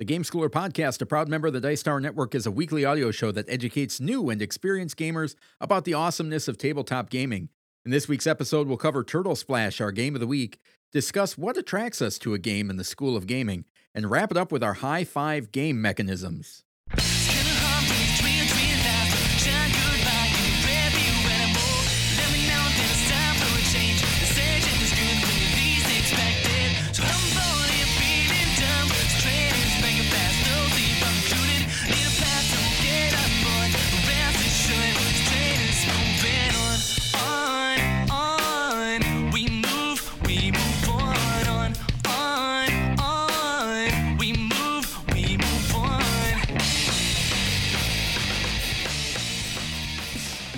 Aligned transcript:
The 0.00 0.06
Game 0.06 0.22
Schooler 0.22 0.48
Podcast, 0.48 1.02
a 1.02 1.04
proud 1.04 1.28
member 1.28 1.48
of 1.48 1.52
the 1.52 1.60
Dice 1.60 1.82
Tower 1.82 2.00
Network, 2.00 2.34
is 2.34 2.46
a 2.46 2.50
weekly 2.50 2.86
audio 2.86 3.10
show 3.10 3.30
that 3.32 3.46
educates 3.50 4.00
new 4.00 4.30
and 4.30 4.40
experienced 4.40 4.96
gamers 4.96 5.34
about 5.60 5.84
the 5.84 5.92
awesomeness 5.92 6.48
of 6.48 6.56
tabletop 6.56 7.10
gaming. 7.10 7.50
In 7.84 7.90
this 7.90 8.08
week's 8.08 8.26
episode, 8.26 8.66
we'll 8.66 8.78
cover 8.78 9.04
Turtle 9.04 9.36
Splash, 9.36 9.78
our 9.78 9.92
game 9.92 10.14
of 10.16 10.22
the 10.22 10.26
week, 10.26 10.58
discuss 10.90 11.36
what 11.36 11.58
attracts 11.58 12.00
us 12.00 12.16
to 12.20 12.32
a 12.32 12.38
game 12.38 12.70
in 12.70 12.78
the 12.78 12.82
School 12.82 13.14
of 13.14 13.26
Gaming, 13.26 13.66
and 13.94 14.10
wrap 14.10 14.30
it 14.30 14.38
up 14.38 14.50
with 14.50 14.62
our 14.62 14.72
high 14.72 15.04
five 15.04 15.52
game 15.52 15.82
mechanisms. 15.82 16.64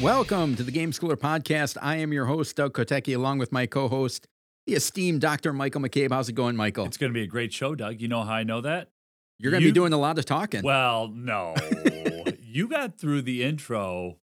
Welcome 0.02 0.56
to 0.56 0.64
the 0.64 0.72
Game 0.72 0.90
Schooler 0.90 1.14
Podcast. 1.14 1.78
I 1.80 1.94
am 1.98 2.12
your 2.12 2.26
host, 2.26 2.56
Doug 2.56 2.72
Kotecki, 2.72 3.14
along 3.14 3.38
with 3.38 3.52
my 3.52 3.66
co 3.66 3.86
host, 3.86 4.26
the 4.66 4.74
esteemed 4.74 5.20
Dr. 5.20 5.52
Michael 5.52 5.80
McCabe. 5.80 6.10
How's 6.10 6.28
it 6.28 6.32
going, 6.32 6.56
Michael? 6.56 6.86
It's 6.86 6.96
going 6.96 7.12
to 7.12 7.14
be 7.14 7.22
a 7.22 7.28
great 7.28 7.52
show, 7.52 7.76
Doug. 7.76 8.00
You 8.00 8.08
know 8.08 8.24
how 8.24 8.32
I 8.32 8.42
know 8.42 8.60
that? 8.62 8.88
You're 9.38 9.52
going 9.52 9.62
to 9.62 9.68
be 9.68 9.72
doing 9.72 9.92
a 9.92 9.98
lot 9.98 10.18
of 10.18 10.24
talking. 10.24 10.62
Well, 10.64 11.06
no. 11.06 11.54
you 12.40 12.66
got 12.66 12.98
through 12.98 13.22
the 13.22 13.44
intro 13.44 14.18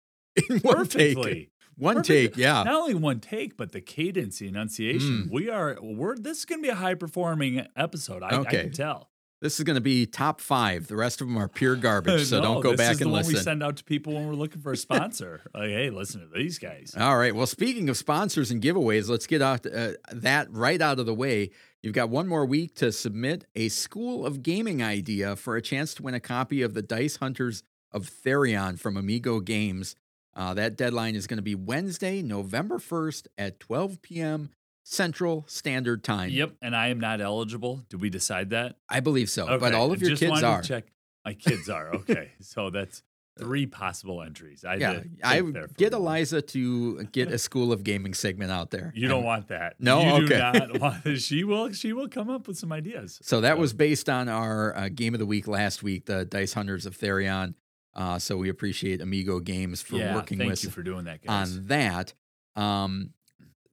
In 0.48 0.60
one 0.60 0.77
perfectly. 0.77 1.34
take. 1.34 1.50
One 1.77 1.96
Perfect. 1.96 2.34
take, 2.34 2.36
yeah. 2.38 2.62
Not 2.62 2.74
only 2.74 2.94
one 2.94 3.20
take, 3.20 3.58
but 3.58 3.72
the 3.72 3.83
cadence, 3.83 4.38
the 4.38 4.48
enunciation. 4.48 5.24
Mm. 5.24 5.30
We 5.30 5.50
are 5.50 5.77
we're 5.83 6.16
this 6.16 6.38
is 6.38 6.44
going 6.46 6.62
to 6.62 6.62
be 6.62 6.70
a 6.70 6.74
high 6.74 6.94
performing 6.94 7.66
episode. 7.77 8.22
I, 8.22 8.40
I 8.40 8.44
can 8.44 8.72
tell. 8.72 9.11
This 9.42 9.59
is 9.59 9.65
going 9.65 9.75
to 9.75 9.83
be 9.83 10.06
top 10.06 10.41
five. 10.41 10.87
The 10.87 10.97
rest 10.97 11.20
of 11.20 11.27
them 11.29 11.37
are 11.37 11.48
pure 11.48 11.77
garbage, 11.77 12.27
so 12.27 12.39
No, 12.39 12.55
don't 12.55 12.62
go 12.62 12.77
back 12.77 13.01
and 13.01 13.12
listen. 13.12 13.12
this 13.12 13.27
is 13.29 13.29
the. 13.29 13.34
One 13.34 13.34
we 13.34 13.45
send 13.45 13.62
out 13.62 13.77
to 13.77 13.84
people 13.84 14.15
when 14.15 14.27
we're 14.27 14.34
looking 14.34 14.62
for 14.62 14.73
a 14.73 14.77
sponsor. 14.79 15.42
like, 15.55 15.69
hey, 15.69 15.91
listen 15.91 16.20
to 16.23 16.29
these 16.34 16.59
guys. 16.59 16.95
All 16.98 17.19
right. 17.19 17.34
Well, 17.34 17.47
speaking 17.47 17.89
of 17.91 17.97
sponsors 17.97 18.51
and 18.51 18.62
giveaways, 18.62 19.09
let's 19.09 19.27
get 19.27 19.42
out 19.42 19.67
uh, 19.67 19.92
that 20.12 20.51
right 20.51 20.81
out 20.81 20.98
of 20.98 21.07
the 21.07 21.14
way. 21.14 21.51
You've 21.83 21.92
got 21.95 22.09
one 22.09 22.27
more 22.27 22.47
week 22.47 22.75
to 22.77 22.91
submit 22.91 23.45
a 23.55 23.69
School 23.69 24.25
of 24.27 24.42
Gaming 24.42 24.83
idea 24.83 25.37
for 25.37 25.55
a 25.57 25.62
chance 25.62 25.92
to 25.95 26.03
win 26.03 26.14
a 26.14 26.20
copy 26.20 26.62
of 26.62 26.75
the 26.75 26.83
Dice 26.83 27.17
Hunters 27.17 27.62
of 27.92 28.09
Therion 28.11 28.79
from 28.81 28.97
Amigo 28.97 29.41
Games. 29.41 29.95
Uh, 30.34 30.53
that 30.55 30.77
deadline 30.77 31.14
is 31.14 31.27
going 31.27 31.39
to 31.39 31.42
be 31.42 31.55
Wednesday, 31.55 32.20
November 32.23 32.79
1st 32.79 33.27
at 33.39 33.61
12 33.61 34.03
p.m. 34.03 34.51
Central 34.89 35.45
Standard 35.48 36.05
Time. 36.05 36.31
Yep, 36.31 36.53
and 36.62 36.77
I 36.77 36.89
am 36.89 37.01
not 37.01 37.20
eligible. 37.20 37.84
Did 37.89 38.01
we 38.01 38.09
decide 38.09 38.51
that? 38.51 38.77
I 38.89 39.01
believe 39.01 39.29
so. 39.29 39.59
But 39.59 39.75
all 39.75 39.91
of 39.92 40.01
your 40.01 40.11
just 40.11 40.23
kids 40.23 40.45
are. 40.45 40.62
Check. 40.62 40.84
My 41.25 41.34
kids 41.34 41.69
are 41.69 41.92
okay. 41.97 42.31
so 42.41 42.70
that's 42.70 43.03
three 43.37 43.67
possible 43.67 44.23
entries. 44.23 44.64
I 44.64 44.77
yeah. 44.77 45.01
I 45.25 45.41
get. 45.77 45.92
Eliza 45.92 46.41
to 46.41 47.03
get 47.07 47.33
a 47.33 47.37
School 47.39 47.73
of 47.73 47.83
Gaming 47.83 48.14
segment 48.14 48.53
out 48.53 48.70
there. 48.70 48.92
You 48.95 49.09
don't 49.09 49.25
want 49.25 49.48
that. 49.48 49.75
No? 49.81 50.03
you 50.19 50.25
Okay. 50.25 50.37
do 50.37 50.39
not 50.39 50.81
want. 51.05 51.19
She 51.19 51.42
will. 51.42 51.73
She 51.73 51.92
will 51.92 52.09
come 52.09 52.31
up 52.31 52.47
with 52.47 52.57
some 52.57 52.70
ideas. 52.70 53.19
So 53.25 53.41
that 53.41 53.59
was 53.59 53.73
based 53.73 54.09
on 54.09 54.29
our 54.29 54.77
uh, 54.77 54.89
game 54.89 55.14
of 55.14 55.19
the 55.19 55.27
week 55.27 55.48
last 55.48 55.83
week, 55.83 56.07
the 56.07 56.25
Dice 56.25 56.53
Hunters 56.53 56.87
of 56.87 56.97
Therion. 56.97 57.55
Uh, 57.92 58.20
so 58.20 58.37
we 58.37 58.51
appreciate 58.51 59.01
Amigo 59.01 59.41
Games 59.41 59.83
for 59.83 59.97
yeah, 59.97 60.14
working 60.14 60.39
with 60.39 60.63
you 60.63 60.70
for 60.70 60.85
doing 60.85 61.07
that, 61.07 61.25
guys. 61.27 61.57
on 61.57 61.67
that. 61.67 62.14
Um, 62.55 63.11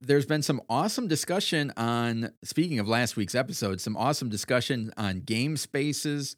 there's 0.06 0.26
been 0.26 0.42
some 0.42 0.60
awesome 0.68 1.08
discussion 1.08 1.72
on, 1.76 2.32
speaking 2.42 2.78
of 2.78 2.88
last 2.88 3.16
week's 3.16 3.34
episode, 3.34 3.80
some 3.80 3.96
awesome 3.96 4.28
discussion 4.28 4.92
on 4.96 5.20
game 5.20 5.56
spaces, 5.56 6.36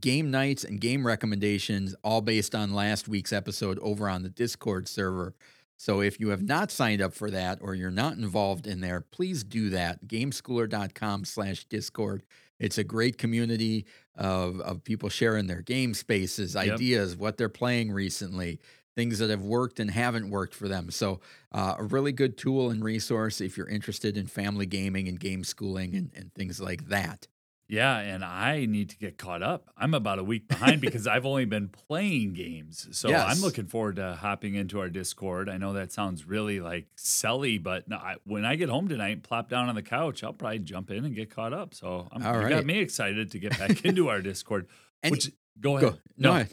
game 0.00 0.30
nights, 0.30 0.64
and 0.64 0.80
game 0.80 1.06
recommendations, 1.06 1.94
all 2.02 2.20
based 2.20 2.54
on 2.54 2.72
last 2.72 3.08
week's 3.08 3.32
episode 3.32 3.78
over 3.80 4.08
on 4.08 4.22
the 4.22 4.28
Discord 4.28 4.88
server. 4.88 5.34
So 5.76 6.00
if 6.00 6.20
you 6.20 6.28
have 6.28 6.42
not 6.42 6.70
signed 6.70 7.02
up 7.02 7.14
for 7.14 7.30
that 7.30 7.58
or 7.60 7.74
you're 7.74 7.90
not 7.90 8.16
involved 8.16 8.66
in 8.66 8.80
there, 8.80 9.00
please 9.00 9.42
do 9.44 9.70
that. 9.70 10.06
Gameschooler.com 10.06 11.24
slash 11.24 11.64
Discord. 11.64 12.22
It's 12.60 12.78
a 12.78 12.84
great 12.84 13.18
community 13.18 13.84
of, 14.16 14.60
of 14.60 14.84
people 14.84 15.08
sharing 15.08 15.48
their 15.48 15.62
game 15.62 15.92
spaces, 15.94 16.54
Yep. 16.54 16.74
ideas, 16.74 17.16
what 17.16 17.36
they're 17.36 17.48
playing 17.48 17.90
recently, 17.90 18.60
things 18.96 19.18
that 19.18 19.30
have 19.30 19.42
worked 19.42 19.80
and 19.80 19.90
haven't 19.90 20.30
worked 20.30 20.54
for 20.54 20.68
them. 20.68 20.90
So, 20.90 21.20
uh, 21.52 21.74
a 21.78 21.82
really 21.84 22.12
good 22.12 22.36
tool 22.38 22.70
and 22.70 22.82
resource 22.84 23.40
if 23.40 23.56
you're 23.56 23.68
interested 23.68 24.16
in 24.16 24.26
family 24.26 24.66
gaming 24.66 25.08
and 25.08 25.18
game 25.18 25.44
schooling 25.44 25.94
and, 25.94 26.10
and 26.14 26.32
things 26.34 26.60
like 26.60 26.88
that. 26.88 27.26
yeah, 27.66 27.98
and 27.98 28.22
I 28.22 28.66
need 28.66 28.90
to 28.90 28.98
get 28.98 29.16
caught 29.16 29.42
up. 29.42 29.70
I'm 29.76 29.94
about 29.94 30.18
a 30.18 30.22
week 30.22 30.46
behind 30.48 30.80
because 30.86 31.06
I've 31.06 31.24
only 31.26 31.44
been 31.46 31.68
playing 31.68 32.34
games. 32.34 32.86
So 32.92 33.08
Yes. 33.08 33.26
I'm 33.36 33.42
looking 33.42 33.66
forward 33.66 33.96
to 33.96 34.14
hopping 34.20 34.54
into 34.54 34.78
our 34.80 34.90
Discord. 34.90 35.48
I 35.48 35.56
know 35.56 35.72
that 35.72 35.90
sounds 35.90 36.26
really 36.26 36.60
like 36.60 36.86
selly, 36.96 37.60
but 37.60 37.88
no, 37.88 37.96
I, 37.96 38.16
when 38.24 38.44
I 38.44 38.56
get 38.56 38.68
home 38.68 38.86
tonight 38.88 39.22
plop 39.22 39.48
down 39.48 39.68
on 39.68 39.74
the 39.74 39.82
couch, 39.82 40.22
I'll 40.22 40.34
probably 40.34 40.58
jump 40.60 40.90
in 40.90 41.04
and 41.06 41.14
get 41.16 41.30
caught 41.34 41.52
up. 41.54 41.74
So 41.74 42.06
I'm, 42.12 42.24
All 42.24 42.42
you 42.42 42.48
got 42.50 42.66
me 42.66 42.78
excited 42.80 43.30
to 43.32 43.38
get 43.38 43.58
back 43.58 43.84
into 43.86 44.08
our 44.08 44.20
Discord. 44.20 44.66
And 45.02 45.10
which 45.12 45.30
go 45.58 45.78
ahead. 45.78 45.92
go, 45.92 45.98
no, 46.18 46.38
no, 46.38 46.44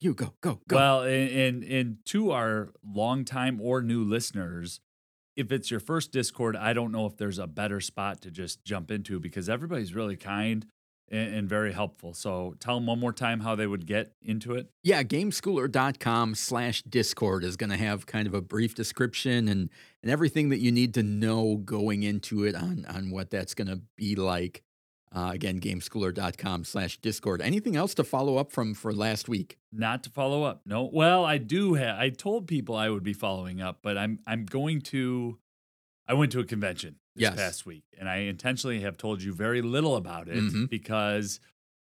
you 0.00 0.14
go, 0.14 0.34
go, 0.40 0.60
go. 0.68 0.76
Well, 0.76 1.02
and, 1.02 1.30
and 1.30 1.64
and 1.64 1.96
to 2.06 2.32
our 2.32 2.70
longtime 2.84 3.60
or 3.60 3.82
new 3.82 4.02
listeners, 4.02 4.80
if 5.36 5.52
it's 5.52 5.70
your 5.70 5.80
first 5.80 6.12
Discord, 6.12 6.56
I 6.56 6.72
don't 6.72 6.92
know 6.92 7.06
if 7.06 7.16
there's 7.16 7.38
a 7.38 7.46
better 7.46 7.80
spot 7.80 8.20
to 8.22 8.30
just 8.30 8.64
jump 8.64 8.90
into 8.90 9.20
because 9.20 9.48
everybody's 9.48 9.94
really 9.94 10.16
kind 10.16 10.66
and, 11.10 11.34
and 11.34 11.48
very 11.48 11.72
helpful. 11.72 12.14
So 12.14 12.54
tell 12.60 12.76
them 12.76 12.86
one 12.86 13.00
more 13.00 13.12
time 13.12 13.40
how 13.40 13.54
they 13.54 13.66
would 13.66 13.86
get 13.86 14.12
into 14.22 14.54
it. 14.54 14.70
Yeah, 14.82 15.02
gameschooler.com 15.02 16.34
slash 16.34 16.82
Discord 16.82 17.44
is 17.44 17.56
going 17.56 17.70
to 17.70 17.76
have 17.76 18.06
kind 18.06 18.26
of 18.26 18.34
a 18.34 18.40
brief 18.40 18.74
description 18.74 19.48
and, 19.48 19.70
and 20.02 20.10
everything 20.10 20.48
that 20.50 20.58
you 20.58 20.72
need 20.72 20.94
to 20.94 21.02
know 21.02 21.56
going 21.56 22.02
into 22.02 22.44
it 22.44 22.54
on, 22.54 22.86
on 22.88 23.10
what 23.10 23.30
that's 23.30 23.54
going 23.54 23.68
to 23.68 23.80
be 23.96 24.14
like. 24.14 24.62
Uh, 25.12 25.30
again, 25.32 25.58
gameschooler.com 25.60 26.64
slash 26.64 26.98
Discord. 26.98 27.42
Anything 27.42 27.74
else 27.74 27.94
to 27.94 28.04
follow 28.04 28.36
up 28.36 28.52
from 28.52 28.74
for 28.74 28.92
last 28.92 29.28
week? 29.28 29.58
Not 29.72 30.04
to 30.04 30.10
follow 30.10 30.44
up. 30.44 30.62
No. 30.64 30.84
Well, 30.92 31.24
I 31.24 31.38
do 31.38 31.74
have. 31.74 31.98
I 31.98 32.10
told 32.10 32.46
people 32.46 32.76
I 32.76 32.88
would 32.90 33.02
be 33.02 33.12
following 33.12 33.60
up, 33.60 33.80
but 33.82 33.98
I'm 33.98 34.20
I'm 34.26 34.44
going 34.44 34.80
to. 34.82 35.38
I 36.06 36.14
went 36.14 36.30
to 36.32 36.40
a 36.40 36.44
convention 36.44 36.96
this 37.16 37.22
Yes. 37.22 37.34
past 37.36 37.66
week, 37.66 37.84
and 37.98 38.08
I 38.08 38.18
intentionally 38.18 38.80
have 38.80 38.96
told 38.96 39.22
you 39.22 39.32
very 39.34 39.62
little 39.62 39.96
about 39.96 40.28
it 40.28 40.42
Mhm. 40.42 40.68
because 40.70 41.40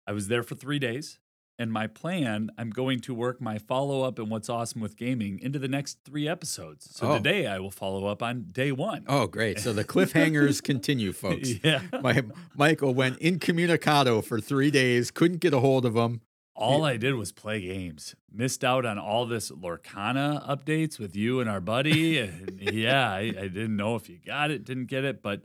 I 0.06 0.12
was 0.12 0.28
there 0.28 0.42
for 0.42 0.54
three 0.54 0.78
days. 0.78 1.18
And 1.58 1.72
my 1.72 1.86
plan, 1.86 2.50
I'm 2.58 2.70
going 2.70 2.98
to 3.02 3.14
work 3.14 3.40
my 3.40 3.58
follow 3.58 4.02
up 4.02 4.18
and 4.18 4.28
what's 4.28 4.48
awesome 4.48 4.80
with 4.80 4.96
gaming 4.96 5.38
into 5.38 5.58
the 5.60 5.68
next 5.68 5.98
three 6.04 6.26
episodes. 6.26 6.88
So 6.90 7.12
Oh. 7.12 7.16
today 7.18 7.46
I 7.46 7.60
will 7.60 7.70
follow 7.70 8.06
up 8.06 8.22
on 8.24 8.46
day 8.50 8.72
one. 8.72 9.04
Oh, 9.06 9.28
great. 9.28 9.60
So 9.60 9.72
the 9.72 9.84
cliffhangers 9.84 10.60
continue, 10.72 11.12
folks. 11.12 11.50
yeah. 11.62 11.82
My, 12.02 12.22
Michael 12.56 12.92
went 12.92 13.18
incommunicado 13.20 14.20
for 14.24 14.40
three 14.40 14.72
days, 14.72 15.12
couldn't 15.12 15.38
get 15.40 15.54
a 15.54 15.60
hold 15.60 15.84
of 15.86 15.94
him. 15.94 16.22
All 16.56 16.84
I 16.84 16.96
did 16.96 17.14
was 17.14 17.32
play 17.32 17.60
games. 17.60 18.14
Missed 18.32 18.64
out 18.64 18.84
on 18.86 18.96
all 18.98 19.26
this 19.26 19.50
Lorcana 19.50 20.44
updates 20.48 20.98
with 21.00 21.16
you 21.16 21.40
and 21.40 21.50
our 21.50 21.60
buddy. 21.60 22.18
and 22.18 22.58
yeah, 22.60 23.10
I, 23.10 23.18
I 23.18 23.48
didn't 23.48 23.76
know 23.76 23.96
if 23.96 24.08
you 24.08 24.18
got 24.24 24.50
it, 24.52 24.64
didn't 24.64 24.86
get 24.86 25.04
it, 25.04 25.20
but 25.22 25.42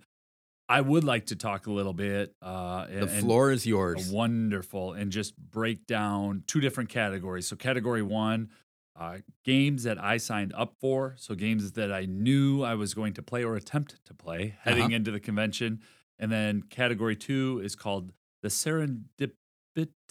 I 0.72 0.81
would 0.81 1.03
like 1.03 1.25
to 1.28 1.35
talk 1.35 1.66
a 1.66 1.72
little 1.72 1.94
bit. 1.94 2.35
Uh, 2.41 2.85
The 2.88 3.07
floor 3.07 3.51
is 3.51 3.66
yours. 3.66 4.12
wonderful, 4.12 4.94
and 4.94 5.12
just 5.12 5.36
break 5.36 5.88
down 5.88 6.44
two 6.45 6.60
different 6.62 6.89
categories. 6.89 7.48
So, 7.48 7.56
category 7.56 8.04
one, 8.04 8.50
uh, 8.95 9.18
games 9.44 9.83
that 9.83 9.98
I 10.01 10.18
signed 10.18 10.54
up 10.56 10.75
for. 10.80 11.16
So, 11.18 11.33
games 11.33 11.71
that 11.71 11.92
I 11.92 12.06
knew 12.06 12.62
I 12.63 12.75
was 12.75 12.94
going 12.94 13.13
to 13.13 13.24
play 13.24 13.44
or 13.44 13.56
attempt 13.56 14.00
to 14.06 14.13
play 14.13 14.56
heading 14.62 14.83
Uh-huh. 14.86 14.94
into 14.95 15.10
the 15.12 15.19
convention. 15.19 15.81
And 16.19 16.31
then 16.31 16.62
category 16.63 17.15
two 17.15 17.60
is 17.63 17.75
called 17.75 18.13
the 18.44 18.50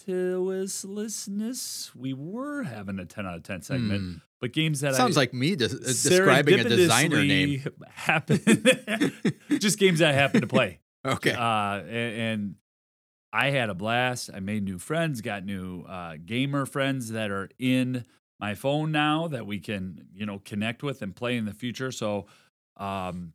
serendipitousness. 0.07 1.95
We 1.95 2.13
were 2.13 2.63
having 2.63 2.99
a 2.99 3.05
10 3.05 3.25
out 3.25 3.35
of 3.35 3.43
10 3.43 3.61
segment, 3.61 4.01
Hmm. 4.01 4.13
but 4.39 4.53
games 4.53 4.81
that 4.81 4.95
Sounds 4.95 5.17
I 5.17 5.21
like 5.21 5.33
me 5.33 5.55
des- 5.55 5.65
uh, 5.65 5.69
describing 5.79 6.59
a 6.59 6.63
designer 6.63 7.23
name. 7.23 7.63
Happen, 7.89 8.39
just 9.59 9.79
games 9.79 9.99
that 9.99 10.09
I 10.09 10.13
happen 10.13 10.41
to 10.41 10.47
play. 10.47 10.79
Okay. 11.05 11.31
Uh, 11.31 11.75
and, 11.79 11.87
and 12.17 12.55
I 13.31 13.51
had 13.51 13.69
a 13.69 13.73
blast. 13.73 14.29
I 14.35 14.41
made 14.41 14.65
new 14.65 14.77
friends, 14.77 15.21
got 15.21 15.45
new 15.45 15.83
uh, 15.83 16.17
gamer 16.25 16.65
friends 16.65 17.11
that 17.11 17.31
are 17.31 17.49
in 17.57 18.03
my 18.37 18.53
phone 18.53 18.91
now 18.91 19.29
that 19.29 19.45
we 19.45 19.59
can, 19.59 20.07
you 20.13 20.25
know, 20.25 20.39
connect 20.39 20.83
with 20.83 21.01
and 21.01 21.15
play 21.15 21.37
in 21.37 21.45
the 21.45 21.53
future. 21.53 21.93
So, 21.93 22.25
um, 22.75 23.31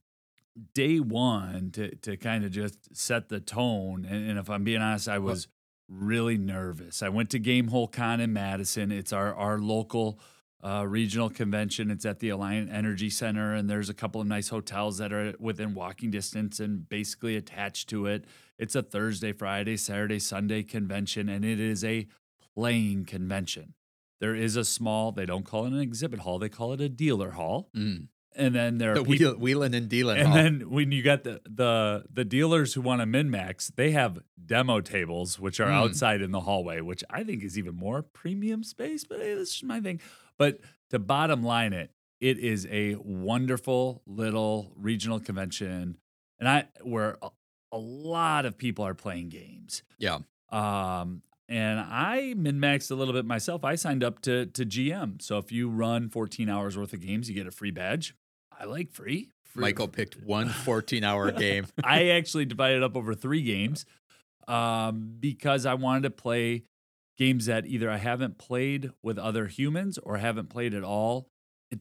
day 0.75 1.01
one 1.01 1.71
to 1.73 1.95
to 1.97 2.19
kind 2.19 2.45
of 2.45 2.51
just 2.51 2.95
set 2.95 3.31
the 3.31 3.41
tone. 3.41 4.05
And, 4.05 4.29
and 4.29 4.39
if 4.39 4.51
I'm 4.51 4.63
being 4.63 4.83
honest, 4.83 5.09
I 5.09 5.19
was 5.19 5.49
really 5.89 6.39
nervous. 6.39 7.03
I 7.03 7.09
went 7.09 7.31
to 7.31 7.41
Gamehole 7.41 7.93
Con 7.93 8.21
in 8.21 8.33
Madison. 8.33 8.91
It's 8.93 9.13
our 9.13 9.35
our 9.35 9.59
local 9.59 10.19
uh, 10.65 10.87
regional 10.87 11.29
convention. 11.29 11.91
It's 11.91 12.07
at 12.07 12.21
the 12.21 12.31
Alliant 12.31 12.73
Energy 12.73 13.11
Center, 13.11 13.55
and 13.55 13.69
there's 13.69 13.91
a 13.91 13.95
couple 13.95 14.21
of 14.21 14.27
nice 14.27 14.49
hotels 14.49 14.99
that 14.99 15.13
are 15.13 15.35
within 15.39 15.75
walking 15.75 16.11
distance 16.11 16.59
and 16.59 16.89
basically 16.89 17.37
attached 17.37 17.89
to 17.91 18.07
it. 18.07 18.25
It's 18.59 18.75
a 18.75 18.83
Thursday, 18.83 19.33
Friday, 19.33 19.77
Saturday, 19.77 20.19
Sunday 20.19 20.63
convention, 20.63 21.29
and 21.29 21.45
it 21.45 21.61
is 21.61 21.85
a 21.85 22.07
playing 22.55 23.05
convention. 23.05 23.75
There 24.21 24.35
is 24.35 24.57
a 24.57 24.65
small, 24.65 25.13
they 25.13 25.27
don't 25.27 25.45
call 25.45 25.67
it 25.67 25.73
an 25.73 25.81
exhibit 25.81 26.21
hall, 26.21 26.39
they 26.39 26.49
call 26.49 26.73
it 26.73 26.81
a 26.81 26.89
dealer 26.89 27.33
hall. 27.33 27.69
Mm. 27.77 28.09
And 28.37 28.55
then 28.55 28.79
there 28.79 28.93
are 28.93 28.95
The 28.97 29.05
people, 29.05 29.33
wheel, 29.33 29.39
wheeling 29.39 29.75
and 29.75 29.89
dealing. 29.89 30.19
and 30.19 30.33
then 30.35 30.71
when 30.71 30.91
you 30.93 31.03
got 31.03 31.23
the 31.25 31.41
the 31.49 32.05
the 32.13 32.25
dealers 32.25 32.75
who 32.75 32.81
want 32.81 33.01
to 33.01 33.07
min 33.07 33.31
max, 33.31 33.71
they 33.77 33.93
have 33.93 34.19
demo 34.45 34.81
tables 34.81 35.39
which 35.39 35.61
are 35.61 35.69
Mm. 35.69 35.75
outside 35.85 36.21
in 36.21 36.31
the 36.33 36.41
hallway, 36.41 36.81
which 36.81 37.05
I 37.09 37.23
think 37.25 37.43
is 37.45 37.57
even 37.57 37.75
more 37.77 38.03
premium 38.03 38.65
space. 38.65 39.05
But 39.05 39.21
hey, 39.21 39.35
this 39.35 39.55
is 39.57 39.63
my 39.63 39.81
thing. 39.81 40.01
But 40.37 40.61
to 40.91 40.99
bottom 40.99 41.43
line 41.45 41.73
it, 41.73 41.93
it 42.21 42.39
is 42.39 42.67
a 42.71 42.97
wonderful 42.97 44.03
little 44.07 44.73
regional 44.77 45.21
convention, 45.21 45.99
and 46.41 46.49
I 46.49 46.69
where 46.83 47.19
a, 47.23 47.29
a 47.73 47.79
lot 47.79 48.47
of 48.47 48.59
people 48.59 48.85
are 48.87 48.95
playing 48.95 49.29
games. 49.29 49.83
yeah. 49.99 50.19
Um, 50.51 51.23
and 51.49 51.79
I 51.81 52.35
min 52.37 52.59
maxed 52.59 52.91
a 52.91 52.95
little 52.95 53.13
bit 53.13 53.25
myself. 53.27 53.65
I 53.65 53.75
signed 53.75 54.03
up 54.03 54.21
to 54.23 54.47
to 54.47 54.65
GM. 54.65 55.21
So 55.21 55.39
if 55.39 55.53
you 55.53 55.69
run 55.69 56.09
14 56.09 56.49
hours 56.49 56.77
worth 56.79 56.93
of 56.93 57.01
games, 57.01 57.29
you 57.29 57.35
get 57.35 57.47
a 57.47 57.51
free 57.51 57.71
badge. 57.71 58.15
I 58.65 58.67
like 58.67 58.91
free. 58.91 59.29
free 59.43 59.61
Michael 59.61 59.89
picked 59.89 60.23
one 60.23 60.49
14 60.65 61.05
hour 61.05 61.31
game. 61.31 61.67
I 61.85 62.09
actually 62.09 62.47
divided 62.47 62.83
up 62.83 62.97
over 62.97 63.15
three 63.15 63.43
games 63.43 63.85
um, 64.49 65.17
because 65.21 65.67
I 65.67 65.75
wanted 65.75 66.05
to 66.05 66.11
play 66.11 66.65
games 67.19 67.47
that 67.47 67.67
either 67.67 67.91
I 67.91 67.99
haven't 67.99 68.39
played 68.39 68.91
with 69.03 69.19
other 69.19 69.47
humans 69.47 69.99
or 69.99 70.17
haven't 70.17 70.49
played 70.49 70.73
at 70.73 70.83
all 70.83 71.29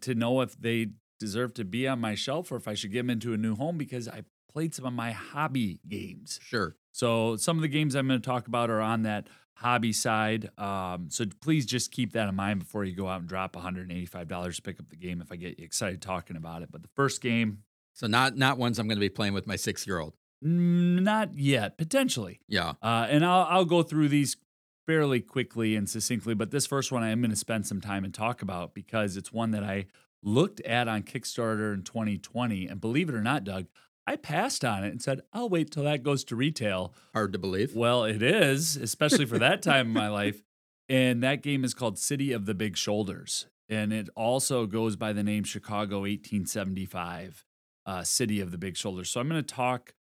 to 0.01 0.13
know 0.13 0.41
if 0.41 0.59
they 0.59 0.89
deserve 1.19 1.53
to 1.53 1.63
be 1.63 1.87
on 1.87 2.01
my 2.01 2.15
shelf 2.15 2.51
or 2.51 2.57
if 2.57 2.67
I 2.67 2.73
should 2.73 2.91
get 2.91 2.99
them 2.99 3.09
into 3.09 3.31
a 3.33 3.37
new 3.37 3.55
home 3.55 3.77
because 3.77 4.09
I 4.09 4.23
played 4.51 4.75
some 4.75 4.85
of 4.85 4.93
my 4.93 5.11
hobby 5.11 5.79
games. 5.87 6.39
Sure. 6.43 6.75
So 6.91 7.37
some 7.37 7.57
of 7.57 7.61
the 7.61 7.69
games 7.69 7.95
I'm 7.95 8.07
going 8.07 8.21
to 8.21 8.25
talk 8.25 8.47
about 8.47 8.69
are 8.69 8.81
on 8.81 9.03
that 9.03 9.27
hobby 9.55 9.93
side. 9.93 10.49
Um, 10.57 11.07
so 11.09 11.25
please 11.41 11.65
just 11.65 11.91
keep 11.91 12.13
that 12.13 12.27
in 12.29 12.35
mind 12.35 12.59
before 12.59 12.83
you 12.83 12.95
go 12.95 13.07
out 13.07 13.19
and 13.19 13.29
drop 13.29 13.55
$185 13.55 14.55
to 14.55 14.61
pick 14.61 14.79
up 14.79 14.89
the 14.89 14.95
game 14.95 15.21
if 15.21 15.31
I 15.31 15.35
get 15.35 15.59
you 15.59 15.65
excited 15.65 16.01
talking 16.01 16.35
about 16.35 16.61
it. 16.61 16.71
But 16.71 16.81
the 16.83 16.89
first 16.95 17.21
game, 17.21 17.59
So 17.93 18.07
not 18.07 18.35
not 18.37 18.57
ones 18.57 18.79
I'm 18.79 18.87
going 18.87 18.97
to 18.97 18.99
be 18.99 19.09
playing 19.09 19.33
with 19.33 19.45
my 19.47 19.55
six 19.55 19.85
year 19.87 19.99
old. 19.99 20.13
not 20.41 21.35
yet, 21.35 21.77
potentially. 21.77 22.39
Yeah. 22.47 22.73
Uh, 22.81 23.07
and 23.09 23.25
I'll, 23.25 23.47
I'll 23.49 23.65
go 23.65 23.83
through 23.83 24.09
these 24.09 24.37
fairly 24.85 25.21
quickly 25.21 25.75
and 25.77 25.89
succinctly, 25.89 26.33
but 26.33 26.51
this 26.51 26.65
first 26.67 26.91
one 26.91 27.03
I 27.03 27.09
am 27.11 27.21
going 27.21 27.31
to 27.31 27.37
spend 27.37 27.65
some 27.65 27.79
time 27.79 28.03
and 28.03 28.13
talk 28.13 28.41
about 28.41 28.73
because 28.73 29.15
it's 29.15 29.31
one 29.31 29.51
that 29.51 29.63
I 29.63 29.85
looked 30.21 30.59
at 30.61 30.87
on 30.89 31.03
Kickstarter 31.03 31.73
in 31.73 31.83
2020. 31.83 32.67
And 32.67 32.81
believe 32.81 33.07
it 33.09 33.15
or 33.15 33.21
not, 33.21 33.43
Doug, 33.45 33.67
I 34.05 34.17
passed 34.17 34.65
on 34.65 34.83
it 34.83 34.89
and 34.89 35.01
said, 35.01 35.21
I'll 35.31 35.49
wait 35.49 35.71
till 35.71 35.83
that 35.83 36.03
goes 36.03 36.23
to 36.25 36.35
retail. 36.35 36.93
Hard 37.13 37.33
to 37.33 37.39
believe. 37.39 37.75
Well, 37.75 38.03
it 38.03 38.21
is, 38.21 38.75
especially 38.75 39.25
for 39.25 39.39
that 39.39 39.61
time 39.61 39.87
in 39.87 39.93
my 39.93 40.07
life. 40.09 40.43
And 40.89 41.23
that 41.23 41.41
game 41.41 41.63
is 41.63 41.73
called 41.73 41.97
City 41.97 42.33
of 42.33 42.45
the 42.45 42.53
Big 42.53 42.75
Shoulders. 42.75 43.47
And 43.69 43.93
it 43.93 44.09
also 44.15 44.65
goes 44.65 44.95
by 44.95 45.13
the 45.13 45.23
name 45.23 45.45
Chicago 45.45 46.01
1875, 46.01 47.45
uh, 47.85 48.03
City 48.03 48.41
of 48.41 48.51
the 48.51 48.57
Big 48.57 48.75
Shoulders. 48.75 49.09
So 49.09 49.21
I'm 49.21 49.29
going 49.29 49.41
to 49.41 49.55
talk 49.55 49.93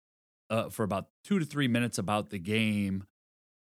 uh, 0.50 0.70
for 0.70 0.84
about 0.84 1.08
two 1.24 1.38
to 1.38 1.46
three 1.46 1.68
minutes 1.68 1.98
about 1.98 2.32
the 2.32 2.40
game. 2.40 3.06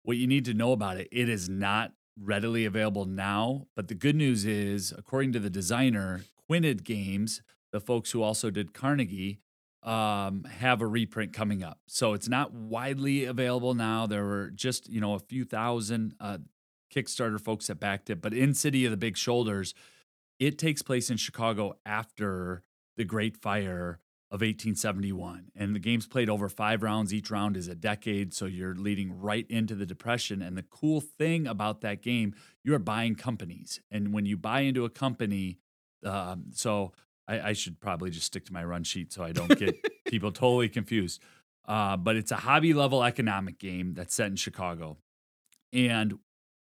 What 0.03 0.17
you 0.17 0.27
need 0.27 0.45
to 0.45 0.53
know 0.53 0.71
about 0.71 0.97
it, 0.97 1.09
it 1.11 1.27
is 1.27 1.49
not 1.49 1.93
readily 2.19 2.63
available 2.65 3.05
now. 3.05 3.67
But 3.75 3.87
the 3.87 3.95
good 3.95 4.15
news 4.15 4.45
is, 4.45 4.93
according 4.95 5.33
to 5.33 5.39
the 5.39 5.49
designer, 5.49 6.21
Quined 6.47 6.83
Games, 6.83 7.41
the 7.71 7.81
folks 7.81 8.11
who 8.11 8.21
also 8.21 8.49
did 8.49 8.73
Carnegie, 8.73 9.39
um, 9.87 10.43
have 10.43 10.81
a 10.81 10.85
reprint 10.85 11.31
coming 11.31 11.63
up. 11.63 11.79
So 11.87 12.13
it's 12.13 12.27
not 12.27 12.53
widely 12.53 13.23
available 13.23 13.73
now. 13.73 14.05
There 14.05 14.25
were 14.25 14.49
just, 14.49 14.89
you 14.89 14.99
know, 14.99 15.13
a 15.13 15.19
few 15.19 15.45
thousand 15.45 16.13
uh, 16.19 16.39
Kickstarter 16.93 17.39
folks 17.39 17.67
that 17.67 17.79
backed 17.79 18.09
it. 18.09 18.21
But 18.21 18.33
in 18.33 18.53
City 18.53 18.83
of 18.83 18.91
the 18.91 18.97
Big 18.97 19.15
Shoulders, 19.15 19.73
it 20.39 20.57
takes 20.57 20.81
place 20.81 21.09
in 21.09 21.15
Chicago 21.15 21.77
after 21.85 22.63
the 22.97 23.05
Great 23.05 23.37
Fire 23.37 24.01
of 24.29 24.41
1871. 24.41 25.51
And 25.55 25.73
the 25.73 25.79
game's 25.79 26.05
played 26.05 26.29
over 26.29 26.49
five 26.49 26.83
rounds. 26.83 27.13
Each 27.13 27.31
round 27.31 27.55
is 27.55 27.69
a 27.69 27.75
decade. 27.75 28.33
So 28.33 28.45
you're 28.45 28.75
leading 28.75 29.17
right 29.17 29.45
into 29.49 29.73
the 29.73 29.85
Depression. 29.85 30.41
And 30.41 30.57
the 30.57 30.63
cool 30.63 30.99
thing 30.99 31.47
about 31.47 31.79
that 31.81 32.01
game, 32.01 32.35
you 32.61 32.75
are 32.75 32.79
buying 32.79 33.15
companies. 33.15 33.79
And 33.89 34.11
when 34.11 34.25
you 34.25 34.35
buy 34.35 34.61
into 34.61 34.83
a 34.83 34.89
company, 34.89 35.59
um, 36.03 36.47
so 36.51 36.91
I, 37.27 37.50
I 37.50 37.53
should 37.53 37.79
probably 37.79 38.09
just 38.09 38.27
stick 38.27 38.45
to 38.45 38.53
my 38.53 38.63
run 38.63 38.83
sheet 38.83 39.12
so 39.12 39.24
I 39.24 39.31
don't 39.31 39.57
get 39.57 39.75
people 40.06 40.31
totally 40.31 40.69
confused. 40.69 41.21
Uh, 41.68 41.97
but 41.97 42.15
it's 42.15 42.31
a 42.31 42.38
hobby 42.38 42.74
level 42.74 43.03
economic 43.03 43.59
game 43.59 43.94
that's 43.94 44.15
set 44.15 44.27
in 44.27 44.35
Chicago. 44.38 44.97
And 45.74 46.19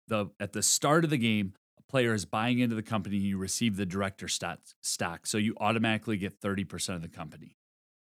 the 0.08 0.28
at 0.40 0.54
the 0.54 0.62
start 0.62 1.04
of 1.04 1.10
the 1.10 1.18
game, 1.18 1.54
a 1.80 1.92
player 1.92 2.14
is 2.14 2.26
buying 2.26 2.60
into 2.60 2.76
the 2.76 2.84
company, 2.84 3.18
and 3.18 3.26
you 3.26 3.38
receive 3.38 3.76
the 3.76 3.86
director 3.86 4.28
stock, 4.28 4.60
stock. 4.82 5.26
So 5.26 5.38
you 5.38 5.56
automatically 5.60 6.18
get 6.18 6.40
30% 6.40 6.96
of 6.96 7.02
the 7.02 7.08
company. 7.08 7.58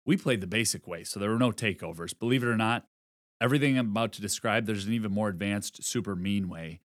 We 0.04 0.16
played 0.16 0.40
the 0.40 0.46
basic 0.46 0.88
way, 0.88 1.04
so 1.04 1.20
there 1.20 1.30
were 1.30 1.38
no 1.38 1.52
takeovers. 1.52 2.18
Believe 2.18 2.42
it 2.42 2.48
or 2.48 2.56
not, 2.56 2.86
everything 3.40 3.78
I'm 3.78 3.90
about 3.90 4.12
to 4.12 4.20
describe, 4.20 4.66
there's 4.66 4.86
an 4.86 4.92
even 4.92 5.12
more 5.12 5.28
advanced, 5.28 5.84
super 5.84 6.16
mean 6.16 6.48
way. 6.48 6.80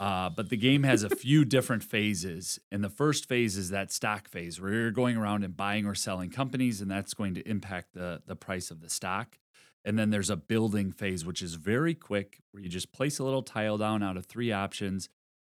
Uh, 0.00 0.30
but 0.30 0.48
the 0.48 0.56
game 0.56 0.82
has 0.82 1.02
a 1.02 1.10
few 1.10 1.44
different 1.44 1.84
phases. 1.84 2.58
And 2.72 2.82
the 2.82 2.88
first 2.88 3.28
phase 3.28 3.58
is 3.58 3.68
that 3.68 3.92
stock 3.92 4.28
phase 4.28 4.58
where 4.58 4.72
you're 4.72 4.90
going 4.90 5.18
around 5.18 5.44
and 5.44 5.54
buying 5.54 5.84
or 5.84 5.94
selling 5.94 6.30
companies, 6.30 6.80
and 6.80 6.90
that's 6.90 7.12
going 7.12 7.34
to 7.34 7.46
impact 7.46 7.92
the, 7.92 8.22
the 8.26 8.34
price 8.34 8.70
of 8.70 8.80
the 8.80 8.88
stock. 8.88 9.38
And 9.84 9.98
then 9.98 10.08
there's 10.08 10.30
a 10.30 10.36
building 10.36 10.90
phase, 10.90 11.26
which 11.26 11.42
is 11.42 11.54
very 11.54 11.94
quick, 11.94 12.40
where 12.50 12.62
you 12.62 12.70
just 12.70 12.92
place 12.92 13.18
a 13.18 13.24
little 13.24 13.42
tile 13.42 13.76
down 13.76 14.02
out 14.02 14.16
of 14.16 14.24
three 14.24 14.50
options 14.52 15.10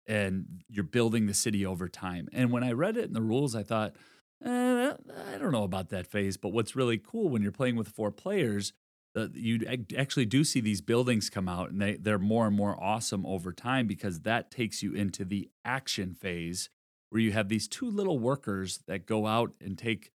and 0.07 0.63
you're 0.69 0.83
building 0.83 1.25
the 1.25 1.33
city 1.33 1.65
over 1.65 1.87
time. 1.87 2.29
And 2.31 2.51
when 2.51 2.63
I 2.63 2.71
read 2.71 2.97
it 2.97 3.05
in 3.05 3.13
the 3.13 3.21
rules, 3.21 3.55
I 3.55 3.63
thought, 3.63 3.95
eh, 4.43 4.93
I 4.93 5.37
don't 5.39 5.51
know 5.51 5.63
about 5.63 5.89
that 5.89 6.05
phase. 6.05 6.37
But 6.37 6.49
what's 6.49 6.75
really 6.75 6.99
cool 6.99 7.29
when 7.29 7.41
you're 7.41 7.51
playing 7.51 7.75
with 7.75 7.87
four 7.87 8.11
players, 8.11 8.73
uh, 9.15 9.27
you 9.33 9.61
actually 9.97 10.25
do 10.25 10.43
see 10.43 10.59
these 10.59 10.81
buildings 10.81 11.29
come 11.29 11.47
out 11.47 11.71
and 11.71 11.81
they, 11.81 11.95
they're 11.95 12.19
more 12.19 12.47
and 12.47 12.55
more 12.55 12.81
awesome 12.81 13.25
over 13.25 13.53
time 13.53 13.87
because 13.87 14.21
that 14.21 14.51
takes 14.51 14.83
you 14.83 14.93
into 14.93 15.23
the 15.23 15.49
action 15.63 16.13
phase 16.13 16.69
where 17.09 17.21
you 17.21 17.31
have 17.31 17.47
these 17.47 17.67
two 17.67 17.89
little 17.89 18.19
workers 18.19 18.79
that 18.87 19.05
go 19.05 19.25
out 19.25 19.53
and 19.61 19.77
take 19.77 20.11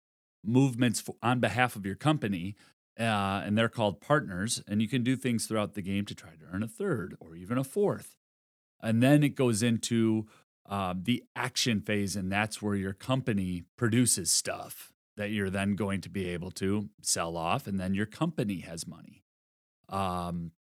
movements 0.44 1.02
f 1.06 1.14
on 1.22 1.40
behalf 1.40 1.76
of 1.76 1.84
your 1.84 1.94
company 1.94 2.54
uh, 2.98 3.42
and 3.44 3.58
they're 3.58 3.68
called 3.68 4.00
partners. 4.00 4.62
And 4.66 4.80
you 4.80 4.88
can 4.88 5.02
do 5.02 5.16
things 5.16 5.46
throughout 5.46 5.74
the 5.74 5.82
game 5.82 6.04
to 6.06 6.14
try 6.14 6.30
to 6.30 6.44
earn 6.52 6.62
a 6.62 6.68
third 6.68 7.16
or 7.20 7.36
even 7.36 7.58
a 7.58 7.64
fourth. 7.64 8.16
And 8.82 9.02
then 9.02 9.22
it 9.22 9.34
goes 9.34 9.62
into 9.62 10.26
uh, 10.68 10.94
the 11.00 11.24
action 11.34 11.80
phase, 11.80 12.16
and 12.16 12.30
that's 12.30 12.60
where 12.60 12.74
your 12.74 12.92
company 12.92 13.64
produces 13.76 14.30
stuff 14.30 14.92
that 15.16 15.30
you're 15.30 15.50
then 15.50 15.74
going 15.74 16.00
to 16.02 16.08
be 16.08 16.28
able 16.28 16.50
to 16.52 16.88
sell 17.02 17.36
off, 17.36 17.66
and 17.66 17.80
then 17.80 17.94
your 17.94 18.06
company 18.06 18.60
has 18.60 18.86
money. 18.86 19.24
Um, 19.88 20.52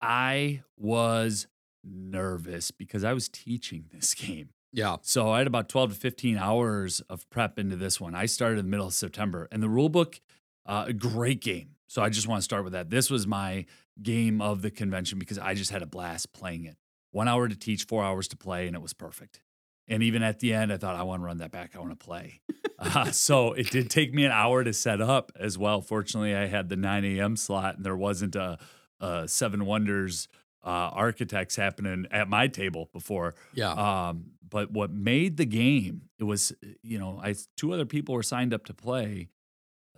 I 0.00 0.62
was 0.76 1.46
nervous 1.84 2.70
because 2.70 3.04
I 3.04 3.12
was 3.12 3.28
teaching 3.28 3.86
this 3.92 4.14
game. 4.14 4.50
Yeah. 4.72 4.96
So 5.02 5.30
I 5.30 5.38
had 5.38 5.46
about 5.46 5.68
12 5.68 5.94
to 5.94 5.98
15 5.98 6.36
hours 6.36 7.00
of 7.08 7.28
prep 7.30 7.58
into 7.58 7.76
this 7.76 8.00
one. 8.00 8.14
I 8.14 8.26
started 8.26 8.58
in 8.58 8.66
the 8.66 8.70
middle 8.70 8.86
of 8.86 8.94
September, 8.94 9.48
and 9.50 9.62
the 9.62 9.68
rule 9.68 9.88
book, 9.88 10.20
uh, 10.66 10.84
a 10.88 10.92
great 10.92 11.40
game. 11.40 11.70
So 11.88 12.02
I 12.02 12.08
just 12.08 12.26
want 12.26 12.40
to 12.40 12.44
start 12.44 12.64
with 12.64 12.72
that. 12.72 12.90
This 12.90 13.10
was 13.10 13.26
my 13.26 13.64
game 14.02 14.42
of 14.42 14.62
the 14.62 14.70
convention 14.70 15.18
because 15.18 15.38
I 15.38 15.54
just 15.54 15.70
had 15.70 15.82
a 15.82 15.86
blast 15.86 16.32
playing 16.32 16.64
it. 16.64 16.76
One 17.12 17.28
hour 17.28 17.48
to 17.48 17.56
teach, 17.56 17.84
four 17.84 18.04
hours 18.04 18.28
to 18.28 18.36
play, 18.36 18.66
and 18.66 18.74
it 18.74 18.82
was 18.82 18.92
perfect. 18.92 19.40
And 19.88 20.02
even 20.02 20.22
at 20.22 20.40
the 20.40 20.52
end, 20.52 20.72
I 20.72 20.76
thought, 20.78 20.96
I 20.96 21.04
want 21.04 21.22
to 21.22 21.26
run 21.26 21.38
that 21.38 21.52
back. 21.52 21.76
I 21.76 21.78
want 21.78 21.98
to 21.98 22.04
play. 22.04 22.40
uh, 22.78 23.10
so 23.12 23.52
it 23.52 23.70
did 23.70 23.88
take 23.88 24.12
me 24.12 24.24
an 24.24 24.32
hour 24.32 24.64
to 24.64 24.72
set 24.72 25.00
up 25.00 25.32
as 25.38 25.56
well. 25.56 25.80
Fortunately, 25.80 26.34
I 26.34 26.46
had 26.46 26.68
the 26.68 26.76
9 26.76 27.04
a.m. 27.04 27.36
slot, 27.36 27.76
and 27.76 27.84
there 27.84 27.96
wasn't 27.96 28.34
a, 28.34 28.58
a 29.00 29.28
Seven 29.28 29.64
Wonders 29.64 30.28
uh, 30.64 30.90
architects 30.92 31.54
happening 31.54 32.06
at 32.10 32.28
my 32.28 32.48
table 32.48 32.90
before. 32.92 33.36
Yeah. 33.54 33.70
Um, 33.72 34.32
but 34.48 34.72
what 34.72 34.90
made 34.90 35.36
the 35.36 35.46
game, 35.46 36.02
it 36.18 36.24
was, 36.24 36.52
you 36.82 36.98
know, 36.98 37.20
I 37.22 37.34
two 37.56 37.72
other 37.72 37.86
people 37.86 38.14
were 38.14 38.22
signed 38.22 38.52
up 38.52 38.64
to 38.66 38.74
play. 38.74 39.28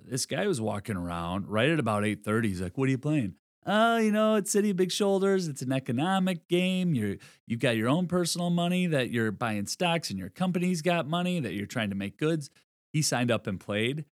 This 0.05 0.27
guy 0.27 0.47
was 0.47 0.61
walking 0.61 0.97
around 0.97 1.49
right 1.49 1.69
at 1.69 1.79
about 1.79 2.05
8:30. 2.05 2.45
He's 2.45 2.61
like, 2.61 2.79
What 2.79 2.89
are 2.89 2.91
you 2.91 2.99
playing? 2.99 3.35
Oh, 3.67 3.99
you 3.99 4.13
know, 4.13 4.37
it's 4.37 4.51
City 4.51 4.71
of 4.71 4.77
Big 4.77 4.91
Shoulders. 4.91 5.47
It's 5.49 5.63
an 5.63 5.73
economic 5.73 6.49
game. 6.49 6.95
You're 6.95 7.17
you've 7.47 7.61
got 7.61 7.77
your 7.77 7.89
own 7.89 8.07
personal 8.07 8.51
money 8.51 8.87
that 8.87 9.11
you're 9.11 9.31
buying 9.33 9.67
stocks 9.67 10.11
and 10.11 10.19
your 10.19 10.31
company's 10.31 10.81
got 10.81 11.07
money 11.07 11.39
that 11.41 11.53
you're 11.55 11.67
trying 11.67 11.91
to 11.91 11.97
make 11.97 12.17
goods. 12.19 12.51
He 12.93 13.03
signed 13.03 13.31
up 13.31 13.47
and 13.47 13.61
played, 13.61 14.07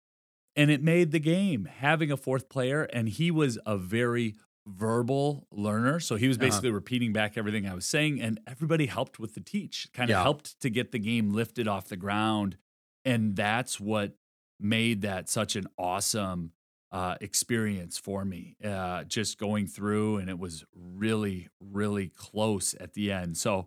and 0.56 0.70
it 0.70 0.82
made 0.82 1.12
the 1.12 1.20
game 1.20 1.66
having 1.66 2.10
a 2.10 2.16
fourth 2.16 2.48
player, 2.48 2.82
and 2.84 3.08
he 3.08 3.30
was 3.30 3.58
a 3.64 3.76
very 3.76 4.34
verbal 4.66 5.46
learner. 5.52 6.00
So 6.00 6.16
he 6.16 6.26
was 6.26 6.36
Uh-huh. 6.38 6.46
basically 6.46 6.70
repeating 6.70 7.12
back 7.12 7.36
everything 7.38 7.66
I 7.68 7.74
was 7.74 7.86
saying, 7.86 8.20
and 8.20 8.40
everybody 8.46 8.86
helped 8.86 9.20
with 9.20 9.34
the 9.34 9.40
teach, 9.40 9.88
kind 9.92 10.10
of 10.10 10.14
Yeah. 10.14 10.22
helped 10.22 10.58
to 10.62 10.70
get 10.70 10.90
the 10.90 10.98
game 10.98 11.30
lifted 11.30 11.68
off 11.68 11.86
the 11.88 11.96
ground. 11.98 12.56
And 13.04 13.36
that's 13.36 13.78
what 13.78 14.16
made 14.58 15.02
that 15.02 15.28
such 15.28 15.54
an 15.54 15.66
awesome 15.78 16.52
uh, 16.94 17.16
experience 17.20 17.98
for 17.98 18.24
me. 18.24 18.54
Uh, 18.64 19.02
just 19.02 19.36
going 19.36 19.66
through, 19.66 20.18
and 20.18 20.30
it 20.30 20.38
was 20.38 20.64
really, 20.72 21.48
really 21.60 22.06
close 22.06 22.72
at 22.74 22.92
the 22.92 23.10
end. 23.10 23.36
So 23.36 23.66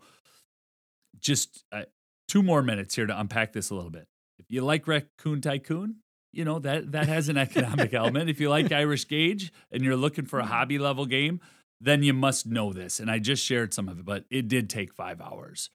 just 1.19 1.65
uh, 1.73 1.83
two 2.29 2.41
more 2.41 2.63
minutes 2.63 2.95
here 2.95 3.05
to 3.05 3.19
unpack 3.19 3.51
this 3.51 3.69
a 3.69 3.75
little 3.75 3.89
bit. 3.89 4.07
If 4.39 4.45
you 4.49 4.61
like 4.61 4.87
Raccoon 4.87 5.41
Tycoon, 5.41 5.97
you 6.31 6.45
know 6.45 6.59
that 6.59 6.93
that 6.93 7.09
has 7.09 7.27
an 7.27 7.35
economic 7.37 7.93
element. 7.93 8.29
If 8.29 8.39
you 8.39 8.49
like 8.49 8.71
Irish 8.71 9.05
Gauge 9.09 9.51
and 9.71 9.83
you're 9.83 9.97
looking 9.97 10.25
for 10.25 10.39
a 10.39 10.45
hobby 10.45 10.79
level 10.79 11.05
game, 11.05 11.41
then 11.81 12.03
you 12.03 12.13
must 12.13 12.45
know 12.45 12.71
this. 12.71 12.97
And 12.97 13.11
I 13.11 13.19
just 13.19 13.43
shared 13.43 13.73
some 13.73 13.89
of 13.89 13.99
it, 13.99 14.05
but 14.05 14.23
it 14.29 14.47
did 14.47 14.69
take 14.69 14.93
five 14.93 15.19
hours. 15.19 15.69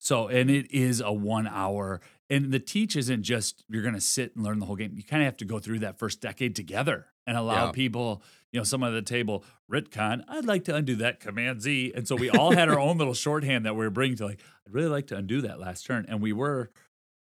So, 0.00 0.26
and 0.26 0.50
it 0.50 0.72
is 0.72 1.00
a 1.00 1.12
one 1.12 1.46
hour. 1.46 2.00
And 2.28 2.52
the 2.52 2.58
teach 2.58 2.96
isn't 2.96 3.22
just 3.22 3.64
you're 3.68 3.82
going 3.82 3.94
to 3.94 4.00
sit 4.00 4.34
and 4.34 4.44
learn 4.44 4.58
the 4.58 4.66
whole 4.66 4.76
game. 4.76 4.92
You 4.96 5.04
kind 5.04 5.22
of 5.22 5.26
have 5.26 5.36
to 5.38 5.44
go 5.44 5.58
through 5.58 5.80
that 5.80 5.98
first 5.98 6.20
decade 6.20 6.56
together 6.56 7.06
and 7.26 7.36
allow 7.36 7.66
Yeah. 7.66 7.72
people, 7.72 8.22
you 8.52 8.58
know, 8.60 8.64
someone 8.64 8.90
at 8.92 9.04
the 9.04 9.08
table, 9.08 9.44
Retcon, 9.70 10.24
I'd 10.28 10.44
like 10.44 10.64
to 10.64 10.74
undo 10.74 10.96
that 10.96 11.20
Command 11.20 11.62
Z. 11.62 11.92
And 11.94 12.06
so 12.08 12.16
we 12.16 12.28
all 12.30 12.52
had 12.52 12.68
our 12.68 12.78
own 12.80 12.98
little 12.98 13.14
shorthand 13.14 13.64
that 13.66 13.74
we 13.74 13.84
were 13.84 13.90
bringing 13.90 14.16
to 14.18 14.26
like, 14.26 14.40
I'd 14.66 14.72
really 14.74 14.88
like 14.88 15.06
to 15.08 15.16
undo 15.16 15.40
that 15.42 15.60
last 15.60 15.86
turn. 15.86 16.04
And 16.08 16.20
we 16.20 16.32
were, 16.32 16.70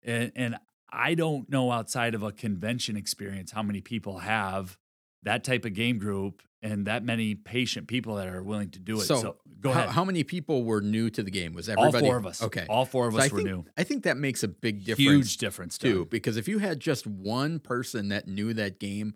and, 0.04 0.32
and 0.36 0.56
I 0.90 1.16
don't 1.16 1.50
know 1.50 1.72
outside 1.72 2.16
of 2.16 2.24
a 2.24 2.32
convention 2.32 2.96
experience 2.96 3.52
how 3.52 3.64
many 3.64 3.82
people 3.82 4.20
have 4.20 4.78
that 5.24 5.44
type 5.44 5.66
of 5.66 5.74
game 5.74 5.98
group 5.98 6.44
and 6.64 6.88
that 6.88 7.04
many 7.04 7.36
patient 7.36 7.88
people 7.88 8.16
that 8.16 8.28
are 8.28 8.42
willing 8.42 8.70
to 8.72 8.80
do 8.80 8.96
it. 9.00 9.02
So, 9.04 9.18
So, 9.22 9.36
go 9.60 9.72
how, 9.72 9.82
ahead. 9.82 9.90
How 9.92 10.04
many 10.06 10.24
people 10.24 10.64
were 10.64 10.82
new 10.82 11.10
to 11.12 11.22
the 11.22 11.30
game? 11.30 11.54
Was 11.54 11.70
everybody? 11.70 12.06
all 12.06 12.10
four 12.12 12.18
of 12.18 12.26
us. 12.26 12.42
Okay. 12.42 12.66
All 12.70 12.86
four 12.86 13.08
of 13.08 13.14
So 13.14 13.20
us 13.20 13.26
I 13.30 13.34
were 13.34 13.38
think, 13.40 13.50
new. 13.50 13.66
I 13.78 13.84
think 13.84 14.04
that 14.04 14.18
makes 14.18 14.42
a 14.44 14.48
big 14.48 14.86
difference 14.86 14.98
Huge 15.10 15.38
difference 15.38 15.78
too, 15.78 15.94
too. 15.94 16.06
because 16.10 16.38
if 16.38 16.48
you 16.48 16.60
had 16.60 16.80
just 16.80 17.06
one 17.06 17.60
person 17.60 18.08
that 18.10 18.28
knew 18.28 18.54
that 18.56 18.80
game 18.80 19.14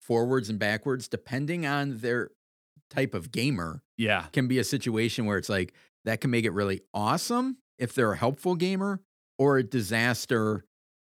forwards 0.00 0.48
and 0.50 0.58
backwards, 0.58 1.08
depending 1.08 1.64
on 1.66 1.98
their 1.98 2.30
type 2.90 3.14
of 3.14 3.32
gamer, 3.32 3.82
Yeah. 3.96 4.26
can 4.32 4.46
be 4.48 4.58
a 4.58 4.64
situation 4.64 5.24
where 5.24 5.38
it's 5.38 5.48
like 5.48 5.72
that 6.04 6.20
can 6.20 6.30
make 6.30 6.44
it 6.44 6.50
really 6.52 6.82
awesome 6.92 7.56
if 7.78 7.94
they're 7.94 8.12
a 8.12 8.16
helpful 8.18 8.54
gamer 8.54 9.00
or 9.38 9.56
a 9.58 9.62
disaster 9.62 10.64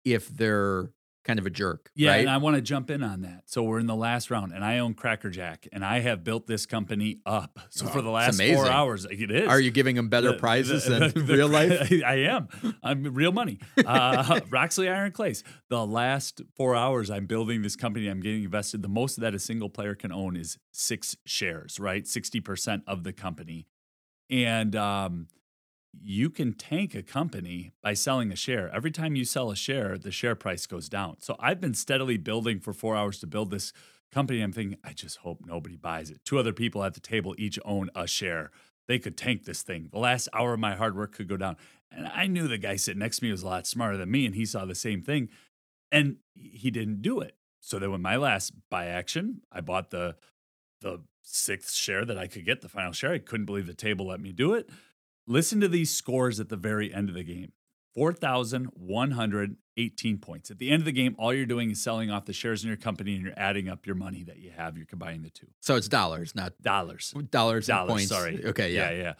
if 0.04 0.28
they're 0.28 0.90
kind 1.28 1.38
of 1.38 1.44
a 1.46 1.50
jerk. 1.50 1.90
Yeah, 1.94 2.12
right? 2.12 2.20
and 2.22 2.30
I 2.30 2.38
want 2.38 2.56
to 2.56 2.62
jump 2.62 2.88
in 2.90 3.02
on 3.02 3.20
that. 3.20 3.42
So 3.46 3.62
we're 3.62 3.78
in 3.78 3.86
the 3.86 3.94
last 3.94 4.30
round, 4.30 4.52
and 4.54 4.64
I 4.64 4.78
own 4.78 4.94
Crackerjack, 4.94 5.68
and 5.72 5.84
I 5.84 6.00
have 6.00 6.24
built 6.24 6.46
this 6.46 6.64
company 6.64 7.20
up. 7.26 7.60
So 7.68 7.86
for 7.86 7.98
Oh, 7.98 8.02
the 8.02 8.08
last 8.10 8.42
four 8.42 8.66
hours, 8.66 9.04
it 9.04 9.30
is. 9.30 9.46
Are 9.46 9.60
you 9.60 9.70
giving 9.70 9.94
them 9.94 10.08
better 10.08 10.32
The- 10.32 10.38
prizes 10.38 10.86
the- 10.86 11.10
than 11.12 11.26
the- 11.26 11.34
real 11.36 11.48
life? 11.48 11.92
I 12.06 12.14
am. 12.20 12.48
I'm 12.82 13.02
real 13.14 13.30
money. 13.32 13.58
Uh, 13.76 14.40
Roxley 14.50 14.88
Iron 14.88 15.12
Clays. 15.12 15.44
The 15.68 15.86
last 15.86 16.40
four 16.56 16.74
hours, 16.74 17.10
I'm 17.10 17.26
building 17.26 17.60
this 17.60 17.76
company. 17.76 18.08
I'm 18.08 18.20
getting 18.20 18.44
invested. 18.44 18.80
The 18.82 18.88
most 18.88 19.20
that 19.20 19.34
a 19.34 19.38
single 19.38 19.68
player 19.68 19.94
can 19.94 20.10
own 20.10 20.34
is 20.34 20.56
six 20.72 21.14
shares, 21.26 21.78
right? 21.78 22.04
60% 22.04 22.82
of 22.86 23.04
the 23.04 23.12
company. 23.12 23.66
And 24.30 24.74
um, 24.76 25.28
you 26.02 26.30
can 26.30 26.52
tank 26.52 26.94
a 26.94 27.02
company 27.02 27.72
by 27.82 27.94
selling 27.94 28.32
a 28.32 28.36
share. 28.36 28.70
Every 28.74 28.90
time 28.90 29.16
you 29.16 29.24
sell 29.24 29.50
a 29.50 29.56
share, 29.56 29.98
the 29.98 30.10
share 30.10 30.34
price 30.34 30.66
goes 30.66 30.88
down. 30.88 31.16
So 31.20 31.36
I've 31.38 31.60
been 31.60 31.74
steadily 31.74 32.16
building 32.16 32.60
for 32.60 32.72
four 32.72 32.96
hours 32.96 33.18
to 33.20 33.26
build 33.26 33.50
this 33.50 33.72
company. 34.12 34.40
I'm 34.40 34.52
thinking, 34.52 34.78
I 34.84 34.92
just 34.92 35.18
hope 35.18 35.40
nobody 35.44 35.76
buys 35.76 36.10
it. 36.10 36.24
Two 36.24 36.38
other 36.38 36.52
people 36.52 36.84
at 36.84 36.94
the 36.94 37.00
table 37.00 37.34
each 37.38 37.58
own 37.64 37.90
a 37.94 38.06
share. 38.06 38.50
They 38.86 38.98
could 38.98 39.16
tank 39.16 39.44
this 39.44 39.62
thing. 39.62 39.88
The 39.92 39.98
last 39.98 40.28
hour 40.32 40.54
of 40.54 40.60
my 40.60 40.74
hard 40.74 40.96
work 40.96 41.14
could 41.14 41.28
go 41.28 41.36
down. 41.36 41.56
And 41.92 42.06
I 42.08 42.26
knew 42.26 42.48
the 42.48 42.58
guy 42.58 42.76
sitting 42.76 43.00
next 43.00 43.18
to 43.18 43.24
me 43.24 43.30
was 43.30 43.42
a 43.42 43.46
lot 43.46 43.66
smarter 43.66 43.96
than 43.96 44.10
me, 44.10 44.26
and 44.26 44.34
he 44.34 44.46
saw 44.46 44.64
the 44.64 44.74
same 44.74 45.02
thing. 45.02 45.28
And 45.92 46.16
he 46.34 46.70
didn't 46.70 47.02
do 47.02 47.20
it. 47.20 47.34
So 47.60 47.78
then, 47.78 47.90
with 47.90 48.00
my 48.00 48.16
last 48.16 48.52
buy 48.70 48.86
action, 48.86 49.42
I 49.50 49.60
bought 49.60 49.90
the 49.90 50.16
the 50.80 51.00
sixth 51.22 51.74
share 51.74 52.04
that 52.04 52.16
I 52.16 52.26
could 52.26 52.44
get, 52.44 52.60
the 52.60 52.68
final 52.68 52.92
share. 52.92 53.12
I 53.12 53.18
couldn't 53.18 53.46
believe 53.46 53.66
the 53.66 53.74
table 53.74 54.06
let 54.06 54.20
me 54.20 54.32
do 54.32 54.54
it. 54.54 54.70
Listen 55.28 55.60
to 55.60 55.68
these 55.68 55.90
scores 55.90 56.40
at 56.40 56.48
the 56.48 56.56
very 56.56 56.92
end 56.92 57.08
of 57.08 57.14
the 57.14 57.22
game 57.22 57.52
4,118 57.94 60.18
points. 60.18 60.50
At 60.50 60.58
the 60.58 60.70
end 60.70 60.80
of 60.82 60.86
the 60.86 60.92
game, 60.92 61.14
all 61.18 61.32
you're 61.34 61.46
doing 61.46 61.70
is 61.70 61.82
selling 61.82 62.10
off 62.10 62.24
the 62.24 62.32
shares 62.32 62.62
in 62.62 62.68
your 62.68 62.76
company 62.76 63.14
and 63.14 63.22
you're 63.24 63.34
adding 63.36 63.68
up 63.68 63.86
your 63.86 63.96
money 63.96 64.22
that 64.24 64.38
you 64.38 64.50
have. 64.50 64.76
You're 64.76 64.86
combining 64.86 65.22
the 65.22 65.30
two 65.30 65.48
So 65.60 65.76
it's 65.76 65.88
dollars, 65.88 66.34
not 66.34 66.60
dollars. 66.62 67.14
dollars, 67.30 67.68
and 67.68 67.76
Dollars, 67.76 67.90
points. 67.92 68.08
sorry. 68.08 68.44
Okay, 68.44 68.72
yeah. 68.72 68.90
yeah, 68.90 69.02
yeah. 69.02 69.12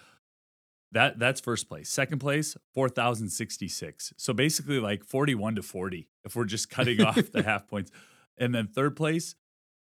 That 0.93 1.19
that's 1.19 1.41
first 1.43 1.69
place. 1.69 1.91
Second 1.91 2.19
place, 2.21 2.57
four 2.73 2.89
thousand 2.89 3.29
sixty 3.29 3.69
six. 3.69 4.15
So 4.17 4.33
basically, 4.33 4.81
like 4.81 5.05
forty 5.05 5.35
one 5.35 5.55
to 5.57 5.63
forty. 5.63 6.09
If 6.25 6.35
we're 6.35 6.47
just 6.47 6.71
cutting 6.71 7.01
off 7.03 7.31
the 7.31 7.43
half 7.43 7.69
points, 7.69 7.91
and 8.39 8.55
then 8.55 8.69
third 8.69 8.97
place, 8.97 9.35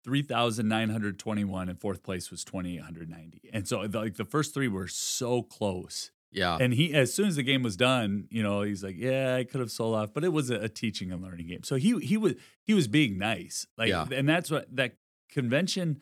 three 0.07 0.23
thousand 0.23 0.69
nine 0.69 0.89
hundred 0.89 1.19
twenty 1.19 1.45
one, 1.45 1.69
and 1.69 1.79
fourth 1.79 2.03
place 2.03 2.31
was 2.31 2.43
twenty 2.45 2.77
eight 2.77 2.83
hundred 2.83 3.11
ninety. 3.11 3.43
And 3.53 3.69
so, 3.69 3.87
the, 3.87 3.99
like 3.99 4.15
the 4.17 4.25
first 4.25 4.55
three 4.55 4.69
were 4.69 4.89
so 4.89 5.43
close. 5.43 6.11
Yeah. 6.33 6.57
And 6.61 6.73
he, 6.75 6.93
as 6.95 7.13
soon 7.15 7.29
as 7.29 7.37
the 7.37 7.43
game 7.43 7.63
was 7.63 7.77
done, 7.77 8.27
you 8.31 8.43
know, 8.43 8.63
he's 8.63 8.83
like, 8.85 8.97
"Yeah, 8.97 9.37
I 9.37 9.45
could 9.45 9.61
have 9.61 9.71
sold 9.71 9.95
off, 9.97 10.11
but 10.15 10.25
it 10.25 10.33
was 10.33 10.49
a, 10.51 10.57
a 10.63 10.69
teaching 10.69 11.11
and 11.13 11.23
learning 11.23 11.49
game." 11.49 11.63
So 11.65 11.77
he 11.77 11.99
he 11.99 12.17
was 12.17 12.35
he 12.63 12.73
was 12.73 12.89
being 12.89 13.19
nice, 13.19 13.67
like, 13.77 13.89
Yeah. 13.89 14.07
and 14.13 14.29
that's 14.29 14.51
what 14.51 14.75
that 14.75 14.97
convention 15.31 16.01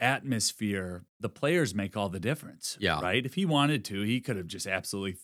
atmosphere. 0.00 1.04
The 1.20 1.28
players 1.28 1.74
make 1.74 1.96
all 1.96 2.08
the 2.08 2.20
difference. 2.20 2.76
Yeah. 2.80 3.00
right. 3.00 3.24
If 3.24 3.34
he 3.34 3.44
wanted 3.46 3.84
to, 3.86 4.02
he 4.02 4.20
could 4.20 4.36
have 4.36 4.46
just 4.46 4.66
absolutely 4.66 5.16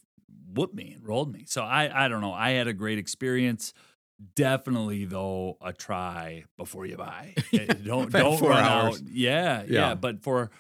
whooped 0.55 0.75
me 0.75 0.93
and 0.93 1.07
rolled 1.07 1.33
me. 1.33 1.45
So 1.47 1.63
I 1.63 2.05
I 2.05 2.09
don't 2.09 2.21
know. 2.21 2.33
I 2.33 2.51
had 2.51 2.69
a 2.69 2.73
great 2.73 2.99
experience. 2.99 3.73
Definitely 4.35 5.05
though, 5.05 5.57
a 5.61 5.73
try 5.73 6.45
before 6.57 6.87
you 6.87 6.97
buy. 6.97 7.35
Eh, 7.53 7.67
don't 7.85 8.11
don't 8.11 8.41
run 8.41 8.65
hours. 8.65 8.97
out. 8.97 9.09
Yeah, 9.09 9.63
yeah, 9.63 9.65
Yeah. 9.69 9.95
But 9.95 10.23
for 10.23 10.51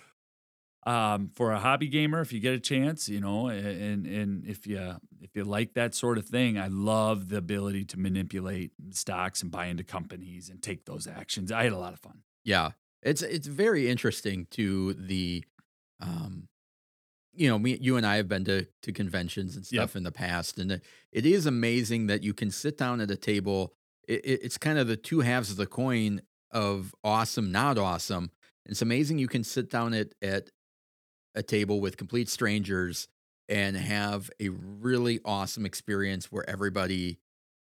um, 0.84 1.30
for 1.34 1.52
a 1.52 1.58
hobby 1.60 1.86
gamer, 1.88 2.20
if 2.20 2.32
you 2.32 2.40
get 2.40 2.54
a 2.54 2.60
chance, 2.60 3.08
you 3.08 3.20
know, 3.20 3.48
and 3.48 4.06
and 4.06 4.44
if 4.46 4.66
you 4.66 4.96
if 5.20 5.36
you 5.36 5.44
like 5.44 5.74
that 5.74 5.94
sort 5.94 6.18
of 6.18 6.26
thing, 6.26 6.58
I 6.58 6.66
love 6.66 7.28
the 7.28 7.36
ability 7.36 7.84
to 7.86 7.98
manipulate 7.98 8.72
stocks 8.90 9.42
and 9.42 9.50
buy 9.50 9.66
into 9.66 9.84
companies 9.84 10.48
and 10.48 10.60
take 10.62 10.84
those 10.84 11.06
actions. 11.06 11.52
I 11.52 11.62
had 11.64 11.72
a 11.72 11.78
lot 11.78 11.92
of 11.92 12.00
fun. 12.00 12.22
Yeah, 12.44 12.72
it's 13.02 13.22
it's 13.22 13.46
very 13.46 13.88
interesting 13.88 14.46
to 14.52 14.94
the, 14.94 15.44
um, 16.00 16.48
you 17.34 17.48
know, 17.48 17.58
me, 17.58 17.78
you 17.80 17.96
and 17.96 18.06
I 18.06 18.16
have 18.16 18.28
been 18.28 18.44
to 18.44 18.66
to 18.82 18.92
conventions 18.92 19.56
and 19.56 19.66
Yep. 19.70 19.88
stuff 19.88 19.96
in 19.96 20.02
the 20.02 20.12
past, 20.12 20.58
and 20.58 20.72
it, 20.72 20.84
it 21.12 21.26
is 21.26 21.46
amazing 21.46 22.06
that 22.08 22.22
you 22.22 22.34
can 22.34 22.50
sit 22.50 22.76
down 22.78 23.00
at 23.00 23.10
a 23.10 23.16
table. 23.16 23.74
It, 24.08 24.24
it, 24.24 24.40
it's 24.44 24.58
kind 24.58 24.78
of 24.78 24.86
the 24.88 24.96
two 24.96 25.20
halves 25.20 25.50
of 25.50 25.56
the 25.56 25.66
coin 25.66 26.22
of 26.50 26.94
awesome, 27.04 27.50
not 27.52 27.78
awesome. 27.78 28.30
It's 28.66 28.82
amazing 28.82 29.18
you 29.18 29.28
can 29.28 29.44
sit 29.44 29.70
down 29.70 29.94
at 29.94 30.14
at 30.22 30.50
a 31.34 31.42
table 31.42 31.80
with 31.80 31.96
complete 31.96 32.28
strangers 32.28 33.08
and 33.48 33.76
have 33.76 34.30
a 34.40 34.48
really 34.50 35.20
awesome 35.24 35.66
experience 35.66 36.30
where 36.30 36.48
everybody 36.48 37.18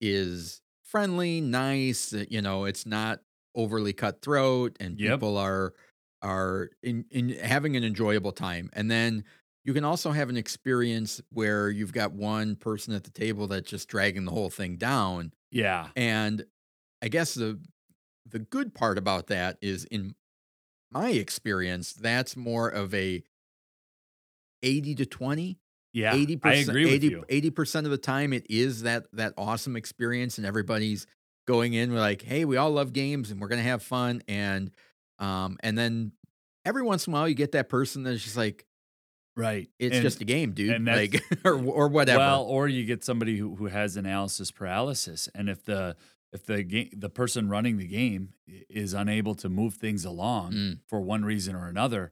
is 0.02 0.62
friendly, 0.84 1.42
nice. 1.42 2.14
uh, 2.14 2.26
You 2.30 2.42
know, 2.42 2.66
it's 2.66 2.86
not 2.86 3.22
overly 3.56 3.94
cutthroat, 3.94 4.78
and 4.80 4.98
Yep. 4.98 5.22
people 5.22 5.38
are 5.38 5.74
are 6.22 6.72
in, 6.84 7.06
in 7.12 7.30
having 7.30 7.76
an 7.76 7.84
enjoyable 7.84 8.32
time. 8.32 8.70
And 8.74 8.90
then 8.90 9.24
you 9.66 9.74
can 9.74 9.84
also 9.84 10.12
have 10.12 10.30
an 10.30 10.38
experience 10.38 11.22
where 11.32 11.70
you've 11.70 11.92
got 11.92 12.14
one 12.14 12.56
person 12.56 12.94
at 12.94 13.04
the 13.04 13.10
table 13.10 13.48
that's 13.48 13.70
just 13.70 13.90
dragging 13.90 14.24
the 14.24 14.32
whole 14.32 14.52
thing 14.52 14.78
down. 14.78 15.34
Yeah, 15.52 15.90
And 15.96 16.46
I 17.02 17.08
guess 17.08 17.34
the 17.34 17.60
the 18.28 18.40
good 18.40 18.74
part 18.74 18.98
about 18.98 19.28
that 19.28 19.58
is 19.62 19.86
in 19.86 20.16
my 20.92 21.10
experience, 21.10 21.94
that's 21.94 22.38
more 22.38 22.70
of 22.70 22.94
a 22.94 23.24
80 24.64 24.96
to 24.96 25.06
20 25.06 25.60
yeah. 25.94 26.14
80%, 26.14 26.40
I 26.44 26.54
agree 26.56 26.92
with 26.92 27.04
you. 27.04 27.24
80 27.30 27.50
percent 27.52 27.88
of 27.88 27.92
the 27.92 27.98
time 27.98 28.34
it 28.34 28.46
is 28.50 28.82
that 28.82 29.08
that 29.14 29.34
awesome 29.38 29.78
experience 29.78 30.38
and 30.38 30.46
everybody's 30.46 31.08
going 31.48 31.74
in 31.74 31.92
with 31.92 32.00
like 32.02 32.22
hey 32.22 32.44
we 32.44 32.58
all 32.58 32.72
love 32.72 32.92
games 32.92 33.32
and 33.32 33.40
we're 33.40 33.48
gonna 33.48 33.62
have 33.62 33.82
fun 33.82 34.22
and 34.28 34.72
um 35.20 35.58
and 35.62 35.78
then 35.78 36.12
every 36.66 36.82
once 36.82 37.08
in 37.08 37.14
a 37.14 37.16
while 37.16 37.30
you 37.30 37.36
get 37.36 37.54
that 37.54 37.70
person 37.70 38.04
that's 38.04 38.24
just 38.24 38.36
like 38.36 38.66
Right. 39.38 39.70
it's 39.80 39.96
And- 39.96 40.04
just 40.04 40.22
a 40.22 40.26
game 40.26 40.52
dude 40.54 40.70
and 40.72 40.86
like 40.86 41.22
or, 41.46 41.54
or 41.66 41.88
whatever 41.90 42.20
Well, 42.20 42.44
or 42.44 42.68
you 42.68 42.86
get 42.86 43.04
somebody 43.04 43.38
who, 43.38 43.56
who 43.56 43.66
has 43.68 43.98
analysis 43.98 44.52
paralysis, 44.52 45.28
and 45.36 45.50
if 45.50 45.64
the 45.66 45.96
if 46.34 46.46
the 46.46 46.64
game 46.64 46.90
the 46.94 47.10
person 47.10 47.50
running 47.50 47.78
the 47.78 47.88
game 47.88 48.34
is 48.48 48.94
unable 48.94 49.36
to 49.36 49.50
move 49.50 49.76
things 49.76 50.06
along 50.06 50.54
Mm. 50.54 50.80
for 50.88 51.02
one 51.02 51.24
reason 51.26 51.56
or 51.56 51.68
another, 51.68 52.12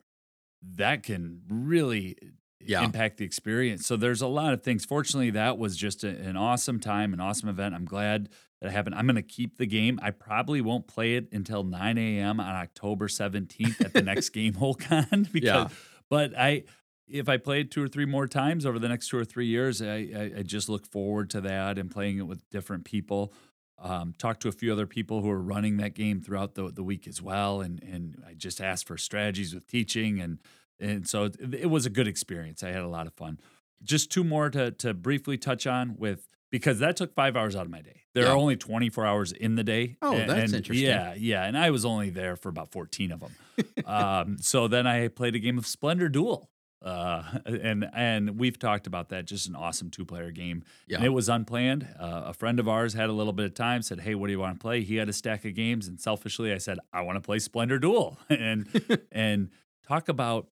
that 0.75 1.03
can 1.03 1.41
really 1.49 2.17
Yeah. 2.65 2.83
impact 2.83 3.17
the 3.17 3.25
experience. 3.25 3.85
So 3.85 3.97
there's 3.97 4.21
a 4.21 4.27
lot 4.27 4.53
of 4.53 4.61
things. 4.63 4.85
Fortunately, 4.85 5.29
that 5.31 5.57
was 5.57 5.75
just 5.75 6.03
a- 6.05 6.17
an 6.21 6.37
awesome 6.37 6.79
time, 6.79 7.13
an 7.13 7.19
awesome 7.19 7.49
event. 7.49 7.75
I'm 7.75 7.83
glad 7.85 8.29
that 8.61 8.67
it 8.67 8.71
happened. 8.71 8.95
I'm 8.95 9.05
going 9.05 9.15
to 9.17 9.21
keep 9.21 9.57
the 9.57 9.65
game. 9.65 9.99
I 10.01 10.11
probably 10.11 10.61
won't 10.61 10.87
play 10.87 11.15
it 11.15 11.27
until 11.33 11.63
9 11.65 11.97
a.m. 11.97 12.39
on 12.39 12.55
October 12.55 13.09
17th 13.09 13.81
at 13.81 13.91
the 13.91 14.01
next 14.01 14.29
Gamehole 14.33 14.79
Con 14.79 15.23
because, 15.33 15.43
Yeah. 15.43 15.67
but 16.09 16.37
I. 16.37 16.63
If 17.07 17.27
I 17.29 17.37
play 17.37 17.61
it 17.61 17.71
two 17.71 17.83
or 17.83 17.87
three 17.87 18.05
more 18.05 18.27
times 18.27 18.65
over 18.65 18.79
the 18.79 18.87
next 18.87 19.09
two 19.09 19.17
or 19.17 19.25
three 19.25 19.47
years, 19.47 19.81
I, 19.81 19.85
I, 20.15 20.31
I 20.39 20.43
just 20.43 20.69
look 20.69 20.85
forward 20.87 21.29
to 21.31 21.41
that 21.41 21.77
and 21.77 21.91
playing 21.91 22.17
it 22.17 22.23
with 22.27 22.49
different 22.49 22.85
people. 22.85 23.33
Um, 23.77 24.13
talked 24.17 24.41
to 24.43 24.47
a 24.47 24.51
few 24.53 24.71
other 24.71 24.87
people 24.87 25.21
who 25.21 25.29
are 25.29 25.41
running 25.41 25.77
that 25.77 25.93
game 25.93 26.21
throughout 26.21 26.55
the, 26.55 26.69
the 26.71 26.83
week 26.83 27.07
as 27.07 27.21
well, 27.21 27.59
and 27.59 27.83
and 27.83 28.23
I 28.25 28.33
just 28.33 28.61
asked 28.61 28.87
for 28.87 28.97
strategies 28.97 29.53
with 29.53 29.67
teaching, 29.67 30.21
and 30.21 30.39
and 30.79 31.05
so 31.07 31.25
it, 31.25 31.35
it 31.53 31.69
was 31.69 31.85
a 31.85 31.89
good 31.89 32.07
experience. 32.07 32.63
I 32.63 32.69
had 32.69 32.81
a 32.83 32.87
lot 32.87 33.07
of 33.07 33.13
fun. 33.13 33.39
Just 33.83 34.09
two 34.11 34.23
more 34.23 34.49
to 34.51 34.71
to 34.71 34.93
briefly 34.93 35.37
touch 35.37 35.67
on 35.67 35.95
with 35.97 36.29
because 36.49 36.79
that 36.79 36.95
took 36.95 37.13
five 37.13 37.35
hours 37.35 37.55
out 37.57 37.65
of 37.65 37.71
my 37.71 37.81
day. 37.81 38.03
There 38.13 38.23
Yeah. 38.23 38.31
are 38.31 38.37
only 38.37 38.55
twenty 38.55 38.87
four 38.89 39.05
hours 39.05 39.33
in 39.33 39.55
the 39.55 39.63
day. 39.65 39.97
Oh, 40.01 40.15
and- 40.15 40.29
that's 40.29 40.51
and 40.51 40.53
interesting. 40.53 40.87
Yeah, 40.87 41.13
yeah, 41.17 41.43
and 41.43 41.57
I 41.57 41.69
was 41.71 41.83
only 41.83 42.09
there 42.09 42.37
for 42.37 42.47
about 42.47 42.71
fourteen 42.71 43.11
of 43.11 43.19
them. 43.19 43.35
um, 43.85 44.37
so 44.39 44.69
then 44.69 44.87
I 44.87 45.09
played 45.09 45.35
a 45.35 45.39
game 45.39 45.57
of 45.57 45.67
Splendor 45.67 46.07
Duel. 46.07 46.49
Uh, 46.83 47.23
and 47.45 47.89
and 47.93 48.37
we've 48.37 48.59
talked 48.59 48.87
about 48.87 49.09
that. 49.09 49.25
Just 49.25 49.47
an 49.47 49.55
awesome 49.55 49.89
two 49.89 50.05
player 50.05 50.31
game. 50.31 50.63
Yeah. 50.87 50.97
And 50.97 51.05
it 51.05 51.09
was 51.09 51.29
unplanned. 51.29 51.87
Uh, 51.99 52.23
a 52.25 52.33
friend 52.33 52.59
of 52.59 52.67
ours 52.67 52.93
had 52.93 53.09
a 53.09 53.13
little 53.13 53.33
bit 53.33 53.45
of 53.45 53.53
time, 53.53 53.81
said, 53.81 54.01
Hey, 54.01 54.15
what 54.15 54.27
do 54.27 54.33
you 54.33 54.39
want 54.39 54.55
to 54.55 54.61
play? 54.61 54.81
He 54.81 54.97
had 54.97 55.09
a 55.09 55.13
stack 55.13 55.45
of 55.45 55.55
games. 55.55 55.87
And 55.87 55.99
selfishly, 55.99 56.51
I 56.51 56.57
said, 56.57 56.79
I 56.91 57.01
want 57.01 57.15
to 57.15 57.21
play 57.21 57.39
Splendor 57.39 57.79
Duel. 57.79 58.17
and, 58.29 58.67
and 59.11 59.49
talk 59.87 60.09
about 60.09 60.47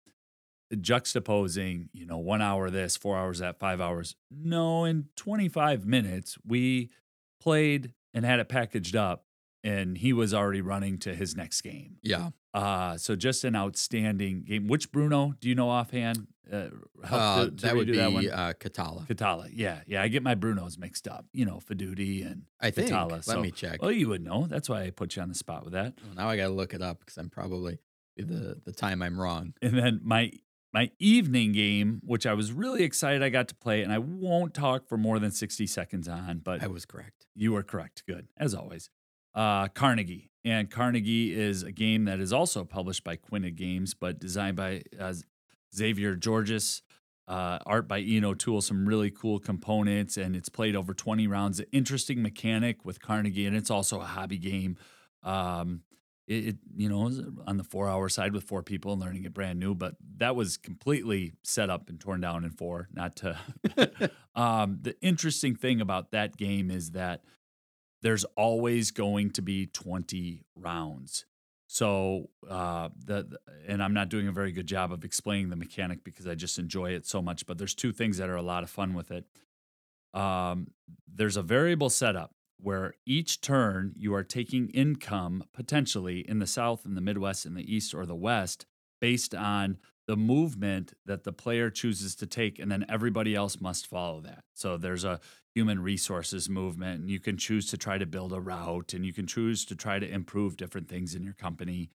juxtaposing, 0.73 1.89
you 1.93 2.07
know, 2.07 2.19
one 2.19 2.43
hour 2.43 2.71
this, 2.71 2.97
four 2.97 3.17
hours 3.17 3.41
that, 3.41 3.59
five 3.59 3.81
hours. 3.81 4.15
No, 4.31 4.85
in 4.85 5.07
25 5.17 5.85
minutes, 5.85 6.39
we 6.47 6.91
played 7.41 7.93
and 8.15 8.25
had 8.25 8.41
it 8.41 8.49
packaged 8.49 8.97
up, 8.97 9.25
and 9.63 9.99
he 9.99 10.13
was 10.13 10.33
already 10.35 10.61
running 10.61 10.99
to 10.99 11.15
his 11.15 11.37
next 11.37 11.61
game. 11.63 11.97
Yeah. 12.03 12.31
Uh, 12.53 12.97
so 12.97 13.15
just 13.17 13.45
an 13.45 13.55
outstanding 13.55 14.43
game. 14.43 14.67
Which 14.67 14.91
Bruno 14.91 15.35
do 15.41 15.49
you 15.49 15.55
know 15.55 15.69
offhand? 15.69 16.27
Uh, 16.51 16.69
Uh, 17.05 17.45
to- 17.45 17.51
to 17.53 17.57
that 17.63 17.77
would 17.77 17.87
be 17.87 17.97
that 17.97 18.13
one? 18.13 18.29
uh, 18.29 18.53
Cathala. 18.59 19.07
Cathala. 19.07 19.49
Yeah, 19.53 19.83
yeah. 19.87 20.03
I 20.03 20.09
get 20.09 20.23
my 20.23 20.35
Brunos 20.35 20.79
mixed 20.79 21.07
up. 21.07 21.27
You 21.33 21.45
know, 21.45 21.61
Faidutti 21.65 22.27
and 22.27 22.43
I 22.61 22.71
think. 22.71 22.91
Cathala. 22.91 23.13
Let 23.13 23.25
so, 23.25 23.41
me 23.41 23.51
check. 23.53 23.81
Well, 23.83 23.93
you 23.93 24.09
would 24.09 24.23
know. 24.25 24.47
That's 24.49 24.69
why 24.69 24.83
I 24.83 24.91
put 24.91 25.15
you 25.15 25.23
on 25.23 25.29
the 25.29 25.35
spot 25.37 25.63
with 25.65 25.75
that. 25.75 25.95
Well, 26.05 26.15
now 26.17 26.29
I 26.29 26.37
got 26.37 26.49
to 26.49 26.53
look 26.55 26.75
it 26.75 26.83
up 26.83 27.01
because 27.01 27.17
I'm 27.19 27.31
probably 27.31 27.79
the 28.17 28.61
the 28.65 28.73
time 28.73 29.01
I'm 29.03 29.19
wrong. 29.21 29.55
And 29.63 29.79
then 29.79 30.01
my 30.03 30.33
my 30.73 30.91
evening 30.99 31.53
game, 31.53 32.01
which 32.05 32.27
I 32.27 32.35
was 32.35 32.53
really 32.53 32.83
excited 32.83 33.23
I 33.23 33.29
got 33.29 33.49
to 33.49 33.55
play, 33.55 33.83
and 33.83 33.93
I 33.93 33.99
won't 33.99 34.53
talk 34.55 34.89
for 34.89 34.97
more 34.97 35.19
than 35.19 35.31
60 35.31 35.67
seconds 35.67 36.09
on, 36.09 36.39
but 36.39 36.63
I 36.63 36.67
was 36.67 36.85
correct. 36.85 37.27
You 37.35 37.53
were 37.53 37.63
correct. 37.63 38.05
Good, 38.07 38.29
as 38.37 38.55
always. 38.55 38.91
Uh, 39.35 39.69
Carnegie. 39.69 40.31
And 40.45 40.71
Carnegie 40.71 41.39
is 41.39 41.63
a 41.63 41.73
game 41.73 42.05
that 42.07 42.19
is 42.19 42.33
also 42.33 42.65
published 42.65 43.05
by 43.05 43.17
Quined 43.17 43.57
Games, 43.57 43.95
but 43.95 44.19
designed 44.19 44.57
by 44.57 44.83
uh, 44.99 45.15
Xavier 45.75 46.17
Georges. 46.17 46.83
Uh, 47.29 47.61
art 47.65 47.87
by 47.87 48.01
Ian 48.01 48.25
O'Toole, 48.25 48.61
some 48.61 48.89
really 48.89 49.09
cool 49.09 49.39
components, 49.39 50.17
and 50.17 50.35
it's 50.35 50.49
played 50.49 50.75
over 50.75 50.93
20 50.93 51.29
rounds. 51.29 51.61
Interesting 51.71 52.23
mechanic 52.23 52.85
with 52.85 53.01
Carnegie, 53.01 53.47
and 53.47 53.55
it's 53.55 53.71
also 53.71 54.01
a 54.01 54.05
hobby 54.05 54.37
game. 54.37 54.77
Um, 55.23 55.83
it, 56.27 56.47
it, 56.47 56.57
you 56.77 56.89
know, 56.89 57.09
on 57.47 57.57
the 57.57 57.63
four 57.63 57.89
hour 57.89 58.09
side 58.09 58.33
with 58.33 58.43
four 58.43 58.65
people 58.65 58.93
and 58.93 59.01
learning 59.01 59.25
it 59.25 59.33
brand 59.33 59.61
new, 59.61 59.77
but 59.77 59.95
that 60.17 60.35
was 60.35 60.57
completely 60.57 61.33
set 61.45 61.71
up 61.71 61.89
and 61.89 62.01
torn 62.01 62.21
down 62.21 62.45
in 62.45 62.51
four. 62.51 62.89
Not 62.93 63.15
to. 63.17 63.39
um, 64.35 64.79
the 64.83 64.97
interesting 65.01 65.55
thing 65.55 65.81
about 65.81 66.11
that 66.11 66.37
game 66.37 66.71
is 66.71 66.93
that 66.93 67.23
there's 68.03 68.25
always 68.37 68.91
going 68.91 69.31
to 69.33 69.43
be 69.43 69.67
20 69.67 70.45
rounds. 70.57 71.27
So 71.67 72.31
uh, 72.49 72.89
the 73.05 73.39
and 73.69 73.81
I'm 73.81 73.95
not 73.95 74.09
doing 74.09 74.27
a 74.27 74.33
very 74.33 74.51
good 74.51 74.67
job 74.67 74.93
of 74.93 75.05
explaining 75.05 75.51
the 75.51 75.57
mechanic 75.57 76.03
because 76.03 76.27
I 76.27 76.35
just 76.35 76.59
enjoy 76.59 76.91
it 76.91 77.07
so 77.07 77.23
much. 77.23 77.47
But 77.47 77.59
there's 77.59 77.77
two 77.77 77.93
things 77.93 78.19
that 78.19 78.29
are 78.29 78.37
a 78.37 78.43
lot 78.43 78.65
of 78.65 78.71
fun 78.71 78.93
with 78.93 79.13
it. 79.13 79.25
Um, 80.13 80.73
there's 81.07 81.37
a 81.37 81.43
variable 81.43 81.89
setup 81.89 82.33
where 82.59 82.95
each 83.07 83.41
turn 83.41 83.93
you 83.97 84.13
are 84.15 84.25
taking 84.25 84.69
income 84.71 85.45
potentially 85.55 86.29
in 86.29 86.41
the 86.41 86.47
south, 86.47 86.85
in 86.85 86.97
the 86.97 87.01
Midwest, 87.01 87.47
in 87.47 87.55
the 87.55 87.75
east, 87.75 87.95
or 87.95 88.05
the 88.05 88.17
west 88.17 88.67
based 89.01 89.35
on 89.35 89.79
the 90.07 90.17
movement 90.17 90.93
that 91.07 91.23
the 91.23 91.33
player 91.33 91.71
chooses 91.71 92.17
to 92.17 92.27
take, 92.27 92.59
and 92.59 92.71
then 92.71 92.85
everybody 92.89 93.35
else 93.35 93.61
must 93.61 93.87
follow 93.87 94.21
that. 94.21 94.43
So 94.55 94.77
there's 94.77 95.05
a 95.05 95.21
human 95.55 95.83
resources 95.83 96.49
movement, 96.49 97.01
and 97.01 97.11
you 97.11 97.21
can 97.21 97.37
choose 97.37 97.67
to 97.67 97.77
try 97.77 97.99
to 97.99 98.07
build 98.07 98.33
a 98.33 98.41
route, 98.41 98.95
and 98.95 99.05
you 99.05 99.13
can 99.13 99.27
choose 99.27 99.65
to 99.65 99.75
try 99.75 99.99
to 99.99 100.09
improve 100.09 100.57
different 100.57 100.89
things 100.89 101.15
in 101.15 101.23
your 101.23 101.35
company. 101.35 101.91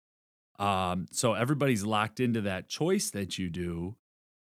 Um, 0.59 1.07
so 1.11 1.35
everybody's 1.35 1.85
locked 1.85 2.21
into 2.21 2.41
that 2.43 2.69
choice 2.69 3.11
that 3.11 3.39
you 3.39 3.51
do. 3.51 3.97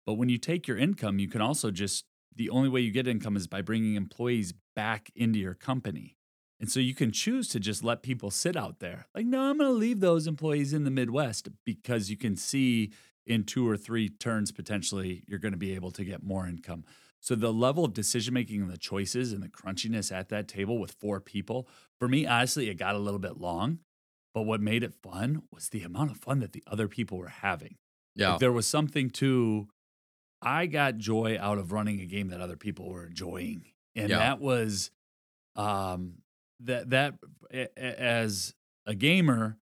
But 0.06 0.14
when 0.14 0.30
you 0.30 0.38
take 0.38 0.68
your 0.68 0.78
income, 0.78 1.20
you 1.20 1.28
can 1.28 1.42
also 1.42 1.72
just, 1.72 2.06
the 2.36 2.50
only 2.50 2.70
way 2.70 2.82
you 2.82 2.92
get 2.92 3.08
income 3.08 3.38
is 3.38 3.48
by 3.48 3.62
bringing 3.62 3.96
employees 3.96 4.54
back 4.76 5.12
into 5.16 5.40
your 5.40 5.54
company. 5.54 6.16
And 6.60 6.70
so 6.70 6.80
you 6.80 6.96
can 6.96 7.12
choose 7.12 7.48
to 7.50 7.60
just 7.60 7.84
let 7.84 8.02
people 8.02 8.32
sit 8.32 8.58
out 8.58 8.80
there. 8.80 9.08
Like, 9.16 9.26
no, 9.26 9.42
I'm 9.42 9.58
going 9.58 9.70
to 9.70 9.78
leave 9.78 10.02
those 10.02 10.28
employees 10.28 10.74
in 10.74 10.84
the 10.84 10.92
Midwest 10.92 11.48
because 11.66 12.10
you 12.10 12.18
can 12.18 12.36
see 12.36 12.92
in 13.26 13.44
two 13.44 13.70
or 13.70 13.78
three 13.78 14.10
turns 14.10 14.52
potentially 14.52 15.24
you're 15.28 15.40
going 15.40 15.54
to 15.54 15.58
be 15.58 15.76
able 15.76 15.92
to 15.92 16.04
get 16.04 16.24
more 16.24 16.48
income. 16.48 16.84
So 17.22 17.36
the 17.36 17.54
level 17.54 17.84
of 17.86 17.94
decision 17.94 18.34
making 18.34 18.62
and 18.62 18.70
the 18.72 18.78
choices 18.78 19.34
and 19.34 19.44
the 19.44 19.50
crunchiness 19.50 20.12
at 20.12 20.30
that 20.30 20.48
table 20.48 20.78
with 20.80 20.94
four 21.00 21.20
people, 21.20 21.68
for 22.00 22.08
me, 22.08 22.26
honestly, 22.26 22.70
it 22.70 22.76
got 22.76 22.96
a 22.96 23.00
little 23.00 23.20
bit 23.20 23.38
long. 23.38 23.80
But 24.34 24.44
what 24.44 24.62
made 24.62 24.84
it 24.84 24.94
fun 24.94 25.44
was 25.52 25.70
the 25.70 25.84
amount 25.84 26.12
of 26.12 26.18
fun 26.18 26.40
that 26.40 26.54
the 26.54 26.64
other 26.68 26.88
people 26.88 27.18
were 27.18 27.28
having. 27.28 27.78
Yeah. 28.16 28.32
Like 28.32 28.40
there 28.40 28.52
was 28.52 28.68
something 28.68 29.10
to 29.12 29.68
I 30.42 30.68
got 30.68 30.98
joy 30.98 31.38
out 31.40 31.58
of 31.58 31.72
running 31.72 32.00
a 32.00 32.06
game 32.06 32.30
that 32.30 32.42
other 32.42 32.58
people 32.58 32.90
were 32.90 33.08
enjoying. 33.08 33.66
And 33.96 34.10
Yeah. 34.10 34.20
that 34.20 34.40
was 34.40 34.92
um 35.56 36.20
that 36.62 36.90
that 36.92 37.16
as 37.78 38.54
a 38.86 38.96
gamer 38.96 39.60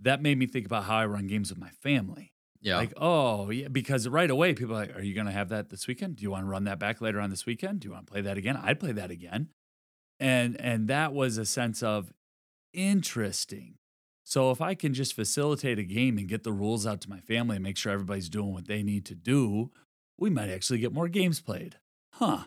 that 0.00 0.22
made 0.22 0.38
me 0.38 0.46
think 0.46 0.66
about 0.66 0.84
how 0.84 0.96
I 0.98 1.06
run 1.06 1.26
games 1.26 1.50
with 1.50 1.58
my 1.58 1.70
family. 1.70 2.31
Yeah. 2.62 2.76
Like, 2.76 2.94
oh, 2.96 3.50
yeah, 3.50 3.68
because 3.68 4.08
right 4.08 4.30
away 4.30 4.54
people 4.54 4.76
are 4.76 4.80
like, 4.80 4.96
are 4.96 5.02
you 5.02 5.14
going 5.14 5.26
to 5.26 5.32
have 5.32 5.48
that 5.48 5.68
this 5.68 5.86
weekend? 5.88 6.16
Do 6.16 6.22
you 6.22 6.30
want 6.30 6.44
to 6.44 6.48
run 6.48 6.64
that 6.64 6.78
back 6.78 7.00
later 7.00 7.20
on 7.20 7.28
this 7.28 7.44
weekend? 7.44 7.80
Do 7.80 7.88
you 7.88 7.92
want 7.92 8.06
to 8.06 8.12
play 8.12 8.20
that 8.22 8.38
again? 8.38 8.56
I'd 8.56 8.78
play 8.78 8.92
that 8.92 9.10
again. 9.10 9.48
And 10.20 10.58
and 10.60 10.86
that 10.86 11.12
was 11.12 11.36
a 11.36 11.44
sense 11.44 11.82
of 11.82 12.12
interesting. 12.72 13.74
So 14.24 14.52
if 14.52 14.60
I 14.60 14.74
can 14.74 14.94
just 14.94 15.14
facilitate 15.14 15.80
a 15.80 15.82
game 15.82 16.16
and 16.16 16.28
get 16.28 16.44
the 16.44 16.52
rules 16.52 16.86
out 16.86 17.00
to 17.02 17.10
my 17.10 17.18
family 17.18 17.56
and 17.56 17.62
make 17.62 17.76
sure 17.76 17.92
everybody's 17.92 18.28
doing 18.28 18.52
what 18.52 18.68
they 18.68 18.84
need 18.84 19.04
to 19.06 19.16
do, 19.16 19.72
we 20.16 20.30
might 20.30 20.48
actually 20.48 20.78
get 20.78 20.92
more 20.92 21.08
games 21.08 21.40
played. 21.40 21.76
Huh. 22.12 22.44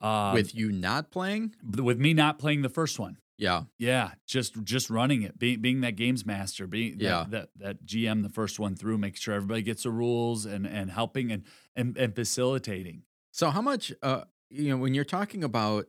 Um, 0.00 0.34
With 0.34 0.54
you 0.54 0.70
not 0.70 1.10
playing? 1.10 1.54
with 1.76 1.98
me 1.98 2.14
not 2.14 2.38
playing 2.38 2.62
the 2.62 2.68
first 2.68 2.98
one. 2.98 3.18
Yeah. 3.38 3.64
Yeah, 3.78 4.12
just 4.26 4.62
just 4.64 4.90
running 4.90 5.22
it, 5.22 5.38
being 5.38 5.60
being 5.60 5.80
that 5.80 5.96
games 5.96 6.24
master, 6.24 6.66
being 6.66 6.98
that, 6.98 7.04
Yeah. 7.04 7.24
that 7.30 7.48
that 7.56 7.84
GM 7.86 8.22
the 8.22 8.28
first 8.28 8.58
one 8.60 8.76
through, 8.76 8.98
make 8.98 9.16
sure 9.16 9.34
everybody 9.34 9.62
gets 9.62 9.82
the 9.84 9.90
rules 9.90 10.44
and 10.46 10.66
and 10.66 10.90
helping 10.90 11.32
and 11.32 11.44
and, 11.74 11.96
and 11.96 12.14
facilitating. 12.14 13.02
So 13.32 13.50
how 13.50 13.62
much 13.62 13.92
uh 14.02 14.24
you 14.50 14.68
know 14.68 14.76
when 14.76 14.94
you're 14.94 15.04
talking 15.04 15.42
about 15.42 15.86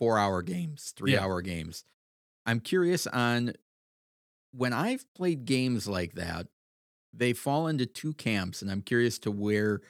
4-hour 0.00 0.42
games, 0.42 0.94
3-hour 0.96 1.42
games, 1.42 1.84
I'm 2.46 2.60
curious 2.60 3.06
on 3.06 3.52
when 4.52 4.72
I've 4.72 5.04
played 5.14 5.44
games 5.44 5.86
like 5.88 6.14
that, 6.14 6.46
they 7.12 7.32
fall 7.32 7.66
into 7.68 7.86
two 7.86 8.12
camps 8.14 8.62
and 8.62 8.70
I'm 8.70 8.82
curious 8.82 9.18
to 9.20 9.30
where 9.30 9.80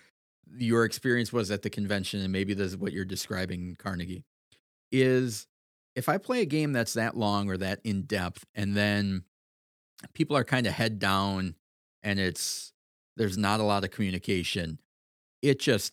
your 0.57 0.85
experience 0.85 1.33
was 1.33 1.51
at 1.51 1.63
the 1.63 1.71
convention 1.71 2.21
and 2.21 2.33
maybe 2.33 2.55
this 2.55 2.69
is 2.69 2.77
what 2.77 2.93
you're 2.93 3.05
describing 3.05 3.77
Carnegie. 3.79 4.25
Is 4.93 5.47
if 6.01 6.09
I 6.09 6.17
play 6.17 6.41
a 6.41 6.47
game 6.47 6.73
that's 6.73 6.95
that 6.95 7.15
long 7.15 7.51
or 7.51 7.59
that 7.59 7.81
in 7.85 8.03
depth 8.05 8.47
and 8.55 8.75
then 8.75 9.25
people 10.15 10.35
are 10.35 10.45
kind 10.45 10.67
of 10.67 10.73
head 10.73 10.99
down 10.99 11.57
and 12.03 12.19
it's 12.19 12.73
there's 13.19 13.37
not 13.37 13.61
a 13.61 13.65
lot 13.65 13.85
of 13.85 13.91
communication, 13.91 14.81
it 15.43 15.61
just 15.61 15.93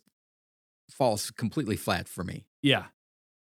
falls 0.89 1.29
completely 1.31 1.75
flat 1.75 2.07
for 2.07 2.23
me. 2.23 2.45
Yeah, 2.61 2.85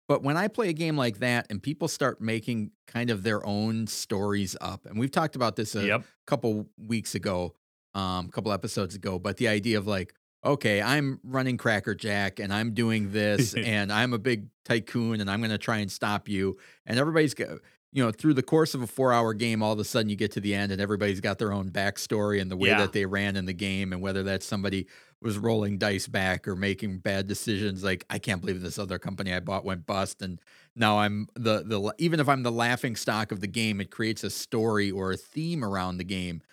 But 0.09 0.23
when 0.23 0.37
I 0.37 0.47
play 0.47 0.69
a 0.69 0.73
game 0.73 0.97
like 0.97 1.19
that 1.19 1.47
and 1.49 1.61
people 1.61 1.87
start 1.87 2.19
making 2.19 2.71
kind 2.87 3.09
of 3.11 3.23
their 3.23 3.45
own 3.45 3.87
stories 3.87 4.57
up, 4.59 4.85
and 4.87 4.99
we've 4.99 5.11
talked 5.11 5.35
about 5.37 5.55
this 5.55 5.75
a 5.75 5.85
yep, 5.85 6.03
couple 6.27 6.67
weeks 6.77 7.15
ago, 7.15 7.55
um, 7.93 8.25
a 8.25 8.31
couple 8.31 8.51
episodes 8.51 8.95
ago, 8.95 9.19
but 9.19 9.37
the 9.37 9.47
idea 9.47 9.77
of 9.77 9.87
like, 9.87 10.13
okay, 10.43 10.81
I'm 10.81 11.19
running 11.23 11.57
Cracker 11.57 11.95
Jack 11.95 12.39
and 12.39 12.53
I'm 12.53 12.73
doing 12.73 13.11
this 13.11 13.53
and 13.55 13.91
I'm 13.91 14.13
a 14.13 14.19
big 14.19 14.47
tycoon 14.65 15.21
and 15.21 15.29
I'm 15.29 15.39
going 15.39 15.51
to 15.51 15.57
try 15.57 15.77
and 15.77 15.91
stop 15.91 16.27
you. 16.29 16.57
And 16.85 16.97
everybody's 16.99 17.33
go- 17.33 17.59
you 17.91 18.03
know, 18.03 18.11
through 18.11 18.35
the 18.35 18.43
course 18.43 18.75
of 18.75 18.83
a 18.83 18.87
four 18.87 19.11
hour 19.11 19.33
game, 19.33 19.63
all 19.63 19.73
of 19.73 19.79
a 19.79 19.83
sudden 19.83 20.09
you 20.09 20.15
get 20.15 20.31
to 20.33 20.39
the 20.39 20.53
end 20.53 20.71
and 20.71 20.79
everybody's 20.79 21.19
got 21.21 21.39
their 21.39 21.51
own 21.51 21.71
backstory 21.71 22.39
and 22.39 22.51
the 22.51 22.55
way 22.55 22.69
Yeah. 22.69 22.77
that 22.81 22.93
they 22.93 23.05
ran 23.07 23.35
in 23.35 23.45
the 23.45 23.53
game, 23.53 23.91
and 23.93 23.99
whether 24.01 24.21
that's 24.21 24.45
somebody 24.45 24.85
was 25.23 25.39
rolling 25.39 25.79
dice 25.79 26.07
back 26.07 26.47
or 26.47 26.55
making 26.55 26.99
bad 26.99 27.25
decisions. 27.25 27.83
Like, 27.83 28.05
I 28.07 28.19
can't 28.19 28.41
believe 28.41 28.61
this 28.61 28.77
other 28.77 28.99
company 28.99 29.33
I 29.33 29.39
bought 29.39 29.65
went 29.65 29.87
bust, 29.87 30.21
and 30.21 30.39
now 30.75 30.99
I'm 30.99 31.29
the 31.33 31.63
the 31.65 31.91
even 31.97 32.19
if 32.19 32.29
I'm 32.29 32.43
the 32.43 32.51
laughing 32.51 32.95
stock 32.95 33.31
of 33.31 33.39
the 33.39 33.47
game, 33.47 33.81
it 33.81 33.89
creates 33.89 34.23
a 34.23 34.29
story 34.29 34.91
or 34.91 35.11
a 35.11 35.17
theme 35.17 35.65
around 35.65 35.97
the 35.97 36.03
game 36.03 36.43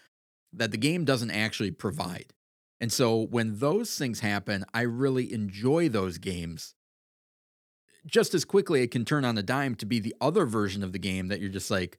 that 0.55 0.71
the 0.71 0.79
game 0.79 1.05
doesn't 1.05 1.31
actually 1.31 1.71
provide. 1.71 2.33
And 2.81 2.93
so 2.93 3.27
when 3.27 3.59
those 3.59 3.97
things 3.97 4.21
happen, 4.21 4.65
I 4.75 4.83
really 4.83 5.33
enjoy 5.33 5.89
those 5.89 6.19
games. 6.19 6.75
Just 8.07 8.35
as 8.35 8.45
quickly, 8.45 8.83
it 8.83 8.91
can 8.91 9.05
turn 9.05 9.25
on 9.25 9.37
a 9.37 9.43
dime 9.43 9.75
to 9.77 9.87
be 9.87 9.99
the 9.99 10.15
other 10.21 10.45
version 10.47 10.85
of 10.85 10.93
the 10.93 10.99
game 10.99 11.29
that 11.29 11.41
you're 11.41 11.49
just 11.51 11.71
like, 11.71 11.99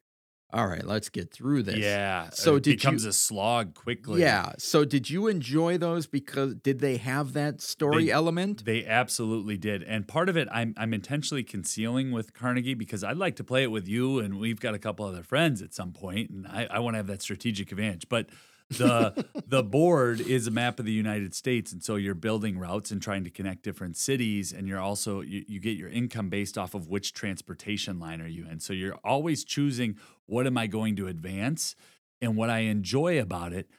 all 0.53 0.65
right, 0.67 0.85
let's 0.85 1.09
get 1.09 1.33
through 1.33 1.63
this. 1.63 1.75
Yeah. 1.79 2.29
So 2.31 2.55
it 2.55 2.63
did 2.63 2.69
you- 2.71 2.77
becomes 2.77 3.03
a 3.03 3.11
slog 3.11 3.73
quickly. 3.75 4.21
Yeah. 4.21 4.53
So 4.57 4.85
did 4.85 5.09
you 5.09 5.27
enjoy 5.27 5.77
those 5.77 6.07
because 6.07 6.55
did 6.55 6.79
they 6.79 6.95
have 6.95 7.33
that 7.33 7.59
story 7.59 8.05
They- 8.05 8.11
element? 8.11 8.63
They 8.63 8.85
absolutely 8.85 9.57
did. 9.57 9.83
And 9.83 10.07
part 10.07 10.29
of 10.29 10.37
it 10.37 10.47
I'm 10.49 10.73
I'm 10.77 10.93
intentionally 10.93 11.43
concealing 11.43 12.11
with 12.13 12.33
Carnegie 12.33 12.75
because 12.75 13.03
I'd 13.03 13.17
like 13.17 13.35
to 13.37 13.43
play 13.43 13.63
it 13.63 13.71
with 13.71 13.89
you 13.89 14.19
and 14.19 14.39
we've 14.39 14.61
got 14.61 14.73
a 14.73 14.79
couple 14.79 15.05
other 15.05 15.23
friends 15.23 15.61
at 15.61 15.73
some 15.73 15.91
point 15.91 16.29
and 16.29 16.47
I, 16.47 16.67
I 16.71 16.79
want 16.79 16.93
to 16.93 16.97
have 16.99 17.07
that 17.07 17.21
strategic 17.21 17.73
advantage. 17.73 18.07
But 18.07 18.29
the 18.69 19.25
the 19.47 19.63
board 19.63 20.19
is 20.19 20.47
a 20.47 20.51
map 20.51 20.79
of 20.79 20.85
the 20.85 20.91
United 20.91 21.33
States 21.33 21.71
and 21.71 21.83
so 21.83 21.95
you're 21.95 22.13
building 22.13 22.59
routes 22.59 22.91
and 22.91 23.01
trying 23.01 23.23
to 23.23 23.29
connect 23.29 23.63
different 23.63 23.95
cities 23.95 24.51
and 24.51 24.67
you're 24.67 24.79
also 24.79 25.21
you, 25.21 25.45
you 25.47 25.59
get 25.59 25.77
your 25.77 25.89
income 25.89 26.29
based 26.29 26.57
off 26.57 26.73
of 26.73 26.87
which 26.87 27.13
transportation 27.13 27.99
line 27.99 28.21
are 28.21 28.27
you 28.27 28.45
in. 28.49 28.59
So 28.59 28.73
you're 28.73 28.97
always 29.03 29.43
choosing 29.43 29.97
what 30.25 30.45
am 30.45 30.57
I 30.57 30.67
going 30.67 30.95
to 30.97 31.07
advance 31.07 31.75
and 32.21 32.35
what 32.35 32.49
I 32.49 32.59
enjoy 32.59 33.19
about 33.19 33.53
it 33.53 33.69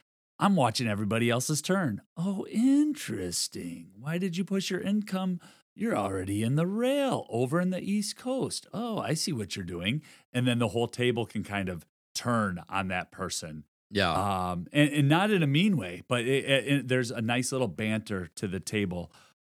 I'm 0.41 0.55
watching 0.55 0.87
everybody 0.87 1.29
else's 1.29 1.61
turn. 1.61 2.01
Oh, 2.15 2.45
interesting. 2.49 3.89
Why 3.99 4.17
did 4.17 4.37
you 4.37 4.45
push 4.45 4.71
your 4.71 4.79
income? 4.79 5.41
You're 5.75 5.97
already 5.97 6.43
in 6.43 6.55
the 6.55 6.65
rail 6.65 7.25
over 7.29 7.59
in 7.59 7.71
the 7.71 7.81
East 7.81 8.15
Coast. 8.15 8.65
Oh, 8.73 8.99
I 8.99 9.15
see 9.15 9.33
what 9.33 9.57
you're 9.57 9.65
doing. 9.65 10.01
And 10.31 10.47
then 10.47 10.59
the 10.59 10.69
whole 10.69 10.87
table 10.87 11.25
can 11.25 11.43
kind 11.43 11.67
of 11.67 11.85
turn 12.15 12.63
on 12.69 12.87
that 12.87 13.11
person. 13.11 13.65
Yeah. 13.91 14.11
Um, 14.11 14.67
and, 14.71 14.89
and 14.91 15.09
not 15.09 15.31
in 15.31 15.41
a 15.43 15.47
mean 15.47 15.77
way, 15.77 16.03
but 16.07 16.21
it, 16.21 16.45
it, 16.45 16.67
it- 16.67 16.87
there's 16.87 17.11
a 17.11 17.21
nice 17.21 17.51
little 17.51 17.67
banter 17.67 18.29
to 18.35 18.47
the 18.47 18.59
table. 18.59 19.11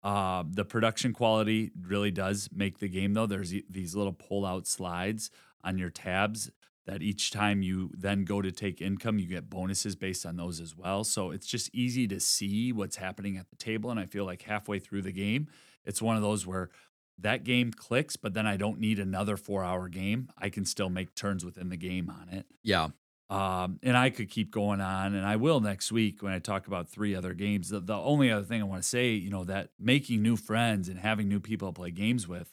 Uh, 0.03 0.45
the 0.49 0.65
production 0.65 1.13
quality 1.13 1.71
really 1.81 2.11
does 2.11 2.49
make 2.55 2.79
the 2.79 2.89
game, 2.89 3.13
though. 3.15 3.27
There's 3.27 3.53
these 3.69 3.95
little 3.95 4.13
pull 4.15 4.47
out 4.47 4.67
slides 4.67 5.31
on 5.63 5.77
your 5.79 5.91
tabs 5.91 6.51
that 6.87 7.03
each 7.03 7.31
time 7.31 7.61
you 7.61 7.91
then 7.97 8.25
go 8.25 8.41
to 8.41 8.51
take 8.51 8.81
income, 8.81 9.19
you 9.19 9.27
get 9.27 9.51
bonuses 9.51 9.95
based 9.97 10.25
on 10.25 10.37
those 10.37 10.59
as 10.59 10.75
well. 10.75 11.05
So 11.05 11.31
it's 11.31 11.47
just 11.47 11.69
easy 11.75 12.09
to 12.09 12.19
see 12.19 12.73
what's 12.73 12.97
happening 12.97 13.37
at 13.37 13.51
the 13.51 13.57
table. 13.57 13.91
And 13.91 14.01
I 14.01 14.07
feel 14.07 14.25
like 14.25 14.43
halfway 14.43 14.79
through 14.79 15.03
the 15.03 15.13
game, 15.13 15.49
it's 15.85 16.01
one 16.01 16.17
of 16.17 16.23
those 16.23 16.47
where 16.47 16.71
that 17.19 17.45
game 17.45 17.71
clicks, 17.71 18.17
but 18.17 18.33
then 18.33 18.47
I 18.47 18.57
don't 18.57 18.81
need 18.81 18.99
another 18.99 19.37
four 19.37 19.63
hour 19.63 19.89
game. 19.89 20.31
I 20.39 20.49
can 20.49 20.65
still 20.65 20.89
make 20.89 21.15
turns 21.15 21.45
within 21.45 21.69
the 21.69 21.77
game 21.77 22.09
on 22.09 22.29
it. 22.31 22.47
yeah. 22.63 22.89
Um, 23.31 23.79
and 23.85 23.97
I 23.97 24.11
could 24.11 24.29
keep 24.29 24.51
going 24.51 24.81
on, 24.81 25.15
and 25.15 25.25
I 25.25 25.37
will 25.37 25.61
next 25.61 25.93
week 25.93 26.21
when 26.21 26.33
I 26.33 26.41
talk 26.41 26.67
about 26.67 26.89
three 26.89 27.15
other 27.15 27.33
games. 27.33 27.69
The, 27.69 27.79
the 27.79 27.95
only 27.97 28.29
other 28.29 28.45
thing 28.45 28.61
I 28.61 28.65
want 28.65 28.83
to 28.83 28.89
say, 28.89 29.11
you 29.13 29.31
know, 29.31 29.45
that 29.45 29.71
making 29.79 30.21
new 30.21 30.37
friends 30.37 30.89
and 30.89 30.99
having 30.99 31.29
new 31.29 31.39
people 31.39 31.69
to 31.69 31.73
play 31.73 31.93
games 31.93 32.27
with, 32.27 32.53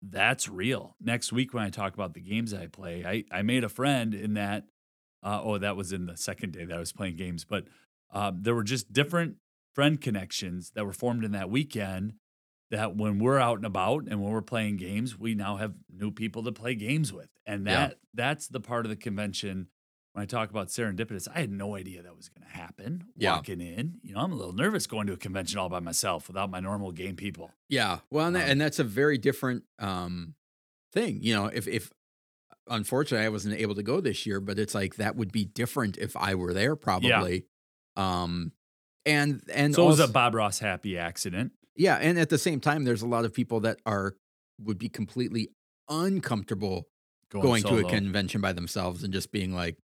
that's 0.00 0.48
real. 0.48 0.94
Next 1.00 1.32
week 1.32 1.52
when 1.52 1.64
I 1.64 1.70
talk 1.70 1.92
about 1.94 2.14
the 2.14 2.20
games 2.20 2.54
I 2.54 2.68
play, 2.68 3.04
I, 3.04 3.24
I 3.36 3.42
made 3.42 3.64
a 3.64 3.68
friend 3.68 4.14
in 4.14 4.34
that. 4.34 4.64
Uh, 5.24 5.40
oh, 5.42 5.58
that 5.58 5.76
was 5.76 5.92
in 5.92 6.06
the 6.06 6.16
second 6.16 6.52
day 6.52 6.64
that 6.64 6.74
I 6.76 6.78
was 6.78 6.92
playing 6.92 7.16
games, 7.16 7.44
but 7.44 7.64
um, 8.12 8.38
there 8.42 8.54
were 8.54 8.62
just 8.62 8.92
different 8.92 9.36
friend 9.74 10.00
connections 10.00 10.70
that 10.74 10.86
were 10.86 10.92
formed 10.94 11.24
in 11.24 11.32
that 11.32 11.50
weekend. 11.50 12.14
That 12.70 12.96
when 12.96 13.18
we're 13.18 13.38
out 13.40 13.56
and 13.58 13.66
about 13.66 14.04
and 14.04 14.22
when 14.22 14.32
we're 14.32 14.40
playing 14.40 14.76
games, 14.76 15.18
we 15.18 15.34
now 15.34 15.56
have 15.56 15.74
new 15.92 16.12
people 16.12 16.44
to 16.44 16.52
play 16.52 16.76
games 16.76 17.12
with, 17.12 17.28
and 17.44 17.66
Yeah. 17.66 17.88
that 17.88 17.98
that's 18.14 18.46
the 18.46 18.60
part 18.60 18.86
of 18.86 18.90
the 18.90 18.96
convention 18.96 19.66
when 20.20 20.24
I 20.24 20.26
talk 20.26 20.50
about 20.50 20.68
serendipitous, 20.68 21.28
I 21.34 21.40
had 21.40 21.50
no 21.50 21.76
idea 21.76 22.02
that 22.02 22.14
was 22.14 22.28
going 22.28 22.46
to 22.46 22.54
happen. 22.54 23.04
Yeah. 23.16 23.36
Walking 23.36 23.62
in, 23.62 24.00
you 24.02 24.12
know, 24.12 24.20
I'm 24.20 24.32
a 24.32 24.34
little 24.34 24.52
nervous 24.52 24.86
going 24.86 25.06
to 25.06 25.14
a 25.14 25.16
convention 25.16 25.58
all 25.58 25.70
by 25.70 25.80
myself 25.80 26.28
without 26.28 26.50
my 26.50 26.60
normal 26.60 26.92
game 26.92 27.16
people. 27.16 27.52
Yeah. 27.70 28.00
Well, 28.10 28.26
and, 28.26 28.36
that, 28.36 28.44
Um, 28.44 28.50
and 28.50 28.60
that's 28.60 28.78
a 28.78 28.84
very 28.84 29.16
different 29.16 29.64
um, 29.78 30.34
thing. 30.92 31.20
You 31.22 31.34
know, 31.34 31.46
if 31.46 31.66
if 31.66 31.90
unfortunately 32.68 33.24
I 33.24 33.30
wasn't 33.30 33.58
able 33.58 33.74
to 33.76 33.82
go 33.82 34.02
this 34.02 34.26
year, 34.26 34.40
but 34.40 34.58
it's 34.58 34.74
like 34.74 34.96
that 34.96 35.16
would 35.16 35.32
be 35.32 35.46
different 35.46 35.96
if 35.96 36.14
I 36.18 36.34
were 36.34 36.52
there, 36.52 36.76
probably. 36.76 37.46
Um, 37.96 38.52
and 39.06 39.42
and 39.54 39.74
so 39.74 39.84
it 39.84 39.86
was 39.86 40.00
a 40.00 40.08
Bob 40.08 40.34
Ross 40.34 40.58
happy 40.58 40.98
accident. 40.98 41.52
yeah, 41.76 41.96
and 41.96 42.18
at 42.18 42.28
the 42.28 42.38
same 42.38 42.60
time, 42.60 42.84
there's 42.84 43.02
a 43.02 43.08
lot 43.08 43.24
of 43.24 43.32
people 43.32 43.60
that 43.60 43.78
are 43.86 44.16
would 44.62 44.78
be 44.78 44.90
completely 44.90 45.48
uncomfortable 45.88 46.88
Going, 47.30 47.62
going, 47.62 47.62
to 47.62 47.86
a 47.86 47.88
convention 47.88 48.40
by 48.40 48.52
themselves 48.52 49.04
and 49.04 49.12
just 49.12 49.30
being 49.30 49.54
like, 49.54 49.78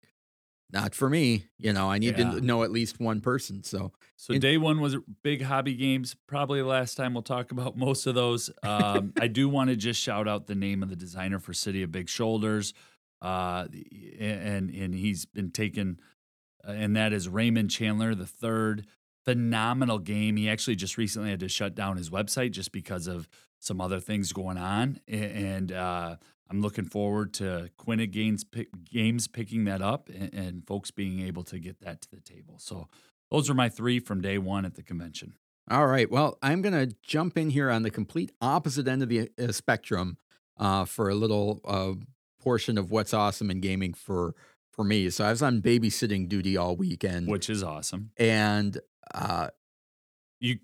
not 0.73 0.95
for 0.95 1.09
me. 1.09 1.45
You 1.59 1.71
know, 1.71 1.89
I 1.89 1.99
need 1.99 2.17
Yeah. 2.17 2.31
to 2.31 2.41
know 2.41 2.63
at 2.63 2.71
least 2.71 2.99
one 2.99 3.21
person. 3.21 3.63
So 3.63 3.93
So 4.17 4.37
day 4.39 4.57
one 4.57 4.81
was 4.81 4.97
big 5.21 5.43
hobby 5.43 5.75
games. 5.75 6.15
Probably 6.27 6.59
the 6.59 6.67
last 6.67 6.95
time 6.95 7.13
we'll 7.13 7.21
talk 7.23 7.51
about 7.51 7.77
most 7.77 8.07
of 8.07 8.15
those. 8.15 8.49
Um, 8.63 9.13
I 9.19 9.27
do 9.27 9.47
want 9.47 9.69
to 9.69 9.75
just 9.75 10.01
shout 10.01 10.27
out 10.27 10.47
the 10.47 10.55
name 10.55 10.81
of 10.83 10.89
the 10.89 10.95
designer 10.95 11.39
for 11.39 11.53
City 11.53 11.83
of 11.83 11.91
Big 11.91 12.09
Shoulders, 12.09 12.73
uh, 13.21 13.67
and 14.19 14.69
and 14.71 14.93
he's 14.95 15.25
been 15.25 15.51
taken, 15.51 15.99
uh, 16.67 16.71
and 16.71 16.95
that 16.95 17.13
is 17.13 17.29
Raymond 17.29 17.69
Chandler 17.71 18.15
the 18.15 18.25
third. 18.27 18.85
Phenomenal 19.25 19.99
game. 19.99 20.35
He 20.35 20.49
actually 20.49 20.75
just 20.75 20.97
recently 20.97 21.29
had 21.29 21.39
to 21.39 21.47
shut 21.47 21.75
down 21.75 21.95
his 21.95 22.09
website 22.09 22.51
just 22.51 22.73
because 22.73 23.07
of 23.07 23.29
some 23.59 23.79
other 23.79 24.01
things 24.01 24.33
going 24.33 24.57
on, 24.57 24.99
and 25.07 25.71
uh, 25.71 26.17
I'm 26.49 26.61
looking 26.61 26.85
forward 26.85 27.33
to 27.35 27.69
Quined 27.77 28.11
Games, 28.11 28.43
pick, 28.43 28.67
Games 28.83 29.27
picking 29.27 29.65
that 29.65 29.81
up 29.81 30.09
and, 30.09 30.33
and 30.33 30.67
folks 30.67 30.91
being 30.91 31.21
able 31.21 31.43
to 31.45 31.57
get 31.59 31.79
that 31.81 32.01
to 32.01 32.11
the 32.11 32.19
table. 32.21 32.55
So 32.59 32.87
those 33.31 33.49
are 33.49 33.53
my 33.55 33.69
three 33.69 33.99
from 33.99 34.21
day 34.21 34.37
one 34.37 34.65
at 34.65 34.75
the 34.75 34.83
convention. 34.83 35.33
All 35.71 35.87
right. 35.87 36.11
Well, 36.11 36.37
I'm 36.43 36.61
going 36.61 36.73
to 36.89 36.95
jump 37.01 37.37
in 37.37 37.49
here 37.49 37.69
on 37.69 37.83
the 37.83 37.89
complete 37.89 38.31
opposite 38.41 38.87
end 38.87 39.01
of 39.01 39.09
the 39.09 39.29
uh, 39.41 39.51
spectrum 39.51 40.17
uh, 40.59 40.85
for 40.85 41.09
a 41.09 41.15
little 41.15 41.61
uh, 41.65 41.93
portion 42.41 42.77
of 42.77 42.91
what's 42.91 43.13
awesome 43.13 43.49
in 43.49 43.61
gaming 43.61 43.93
for 43.93 44.35
for 44.73 44.83
me. 44.83 45.09
So 45.11 45.23
I 45.23 45.29
was 45.29 45.41
on 45.41 45.61
babysitting 45.61 46.27
duty 46.27 46.57
all 46.57 46.75
weekend, 46.75 47.27
which 47.27 47.49
is 47.49 47.63
awesome. 47.63 48.11
and 48.17 48.77
uh, 49.15 49.49
you- 50.39 50.59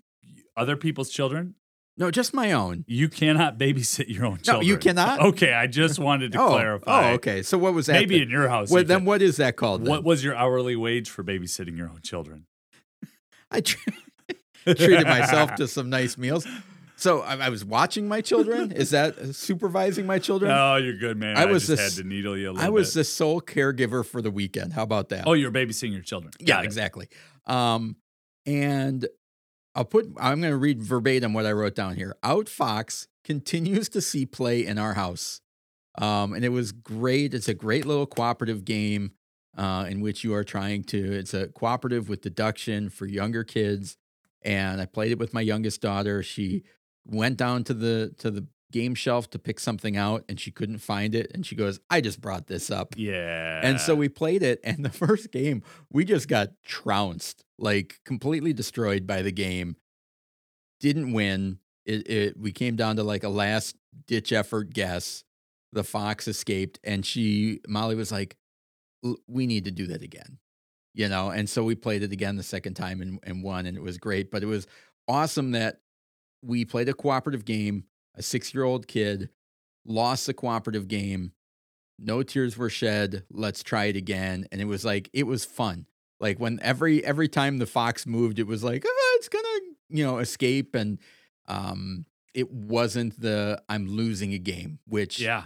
other 0.56 0.76
people's 0.76 1.10
children, 1.10 1.54
no, 2.00 2.10
just 2.10 2.32
my 2.32 2.52
own. 2.52 2.84
you 2.88 3.10
cannot 3.10 3.58
babysit 3.58 4.08
your 4.08 4.24
own 4.24 4.38
children. 4.38 4.66
No, 4.66 4.72
you 4.72 4.78
cannot? 4.78 5.20
Okay, 5.30 5.52
I 5.52 5.66
just 5.66 5.98
wanted 5.98 6.32
to 6.32 6.40
oh, 6.40 6.48
clarify. 6.48 7.10
Oh, 7.10 7.14
okay. 7.14 7.42
So 7.42 7.58
what 7.58 7.74
was 7.74 7.86
that? 7.86 7.92
Maybe 7.92 8.14
then? 8.14 8.22
in 8.22 8.30
your 8.30 8.48
house. 8.48 8.70
Well, 8.70 8.82
you 8.82 8.88
then 8.88 9.00
could. 9.00 9.06
what 9.06 9.22
is 9.22 9.36
that 9.36 9.56
called? 9.56 9.86
What 9.86 9.96
then? 9.96 10.04
was 10.04 10.24
your 10.24 10.34
hourly 10.34 10.76
wage 10.76 11.10
for 11.10 11.22
babysitting 11.22 11.76
your 11.76 11.90
own 11.90 12.00
children? 12.02 12.46
I 13.50 13.60
tr- 13.60 13.90
treated 14.64 15.06
myself 15.06 15.54
to 15.56 15.68
some 15.68 15.90
nice 15.90 16.16
meals. 16.16 16.46
So 16.96 17.20
I, 17.20 17.36
I 17.36 17.48
was 17.50 17.66
watching 17.66 18.08
my 18.08 18.22
children. 18.22 18.72
Is 18.72 18.90
that 18.90 19.34
supervising 19.34 20.06
my 20.06 20.18
children? 20.18 20.50
Oh, 20.50 20.76
you're 20.76 20.96
good, 20.96 21.18
man. 21.18 21.36
I 21.36 21.42
I, 21.42 21.44
was 21.46 21.66
just 21.66 21.82
this- 21.82 21.96
had 21.96 22.02
to 22.02 22.08
needle 22.08 22.36
you 22.36 22.50
a 22.50 22.52
little 22.52 22.66
I 22.66 22.70
was 22.70 22.94
bit. 22.94 23.00
the 23.00 23.04
sole 23.04 23.42
caregiver 23.42 24.06
for 24.06 24.22
the 24.22 24.30
weekend. 24.30 24.72
How 24.72 24.84
about 24.84 25.10
that? 25.10 25.26
Oh, 25.26 25.34
you're 25.34 25.52
babysitting 25.52 25.92
your 25.92 26.02
children. 26.02 26.32
Yeah, 26.40 26.60
it. 26.60 26.64
exactly. 26.64 27.08
Um, 27.46 27.96
and 28.46 29.06
I'll 29.74 29.84
put. 29.84 30.06
I'm 30.18 30.40
going 30.40 30.52
to 30.52 30.56
read 30.56 30.82
verbatim 30.82 31.32
what 31.32 31.46
I 31.46 31.52
wrote 31.52 31.74
down 31.74 31.96
here. 31.96 32.16
Outfox 32.24 33.06
continues 33.24 33.88
to 33.90 34.00
see 34.00 34.26
play 34.26 34.64
in 34.64 34.78
our 34.78 34.94
house, 34.94 35.40
um, 35.98 36.32
and 36.32 36.44
it 36.44 36.50
was 36.50 36.72
great. 36.72 37.34
It's 37.34 37.48
a 37.48 37.54
great 37.54 37.86
little 37.86 38.06
cooperative 38.06 38.64
game 38.64 39.12
uh, 39.56 39.86
in 39.88 40.00
which 40.00 40.24
you 40.24 40.34
are 40.34 40.44
trying 40.44 40.84
to. 40.84 41.12
It's 41.12 41.34
a 41.34 41.48
cooperative 41.48 42.08
with 42.08 42.22
deduction 42.22 42.90
for 42.90 43.06
younger 43.06 43.44
kids, 43.44 43.96
and 44.42 44.80
I 44.80 44.86
played 44.86 45.12
it 45.12 45.18
with 45.18 45.34
my 45.34 45.40
youngest 45.40 45.80
daughter. 45.80 46.22
She 46.22 46.64
went 47.04 47.36
down 47.36 47.64
to 47.64 47.74
the 47.74 48.12
to 48.18 48.30
the 48.30 48.46
game 48.70 48.94
shelf 48.94 49.30
to 49.30 49.38
pick 49.38 49.60
something 49.60 49.96
out, 49.96 50.24
and 50.28 50.38
she 50.38 50.50
couldn't 50.50 50.78
find 50.78 51.14
it, 51.14 51.30
and 51.34 51.44
she 51.44 51.54
goes, 51.54 51.80
"I 51.90 52.00
just 52.00 52.20
brought 52.20 52.46
this 52.46 52.70
up." 52.70 52.94
Yeah. 52.96 53.60
And 53.62 53.80
so 53.80 53.94
we 53.94 54.08
played 54.08 54.42
it, 54.42 54.60
and 54.64 54.84
the 54.84 54.90
first 54.90 55.30
game 55.32 55.62
we 55.90 56.04
just 56.04 56.28
got 56.28 56.50
trounced, 56.64 57.44
like 57.58 58.00
completely 58.04 58.52
destroyed 58.52 59.06
by 59.06 59.22
the 59.22 59.32
game. 59.32 59.76
Didn't 60.80 61.12
win. 61.12 61.58
It, 61.84 62.08
it 62.08 62.38
we 62.38 62.52
came 62.52 62.76
down 62.76 62.96
to 62.96 63.02
like 63.02 63.24
a 63.24 63.28
last 63.28 63.76
ditch 64.06 64.32
effort 64.32 64.72
guess. 64.72 65.24
The 65.72 65.84
fox 65.84 66.26
escaped, 66.26 66.80
and 66.82 67.06
she 67.06 67.60
Molly 67.68 67.94
was 67.94 68.10
like, 68.10 68.36
"We 69.28 69.46
need 69.46 69.66
to 69.66 69.70
do 69.70 69.86
that 69.88 70.02
again," 70.02 70.38
you 70.94 71.08
know. 71.08 71.30
And 71.30 71.48
so 71.48 71.62
we 71.62 71.76
played 71.76 72.02
it 72.02 72.12
again 72.12 72.36
the 72.36 72.42
second 72.42 72.74
time 72.74 73.00
and, 73.00 73.20
and 73.22 73.44
won, 73.44 73.66
and 73.66 73.76
it 73.76 73.82
was 73.82 73.98
great. 73.98 74.32
But 74.32 74.42
it 74.42 74.46
was 74.46 74.66
awesome 75.06 75.52
that 75.52 75.80
we 76.42 76.64
played 76.64 76.88
a 76.88 76.94
cooperative 76.94 77.44
game. 77.44 77.84
A 78.14 78.22
six 78.22 78.52
year 78.54 78.64
old 78.64 78.86
kid 78.86 79.30
lost 79.84 80.26
the 80.26 80.34
cooperative 80.34 80.88
game 80.88 81.32
no 82.02 82.22
tears 82.22 82.56
were 82.56 82.70
shed. 82.70 83.24
Let's 83.30 83.62
try 83.62 83.84
it 83.84 83.96
again. 83.96 84.46
And 84.50 84.60
it 84.60 84.64
was 84.64 84.84
like 84.84 85.10
it 85.12 85.24
was 85.24 85.44
fun. 85.44 85.86
Like 86.18 86.40
when 86.40 86.58
every 86.62 87.04
every 87.04 87.28
time 87.28 87.58
the 87.58 87.66
fox 87.66 88.06
moved, 88.06 88.38
it 88.38 88.46
was 88.46 88.64
like, 88.64 88.84
oh, 88.86 89.16
it's 89.18 89.28
gonna, 89.28 89.48
you 89.90 90.04
know, 90.04 90.18
escape. 90.18 90.74
And 90.74 90.98
um 91.46 92.06
it 92.32 92.50
wasn't 92.50 93.20
the 93.20 93.62
I'm 93.68 93.86
losing 93.86 94.32
a 94.32 94.38
game, 94.38 94.78
which 94.86 95.20
Yeah. 95.20 95.44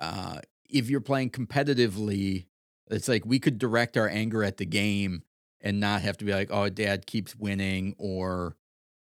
uh 0.00 0.40
if 0.68 0.88
you're 0.88 1.00
playing 1.02 1.30
competitively, 1.30 2.46
it's 2.90 3.08
like 3.08 3.26
we 3.26 3.38
could 3.38 3.58
direct 3.58 3.96
our 3.98 4.08
anger 4.08 4.42
at 4.42 4.56
the 4.56 4.64
game 4.66 5.22
and 5.60 5.78
not 5.78 6.00
have 6.00 6.16
to 6.16 6.24
be 6.24 6.32
like, 6.32 6.48
oh, 6.50 6.70
dad 6.70 7.06
keeps 7.06 7.36
winning 7.36 7.94
or 7.98 8.56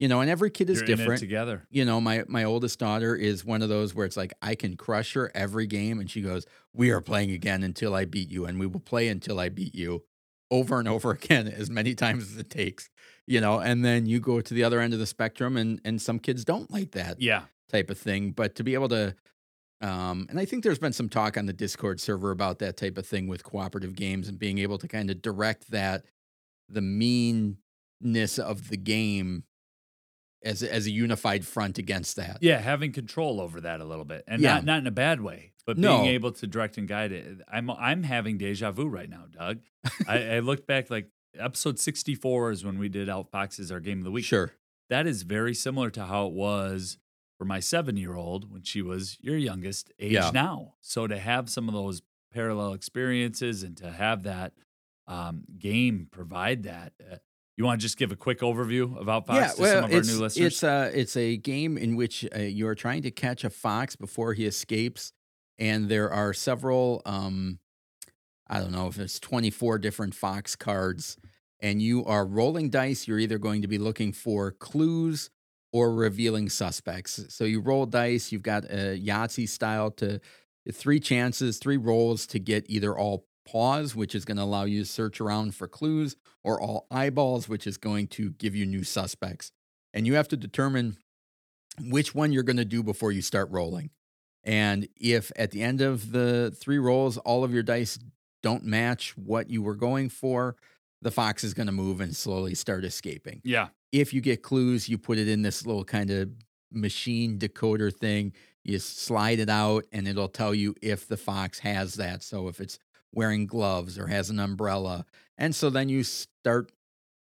you 0.05 0.09
know, 0.09 0.21
and 0.21 0.29
every 0.29 0.51
kid 0.51 0.69
is 0.69 0.81
You're 0.81 0.87
different 0.97 1.21
together. 1.21 1.67
you 1.71 1.85
know, 1.87 1.99
my 1.99 2.25
my 2.29 2.45
oldest 2.45 2.79
daughter 2.79 3.17
is 3.17 3.43
one 3.43 3.63
of 3.63 3.71
those 3.71 3.95
where 3.95 4.05
it's 4.05 4.19
like 4.19 4.35
I 4.43 4.55
can 4.55 4.77
crush 4.77 5.15
her 5.15 5.31
every 5.35 5.67
game, 5.67 5.99
and 5.99 6.11
she 6.11 6.21
goes, 6.21 6.45
"We 6.75 6.91
are 6.91 7.01
playing 7.01 7.31
again 7.31 7.63
until 7.63 7.95
I 7.95 8.05
beat 8.05 8.31
you, 8.31 8.45
and 8.45 8.61
we 8.61 8.67
will 8.67 8.81
play 8.81 9.09
until 9.09 9.41
I 9.41 9.49
beat 9.49 9.75
you." 9.75 10.05
Over 10.51 10.79
and 10.79 10.87
over 10.97 11.11
again, 11.11 11.49
as 11.49 11.71
many 11.71 11.95
times 11.95 12.25
as 12.31 12.37
it 12.37 12.51
takes, 12.51 12.91
you 13.27 13.41
know. 13.41 13.61
And 13.61 13.83
then 13.83 14.05
you 14.05 14.21
go 14.21 14.43
to 14.43 14.55
the 14.55 14.63
other 14.63 14.79
end 14.81 14.93
of 14.93 14.99
the 15.01 15.07
spectrum, 15.07 15.57
and 15.57 15.81
and 15.87 16.03
some 16.03 16.19
kids 16.19 16.45
don't 16.45 16.71
like 16.71 16.91
that 16.93 17.19
Yeah. 17.21 17.47
type 17.71 17.89
of 17.89 17.97
thing. 17.99 18.33
But 18.33 18.55
to 18.57 18.63
be 18.63 18.75
able 18.75 18.91
to, 18.91 19.15
um, 19.81 20.27
and 20.29 20.39
I 20.39 20.45
think 20.45 20.65
there's 20.65 20.79
been 20.79 20.93
some 20.93 21.09
talk 21.09 21.39
on 21.39 21.47
the 21.47 21.53
Discord 21.55 22.01
server 22.01 22.31
about 22.31 22.59
that 22.61 22.77
type 22.77 22.99
of 22.99 23.07
thing 23.07 23.27
with 23.27 23.43
cooperative 23.43 23.95
games 23.95 24.29
and 24.29 24.39
being 24.39 24.59
able 24.59 24.79
to 24.79 24.89
kind 24.89 25.11
of 25.11 25.23
direct 25.23 25.71
that, 25.71 26.05
the 26.69 26.83
meanness 26.83 28.39
of 28.39 28.69
the 28.69 28.77
game, 28.77 29.45
as 30.45 30.63
a, 30.63 30.73
as 30.73 30.87
a 30.87 30.91
unified 30.91 31.47
front 31.47 31.79
against 31.79 32.17
that. 32.17 32.39
Yeah, 32.41 32.59
having 32.61 32.93
control 32.93 33.41
over 33.41 33.61
that 33.63 33.81
a 33.81 33.85
little 33.85 34.05
bit, 34.05 34.25
and 34.29 34.41
Yeah. 34.43 34.55
not 34.55 34.65
not 34.65 34.79
in 34.79 34.87
a 34.87 34.91
bad 34.93 35.21
way, 35.21 35.53
but 35.67 35.79
No. 35.79 35.99
being 36.03 36.11
able 36.15 36.33
to 36.33 36.47
direct 36.47 36.77
and 36.79 36.87
guide 36.87 37.13
it. 37.13 37.39
I'm 37.51 37.71
I'm 37.71 38.03
having 38.05 38.39
deja 38.39 38.71
vu 38.71 38.87
right 38.87 39.09
now, 39.09 39.25
Doug. 39.31 39.61
I, 40.09 40.37
I 40.37 40.39
look 40.41 40.67
back 40.67 40.91
like 40.91 41.09
episode 41.37 41.79
64 41.81 42.51
is 42.53 42.65
when 42.65 42.79
we 42.79 42.89
did 42.89 43.09
Outfoxes 43.09 43.73
our 43.73 43.81
game 43.81 43.99
of 43.99 44.05
the 44.05 44.11
week. 44.13 44.25
Sure. 44.25 44.53
That 44.91 45.07
is 45.07 45.23
very 45.23 45.55
similar 45.55 45.91
to 45.91 46.05
how 46.05 46.27
it 46.27 46.33
was 46.33 46.99
for 47.39 47.45
my 47.45 47.59
seven 47.59 47.97
year 47.97 48.15
old 48.15 48.53
when 48.53 48.63
she 48.63 48.83
was 48.83 49.17
your 49.21 49.37
youngest 49.37 49.91
age 49.99 50.13
Yeah. 50.13 50.31
now. 50.33 50.75
So 50.81 51.07
to 51.09 51.19
have 51.19 51.49
some 51.51 51.69
of 51.69 51.75
those 51.75 52.03
parallel 52.33 52.73
experiences 52.75 53.63
and 53.63 53.77
to 53.79 53.91
have 53.91 54.23
that 54.25 54.53
um, 55.09 55.45
game 55.59 56.07
provide 56.11 56.63
that. 56.65 56.93
Uh, 57.01 57.17
you 57.57 57.65
want 57.65 57.81
to 57.81 57.83
just 57.83 57.97
give 57.97 58.11
a 58.13 58.17
quick 58.17 58.41
overview 58.41 58.97
of 58.97 59.07
Outfox 59.07 59.35
yeah, 59.35 59.49
to 59.49 59.61
well, 59.61 59.75
some 59.75 59.85
of 59.85 59.95
our 59.95 60.03
new 60.03 60.21
listeners? 60.21 60.37
it's 60.37 60.63
a 60.63 60.91
it's 60.93 61.17
a 61.17 61.37
game 61.37 61.79
in 61.79 61.97
which 61.97 62.27
uh, 62.35 62.41
you're 62.41 62.75
trying 62.75 63.03
to 63.03 63.11
catch 63.11 63.45
a 63.45 63.51
fox 63.51 63.97
before 63.97 64.35
he 64.35 64.45
escapes, 64.47 65.13
and 65.59 65.89
there 65.89 66.11
are 66.11 66.33
several. 66.33 67.03
Um, 67.07 67.59
I 68.49 68.61
don't 68.61 68.73
know 68.73 68.89
if 68.89 68.99
it's 68.99 69.19
24 69.21 69.79
different 69.79 70.15
fox 70.15 70.55
cards, 70.55 71.17
and 71.61 71.81
you 71.81 72.05
are 72.05 72.27
rolling 72.27 72.71
dice. 72.71 73.09
You're 73.09 73.19
either 73.19 73.39
going 73.39 73.63
to 73.63 73.69
be 73.69 73.79
looking 73.79 74.13
for 74.13 74.51
clues 74.51 75.31
or 75.73 75.93
revealing 75.93 76.49
suspects. 76.49 77.25
So 77.31 77.45
you 77.45 77.61
roll 77.61 77.87
dice. 77.87 78.31
You've 78.31 78.43
got 78.43 78.65
a 78.65 79.01
Yahtzee 79.01 79.49
style 79.49 79.91
to 79.93 80.21
three 80.73 81.01
chances, 81.01 81.59
three 81.59 81.77
rolls 81.77 82.27
to 82.29 82.39
get 82.39 82.67
either 82.69 82.97
all 82.97 83.27
paws, 83.45 83.95
which 83.95 84.15
is 84.15 84.25
going 84.25 84.37
to 84.37 84.43
allow 84.43 84.65
you 84.65 84.81
to 84.81 84.87
search 84.87 85.21
around 85.21 85.55
for 85.55 85.69
clues, 85.69 86.17
or 86.43 86.61
all 86.61 86.87
eyeballs, 86.91 87.49
which 87.49 87.67
is 87.67 87.77
going 87.77 88.09
to 88.09 88.31
give 88.31 88.55
you 88.55 88.67
new 88.67 88.85
suspects. 88.85 89.53
And 89.93 90.07
you 90.07 90.15
have 90.15 90.29
to 90.29 90.37
determine 90.37 90.97
which 91.81 92.15
one 92.15 92.33
you're 92.33 92.43
going 92.43 92.57
to 92.57 92.65
do 92.65 92.83
before 92.83 93.13
you 93.13 93.23
start 93.23 93.51
rolling. 93.51 93.91
And 94.43 94.89
if 94.97 95.33
at 95.37 95.51
the 95.51 95.63
end 95.63 95.81
of 95.81 96.13
the 96.13 96.55
three 96.57 96.79
rolls, 96.79 97.17
all 97.19 97.45
of 97.45 97.53
your 97.53 97.63
dice 97.63 97.99
don't 98.43 98.65
match 98.65 99.17
what 99.17 99.49
you 99.49 99.63
were 99.63 99.75
going 99.75 100.11
for, 100.11 100.57
the 101.01 101.11
fox 101.11 101.45
is 101.45 101.55
going 101.55 101.67
to 101.67 101.73
move 101.73 102.01
and 102.01 102.15
slowly 102.17 102.55
start 102.55 102.85
escaping 102.85 103.41
yeah. 103.45 103.69
if 103.93 104.15
you 104.15 104.21
get 104.21 104.43
clues, 104.43 104.89
you 104.89 104.99
put 104.99 105.19
it 105.19 105.29
in 105.29 105.43
this 105.43 105.67
little 105.67 105.85
kind 105.85 106.11
of 106.11 106.31
machine 106.73 107.39
decoder 107.39 107.95
thing. 107.95 108.33
You 108.65 108.79
slide 108.79 109.39
it 109.39 109.51
out, 109.51 109.85
and 109.93 110.09
it'll 110.09 110.29
tell 110.29 110.55
you 110.55 110.75
if 110.81 111.07
the 111.07 111.19
fox 111.19 111.59
has 111.59 111.95
that. 111.95 112.23
So 112.23 112.49
if 112.49 112.61
it's 112.61 112.79
wearing 113.15 113.47
gloves 113.47 113.99
or 113.99 114.07
has 114.09 114.31
an 114.31 114.39
umbrella, 114.39 115.07
and 115.39 115.55
so 115.55 115.71
then 115.71 115.89
you 115.89 116.03
start 116.05 116.71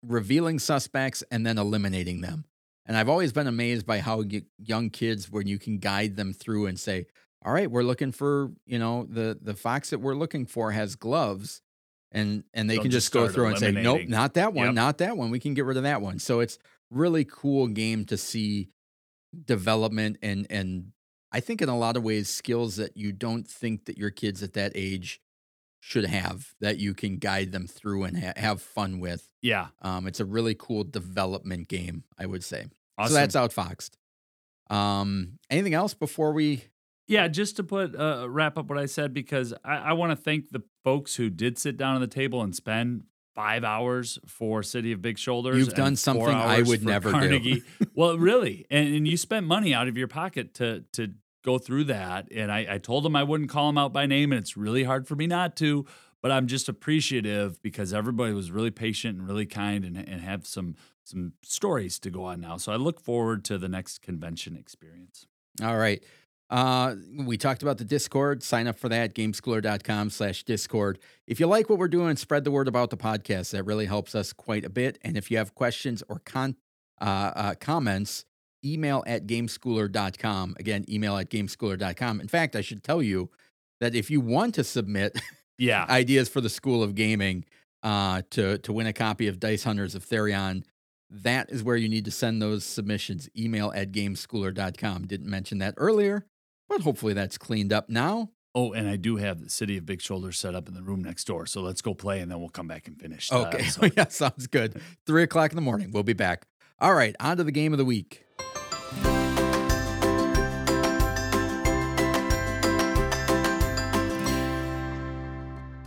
revealing 0.04 0.60
suspects 0.60 1.24
and 1.32 1.46
then 1.46 1.58
eliminating 1.58 2.22
them. 2.22 2.46
And 2.86 2.96
I've 2.96 3.10
always 3.10 3.34
been 3.34 3.48
amazed 3.48 3.86
by 3.88 4.00
how 4.00 4.24
young 4.60 4.92
kids, 4.92 5.32
when 5.32 5.48
you 5.48 5.58
can 5.58 5.80
guide 5.80 6.16
them 6.16 6.34
through 6.34 6.68
and 6.68 6.80
say, 6.80 7.08
"All 7.44 7.52
right, 7.52 7.70
we're 7.70 7.84
looking 7.84 8.12
for 8.12 8.52
you 8.66 8.78
know 8.78 9.08
the 9.10 9.38
the 9.42 9.56
fox 9.56 9.90
that 9.90 10.00
we're 10.00 10.16
looking 10.16 10.46
for 10.46 10.72
has 10.72 10.96
gloves." 10.96 11.62
And, 12.12 12.46
and 12.54 12.70
they 12.70 12.76
They'll 12.76 12.84
can 12.84 12.92
just 12.92 13.08
just 13.08 13.14
go 13.14 13.28
through 13.28 13.48
and 13.48 13.58
say, 13.58 13.72
nope, 13.74 14.08
not 14.08 14.36
that 14.36 14.54
one, 14.54 14.68
Yep. 14.68 14.74
not 14.76 14.98
that 15.00 15.18
one. 15.18 15.32
We 15.32 15.40
can 15.40 15.54
get 15.54 15.66
rid 15.66 15.76
of 15.76 15.84
that 15.84 16.02
one. 16.02 16.20
So 16.20 16.40
it's 16.40 16.58
really 16.90 17.26
cool 17.26 17.68
game 17.68 18.06
to 18.06 18.16
see 18.16 18.70
development 19.44 20.18
and 20.22 20.48
and 20.50 20.92
I 21.32 21.42
think 21.42 21.62
in 21.62 21.68
a 21.68 21.78
lot 21.78 21.98
of 21.98 22.04
ways 22.04 22.30
skills 22.30 22.78
that 22.78 22.96
you 22.96 23.12
don't 23.12 23.46
think 23.46 23.86
that 23.86 23.98
your 23.98 24.12
kids 24.12 24.42
at 24.44 24.54
that 24.54 24.72
age 24.76 25.20
should 25.86 26.06
have 26.06 26.56
that 26.60 26.80
you 26.80 26.96
can 26.96 27.18
guide 27.18 27.52
them 27.52 27.68
through 27.68 28.06
and 28.06 28.18
ha- 28.18 28.34
have 28.38 28.60
fun 28.60 29.00
with. 29.00 29.30
Yeah. 29.44 29.68
Um, 29.84 30.08
it's 30.08 30.20
a 30.20 30.26
really 30.26 30.56
cool 30.56 30.84
development 30.84 31.68
game, 31.68 32.06
I 32.18 32.26
would 32.26 32.44
say. 32.44 32.66
Awesome. 32.98 33.14
So 33.14 33.20
that's 33.20 33.36
outfoxed. 33.36 33.92
Um, 34.72 35.38
anything 35.52 35.76
else 35.76 35.94
before 35.94 36.32
we? 36.34 36.64
Yeah, 37.08 37.28
just 37.28 37.58
to 37.58 37.64
put 37.64 37.96
uh, 37.96 38.26
wrap 38.28 38.58
up 38.58 38.68
what 38.68 38.80
I 38.80 38.88
said 38.88 39.14
because 39.14 39.54
I, 39.64 39.76
I 39.76 39.94
want 39.94 40.12
to 40.12 40.16
thank 40.16 40.50
the 40.50 40.64
folks 40.84 41.18
who 41.18 41.30
did 41.30 41.60
sit 41.60 41.78
down 41.78 41.94
at 41.94 42.00
the 42.00 42.08
table 42.08 42.42
and 42.42 42.56
spend 42.56 43.04
five 43.36 43.64
hours 43.64 44.18
for 44.26 44.64
City 44.64 44.92
of 44.92 45.04
Big 45.04 45.20
Shoulders. 45.20 45.60
You've 45.60 45.76
done 45.76 45.96
something 45.98 46.28
I 46.28 46.64
would 46.64 46.84
never 46.84 47.10
do. 47.10 47.20
Carnegie. 47.20 47.64
well, 47.94 48.18
really, 48.18 48.66
and, 48.72 48.92
and 48.96 49.08
you 49.08 49.18
spent 49.18 49.46
money 49.46 49.72
out 49.72 49.88
of 49.88 49.98
your 50.00 50.08
pocket 50.08 50.56
to 50.56 50.84
to 50.94 51.14
go 51.46 51.58
through 51.58 51.86
that. 51.86 52.28
And 52.32 52.52
I, 52.52 52.66
I 52.70 52.78
told 52.80 53.06
them 53.06 53.16
I 53.16 53.24
wouldn't 53.24 53.50
call 53.50 53.68
them 53.68 53.78
out 53.78 53.94
by 53.94 54.06
name, 54.06 54.32
and 54.32 54.40
it's 54.40 54.58
really 54.58 54.84
hard 54.84 55.08
for 55.08 55.16
me 55.16 55.28
not 55.28 55.56
to. 55.58 55.86
But 56.22 56.32
I'm 56.32 56.48
just 56.48 56.68
appreciative 56.68 57.62
because 57.62 57.94
everybody 57.94 58.34
was 58.34 58.50
really 58.50 58.72
patient 58.72 59.20
and 59.20 59.28
really 59.28 59.46
kind, 59.46 59.86
and 59.86 59.96
and 59.96 60.22
have 60.22 60.48
some 60.48 60.76
some 61.04 61.34
stories 61.44 62.00
to 62.00 62.10
go 62.10 62.24
on 62.26 62.42
now. 62.42 62.58
So 62.58 62.72
I 62.72 62.78
look 62.78 63.00
forward 63.00 63.46
to 63.46 63.58
the 63.58 63.70
next 63.70 64.02
convention 64.02 64.58
experience. 64.58 65.28
All 65.64 65.78
right. 65.78 66.04
Uh, 66.50 66.96
we 67.18 67.38
talked 67.38 67.64
about 67.64 67.78
the 67.78 67.86
Discord. 67.86 68.44
Sign 68.44 68.68
up 68.68 68.78
for 68.78 68.90
that, 68.90 69.16
gameschooler.com 69.16 70.10
slash 70.10 70.44
Discord. 70.44 71.00
If 71.26 71.40
you 71.40 71.48
like 71.48 71.70
what 71.70 71.80
we're 71.80 71.88
doing, 71.88 72.16
spread 72.18 72.44
the 72.44 72.52
word 72.52 72.68
about 72.68 72.92
the 72.92 72.98
podcast. 72.98 73.52
That 73.52 73.64
really 73.64 73.86
helps 73.86 74.14
us 74.14 74.32
quite 74.32 74.64
a 74.64 74.70
bit. 74.70 75.00
And 75.04 75.18
if 75.18 75.32
you 75.32 75.38
have 75.38 75.56
questions 75.56 76.04
or 76.08 76.20
con- 76.20 76.56
uh, 77.02 77.32
uh, 77.36 77.56
comments, 77.60 78.26
email 78.66 79.04
at 79.08 79.28
gameschooler.com. 79.28 80.56
Again, 80.60 80.86
email 80.90 81.18
at 81.18 81.30
gameschooler.com. 81.30 82.22
In 82.22 82.28
fact, 82.28 82.56
I 82.56 82.62
should 82.62 82.84
tell 82.84 83.02
you 83.02 83.30
that 83.80 83.96
if 83.96 84.10
you 84.10 84.22
want 84.22 84.56
to 84.56 84.64
submit 84.64 85.20
Yeah, 85.58 85.86
ideas 85.90 86.30
for 86.30 86.42
the 86.42 86.50
School 86.50 86.84
of 86.84 86.96
Gaming 86.96 87.46
uh, 87.84 88.22
to, 88.32 88.58
to 88.60 88.74
win 88.74 88.88
a 88.88 88.94
copy 88.94 89.28
of 89.28 89.40
Dice 89.40 89.64
Hunters 89.64 89.96
of 89.96 90.06
Therion, 90.06 90.64
that 91.10 91.50
is 91.52 91.64
where 91.64 91.76
you 91.76 91.88
need 91.88 92.06
to 92.06 92.12
send 92.12 92.42
those 92.42 92.66
submissions. 92.66 93.30
Email 93.38 93.72
at 93.76 93.92
gameschooler.com. 93.92 95.08
Didn't 95.08 95.30
mention 95.30 95.60
that 95.60 95.76
earlier, 95.78 96.26
but 96.68 96.82
hopefully 96.82 97.14
that's 97.14 97.38
cleaned 97.38 97.72
up 97.72 97.90
now. 97.90 98.32
Oh, 98.56 98.72
and 98.72 98.88
I 98.88 98.96
do 98.96 99.18
have 99.18 99.42
the 99.42 99.50
City 99.50 99.78
of 99.78 99.86
Big 99.86 100.02
Shoulders 100.02 100.40
set 100.40 100.56
up 100.56 100.70
in 100.70 100.74
the 100.74 100.82
room 100.82 101.04
next 101.04 101.26
door. 101.26 101.46
So 101.46 101.62
let's 101.62 101.82
go 101.82 101.94
play 101.94 102.22
and 102.22 102.32
then 102.32 102.40
we'll 102.40 102.50
come 102.50 102.68
back 102.70 102.88
and 102.88 102.98
finish. 102.98 103.30
the 103.30 103.36
Okay. 103.36 103.92
yeah, 103.98 104.08
sounds 104.08 104.48
good. 104.48 104.82
Three 105.06 105.24
o'clock 105.24 105.52
in 105.52 105.58
the 105.58 105.62
morning. 105.62 105.92
We'll 105.92 106.04
be 106.04 106.14
back. 106.14 106.48
All 106.80 106.94
right. 106.94 107.16
On 107.20 107.36
to 107.36 107.44
the 107.44 107.52
game 107.52 107.74
of 107.74 107.78
the 107.78 107.86
week. 107.86 108.25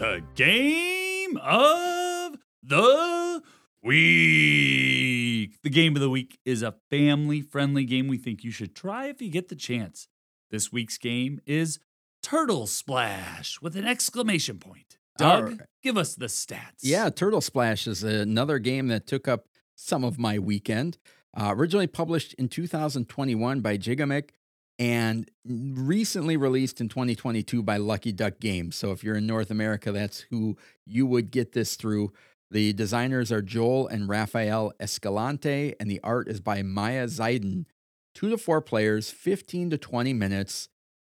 The 0.08 0.22
game 0.34 1.36
of 1.36 2.36
the 2.62 3.42
week. 3.82 5.58
The 5.62 5.68
game 5.68 5.96
of 5.96 6.00
the 6.00 6.08
week 6.08 6.38
is 6.46 6.62
a 6.62 6.76
family 6.88 7.42
friendly 7.42 7.84
game 7.84 8.08
we 8.08 8.16
think 8.16 8.42
you 8.42 8.50
should 8.50 8.74
try 8.74 9.08
if 9.08 9.20
you 9.20 9.30
get 9.30 9.48
the 9.48 9.54
chance. 9.54 10.08
This 10.50 10.72
week's 10.72 10.96
game 10.96 11.40
is 11.44 11.78
Turtle 12.22 12.66
Splash 12.66 13.60
with 13.60 13.76
an 13.76 13.84
exclamation 13.86 14.58
point. 14.58 14.96
Doug, 15.18 15.44
right. 15.44 15.60
give 15.82 15.98
us 15.98 16.14
the 16.14 16.26
stats. 16.26 16.80
Yeah, 16.80 17.10
Turtle 17.10 17.42
Splash 17.42 17.86
is 17.86 18.02
another 18.02 18.58
game 18.58 18.88
that 18.88 19.06
took 19.06 19.28
up 19.28 19.46
some 19.74 20.04
of 20.04 20.18
my 20.18 20.38
weekend. 20.38 20.96
Uh, 21.36 21.52
originally 21.54 21.86
published 21.86 22.32
in 22.34 22.48
2021 22.48 23.60
by 23.60 23.76
Gigamic 23.76 24.30
and 24.78 25.28
recently 25.44 26.36
released 26.36 26.80
in 26.80 26.88
2022 26.88 27.62
by 27.62 27.76
Lucky 27.78 28.12
Duck 28.12 28.38
Games. 28.38 28.76
So 28.76 28.92
if 28.92 29.02
you're 29.02 29.16
in 29.16 29.26
North 29.26 29.50
America, 29.50 29.90
that's 29.90 30.20
who 30.30 30.56
you 30.86 31.06
would 31.06 31.30
get 31.30 31.52
this 31.52 31.74
through. 31.74 32.12
The 32.50 32.72
designers 32.72 33.32
are 33.32 33.42
Joel 33.42 33.88
and 33.88 34.08
Rafael 34.08 34.72
Escalante, 34.80 35.74
and 35.78 35.90
the 35.90 36.00
art 36.02 36.28
is 36.28 36.40
by 36.40 36.62
Maya 36.62 37.06
Zaiden. 37.06 37.66
Two 38.14 38.30
to 38.30 38.38
four 38.38 38.62
players, 38.62 39.10
15 39.10 39.70
to 39.70 39.78
20 39.78 40.12
minutes. 40.12 40.68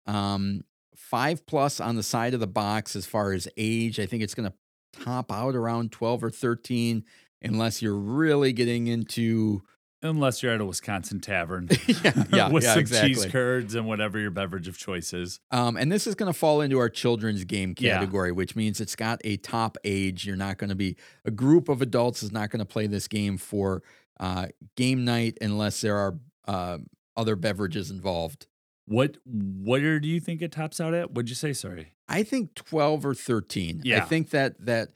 Um, 0.06 0.62
five 0.94 1.46
plus 1.46 1.80
on 1.80 1.96
the 1.96 2.02
side 2.02 2.34
of 2.34 2.40
the 2.40 2.46
box 2.46 2.94
as 2.94 3.06
far 3.06 3.32
as 3.32 3.48
age. 3.56 3.98
I 3.98 4.06
think 4.06 4.22
it's 4.22 4.34
going 4.34 4.50
to 4.50 5.00
top 5.02 5.32
out 5.32 5.56
around 5.56 5.90
12 5.90 6.24
or 6.24 6.30
13, 6.30 7.04
unless 7.42 7.80
you're 7.80 7.96
really 7.96 8.52
getting 8.52 8.86
into. 8.86 9.62
Unless 10.04 10.42
you're 10.42 10.52
at 10.52 10.60
a 10.60 10.64
Wisconsin 10.64 11.18
tavern 11.20 11.68
yeah, 11.86 12.24
yeah, 12.32 12.50
with 12.50 12.62
yeah, 12.62 12.74
some 12.74 12.80
exactly. 12.80 13.14
cheese 13.14 13.26
curds 13.26 13.74
and 13.74 13.86
whatever 13.86 14.18
your 14.18 14.30
beverage 14.30 14.68
of 14.68 14.76
choice 14.78 15.12
is. 15.12 15.40
Um, 15.50 15.76
and 15.76 15.90
this 15.90 16.06
is 16.06 16.14
going 16.14 16.32
to 16.32 16.38
fall 16.38 16.60
into 16.60 16.78
our 16.78 16.88
children's 16.90 17.44
game 17.44 17.74
Yeah. 17.78 17.94
category, 17.94 18.30
which 18.30 18.54
means 18.54 18.80
it's 18.80 18.94
got 18.94 19.20
a 19.24 19.38
top 19.38 19.78
age. 19.82 20.26
You're 20.26 20.36
not 20.36 20.58
going 20.58 20.70
to 20.70 20.76
be 20.76 20.96
a 21.24 21.30
group 21.30 21.68
of 21.68 21.82
adults 21.82 22.22
is 22.22 22.30
not 22.30 22.50
going 22.50 22.60
to 22.60 22.64
play 22.66 22.86
this 22.86 23.08
game 23.08 23.38
for 23.38 23.82
uh, 24.20 24.46
game 24.76 25.04
night 25.04 25.38
unless 25.40 25.80
there 25.80 25.96
are 25.96 26.18
uh, 26.46 26.78
other 27.16 27.34
beverages 27.34 27.90
involved. 27.90 28.46
What 28.86 29.16
where 29.24 29.98
do 29.98 30.08
you 30.08 30.20
think 30.20 30.42
it 30.42 30.52
tops 30.52 30.78
out 30.78 30.92
at? 30.92 31.12
What'd 31.12 31.30
you 31.30 31.34
say? 31.34 31.54
Sorry. 31.54 31.94
I 32.06 32.22
think 32.22 32.54
12 32.54 33.06
or 33.06 33.14
13. 33.14 33.80
Yeah, 33.82 33.96
I 33.96 34.00
think 34.02 34.28
that 34.30 34.62
that 34.66 34.90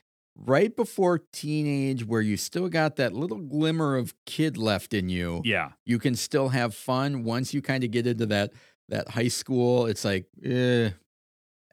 right 0.45 0.75
before 0.75 1.19
teenage 1.33 2.05
where 2.05 2.21
you 2.21 2.37
still 2.37 2.69
got 2.69 2.95
that 2.95 3.13
little 3.13 3.39
glimmer 3.39 3.95
of 3.97 4.13
kid 4.25 4.57
left 4.57 4.93
in 4.93 5.09
you, 5.09 5.41
Yeah. 5.43 5.71
you 5.85 5.99
can 5.99 6.15
still 6.15 6.49
have 6.49 6.73
fun. 6.73 7.23
Once 7.23 7.53
you 7.53 7.61
kind 7.61 7.83
of 7.83 7.91
get 7.91 8.07
into 8.07 8.25
that 8.27 8.53
that 8.89 9.09
high 9.09 9.27
school, 9.27 9.85
it's 9.85 10.03
like, 10.03 10.25
eh, 10.43 10.89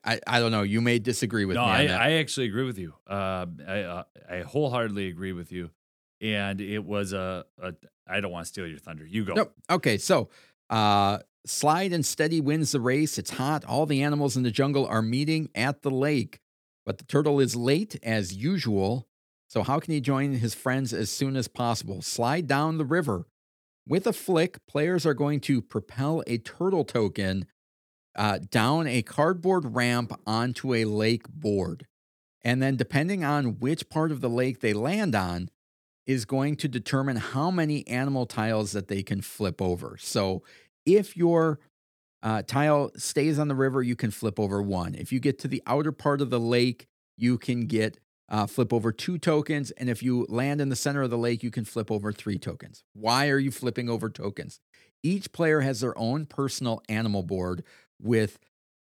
I, 0.04 0.20
I 0.26 0.38
don't 0.38 0.52
know. 0.52 0.62
You 0.62 0.80
may 0.80 0.98
disagree 0.98 1.44
with 1.46 1.56
no, 1.56 1.64
me. 1.64 1.70
I. 1.70 2.08
I 2.08 2.12
actually 2.14 2.46
agree 2.46 2.64
with 2.64 2.78
you. 2.78 2.92
Uh, 3.08 3.46
I 3.66 3.80
uh, 3.80 4.02
I 4.30 4.40
wholeheartedly 4.40 5.08
agree 5.08 5.32
with 5.32 5.50
you. 5.50 5.70
And 6.20 6.60
it 6.60 6.84
was 6.84 7.12
a, 7.12 7.44
a 7.60 7.72
I 8.06 8.20
don't 8.20 8.30
want 8.30 8.46
to 8.46 8.48
steal 8.48 8.66
your 8.66 8.78
thunder. 8.78 9.04
You 9.06 9.24
go. 9.24 9.34
Nope. 9.34 9.54
Okay, 9.70 9.98
so 9.98 10.28
uh, 10.70 11.18
slide 11.44 11.92
and 11.92 12.04
steady 12.04 12.40
wins 12.40 12.72
the 12.72 12.80
race. 12.80 13.18
It's 13.18 13.30
hot. 13.30 13.64
All 13.64 13.86
the 13.86 14.02
animals 14.02 14.36
in 14.36 14.42
the 14.42 14.50
jungle 14.50 14.86
are 14.86 15.02
meeting 15.02 15.48
at 15.54 15.82
the 15.82 15.90
lake, 15.90 16.40
but 16.86 16.98
the 16.98 17.04
turtle 17.04 17.40
is 17.40 17.56
late 17.56 17.98
as 18.02 18.32
usual. 18.32 19.08
So 19.48 19.62
how 19.62 19.80
can 19.80 19.92
he 19.92 20.00
join 20.00 20.34
his 20.34 20.54
friends 20.54 20.92
as 20.92 21.10
soon 21.10 21.36
as 21.36 21.48
possible? 21.48 22.00
Slide 22.00 22.46
down 22.46 22.78
the 22.78 22.84
river. 22.84 23.26
With 23.86 24.06
a 24.06 24.12
flick, 24.12 24.64
players 24.66 25.04
are 25.04 25.14
going 25.14 25.40
to 25.40 25.60
propel 25.60 26.22
a 26.26 26.38
turtle 26.38 26.84
token 26.84 27.46
uh, 28.16 28.38
down 28.50 28.86
a 28.86 29.02
cardboard 29.02 29.74
ramp 29.74 30.18
onto 30.26 30.72
a 30.72 30.84
lake 30.84 31.28
board. 31.28 31.86
And 32.42 32.62
then, 32.62 32.76
depending 32.76 33.24
on 33.24 33.58
which 33.58 33.88
part 33.88 34.10
of 34.10 34.20
the 34.20 34.30
lake 34.30 34.60
they 34.60 34.72
land 34.72 35.14
on, 35.14 35.50
is 36.06 36.24
going 36.24 36.56
to 36.56 36.68
determine 36.68 37.16
how 37.16 37.50
many 37.50 37.86
animal 37.88 38.26
tiles 38.26 38.72
that 38.72 38.88
they 38.88 39.02
can 39.02 39.20
flip 39.20 39.60
over. 39.60 39.96
So 39.98 40.42
if 40.84 41.16
your 41.16 41.58
uh, 42.26 42.42
tile 42.42 42.90
stays 42.96 43.38
on 43.38 43.46
the 43.46 43.54
river, 43.54 43.84
you 43.84 43.94
can 43.94 44.10
flip 44.10 44.40
over 44.40 44.60
one. 44.60 44.96
If 44.96 45.12
you 45.12 45.20
get 45.20 45.38
to 45.38 45.48
the 45.48 45.62
outer 45.64 45.92
part 45.92 46.20
of 46.20 46.28
the 46.28 46.40
lake, 46.40 46.88
you 47.16 47.38
can 47.38 47.66
get 47.66 48.00
uh, 48.28 48.48
flip 48.48 48.72
over 48.72 48.90
two 48.90 49.16
tokens. 49.16 49.70
And 49.70 49.88
if 49.88 50.02
you 50.02 50.26
land 50.28 50.60
in 50.60 50.68
the 50.68 50.74
center 50.74 51.02
of 51.02 51.10
the 51.10 51.16
lake, 51.16 51.44
you 51.44 51.52
can 51.52 51.64
flip 51.64 51.88
over 51.88 52.10
three 52.10 52.36
tokens. 52.36 52.82
Why 52.94 53.28
are 53.28 53.38
you 53.38 53.52
flipping 53.52 53.88
over 53.88 54.10
tokens? 54.10 54.58
Each 55.04 55.30
player 55.30 55.60
has 55.60 55.78
their 55.78 55.96
own 55.96 56.26
personal 56.26 56.82
animal 56.88 57.22
board 57.22 57.62
with 58.02 58.40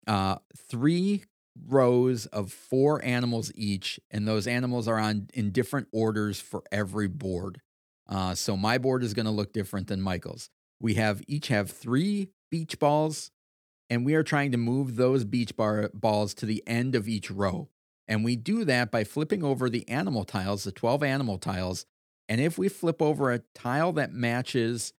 uh, 0.07 0.37
three 0.55 1.25
rows 1.67 2.27
of 2.27 2.49
four 2.49 3.03
animals 3.03 3.51
each, 3.55 3.99
and 4.09 4.25
those 4.25 4.47
animals 4.47 4.87
are 4.87 4.97
on 4.97 5.27
in 5.33 5.51
different 5.51 5.89
orders 5.91 6.39
for 6.39 6.63
every 6.71 7.09
board. 7.09 7.59
Uh, 8.07 8.35
so 8.35 8.55
my 8.55 8.77
board 8.77 9.03
is 9.03 9.13
going 9.13 9.25
to 9.25 9.31
look 9.33 9.51
different 9.51 9.87
than 9.87 9.99
Michael's. 9.99 10.49
We 10.79 10.93
have 10.93 11.21
each 11.27 11.49
have 11.49 11.71
three 11.71 12.29
beach 12.53 12.77
balls, 12.77 13.31
and 13.89 14.05
we 14.05 14.13
are 14.13 14.21
trying 14.21 14.51
to 14.51 14.59
move 14.59 14.95
those 14.95 15.23
beach 15.23 15.55
bar 15.55 15.89
balls 15.91 16.35
to 16.35 16.45
the 16.45 16.61
end 16.67 16.93
of 16.93 17.07
each 17.07 17.31
row. 17.31 17.67
And 18.07 18.23
we 18.23 18.35
do 18.35 18.63
that 18.65 18.91
by 18.91 19.05
flipping 19.05 19.43
over 19.43 19.71
the 19.71 19.89
animal 19.89 20.23
tiles, 20.23 20.63
the 20.63 20.71
12 20.71 21.01
animal 21.01 21.39
tiles. 21.39 21.87
And 22.29 22.39
if 22.39 22.55
we 22.55 22.69
flip 22.69 23.01
over 23.01 23.31
a 23.31 23.41
tile 23.55 23.91
that 23.93 24.13
matches 24.13 24.93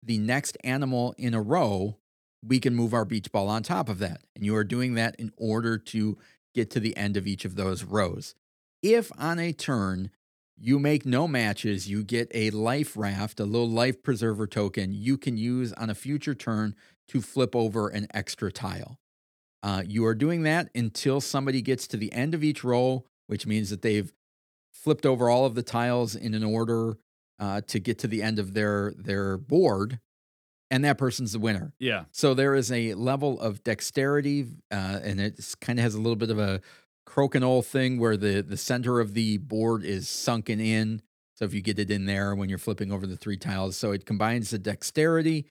the 0.00 0.18
next 0.18 0.56
animal 0.62 1.12
in 1.18 1.34
a 1.34 1.42
row, 1.42 1.98
we 2.40 2.60
can 2.60 2.76
move 2.76 2.94
our 2.94 3.04
beach 3.04 3.32
ball 3.32 3.48
on 3.48 3.64
top 3.64 3.88
of 3.88 3.98
that. 3.98 4.20
And 4.36 4.44
you 4.44 4.54
are 4.54 4.62
doing 4.62 4.94
that 4.94 5.16
in 5.18 5.32
order 5.36 5.78
to 5.78 6.16
get 6.54 6.70
to 6.70 6.78
the 6.78 6.96
end 6.96 7.16
of 7.16 7.26
each 7.26 7.44
of 7.44 7.56
those 7.56 7.82
rows. 7.82 8.36
If 8.80 9.10
on 9.18 9.40
a 9.40 9.52
turn 9.52 10.12
you 10.64 10.78
make 10.78 11.04
no 11.04 11.26
matches, 11.26 11.88
you 11.88 12.04
get 12.04 12.30
a 12.32 12.50
life 12.50 12.96
raft, 12.96 13.40
a 13.40 13.44
little 13.44 13.68
life 13.68 14.00
preserver 14.00 14.46
token 14.46 14.92
you 14.92 15.18
can 15.18 15.36
use 15.36 15.72
on 15.72 15.90
a 15.90 15.94
future 15.94 16.36
turn 16.36 16.76
to 17.12 17.20
flip 17.20 17.54
over 17.54 17.88
an 17.88 18.06
extra 18.14 18.50
tile. 18.50 18.98
Uh, 19.62 19.82
you 19.86 20.04
are 20.06 20.14
doing 20.14 20.42
that 20.42 20.70
until 20.74 21.20
somebody 21.20 21.60
gets 21.60 21.86
to 21.86 21.96
the 21.98 22.10
end 22.12 22.34
of 22.34 22.42
each 22.42 22.64
row, 22.64 23.04
which 23.26 23.46
means 23.46 23.68
that 23.68 23.82
they've 23.82 24.12
flipped 24.72 25.04
over 25.04 25.28
all 25.28 25.44
of 25.44 25.54
the 25.54 25.62
tiles 25.62 26.16
in 26.16 26.32
an 26.32 26.42
order 26.42 26.96
uh, 27.38 27.60
to 27.66 27.78
get 27.78 27.98
to 27.98 28.08
the 28.08 28.22
end 28.22 28.38
of 28.38 28.54
their 28.54 28.94
their 28.96 29.36
board, 29.36 30.00
and 30.70 30.84
that 30.84 30.96
person's 30.96 31.32
the 31.32 31.38
winner. 31.38 31.74
Yeah. 31.78 32.04
So 32.12 32.32
there 32.32 32.54
is 32.54 32.72
a 32.72 32.94
level 32.94 33.38
of 33.40 33.62
dexterity, 33.62 34.46
uh, 34.70 35.00
and 35.02 35.20
it 35.20 35.54
kind 35.60 35.78
of 35.78 35.82
has 35.82 35.94
a 35.94 36.00
little 36.00 36.16
bit 36.16 36.30
of 36.30 36.38
a 36.38 36.62
crokinole 37.06 37.64
thing 37.64 37.98
where 37.98 38.16
the 38.16 38.42
the 38.42 38.56
center 38.56 39.00
of 39.00 39.12
the 39.12 39.36
board 39.36 39.84
is 39.84 40.08
sunken 40.08 40.60
in. 40.60 41.02
So 41.34 41.44
if 41.44 41.52
you 41.52 41.60
get 41.60 41.78
it 41.78 41.90
in 41.90 42.06
there 42.06 42.34
when 42.34 42.48
you're 42.48 42.58
flipping 42.58 42.90
over 42.90 43.06
the 43.06 43.16
three 43.16 43.36
tiles, 43.36 43.76
so 43.76 43.92
it 43.92 44.06
combines 44.06 44.50
the 44.50 44.58
dexterity 44.58 45.46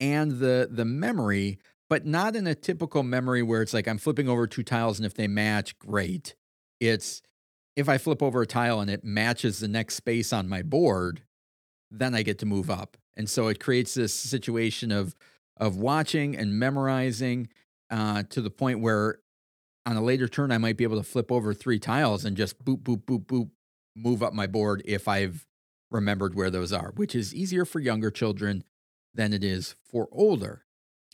and 0.00 0.38
the 0.38 0.68
the 0.70 0.84
memory, 0.84 1.58
but 1.88 2.06
not 2.06 2.36
in 2.36 2.46
a 2.46 2.54
typical 2.54 3.02
memory 3.02 3.42
where 3.42 3.62
it's 3.62 3.74
like 3.74 3.88
I'm 3.88 3.98
flipping 3.98 4.28
over 4.28 4.46
two 4.46 4.62
tiles 4.62 4.98
and 4.98 5.06
if 5.06 5.14
they 5.14 5.28
match, 5.28 5.78
great. 5.78 6.34
It's 6.80 7.22
if 7.76 7.88
I 7.88 7.98
flip 7.98 8.22
over 8.22 8.42
a 8.42 8.46
tile 8.46 8.80
and 8.80 8.90
it 8.90 9.04
matches 9.04 9.60
the 9.60 9.68
next 9.68 9.94
space 9.94 10.32
on 10.32 10.48
my 10.48 10.62
board, 10.62 11.22
then 11.90 12.14
I 12.14 12.22
get 12.22 12.38
to 12.40 12.46
move 12.46 12.70
up. 12.70 12.96
And 13.16 13.28
so 13.28 13.48
it 13.48 13.60
creates 13.60 13.94
this 13.94 14.12
situation 14.12 14.92
of 14.92 15.14
of 15.58 15.76
watching 15.76 16.36
and 16.36 16.58
memorizing 16.58 17.48
uh, 17.90 18.24
to 18.30 18.42
the 18.42 18.50
point 18.50 18.80
where 18.80 19.20
on 19.86 19.96
a 19.96 20.02
later 20.02 20.28
turn 20.28 20.50
I 20.50 20.58
might 20.58 20.76
be 20.76 20.84
able 20.84 20.98
to 20.98 21.02
flip 21.02 21.32
over 21.32 21.54
three 21.54 21.78
tiles 21.78 22.24
and 22.24 22.36
just 22.36 22.62
boop 22.64 22.82
boop 22.82 23.04
boop 23.04 23.24
boop 23.26 23.50
move 23.94 24.22
up 24.22 24.34
my 24.34 24.46
board 24.46 24.82
if 24.84 25.08
I've 25.08 25.46
remembered 25.90 26.34
where 26.34 26.50
those 26.50 26.72
are, 26.72 26.92
which 26.96 27.14
is 27.14 27.34
easier 27.34 27.64
for 27.64 27.80
younger 27.80 28.10
children 28.10 28.64
than 29.16 29.32
it 29.32 29.42
is 29.42 29.74
for 29.90 30.08
older. 30.12 30.64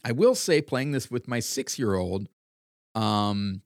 I 0.05 0.12
will 0.12 0.35
say 0.35 0.61
playing 0.61 0.93
this 0.93 1.11
with 1.11 1.29
my 1.29 1.38
6-year-old 1.38 2.29
um 2.95 3.62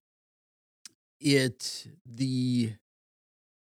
it 1.21 1.89
the 2.05 2.73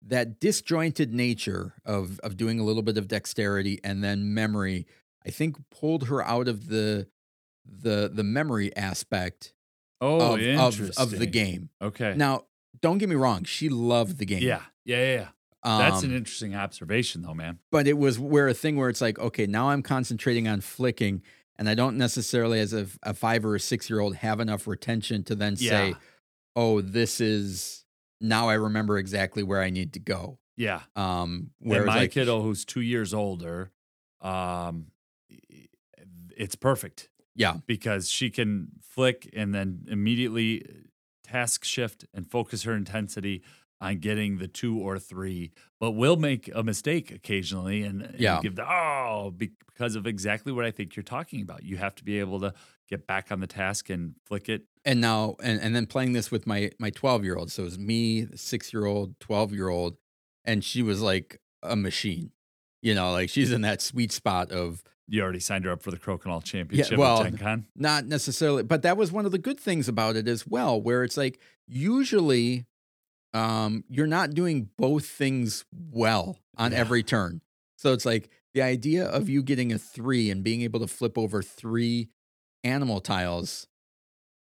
that 0.02 0.40
disjointed 0.40 1.14
nature 1.14 1.74
of 1.86 2.20
of 2.22 2.38
doing 2.38 2.60
a 2.60 2.64
little 2.64 2.82
bit 2.82 2.98
of 2.98 3.08
dexterity 3.08 3.80
and 3.84 4.04
then 4.04 4.34
memory 4.34 4.88
i 5.26 5.30
think 5.30 5.58
pulled 5.70 6.08
her 6.08 6.26
out 6.26 6.48
of 6.48 6.68
the 6.70 7.08
the 7.66 8.10
the 8.14 8.24
memory 8.24 8.76
aspect 8.76 9.54
Oh, 10.02 10.36
of, 10.36 10.42
of 10.82 10.92
of 10.98 11.12
the 11.12 11.26
game 11.28 11.70
Okay. 11.82 12.14
now 12.18 12.46
don't 12.82 12.98
get 12.98 13.08
me 13.10 13.16
wrong 13.16 13.44
she 13.44 13.70
loved 13.70 14.18
the 14.18 14.26
game 14.26 14.42
yeah. 14.44 14.62
Yeah. 14.86 14.98
Yeah. 14.98 15.16
yeah. 15.16 15.28
That's 15.64 16.04
an 16.04 16.10
Um, 16.12 16.16
interesting 16.18 16.56
observation, 16.56 17.22
though, 17.22 17.34
man. 17.34 17.60
but 17.72 17.88
it 17.88 17.98
was 17.98 18.20
where 18.20 18.48
a 18.48 18.54
thing 18.54 18.76
where 18.76 18.90
it's 18.90 19.02
like 19.02 19.18
okay 19.20 19.46
now 19.48 19.70
i'm 19.70 19.82
concentrating 19.82 20.48
on 20.48 20.60
flicking 20.62 21.22
and 21.58 21.70
i 21.70 21.74
don't 21.76 21.98
necessarily 21.98 22.60
as 22.60 22.74
a, 22.74 22.88
a 23.04 23.14
five 23.14 23.46
or 23.46 23.56
a 23.56 23.60
six 23.60 23.90
year 23.90 24.00
old 24.02 24.16
have 24.18 24.40
enough 24.42 24.68
retention 24.68 25.24
to 25.24 25.36
then 25.36 25.56
say 25.56 25.96
oh 26.56 26.82
this 26.82 27.22
is 27.22 27.86
now 28.20 28.50
i 28.50 28.54
remember 28.56 28.98
exactly 28.98 29.42
where 29.44 29.62
i 29.62 29.70
need 29.70 29.94
to 29.94 30.00
go 30.00 30.38
Yeah. 30.58 30.82
um 30.96 31.52
And 31.62 31.70
whereas 31.72 31.88
my 31.88 31.96
like, 32.02 32.12
kiddo, 32.12 32.42
who's 32.42 32.66
two 32.66 32.82
years 32.82 33.14
older, 33.14 33.72
um, 34.22 34.88
it's 36.36 36.56
perfect 36.56 37.10
yeah 37.36 37.58
because 37.66 38.10
she 38.10 38.30
can 38.30 38.68
flick 38.82 39.30
and 39.36 39.54
then 39.56 39.86
immediately 39.90 40.66
task 41.24 41.64
shift 41.64 42.06
and 42.14 42.30
focus 42.30 42.64
her 42.64 42.74
intensity 42.76 43.42
on 43.84 43.98
getting 44.00 44.38
the 44.38 44.48
two 44.48 44.80
or 44.80 44.98
three, 44.98 45.52
but 45.80 45.92
will 45.92 46.16
make 46.16 46.50
a 46.56 46.64
mistake 46.64 47.12
occasionally 47.12 47.84
and, 47.84 48.02
and 48.02 48.20
Yeah. 48.20 48.40
give 48.42 48.56
the 48.56 48.64
oh 48.68 49.32
because 49.38 49.96
of 49.96 50.08
exactly 50.08 50.52
what 50.52 50.66
I 50.66 50.72
think 50.72 50.96
you're 50.96 51.04
talking 51.04 51.42
about. 51.42 51.64
You 51.64 51.78
have 51.78 51.94
to 51.96 52.04
be 52.04 52.20
able 52.20 52.40
to 52.40 52.54
get 52.90 53.06
back 53.08 53.32
on 53.32 53.40
the 53.40 53.48
task 53.48 53.90
and 53.90 54.16
flick 54.26 54.48
it. 54.50 54.64
and 54.86 55.02
now 55.02 55.36
and, 55.44 55.60
and 55.62 55.76
then 55.76 55.86
playing 55.86 56.14
this 56.14 56.32
with 56.32 56.46
my 56.48 56.70
my 56.80 56.90
12 56.92 57.24
year 57.24 57.36
old 57.36 57.52
so 57.52 57.64
it 57.64 57.66
was 57.66 57.80
me 57.80 58.28
six 58.36 58.74
year 58.74 58.86
old 58.86 59.20
12 59.20 59.54
year 59.54 59.70
old 59.70 59.98
and 60.46 60.64
she 60.64 60.82
was 60.84 61.02
like 61.02 61.40
a 61.64 61.76
machine 61.76 62.32
you 62.82 62.94
know 62.94 63.12
like 63.14 63.30
she's 63.30 63.52
in 63.52 63.62
that 63.62 63.82
sweet 63.82 64.12
spot 64.12 64.52
of 64.52 64.84
You 65.08 65.22
already 65.24 65.40
signed 65.40 65.64
her 65.66 65.72
up 65.72 65.82
for 65.82 65.90
the 65.92 65.98
Crokinole 65.98 66.44
Championship 66.44 66.98
well, 66.98 67.20
at 67.20 67.24
Gen 67.24 67.38
Con. 67.38 67.66
not 67.76 68.06
necessarily 68.06 68.62
but 68.64 68.82
that 68.84 68.98
was 68.98 69.12
one 69.12 69.26
of 69.26 69.32
the 69.32 69.38
good 69.40 69.60
things 69.60 69.88
about 69.88 70.16
it 70.18 70.28
as 70.28 70.46
well 70.46 70.80
where 70.80 71.04
it's 71.06 71.18
like 71.18 71.40
usually 71.88 72.66
um 73.34 73.84
you're 73.90 74.08
not 74.08 74.34
doing 74.34 74.70
both 74.78 75.06
things 75.06 75.66
well 75.92 76.38
on 76.58 76.72
Yeah. 76.72 76.78
every 76.80 77.04
turn 77.04 77.42
so 77.78 77.94
it's 77.94 78.06
like 78.06 78.30
the 78.54 78.62
idea 78.62 79.06
of 79.06 79.28
you 79.30 79.42
getting 79.44 79.72
a 79.74 79.78
three 79.80 80.30
and 80.30 80.44
being 80.44 80.62
able 80.62 80.80
to 80.80 80.88
flip 80.88 81.18
over 81.18 81.42
three 81.42 82.10
animal 82.64 83.02
tiles 83.02 83.68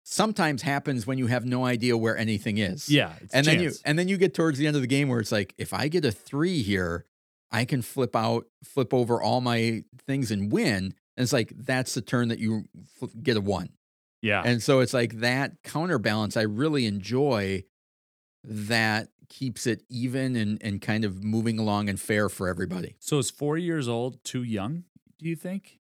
sometimes 0.04 0.62
happens 0.62 1.06
when 1.06 1.18
you 1.18 1.26
have 1.28 1.44
no 1.44 1.64
idea 1.64 1.96
where 1.96 2.16
anything 2.16 2.58
is. 2.58 2.88
Yeah, 2.88 3.14
it's 3.20 3.32
and 3.34 3.46
then 3.46 3.60
you 3.60 3.72
and 3.84 3.98
then 3.98 4.08
you 4.08 4.16
get 4.16 4.34
towards 4.34 4.58
the 4.58 4.66
end 4.66 4.76
of 4.76 4.82
the 4.82 4.88
game 4.88 5.08
where 5.08 5.20
it's 5.20 5.32
like 5.32 5.54
if 5.58 5.72
I 5.72 5.88
get 5.88 6.04
a 6.04 6.10
three 6.12 6.62
here, 6.62 7.06
I 7.50 7.64
can 7.64 7.82
flip 7.82 8.14
out, 8.16 8.46
flip 8.64 8.92
over 8.92 9.22
all 9.22 9.40
my 9.40 9.84
things 10.06 10.30
and 10.30 10.50
win. 10.52 10.94
And 11.16 11.22
it's 11.24 11.32
like 11.32 11.52
that's 11.56 11.94
the 11.94 12.00
turn 12.02 12.28
that 12.28 12.38
you 12.38 12.64
fl- 12.98 13.06
get 13.22 13.36
a 13.36 13.40
one. 13.40 13.70
yeah, 14.22 14.42
And 14.44 14.62
so 14.62 14.80
it's 14.80 14.92
like 14.94 15.20
that 15.20 15.62
counterbalance. 15.62 16.36
I 16.36 16.42
really 16.42 16.86
enjoy 16.86 17.64
that 18.44 19.08
keeps 19.28 19.66
it 19.66 19.82
even 19.88 20.36
and 20.36 20.62
and 20.62 20.80
kind 20.82 21.04
of 21.04 21.22
moving 21.24 21.58
along 21.58 21.88
and 21.88 21.98
fair 22.00 22.28
for 22.28 22.48
everybody. 22.48 22.96
So 22.98 23.18
is 23.18 23.30
four 23.30 23.56
years 23.56 23.88
old 23.88 24.22
too 24.24 24.42
young? 24.42 24.84
Do 25.18 25.28
you 25.28 25.36
think? 25.36 25.78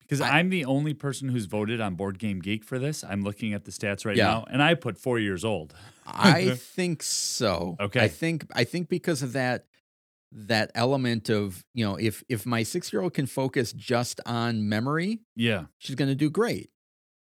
Because 0.00 0.20
I'm 0.20 0.50
the 0.50 0.64
only 0.66 0.94
person 0.94 1.30
who's 1.30 1.46
voted 1.46 1.80
on 1.80 1.96
Board 1.96 2.20
Game 2.20 2.38
Geek 2.38 2.62
for 2.62 2.78
this. 2.78 3.02
I'm 3.02 3.22
looking 3.22 3.52
at 3.54 3.64
the 3.64 3.72
stats 3.72 4.06
right 4.06 4.14
Yeah. 4.16 4.26
now, 4.26 4.44
and 4.48 4.62
I 4.62 4.74
put 4.74 4.98
four 4.98 5.18
years 5.18 5.44
old. 5.44 5.74
I 6.06 6.50
think 6.56 7.02
so. 7.02 7.76
Okay. 7.80 8.00
I 8.00 8.06
think 8.08 8.46
I 8.54 8.62
think 8.62 8.88
because 8.88 9.22
of 9.22 9.32
that 9.32 9.66
that 10.30 10.70
element 10.76 11.28
of, 11.28 11.64
you 11.74 11.84
know, 11.84 11.96
if 11.96 12.22
if 12.28 12.46
my 12.46 12.62
6-year-old 12.62 13.14
can 13.14 13.26
focus 13.26 13.72
just 13.72 14.20
on 14.26 14.68
memory, 14.68 15.20
Yeah, 15.34 15.64
she's 15.78 15.96
going 15.96 16.08
to 16.08 16.14
do 16.14 16.30
great. 16.30 16.70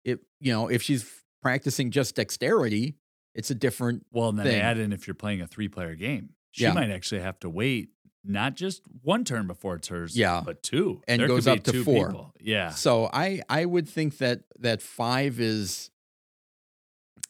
If, 0.05 0.19
you 0.41 0.53
know, 0.53 0.67
if 0.69 0.83
she's 0.83 1.09
practicing 1.43 1.91
just 1.93 2.15
dexterity, 2.17 2.97
it's 3.37 3.51
a 3.51 3.55
different 3.55 4.07
Well, 4.11 4.31
and 4.31 4.39
then 4.39 4.47
thing. 4.47 4.61
add 4.61 4.79
in 4.79 4.93
if 4.93 5.07
you're 5.07 5.15
playing 5.15 5.41
a 5.43 5.47
three 5.47 5.69
player 5.69 5.95
game, 5.95 6.31
she 6.53 6.65
Yeah. 6.65 6.73
might 6.73 6.91
actually 6.91 7.21
have 7.21 7.39
to 7.41 7.51
wait 7.51 7.91
not 8.25 8.57
just 8.57 8.83
one 9.03 9.23
turn 9.25 9.47
before 9.47 9.77
it's 9.77 9.87
hers, 9.89 10.17
Yeah. 10.17 10.43
but 10.45 10.61
two, 10.63 11.01
And 11.07 11.21
There 11.21 11.29
goes 11.29 11.47
up 11.47 11.63
to 11.65 11.85
four. 11.85 12.09
people. 12.09 12.35
Yeah, 12.41 12.71
So 12.71 13.09
I 13.13 13.41
I 13.49 13.65
would 13.65 13.89
think 13.89 14.19
that 14.19 14.43
that 14.59 14.83
5 14.83 15.39
is 15.39 15.91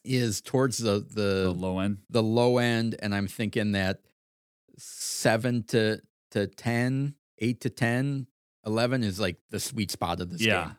is 0.05 0.41
towards 0.41 0.79
the 0.79 1.01
the 1.01 1.45
the 1.45 1.53
low 1.55 1.79
end. 1.81 1.99
the 2.09 2.23
low 2.23 2.59
end 2.59 2.95
and 3.01 3.15
I'm 3.15 3.27
thinking 3.27 3.73
that 3.73 4.01
7 4.79 5.65
to 5.65 6.01
to 6.31 6.47
10, 6.47 7.15
8 7.39 7.61
to 7.63 7.71
10, 7.71 8.27
11 8.65 9.03
is 9.05 9.19
like 9.21 9.39
the 9.51 9.61
sweet 9.61 9.91
spot 9.91 10.21
of 10.21 10.31
this 10.31 10.41
Yeah. 10.43 10.65
game. 10.67 10.77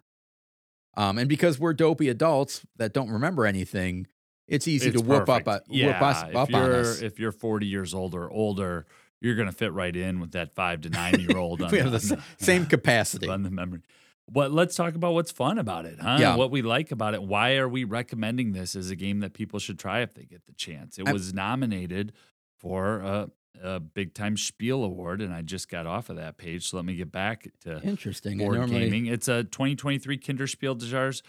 Um 0.96 1.18
and 1.18 1.30
because 1.30 1.60
we're 1.60 1.74
dopey 1.74 2.10
adults 2.10 2.66
that 2.78 2.94
don't 2.94 3.10
remember 3.12 3.46
anything, 3.46 4.08
it's 4.48 4.68
easy 4.68 4.90
It's 4.90 5.02
to 5.02 5.06
whoop 5.08 5.28
up 5.30 5.46
perfect. 5.46 5.70
a, 5.70 5.86
whoop 5.88 6.02
us 6.02 6.24
if 6.30 6.36
up 6.36 6.54
on 6.54 6.62
you're, 6.66 6.80
us. 6.82 7.02
If 7.02 7.20
you're 7.20 7.32
40 7.32 7.66
years 7.68 7.94
old 7.94 8.16
or 8.16 8.30
older, 8.32 8.86
you're 9.20 9.36
going 9.36 9.48
to 9.50 9.54
fit 9.56 9.74
right 9.74 9.96
in 9.96 10.20
with 10.20 10.32
that 10.32 10.54
five 10.56 10.82
to 10.82 10.90
nine 10.90 11.20
year 11.20 11.38
old. 11.38 11.62
on 11.64 11.72
we 11.72 11.80
have 11.80 11.92
the 11.92 11.98
s- 11.98 12.14
same 12.40 12.66
capacity. 12.66 13.28
on 13.30 13.44
the 13.44 13.52
memory. 13.52 13.82
But 14.30 14.52
let's 14.52 14.76
talk 14.76 14.94
about 14.96 15.14
what's 15.14 15.32
fun 15.32 15.58
about 15.58 15.86
it, 15.86 16.00
huh? 16.02 16.18
Yeah. 16.20 16.36
What 16.36 16.52
we 16.52 16.62
like 16.62 16.92
about 16.92 17.14
it. 17.14 17.24
Why 17.24 17.56
are 17.56 17.68
we 17.70 17.84
recommending 17.86 18.52
this 18.52 18.76
as 18.76 18.90
a 18.90 18.96
game 18.96 19.22
that 19.22 19.34
people 19.34 19.58
should 19.60 19.80
try 19.80 20.02
if 20.02 20.14
they 20.14 20.24
get 20.24 20.46
the 20.46 20.52
chance? 20.54 20.98
It 21.00 21.08
I- 21.08 21.14
was 21.14 21.34
nominated 21.34 22.12
for 22.58 23.00
a, 23.00 23.30
a 23.64 23.80
big 23.80 24.14
time 24.14 24.36
Spiel 24.36 24.84
Award, 24.84 25.22
and 25.22 25.34
I 25.34 25.42
just 25.44 25.70
got 25.70 25.86
off 25.86 26.10
of 26.10 26.18
that 26.18 26.38
page. 26.38 26.70
So 26.70 26.76
let 26.78 26.86
me 26.86 26.96
get 26.96 27.12
back 27.12 27.48
to 27.62 27.82
Interesting. 27.84 28.38
Board 28.38 28.58
normally- 28.58 28.82
gaming. 28.82 29.06
It's 29.08 29.28
a 29.28 29.44
2023 29.46 30.18
Kinderspiel 30.18 30.78
des 30.78 30.86
Jahres 30.88 31.22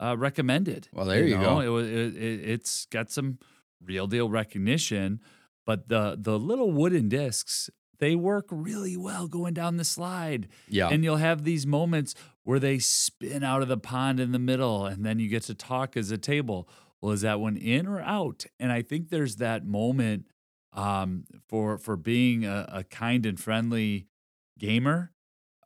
uh, 0.00 0.16
recommended. 0.18 0.88
Well, 0.92 1.06
there 1.06 1.26
you 1.26 1.38
go. 1.38 1.78
It, 1.78 1.86
it, 1.86 2.16
it, 2.16 2.50
it's 2.50 2.86
got 2.86 3.10
some 3.10 3.38
real 3.82 4.06
deal 4.06 4.28
recognition, 4.28 5.20
but 5.64 5.88
the 5.88 6.16
the 6.18 6.38
little 6.38 6.70
wooden 6.72 7.08
discs 7.08 7.70
they 7.98 8.14
work 8.14 8.46
really 8.50 8.96
well 8.96 9.26
going 9.26 9.54
down 9.54 9.76
the 9.76 9.84
slide. 9.84 10.48
Yeah. 10.68 10.88
And 10.88 11.02
you'll 11.02 11.16
have 11.16 11.44
these 11.44 11.66
moments 11.66 12.14
where 12.44 12.58
they 12.58 12.78
spin 12.78 13.42
out 13.42 13.62
of 13.62 13.68
the 13.68 13.78
pond 13.78 14.20
in 14.20 14.32
the 14.32 14.38
middle, 14.38 14.86
and 14.86 15.04
then 15.04 15.18
you 15.18 15.28
get 15.28 15.44
to 15.44 15.54
talk 15.54 15.96
as 15.96 16.10
a 16.10 16.18
table. 16.18 16.68
Well, 17.00 17.12
is 17.12 17.22
that 17.22 17.40
one 17.40 17.56
in 17.56 17.86
or 17.86 18.00
out? 18.00 18.44
And 18.58 18.72
I 18.72 18.82
think 18.82 19.08
there's 19.08 19.36
that 19.36 19.64
moment 19.64 20.26
um, 20.72 21.24
for 21.48 21.78
for 21.78 21.96
being 21.96 22.44
a, 22.44 22.68
a 22.72 22.84
kind 22.84 23.26
and 23.26 23.38
friendly 23.38 24.06
gamer. 24.58 25.12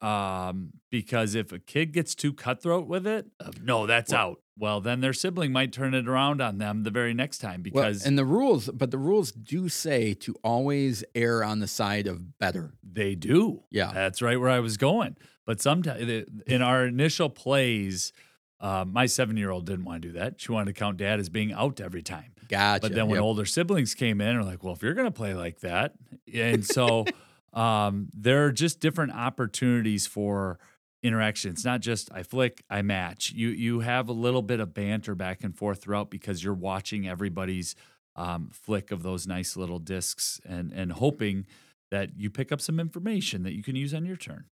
Um, 0.00 0.70
because 0.90 1.34
if 1.34 1.52
a 1.52 1.58
kid 1.58 1.92
gets 1.92 2.14
too 2.14 2.32
cutthroat 2.32 2.86
with 2.86 3.06
it, 3.06 3.26
of, 3.38 3.62
no, 3.62 3.86
that's 3.86 4.12
Well- 4.12 4.20
out. 4.20 4.40
Well, 4.58 4.82
then 4.82 5.00
their 5.00 5.14
sibling 5.14 5.52
might 5.52 5.72
turn 5.72 5.94
it 5.94 6.06
around 6.06 6.42
on 6.42 6.58
them 6.58 6.82
the 6.82 6.90
very 6.90 7.14
next 7.14 7.38
time 7.38 7.62
Well, 7.72 7.84
because 7.84 8.04
and 8.04 8.18
the 8.18 8.26
rules, 8.26 8.68
but 8.68 8.90
the 8.90 8.98
rules 8.98 9.32
do 9.32 9.70
say 9.70 10.12
to 10.14 10.34
always 10.44 11.02
err 11.14 11.42
on 11.42 11.60
the 11.60 11.66
side 11.66 12.06
of 12.06 12.38
better. 12.38 12.74
They 12.82 13.14
do. 13.14 13.62
Yeah. 13.70 13.90
That's 13.94 14.20
right 14.20 14.38
where 14.38 14.50
I 14.50 14.60
was 14.60 14.76
going. 14.76 15.16
But 15.46 15.62
sometimes 15.62 16.26
in 16.46 16.60
our 16.60 16.84
initial 16.84 17.30
plays, 17.30 18.12
uh, 18.60 18.84
my 18.86 19.06
seven 19.06 19.38
year 19.38 19.50
old 19.50 19.64
didn't 19.64 19.86
want 19.86 20.02
to 20.02 20.08
do 20.08 20.18
that. 20.18 20.38
She 20.38 20.52
wanted 20.52 20.74
to 20.74 20.78
count 20.78 20.98
dad 20.98 21.18
as 21.20 21.30
being 21.30 21.54
out 21.54 21.80
every 21.80 22.02
time. 22.02 22.32
Gotcha. 22.50 22.82
But 22.82 22.94
then 22.94 23.06
when 23.06 23.16
Yep. 23.16 23.22
older 23.24 23.46
siblings 23.46 23.94
came 23.94 24.20
in, 24.20 24.36
are 24.36 24.44
like, 24.44 24.62
well, 24.62 24.74
if 24.74 24.82
you're 24.82 24.92
going 24.92 25.06
to 25.08 25.10
play 25.10 25.32
like 25.32 25.60
that. 25.60 25.94
And 26.34 26.66
so 26.66 27.06
um, 27.52 28.08
there 28.14 28.44
are 28.46 28.52
just 28.52 28.80
different 28.80 29.12
opportunities 29.12 30.06
for 30.06 30.58
interaction. 31.02 31.50
It's 31.50 31.64
not 31.64 31.80
just 31.80 32.10
I 32.12 32.22
flick, 32.22 32.62
I 32.70 32.82
match. 32.82 33.32
You 33.32 33.48
you 33.48 33.80
have 33.80 34.08
a 34.08 34.12
little 34.12 34.42
bit 34.42 34.60
of 34.60 34.74
banter 34.74 35.14
back 35.14 35.42
and 35.42 35.56
forth 35.56 35.82
throughout 35.82 36.10
because 36.10 36.44
you're 36.44 36.54
watching 36.54 37.08
everybody's 37.08 37.74
um, 38.16 38.50
flick 38.52 38.90
of 38.90 39.02
those 39.02 39.26
nice 39.26 39.56
little 39.56 39.78
discs 39.78 40.40
and 40.44 40.72
and 40.72 40.92
hoping 40.92 41.46
that 41.90 42.10
you 42.16 42.30
pick 42.30 42.52
up 42.52 42.60
some 42.60 42.78
information 42.78 43.42
that 43.42 43.54
you 43.54 43.62
can 43.62 43.74
use 43.76 43.92
on 43.94 44.04
your 44.04 44.16
turn. 44.16 44.44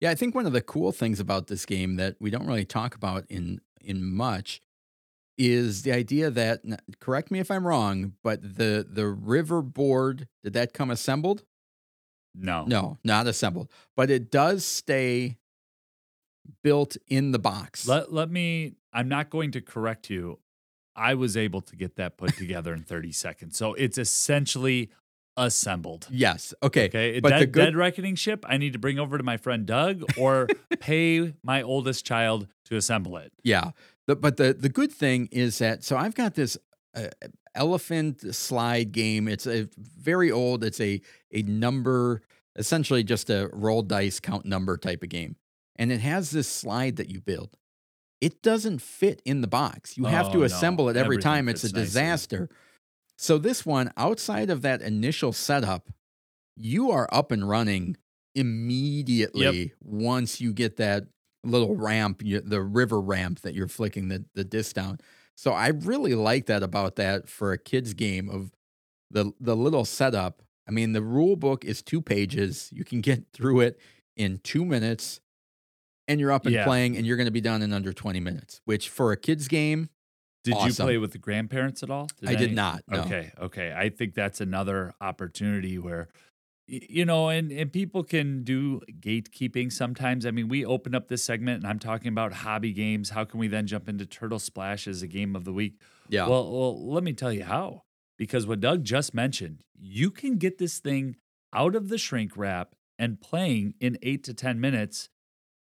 Yeah, 0.00 0.10
I 0.10 0.14
think 0.14 0.34
one 0.34 0.46
of 0.46 0.52
the 0.52 0.62
cool 0.62 0.92
things 0.92 1.20
about 1.20 1.48
this 1.48 1.66
game 1.66 1.96
that 1.96 2.16
we 2.20 2.30
don't 2.30 2.46
really 2.46 2.64
talk 2.64 2.94
about 2.94 3.24
in 3.28 3.60
in 3.80 4.04
much 4.04 4.60
is 5.38 5.82
the 5.82 5.92
idea 5.92 6.30
that 6.30 6.60
correct 7.00 7.30
me 7.30 7.38
if 7.38 7.50
I'm 7.50 7.66
wrong, 7.66 8.12
but 8.22 8.42
the 8.42 8.86
the 8.88 9.06
river 9.06 9.62
board 9.62 10.28
did 10.42 10.52
that 10.52 10.72
come 10.74 10.90
assembled? 10.90 11.44
No. 12.34 12.64
No, 12.66 12.98
not 13.04 13.26
assembled, 13.26 13.70
but 13.96 14.10
it 14.10 14.30
does 14.30 14.64
stay 14.64 15.36
built 16.62 16.96
in 17.08 17.32
the 17.32 17.38
box. 17.38 17.86
Let 17.86 18.12
let 18.12 18.30
me 18.30 18.74
I'm 18.92 19.08
not 19.08 19.30
going 19.30 19.52
to 19.52 19.60
correct 19.60 20.10
you. 20.10 20.38
I 20.96 21.14
was 21.14 21.36
able 21.36 21.60
to 21.62 21.76
get 21.76 21.96
that 21.96 22.18
put 22.18 22.36
together 22.36 22.74
in 22.74 22.82
30 22.82 23.12
seconds. 23.12 23.56
So 23.56 23.74
it's 23.74 23.96
essentially 23.96 24.90
assembled. 25.36 26.06
yes. 26.10 26.52
Okay. 26.62 26.86
Okay. 26.86 27.20
But 27.20 27.30
dead, 27.30 27.40
the 27.42 27.46
good 27.46 27.64
dead 27.66 27.76
reckoning 27.76 28.16
ship 28.16 28.44
I 28.48 28.56
need 28.58 28.72
to 28.74 28.78
bring 28.78 28.98
over 28.98 29.16
to 29.16 29.24
my 29.24 29.36
friend 29.36 29.64
Doug 29.64 30.04
or 30.18 30.48
pay 30.80 31.34
my 31.42 31.62
oldest 31.62 32.04
child 32.04 32.48
to 32.66 32.76
assemble 32.76 33.16
it. 33.16 33.32
Yeah. 33.42 33.70
The, 34.06 34.16
but 34.16 34.36
the 34.36 34.52
the 34.52 34.68
good 34.68 34.92
thing 34.92 35.28
is 35.30 35.58
that 35.58 35.84
so 35.84 35.96
I've 35.96 36.14
got 36.14 36.34
this 36.34 36.58
uh, 36.94 37.06
elephant 37.54 38.34
slide 38.34 38.92
game. 38.92 39.28
It's 39.28 39.46
a 39.46 39.68
very 39.78 40.30
old. 40.30 40.64
It's 40.64 40.80
a 40.80 41.00
a 41.32 41.42
number 41.42 42.22
essentially 42.56 43.04
just 43.04 43.30
a 43.30 43.48
roll 43.52 43.82
dice 43.82 44.20
count 44.20 44.44
number 44.44 44.76
type 44.76 45.02
of 45.02 45.08
game. 45.08 45.36
And 45.76 45.90
it 45.92 46.00
has 46.00 46.30
this 46.30 46.48
slide 46.48 46.96
that 46.96 47.08
you 47.08 47.20
build. 47.20 47.56
It 48.20 48.42
doesn't 48.42 48.82
fit 48.82 49.22
in 49.24 49.40
the 49.40 49.46
box. 49.46 49.96
You 49.96 50.04
have 50.04 50.26
Oh, 50.28 50.32
to 50.32 50.38
no. 50.38 50.44
assemble 50.44 50.88
it 50.88 50.96
every 50.96 51.16
Everything 51.16 51.22
time. 51.22 51.48
It's 51.48 51.62
a 51.64 51.68
fits 51.68 51.74
nicely. 51.74 51.84
disaster. 51.86 52.48
So 53.16 53.38
this 53.38 53.64
one 53.64 53.92
outside 53.96 54.50
of 54.50 54.62
that 54.62 54.82
initial 54.82 55.32
setup, 55.32 55.88
you 56.56 56.90
are 56.90 57.08
up 57.12 57.32
and 57.32 57.48
running 57.48 57.96
immediately 58.34 59.72
once 59.82 60.40
you 60.40 60.52
get 60.52 60.76
that 60.76 61.04
little 61.44 61.76
ramp, 61.76 62.22
the 62.24 62.60
river 62.60 63.00
ramp 63.00 63.40
that 63.40 63.54
you're 63.54 63.68
flicking 63.68 64.08
the, 64.08 64.24
the 64.34 64.44
disc 64.44 64.74
down. 64.74 64.98
So 65.40 65.52
I 65.52 65.68
really 65.68 66.14
like 66.14 66.44
that 66.46 66.62
about 66.62 66.96
that 66.96 67.26
for 67.26 67.52
a 67.52 67.56
kid's 67.56 67.94
game 67.94 68.28
of 68.28 68.52
the 69.10 69.32
the 69.40 69.56
little 69.56 69.86
setup. 69.86 70.42
I 70.68 70.70
mean, 70.70 70.92
the 70.92 71.00
rule 71.00 71.34
book 71.34 71.64
is 71.64 71.80
two 71.80 72.02
pages. 72.02 72.68
You 72.74 72.84
can 72.84 73.00
get 73.00 73.24
through 73.32 73.60
it 73.60 73.80
in 74.18 74.40
two 74.44 74.66
minutes, 74.66 75.22
and 76.06 76.20
you're 76.20 76.30
up 76.30 76.44
and 76.44 76.54
Yeah. 76.54 76.66
playing, 76.66 76.94
and 76.98 77.06
you're 77.06 77.16
going 77.16 77.24
to 77.24 77.30
be 77.30 77.40
done 77.40 77.62
in 77.62 77.72
under 77.72 77.94
20 77.94 78.20
minutes. 78.20 78.60
Which 78.66 78.90
for 78.90 79.12
a 79.12 79.16
kid's 79.16 79.48
game, 79.48 79.88
Did 80.44 80.56
you 80.62 80.74
play 80.74 80.98
with 80.98 81.12
the 81.12 81.18
grandparents 81.18 81.82
at 81.82 81.88
all? 81.88 82.08
I 82.26 82.34
did 82.34 82.52
not. 82.52 82.82
No. 82.86 83.00
Okay, 83.04 83.32
okay. 83.40 83.72
I 83.74 83.88
think 83.88 84.12
that's 84.12 84.42
another 84.42 84.92
opportunity 85.00 85.78
where, 85.78 86.08
you 86.70 87.04
know, 87.04 87.28
and 87.28 87.50
and 87.50 87.72
people 87.72 88.04
can 88.04 88.44
do 88.44 88.80
gatekeeping 89.00 89.72
sometimes. 89.72 90.24
I 90.24 90.30
mean, 90.30 90.48
we 90.48 90.64
open 90.64 90.94
up 90.94 91.08
this 91.08 91.24
segment, 91.24 91.58
and 91.62 91.66
I'm 91.66 91.78
talking 91.80 92.08
about 92.08 92.32
hobby 92.32 92.72
games. 92.72 93.10
How 93.10 93.24
can 93.24 93.40
we 93.40 93.48
then 93.48 93.66
jump 93.66 93.88
into 93.88 94.06
Turtle 94.06 94.38
Splash 94.38 94.86
as 94.86 95.02
a 95.02 95.08
game 95.08 95.34
of 95.34 95.44
the 95.44 95.52
week? 95.52 95.80
Yeah. 96.08 96.28
Well, 96.28 96.50
well, 96.50 96.90
let 96.92 97.02
me 97.02 97.12
tell 97.12 97.32
you 97.32 97.44
how. 97.44 97.82
Because 98.16 98.46
what 98.46 98.60
Doug 98.60 98.84
just 98.84 99.14
mentioned, 99.14 99.64
you 99.74 100.10
can 100.10 100.36
get 100.36 100.58
this 100.58 100.78
thing 100.78 101.16
out 101.52 101.74
of 101.74 101.88
the 101.88 101.98
shrink 101.98 102.36
wrap 102.36 102.74
and 102.98 103.20
playing 103.20 103.74
in 103.80 103.96
eight 104.02 104.22
to 104.24 104.34
ten 104.34 104.60
minutes, 104.60 105.08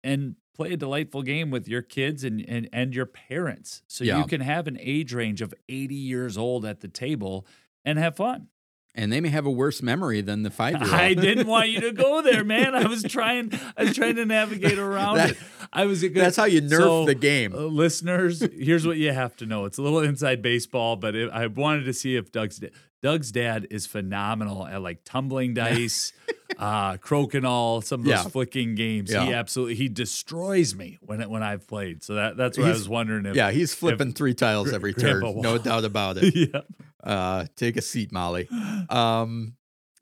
and 0.03 0.37
play 0.57 0.73
a 0.73 0.77
delightful 0.77 1.23
game 1.23 1.51
with 1.51 1.69
your 1.69 1.83
kids 1.83 2.25
and 2.25 2.45
and, 2.49 2.69
and 2.73 2.95
your 2.95 3.07
parents. 3.07 3.83
So 3.87 4.03
Yeah. 4.05 4.19
you 4.19 4.25
can 4.25 4.41
have 4.41 4.67
an 4.67 4.79
age 4.81 5.13
range 5.13 5.43
of 5.43 5.53
80 5.69 5.95
years 5.95 6.37
old 6.39 6.65
at 6.65 6.81
the 6.81 6.89
table 6.89 7.47
and 7.85 7.99
have 7.99 8.17
fun. 8.17 8.49
And 8.97 9.13
they 9.13 9.21
may 9.21 9.29
have 9.29 9.47
a 9.47 9.51
worse 9.51 9.83
memory 9.83 10.21
than 10.23 10.43
the 10.43 10.51
five 10.63 10.73
year 10.75 10.83
old. 10.83 10.93
I 10.95 11.15
didn't 11.15 11.47
want 11.55 11.69
you 11.69 11.81
to 11.83 11.93
go 11.93 12.23
there, 12.23 12.43
man. 12.43 12.75
I 12.75 12.87
was 12.89 13.03
trying. 13.05 13.53
I 13.77 13.85
was 13.85 13.95
trying 13.95 14.17
to 14.17 14.27
navigate 14.27 14.79
around 14.79 15.17
That- 15.19 15.31
it. 15.33 15.39
I 15.73 15.85
was. 15.87 16.01
That's 16.01 16.37
how 16.37 16.45
you 16.45 16.63
nerf 16.63 16.79
so, 16.79 17.05
the 17.07 17.15
game. 17.15 17.53
uh, 17.55 17.59
listeners, 17.59 18.41
here's 18.41 18.87
what 18.87 18.97
you 18.97 19.13
have 19.13 19.37
to 19.37 19.47
know. 19.47 19.65
It's 19.65 19.79
a 19.79 19.83
little 19.83 19.99
inside 20.01 20.41
baseball, 20.41 20.97
but 20.97 21.15
it, 21.15 21.31
I 21.31 21.47
wanted 21.49 21.85
to 21.85 21.93
see 21.93 22.17
if 22.17 22.33
Doug's 22.33 22.61
Doug's 23.07 23.31
dad 23.31 23.69
is 23.71 23.87
phenomenal 23.87 24.67
at 24.67 24.83
like 24.83 25.05
tumbling 25.05 25.55
dice, 25.55 26.13
uh, 26.59 26.95
crokinole, 26.97 27.85
some 27.85 28.01
of 28.01 28.07
those 28.07 28.15
Yeah. 28.15 28.29
flicking 28.29 28.75
games. 28.75 29.13
Yeah. 29.13 29.25
He 29.27 29.33
absolutely 29.33 29.77
he 29.77 29.89
destroys 29.89 30.75
me 30.75 30.99
when 31.03 31.21
it, 31.21 31.31
when 31.31 31.43
I've 31.43 31.69
played. 31.69 32.03
So 32.03 32.15
that 32.15 32.37
that's 32.37 32.59
what 32.59 32.67
I 32.67 32.71
was 32.71 32.89
wondering 32.89 33.27
if 33.27 33.37
yeah, 33.37 33.51
he's 33.53 33.73
flipping 33.75 34.13
three 34.13 34.35
tiles 34.35 34.73
every 34.73 34.93
turn. 34.95 35.21
No 35.41 35.57
doubt 35.59 35.85
about 35.85 36.17
it. 36.21 36.35
yeah. 36.35 36.63
Uh, 37.05 37.47
take 37.55 37.77
a 37.77 37.83
seat, 37.83 38.11
Molly. 38.11 38.49
Um, 38.91 39.55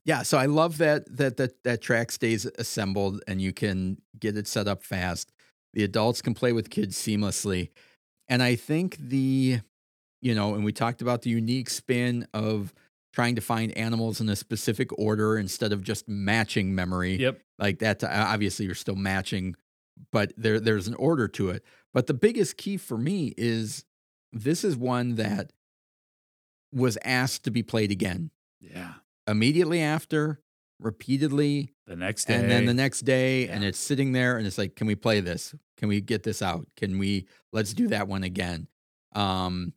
yeah, 0.06 0.22
so 0.22 0.36
I 0.38 0.46
love 0.46 0.78
that 0.78 1.04
that 1.16 1.36
that 1.38 1.62
that 1.64 1.80
track 1.82 2.10
stays 2.12 2.46
assembled 2.58 3.22
and 3.26 3.40
you 3.40 3.52
can 3.52 3.98
get 4.18 4.36
it 4.36 4.46
set 4.46 4.66
up 4.68 4.82
fast. 4.82 5.32
The 5.74 5.82
adults 5.84 6.20
can 6.22 6.34
play 6.34 6.52
with 6.52 6.68
kids 6.70 6.96
seamlessly, 6.96 7.70
and 8.28 8.42
I 8.42 8.54
think 8.56 8.96
the, 8.98 9.60
you 10.20 10.34
know, 10.34 10.54
and 10.54 10.64
we 10.64 10.72
talked 10.72 11.00
about 11.02 11.22
the 11.22 11.30
unique 11.30 11.68
spin 11.70 12.26
of 12.34 12.72
trying 13.14 13.36
to 13.36 13.40
find 13.40 13.70
animals 13.78 14.20
in 14.20 14.28
a 14.28 14.34
specific 14.36 14.90
order 14.98 15.38
instead 15.38 15.72
of 15.72 15.82
just 15.82 16.08
matching 16.08 16.74
memory 16.74 17.14
Yep. 17.16 17.40
like 17.58 17.78
that. 17.78 18.02
Obviously, 18.02 18.66
you're 18.66 18.74
still 18.74 18.96
matching, 18.96 19.54
but 20.10 20.32
there 20.36 20.58
there's 20.58 20.88
an 20.88 20.94
order 20.94 21.28
to 21.28 21.50
it. 21.50 21.64
But 21.92 22.08
the 22.08 22.14
biggest 22.14 22.56
key 22.56 22.76
for 22.76 22.98
me 22.98 23.32
is 23.38 23.84
this 24.32 24.64
is 24.64 24.76
one 24.76 25.14
that 25.14 25.52
was 26.72 26.98
asked 27.04 27.44
to 27.44 27.50
be 27.52 27.62
played 27.62 27.92
again 27.92 28.30
Yeah. 28.60 28.94
immediately 29.28 29.80
after, 29.80 30.40
repeatedly, 30.80 31.72
The 31.86 31.94
next 31.94 32.24
day. 32.26 32.34
and 32.34 32.50
then 32.50 32.66
the 32.66 32.74
next 32.74 33.02
day, 33.02 33.48
and 33.48 33.62
it's 33.62 33.78
sitting 33.78 34.10
there, 34.10 34.36
and 34.36 34.44
it's 34.46 34.58
like, 34.58 34.74
can 34.74 34.88
we 34.88 34.96
play 34.96 35.20
this? 35.20 35.54
Can 35.76 35.88
we 35.88 36.00
get 36.00 36.24
this 36.24 36.42
out? 36.42 36.66
Can 36.76 36.98
we 36.98 37.26
let's 37.52 37.72
do 37.74 37.86
that 37.88 38.08
one 38.08 38.24
again? 38.24 38.66
Um, 39.14 39.72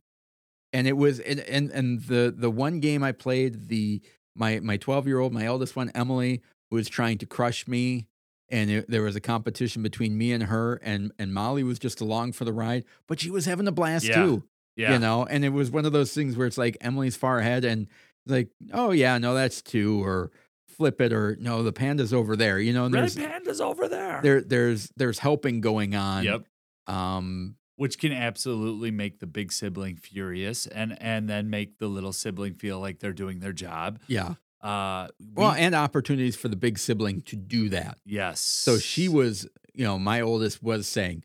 and 0.74 0.88
it 0.88 0.93
was 0.97 1.20
and 1.20 1.39
and, 1.41 1.70
and 1.72 2.01
the 2.03 2.34
the 2.36 2.49
one 2.49 2.80
game 2.80 3.03
I 3.03 3.11
played, 3.11 3.68
the 3.70 4.01
my 4.36 4.59
my 4.59 4.78
twelve 4.78 5.07
year 5.07 5.20
old, 5.20 5.34
my 5.34 5.45
eldest 5.45 5.76
one, 5.76 5.91
Emily, 5.95 6.41
was 6.72 6.88
trying 6.89 7.18
to 7.20 7.26
crush 7.26 7.68
me. 7.68 8.07
And 8.49 8.70
it, 8.70 8.89
there 8.89 9.01
was 9.01 9.18
a 9.18 9.20
competition 9.20 9.84
between 9.84 10.18
me 10.18 10.32
and 10.32 10.43
her, 10.43 10.76
and 10.82 11.11
and 11.20 11.34
Molly 11.34 11.63
was 11.63 11.80
just 11.80 11.99
along 11.99 12.32
for 12.32 12.45
the 12.45 12.53
ride, 12.53 12.86
but 13.07 13.20
she 13.20 13.30
was 13.30 13.45
having 13.45 13.68
a 13.68 13.72
blast 13.74 14.05
Yeah. 14.05 14.15
too 14.15 14.43
yeah. 14.78 14.93
you 14.93 14.99
know 14.99 15.26
and 15.26 15.43
it 15.43 15.49
was 15.49 15.70
one 15.72 15.86
of 15.86 15.91
those 15.91 16.13
things 16.13 16.38
where 16.38 16.45
it's 16.45 16.57
like 16.57 16.78
emily's 16.82 17.15
far 17.15 17.39
ahead 17.39 17.65
and 17.65 17.88
like 18.28 18.49
oh 18.74 18.91
yeah 18.91 19.18
no 19.18 19.34
that's 19.34 19.63
two 19.63 20.03
or 20.05 20.30
flip 20.70 21.01
it 21.01 21.11
or 21.11 21.36
no 21.39 21.63
the 21.63 21.74
panda's 21.74 22.13
over 22.13 22.36
there 22.36 22.59
you 22.59 22.72
know 22.72 22.86
and 22.86 22.93
Red 22.93 23.01
there's 23.05 23.15
panda's 23.15 23.59
over 23.59 23.88
there. 23.88 24.20
there 24.22 24.41
there's 24.41 24.91
there's 24.95 25.18
helping 25.20 25.59
going 25.61 25.95
on 25.95 26.24
Yep. 26.26 26.43
um 26.86 27.55
which 27.78 27.97
can 27.97 28.11
absolutely 28.11 28.91
make 28.91 29.19
the 29.19 29.25
big 29.28 29.51
sibling 29.51 29.95
furious 29.95 30.67
and 30.67 30.97
and 31.01 31.30
then 31.30 31.49
make 31.49 31.78
the 31.80 31.88
little 31.88 32.11
sibling 32.13 32.53
feel 32.53 32.80
like 32.80 32.99
they're 32.99 33.13
doing 33.13 33.39
their 33.39 33.53
job. 33.53 33.99
yeah 34.07 34.34
Uh 34.61 35.07
well 35.34 35.51
and 35.53 35.73
opportunities 35.73 36.36
for 36.36 36.47
the 36.49 36.55
big 36.57 36.78
sibling 36.78 37.21
to 37.21 37.36
do 37.36 37.69
that 37.69 37.97
yes. 38.05 38.39
so 38.41 38.78
she 38.78 39.07
was 39.07 39.47
you 39.73 39.84
know 39.86 39.97
my 39.99 40.19
oldest 40.21 40.61
was 40.63 40.88
saying 40.88 41.23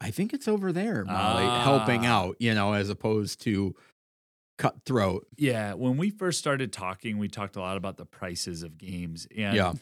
i 0.00 0.10
think 0.10 0.32
it's 0.34 0.48
over 0.48 0.72
there 0.72 1.04
molly 1.04 1.46
helping 1.62 2.04
Ah. 2.04 2.16
out 2.18 2.36
you 2.40 2.52
know 2.52 2.72
as 2.74 2.90
opposed 2.90 3.40
to 3.42 3.74
cutthroat 4.58 5.26
Yeah, 5.36 5.74
when 5.74 5.96
we 5.96 6.10
first 6.10 6.38
started 6.38 6.72
talking, 6.72 7.18
we 7.18 7.28
talked 7.28 7.56
a 7.56 7.60
lot 7.60 7.76
about 7.76 7.96
the 7.96 8.06
prices 8.06 8.62
of 8.62 8.78
games. 8.78 9.26
And 9.36 9.56
Yeah. 9.56 9.72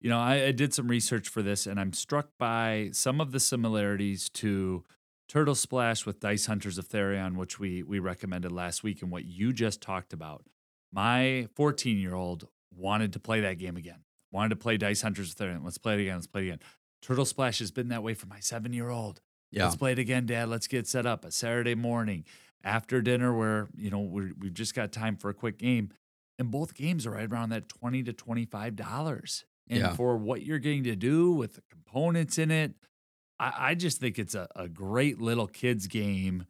you 0.00 0.10
know, 0.10 0.18
I, 0.18 0.44
I 0.46 0.52
did 0.52 0.74
some 0.74 0.88
research 0.88 1.28
for 1.28 1.42
this 1.42 1.66
and 1.66 1.80
I'm 1.80 1.92
struck 1.92 2.28
by 2.38 2.90
some 2.92 3.20
of 3.22 3.32
the 3.32 3.40
similarities 3.40 4.28
to 4.30 4.84
Turtle 5.28 5.54
Splash 5.54 6.06
with 6.06 6.20
Dice 6.20 6.46
Hunters 6.46 6.78
of 6.78 6.88
Therion, 6.88 7.36
which 7.36 7.58
we 7.60 7.82
we 7.82 7.98
recommended 7.98 8.50
last 8.52 8.82
week, 8.82 9.02
and 9.02 9.10
what 9.10 9.24
you 9.24 9.52
just 9.52 9.80
talked 9.82 10.12
about. 10.12 10.44
My 10.92 11.48
14 11.54 11.98
year 11.98 12.14
old 12.14 12.48
wanted 12.74 13.12
to 13.12 13.20
play 13.20 13.40
that 13.40 13.58
game 13.58 13.76
again. 13.76 14.04
Wanted 14.32 14.50
to 14.50 14.56
play 14.56 14.76
Dice 14.76 15.02
Hunters 15.02 15.30
of 15.30 15.36
Therion. 15.36 15.64
Let's 15.64 15.78
play 15.78 15.94
it 15.94 16.00
again. 16.00 16.14
Let's 16.16 16.26
play 16.26 16.42
it 16.42 16.46
again. 16.46 16.60
Turtle 17.02 17.24
Splash 17.24 17.58
has 17.60 17.70
been 17.70 17.88
that 17.88 18.02
way 18.02 18.14
for 18.14 18.26
my 18.26 18.40
seven 18.40 18.72
year 18.72 18.88
old. 18.88 19.20
yeah 19.50 19.64
Let's 19.64 19.76
play 19.76 19.92
it 19.92 19.98
again, 19.98 20.26
Dad. 20.26 20.48
Let's 20.48 20.66
get 20.66 20.86
set 20.86 21.06
up. 21.06 21.24
A 21.24 21.30
Saturday 21.30 21.74
morning 21.74 22.24
after 22.64 23.00
dinner, 23.02 23.32
where 23.36 23.68
you 23.76 23.90
know 23.90 24.00
we're, 24.00 24.32
we've 24.38 24.54
just 24.54 24.74
got 24.74 24.92
time 24.92 25.16
for 25.16 25.28
a 25.28 25.34
quick 25.34 25.58
game, 25.58 25.90
and 26.38 26.50
both 26.50 26.74
games 26.74 27.06
are 27.06 27.10
right 27.12 27.30
around 27.30 27.50
that 27.50 27.68
twenty 27.68 28.02
to 28.04 28.12
twenty 28.14 28.46
five 28.46 28.76
dollars. 28.76 29.44
And 29.70 29.80
Yeah. 29.80 29.92
for 29.94 30.16
what 30.16 30.42
you're 30.42 30.58
getting 30.58 30.84
to 30.84 30.96
do 30.96 31.30
with 31.30 31.56
the 31.56 31.62
components 31.70 32.38
in 32.38 32.50
it, 32.50 32.72
I, 33.40 33.70
I 33.70 33.74
just 33.74 34.00
think 34.00 34.18
it's 34.18 34.34
a, 34.34 34.48
a 34.56 34.68
great 34.68 35.20
little 35.20 35.46
kids 35.46 35.86
game. 35.86 36.46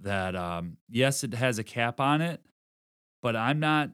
That 0.00 0.34
um, 0.34 0.78
yes, 0.88 1.24
it 1.24 1.34
has 1.34 1.58
a 1.58 1.64
cap 1.64 2.00
on 2.00 2.22
it, 2.22 2.40
but 3.22 3.36
I'm 3.36 3.60
not. 3.60 3.90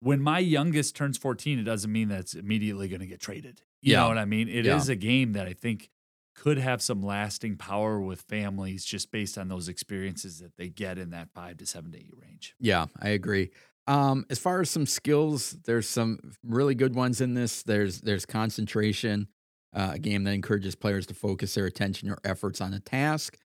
When 0.00 0.20
my 0.20 0.40
youngest 0.40 0.96
turns 0.96 1.16
14, 1.16 1.60
it 1.60 1.62
doesn't 1.62 1.92
mean 1.92 2.08
that 2.08 2.20
it's 2.20 2.34
immediately 2.34 2.88
going 2.88 3.00
to 3.00 3.06
get 3.06 3.20
traded. 3.20 3.62
You 3.80 3.92
Yeah. 3.92 4.00
know 4.00 4.08
what 4.08 4.18
I 4.18 4.24
mean? 4.24 4.48
It 4.48 4.66
is 4.66 4.88
Yeah. 4.88 4.94
a 4.94 4.96
game 4.96 5.32
that 5.34 5.46
I 5.46 5.52
think 5.52 5.90
could 6.34 6.58
have 6.58 6.82
some 6.82 7.02
lasting 7.02 7.56
power 7.56 8.00
with 8.00 8.22
families 8.22 8.84
just 8.84 9.12
based 9.12 9.38
on 9.38 9.46
those 9.48 9.68
experiences 9.68 10.40
that 10.40 10.56
they 10.56 10.68
get 10.68 10.98
in 10.98 11.10
that 11.10 11.28
five 11.32 11.58
to 11.58 11.66
seven 11.66 11.92
to 11.92 11.98
eight 11.98 12.14
range. 12.16 12.54
Yeah, 12.58 12.86
I 12.98 13.10
agree. 13.10 13.50
Um, 13.86 14.24
as 14.30 14.38
far 14.40 14.60
as 14.60 14.70
some 14.70 14.86
skills, 14.86 15.52
there's 15.66 15.88
some 15.88 16.18
really 16.42 16.74
good 16.74 16.94
ones 16.96 17.20
in 17.20 17.34
this. 17.34 17.62
There's 17.62 18.00
there's 18.00 18.26
concentration, 18.26 19.28
uh, 19.74 19.92
a 19.94 19.98
game 19.98 20.24
that 20.24 20.32
encourages 20.32 20.74
players 20.74 21.06
to 21.06 21.14
focus 21.14 21.54
their 21.54 21.66
attention 21.66 22.10
or 22.10 22.18
efforts 22.24 22.60
on 22.60 22.74
a 22.74 22.80
task, 22.80 23.38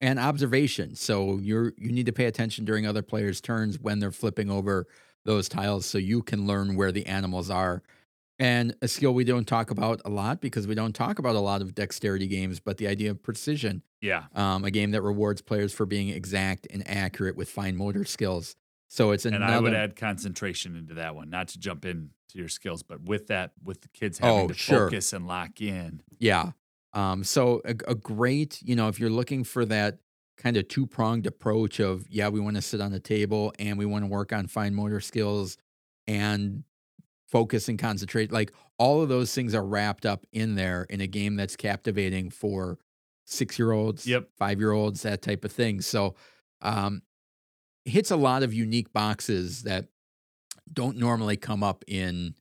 and 0.00 0.18
observation. 0.18 0.94
So 0.94 1.38
you're 1.38 1.72
you 1.76 1.92
need 1.92 2.06
to 2.06 2.12
pay 2.12 2.26
attention 2.26 2.64
during 2.64 2.86
other 2.86 3.02
players' 3.02 3.40
turns 3.40 3.78
when 3.78 3.98
they're 3.98 4.12
flipping 4.12 4.50
over 4.50 4.86
those 5.24 5.48
tiles, 5.48 5.84
so 5.86 5.98
you 5.98 6.22
can 6.22 6.46
learn 6.46 6.76
where 6.76 6.92
the 6.92 7.06
animals 7.06 7.50
are. 7.50 7.82
And 8.40 8.76
a 8.80 8.86
skill 8.86 9.14
we 9.14 9.24
don't 9.24 9.48
talk 9.48 9.72
about 9.72 10.00
a 10.04 10.08
lot 10.10 10.40
because 10.40 10.68
we 10.68 10.76
don't 10.76 10.94
talk 10.94 11.18
about 11.18 11.34
a 11.34 11.40
lot 11.40 11.60
of 11.60 11.74
dexterity 11.74 12.28
games, 12.28 12.60
but 12.60 12.76
the 12.78 12.86
idea 12.86 13.10
of 13.10 13.20
precision 13.20 13.82
Yeah. 14.00 14.26
um, 14.32 14.64
a 14.64 14.70
game 14.70 14.92
that 14.92 15.02
rewards 15.02 15.42
players 15.42 15.72
for 15.74 15.86
being 15.86 16.08
exact 16.08 16.68
and 16.70 16.88
accurate 16.88 17.34
with 17.34 17.50
fine 17.50 17.76
motor 17.76 18.04
skills. 18.04 18.54
So 18.88 19.10
it's 19.10 19.24
an 19.26 19.34
And. 19.34 19.44
I 19.44 19.58
would 19.58 19.74
add 19.74 19.96
concentration 19.96 20.76
into 20.76 20.94
that 20.94 21.16
one, 21.16 21.30
not 21.30 21.48
to 21.48 21.58
jump 21.58 21.84
into 22.28 22.38
your 22.38 22.48
skills, 22.48 22.82
but 22.82 23.02
with 23.02 23.26
that, 23.28 23.52
with 23.62 23.80
the 23.80 23.88
kids 23.88 24.18
having 24.18 24.44
Oh, 24.44 24.48
to 24.48 24.54
sure. 24.54 24.86
focus 24.86 25.12
and 25.12 25.26
lock 25.26 25.60
in. 25.60 26.02
yeah. 26.18 26.52
Um, 26.94 27.22
so 27.22 27.60
a, 27.64 27.70
a 27.86 27.94
great, 27.94 28.60
you 28.62 28.74
know, 28.74 28.88
if 28.88 28.98
you're 28.98 29.10
looking 29.10 29.44
for 29.44 29.64
that 29.66 29.98
kind 30.38 30.56
of 30.56 30.66
two 30.68 30.86
pronged 30.86 31.26
approach 31.26 31.80
of, 31.80 32.08
yeah, 32.08 32.28
we 32.28 32.40
want 32.40 32.56
to 32.56 32.62
sit 32.62 32.80
on 32.80 32.92
the 32.92 33.00
table 33.00 33.52
and 33.58 33.78
we 33.78 33.84
want 33.86 34.04
to 34.04 34.06
work 34.10 34.32
on 34.32 34.46
fine 34.46 34.74
motor 34.74 35.00
skills 35.00 35.58
and 36.06 36.64
focus 37.26 37.68
and 37.68 37.78
concentrate, 37.78 38.32
like 38.32 38.52
all 38.78 39.02
of 39.02 39.08
those 39.10 39.34
things 39.34 39.54
are 39.54 39.64
wrapped 39.64 40.06
up 40.06 40.24
in 40.32 40.54
there 40.54 40.84
in 40.88 41.00
a 41.02 41.06
game 41.06 41.36
that's 41.36 41.56
captivating 41.56 42.30
for 42.30 42.78
six 43.26 43.58
year 43.58 43.72
olds, 43.72 44.06
Yep. 44.06 44.30
five 44.38 44.58
year 44.58 44.72
olds, 44.72 45.02
that 45.02 45.20
type 45.20 45.44
of 45.44 45.52
thing. 45.52 45.82
So, 45.82 46.14
um, 46.62 47.02
hits 47.84 48.10
a 48.10 48.16
lot 48.16 48.42
of 48.42 48.52
unique 48.54 48.92
boxes 48.92 49.62
that 49.64 49.88
don't 50.72 50.96
normally 50.96 51.36
come 51.36 51.62
up 51.62 51.84
in 51.86 52.34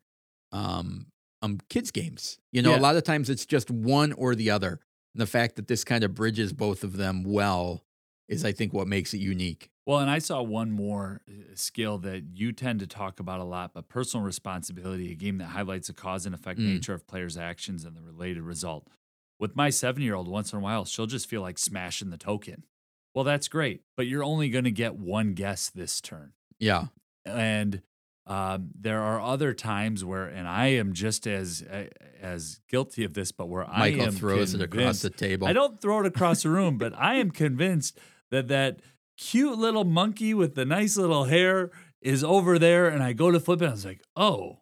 um, 0.52 1.08
um 1.42 1.60
kids 1.70 1.92
games. 1.92 2.40
You 2.52 2.62
know, 2.62 2.72
Yeah. 2.72 2.80
a 2.80 2.82
lot 2.82 2.96
of 2.96 3.04
times 3.04 3.30
it's 3.30 3.46
just 3.46 3.70
one 3.70 4.14
or 4.14 4.36
the 4.36 4.50
other. 4.50 4.80
And 5.14 5.22
the 5.22 5.28
fact 5.28 5.56
that 5.56 5.68
this 5.68 5.84
kind 5.84 6.04
of 6.04 6.14
bridges 6.14 6.54
both 6.54 6.84
of 6.84 6.98
them 6.98 7.24
well 7.24 7.84
is, 8.28 8.44
I 8.46 8.52
think, 8.52 8.74
what 8.74 8.88
makes 8.88 9.14
it 9.14 9.20
unique. 9.20 9.70
Well, 9.86 10.00
and 10.00 10.10
I 10.10 10.20
saw 10.20 10.42
one 10.42 10.70
more 10.72 11.22
uh, 11.30 11.56
skill 11.56 11.98
that 12.00 12.24
you 12.34 12.52
tend 12.52 12.82
to 12.82 12.88
talk 12.88 13.20
about 13.22 13.40
a 13.40 13.46
lot, 13.46 13.74
but 13.74 13.88
personal 13.88 14.26
responsibility, 14.26 15.12
a 15.12 15.16
game 15.16 15.38
that 15.38 15.46
highlights 15.46 15.88
the 15.88 15.94
cause 15.94 16.26
and 16.26 16.36
effect 16.36 16.60
Mm. 16.60 16.66
nature 16.66 16.94
of 16.94 17.08
players' 17.08 17.38
actions 17.38 17.86
and 17.86 17.96
the 17.96 18.02
related 18.02 18.44
result. 18.44 18.90
With 19.40 19.56
my 19.56 19.70
seven 19.70 20.02
year 20.04 20.16
old, 20.16 20.28
once 20.28 20.52
in 20.52 20.60
a 20.60 20.62
while, 20.62 20.84
she'll 20.84 21.06
just 21.06 21.30
feel 21.30 21.42
like 21.42 21.58
smashing 21.58 22.10
the 22.10 22.18
token. 22.18 22.66
Well, 23.16 23.24
that's 23.24 23.48
great, 23.48 23.82
but 23.96 24.08
you're 24.08 24.24
only 24.26 24.50
going 24.50 24.66
to 24.66 24.72
get 24.72 24.96
one 24.96 25.34
guess 25.34 25.70
this 25.70 26.02
turn. 26.02 26.34
Yeah, 26.60 26.88
and 27.24 27.82
um, 28.28 28.72
there 28.80 29.02
are 29.02 29.22
other 29.22 29.54
times 29.54 30.04
where, 30.04 30.26
and 30.26 30.48
I 30.48 30.68
am 30.68 30.94
just 30.94 31.26
as 31.26 31.64
as 32.22 32.60
guilty 32.70 33.06
of 33.06 33.14
this, 33.14 33.32
but 33.32 33.48
where 33.48 33.66
I 33.66 33.80
Michael 33.80 34.08
am 34.08 34.12
throws 34.12 34.54
it 34.54 34.62
across 34.62 35.02
the 35.02 35.10
table. 35.10 35.48
I 35.48 35.54
don't 35.54 35.80
throw 35.80 36.02
it 36.02 36.06
across 36.06 36.44
the 36.44 36.50
room, 36.50 36.78
but 36.78 36.94
I 36.94 37.16
am 37.16 37.32
convinced 37.32 37.98
that 38.30 38.50
that 38.50 38.82
cute 39.18 39.58
little 39.58 39.86
monkey 39.86 40.34
with 40.34 40.56
the 40.56 40.66
nice 40.66 40.98
little 40.98 41.26
hair 41.26 41.72
is 42.02 42.24
over 42.24 42.60
there, 42.60 42.90
and 42.90 43.02
I 43.02 43.14
go 43.14 43.32
to 43.32 43.40
flip 43.40 43.62
it. 43.62 43.66
And 43.66 43.72
I 43.72 43.76
was 43.76 43.86
like, 43.86 44.02
oh 44.18 44.60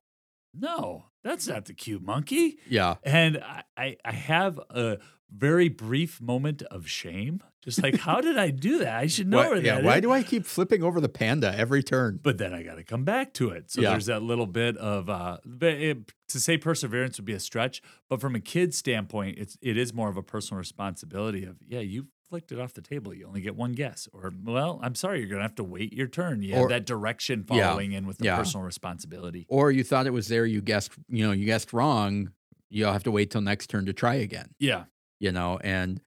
no, 0.54 1.06
that's 1.24 1.48
not 1.48 1.66
the 1.66 1.74
cute 1.74 2.04
monkey. 2.04 2.60
Yeah, 2.70 2.96
And 3.04 3.40
I, 3.44 3.64
I, 3.76 3.98
I 4.06 4.12
have 4.12 4.60
a 4.70 5.00
very 5.32 5.70
brief 5.70 6.22
moment 6.22 6.62
of 6.64 6.88
shame 6.88 7.42
Just 7.66 7.82
like, 7.82 7.98
how 7.98 8.22
did 8.22 8.38
I 8.38 8.52
do 8.52 8.78
that? 8.80 8.96
I 8.96 9.08
should 9.08 9.28
know 9.28 9.38
Why, 9.38 9.48
where 9.50 9.58
yeah, 9.58 9.76
that 9.76 9.84
why 9.84 9.96
is. 9.96 10.02
do 10.04 10.12
I 10.12 10.22
keep 10.22 10.46
flipping 10.46 10.84
over 10.84 11.02
the 11.02 11.10
panda 11.10 11.54
every 11.58 11.82
turn? 11.82 12.20
but 12.22 12.38
then 12.38 12.54
I 12.54 12.62
got 12.62 12.76
to 12.76 12.84
come 12.84 13.04
back 13.04 13.34
to 13.34 13.50
it. 13.50 13.72
So 13.72 13.82
Yeah. 13.82 13.90
there's 13.92 14.06
that 14.06 14.22
little 14.22 14.46
bit 14.46 14.78
of 14.78 15.10
uh, 15.10 15.38
it, 15.62 16.12
to 16.30 16.40
say 16.40 16.58
perseverance 16.58 17.18
would 17.18 17.26
be 17.26 17.34
a 17.34 17.40
stretch, 17.40 17.82
but 18.10 18.22
from 18.22 18.36
a 18.36 18.40
kid's 18.40 18.78
standpoint, 18.78 19.40
it's 19.40 19.58
it 19.62 19.78
is 19.78 19.94
more 19.94 20.10
of 20.10 20.16
a 20.18 20.22
personal 20.24 20.60
responsibility 20.60 21.44
of 21.44 21.58
yeah, 21.68 21.80
you 21.80 22.08
flicked 22.30 22.52
it 22.52 22.60
off 22.60 22.74
the 22.74 22.82
table, 22.82 23.14
you 23.14 23.26
only 23.28 23.42
get 23.42 23.56
one 23.56 23.72
guess, 23.74 24.08
or 24.14 24.32
well, 24.44 24.80
I'm 24.84 24.94
sorry, 24.96 25.20
you're 25.20 25.30
gonna 25.30 25.42
have 25.42 25.56
to 25.56 25.64
wait 25.64 25.92
your 25.94 26.08
turn. 26.08 26.42
You 26.44 26.54
Or- 26.56 26.60
have 26.62 26.70
that 26.70 26.86
direction 26.86 27.46
Yeah. 27.50 27.70
following 27.70 27.94
in 27.94 28.06
with 28.06 28.18
the 28.20 28.26
Yeah. 28.26 28.38
personal 28.38 28.64
responsibility. 28.66 29.46
Or 29.50 29.72
you 29.72 29.84
thought 29.84 30.06
it 30.08 30.14
was 30.14 30.28
there, 30.28 30.46
you 30.46 30.62
guessed, 30.62 30.92
you 31.10 31.26
know, 31.26 31.32
you 31.32 31.46
guessed 31.46 31.74
wrong. 31.74 32.32
You'll 32.70 32.92
have 32.94 33.04
to 33.04 33.12
wait 33.12 33.30
till 33.32 33.42
next 33.42 33.68
turn 33.72 33.86
to 33.86 33.94
try 33.94 34.16
again. 34.16 34.50
Yeah, 34.60 34.86
you 35.20 35.32
know 35.32 35.60
and 35.64 36.02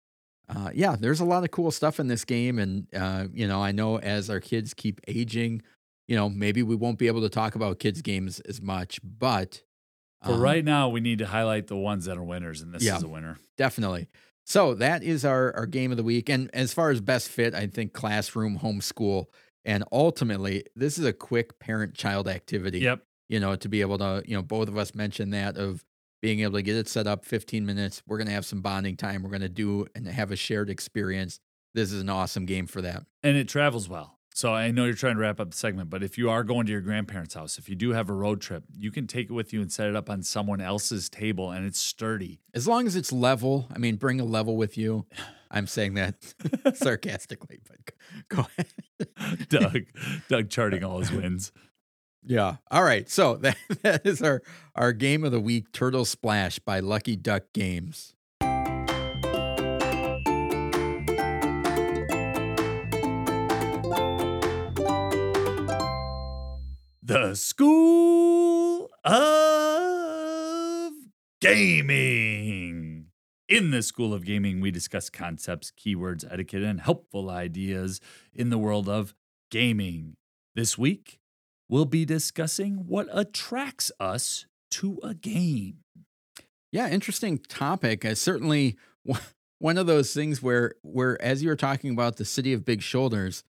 uh, 0.49 0.71
yeah 0.75 0.97
there's 0.99 1.21
a 1.21 1.25
lot 1.25 1.45
of 1.45 1.51
cool 1.51 1.71
stuff 1.71 2.01
in 2.01 2.09
this 2.09 2.25
game 2.25 2.59
and 2.59 2.87
uh, 2.95 3.27
you 3.33 3.47
know 3.47 3.63
i 3.63 3.71
know 3.73 3.99
as 3.99 4.31
our 4.31 4.41
kids 4.41 4.75
keep 4.75 5.01
aging 5.09 5.63
you 6.07 6.17
know 6.17 6.29
maybe 6.29 6.63
we 6.63 6.75
won't 6.75 6.99
be 6.99 7.07
able 7.07 7.21
to 7.21 7.29
talk 7.29 7.55
about 7.55 7.79
kids 7.79 8.01
games 8.03 8.41
as 8.41 8.61
much 8.63 8.99
but 9.03 9.63
um, 10.23 10.41
right 10.41 10.65
now 10.65 10.89
we 10.89 11.01
need 11.01 11.19
to 11.21 11.27
highlight 11.27 11.69
the 11.69 11.77
ones 11.77 12.07
that 12.07 12.19
are 12.19 12.25
winners, 12.25 12.61
and 12.61 12.75
this 12.75 12.83
Yeah. 12.83 12.97
is 12.97 13.03
a 13.05 13.09
winner. 13.09 13.39
definitely 13.57 14.09
so 14.47 14.73
that 14.75 15.03
is 15.03 15.25
our, 15.27 15.55
our 15.55 15.67
game 15.67 15.91
of 15.91 15.97
the 15.99 16.03
week 16.03 16.29
and 16.31 16.49
as 16.55 16.73
far 16.73 16.91
as 16.91 17.01
best 17.01 17.29
fit 17.29 17.55
i 17.55 17.67
think 17.67 17.93
classroom 17.93 18.59
homeschool 18.61 19.27
and 19.65 19.85
ultimately 19.93 20.65
this 20.75 20.97
is 20.99 21.05
a 21.05 21.13
quick 21.13 21.59
parent 21.59 21.95
child 21.95 22.27
activity 22.27 22.79
Yep. 22.81 23.03
you 23.29 23.39
know 23.41 23.55
to 23.57 23.69
be 23.69 23.81
able 23.83 23.99
to 23.99 24.23
you 24.27 24.35
know 24.35 24.43
both 24.43 24.69
of 24.69 24.79
us 24.79 24.95
mentioned 24.95 25.35
that 25.35 25.57
of 25.59 25.85
being 26.21 26.41
able 26.41 26.55
to 26.55 26.63
get 26.63 26.77
it 26.77 26.89
set 26.89 27.07
up 27.07 27.25
15 27.25 27.65
minutes 27.65 28.03
we're 28.07 28.19
going 28.19 28.27
to 28.27 28.33
have 28.33 28.47
some 28.47 28.61
bonding 28.63 28.97
time 28.97 29.23
we're 29.23 29.31
going 29.31 29.41
to 29.41 29.49
do 29.49 29.87
and 29.95 30.07
have 30.07 30.31
a 30.31 30.37
shared 30.37 30.71
experience 30.71 31.41
this 31.75 31.93
is 31.93 32.01
an 32.01 32.09
awesome 32.09 32.47
game 32.47 32.67
for 32.67 32.83
that 32.83 33.05
and 33.23 33.37
it 33.37 33.49
travels 33.49 33.89
well. 33.89 34.15
So 34.35 34.55
I 34.55 34.71
know 34.71 34.85
you're 34.85 34.95
trying 34.95 35.17
to 35.17 35.21
wrap 35.21 35.41
up 35.41 35.51
the 35.51 35.57
segment, 35.57 35.91
but 35.91 36.05
if 36.05 36.17
you 36.17 36.31
are 36.31 36.45
going 36.45 36.67
to 36.67 36.71
your 36.73 36.81
grandparents' 36.81 37.35
house, 37.35 37.59
if 37.59 37.69
you 37.69 37.75
do 37.75 37.91
have 37.91 38.09
a 38.09 38.13
road 38.13 38.41
trip, 38.41 38.63
you 38.79 38.93
can 38.93 39.09
take 39.09 39.31
it 39.31 39.33
with 39.33 39.53
you 39.53 39.61
and 39.61 39.73
set 39.73 39.89
it 39.89 39.97
up 39.97 40.09
on 40.09 40.23
someone 40.23 40.61
else's 40.61 41.09
table, 41.09 41.51
and 41.51 41.67
it's 41.67 41.81
sturdy. 41.81 42.39
as 42.55 42.69
long 42.69 42.87
as 42.87 42.95
it's 42.95 43.11
level 43.13 43.67
i 43.75 43.79
mean 43.79 43.97
bring 43.97 44.21
a 44.21 44.25
level 44.25 44.57
with 44.57 44.79
you 44.79 45.07
i'm 45.51 45.67
saying 45.67 45.95
that 45.95 46.15
sarcastically 46.75 47.59
but 47.67 47.95
go 48.29 48.47
ahead 48.57 49.49
Doug, 49.49 49.83
Doug 50.29 50.51
charting 50.51 50.85
all 50.85 50.99
his 50.99 51.11
wins. 51.11 51.53
Yeah 52.29 52.57
all 52.71 52.85
right 52.85 53.09
so 53.11 53.37
that, 53.39 53.57
that 53.83 54.07
is 54.07 54.23
our 54.23 54.43
our 54.77 54.93
game 54.93 55.25
of 55.25 55.33
the 55.33 55.41
week 55.41 55.73
turtle 55.73 56.05
splash 56.05 56.59
by 56.61 56.79
lucky 56.79 57.17
duck 57.17 57.45
games 57.53 58.15
The 67.09 67.35
School 67.37 68.91
of 69.03 70.93
Gaming. 71.41 73.07
In 73.49 73.71
the 73.71 73.83
School 73.83 74.13
of 74.13 74.27
Gaming, 74.27 74.61
we 74.61 74.71
discuss 74.71 75.09
concepts, 75.09 75.73
keywords, 75.73 76.31
etiquette, 76.31 76.63
and 76.63 76.83
helpful 76.83 77.31
ideas 77.31 78.03
in 78.35 78.51
the 78.51 78.59
world 78.59 78.91
of 78.91 79.15
gaming. 79.51 80.17
This 80.55 80.77
week, 80.77 81.19
we'll 81.69 81.85
be 81.85 82.05
discussing 82.05 82.85
what 82.87 83.09
attracts 83.13 83.91
us 84.01 84.47
to 84.71 84.99
a 85.03 85.15
game. 85.15 85.79
Yeah, 86.73 86.89
interesting 86.89 87.39
topic. 87.39 88.05
Uh, 88.05 88.15
certainly 88.15 88.77
one- 89.59 89.79
of 89.79 89.87
those 89.87 90.13
things 90.15 90.43
where 90.43 90.75
where 90.83 91.21
as 91.21 91.43
you 91.43 91.49
were 91.49 91.57
talking 91.57 91.91
about 91.91 92.17
the 92.17 92.25
city 92.25 92.53
of 92.53 92.65
big 92.65 92.83
shoulders, 92.83 93.43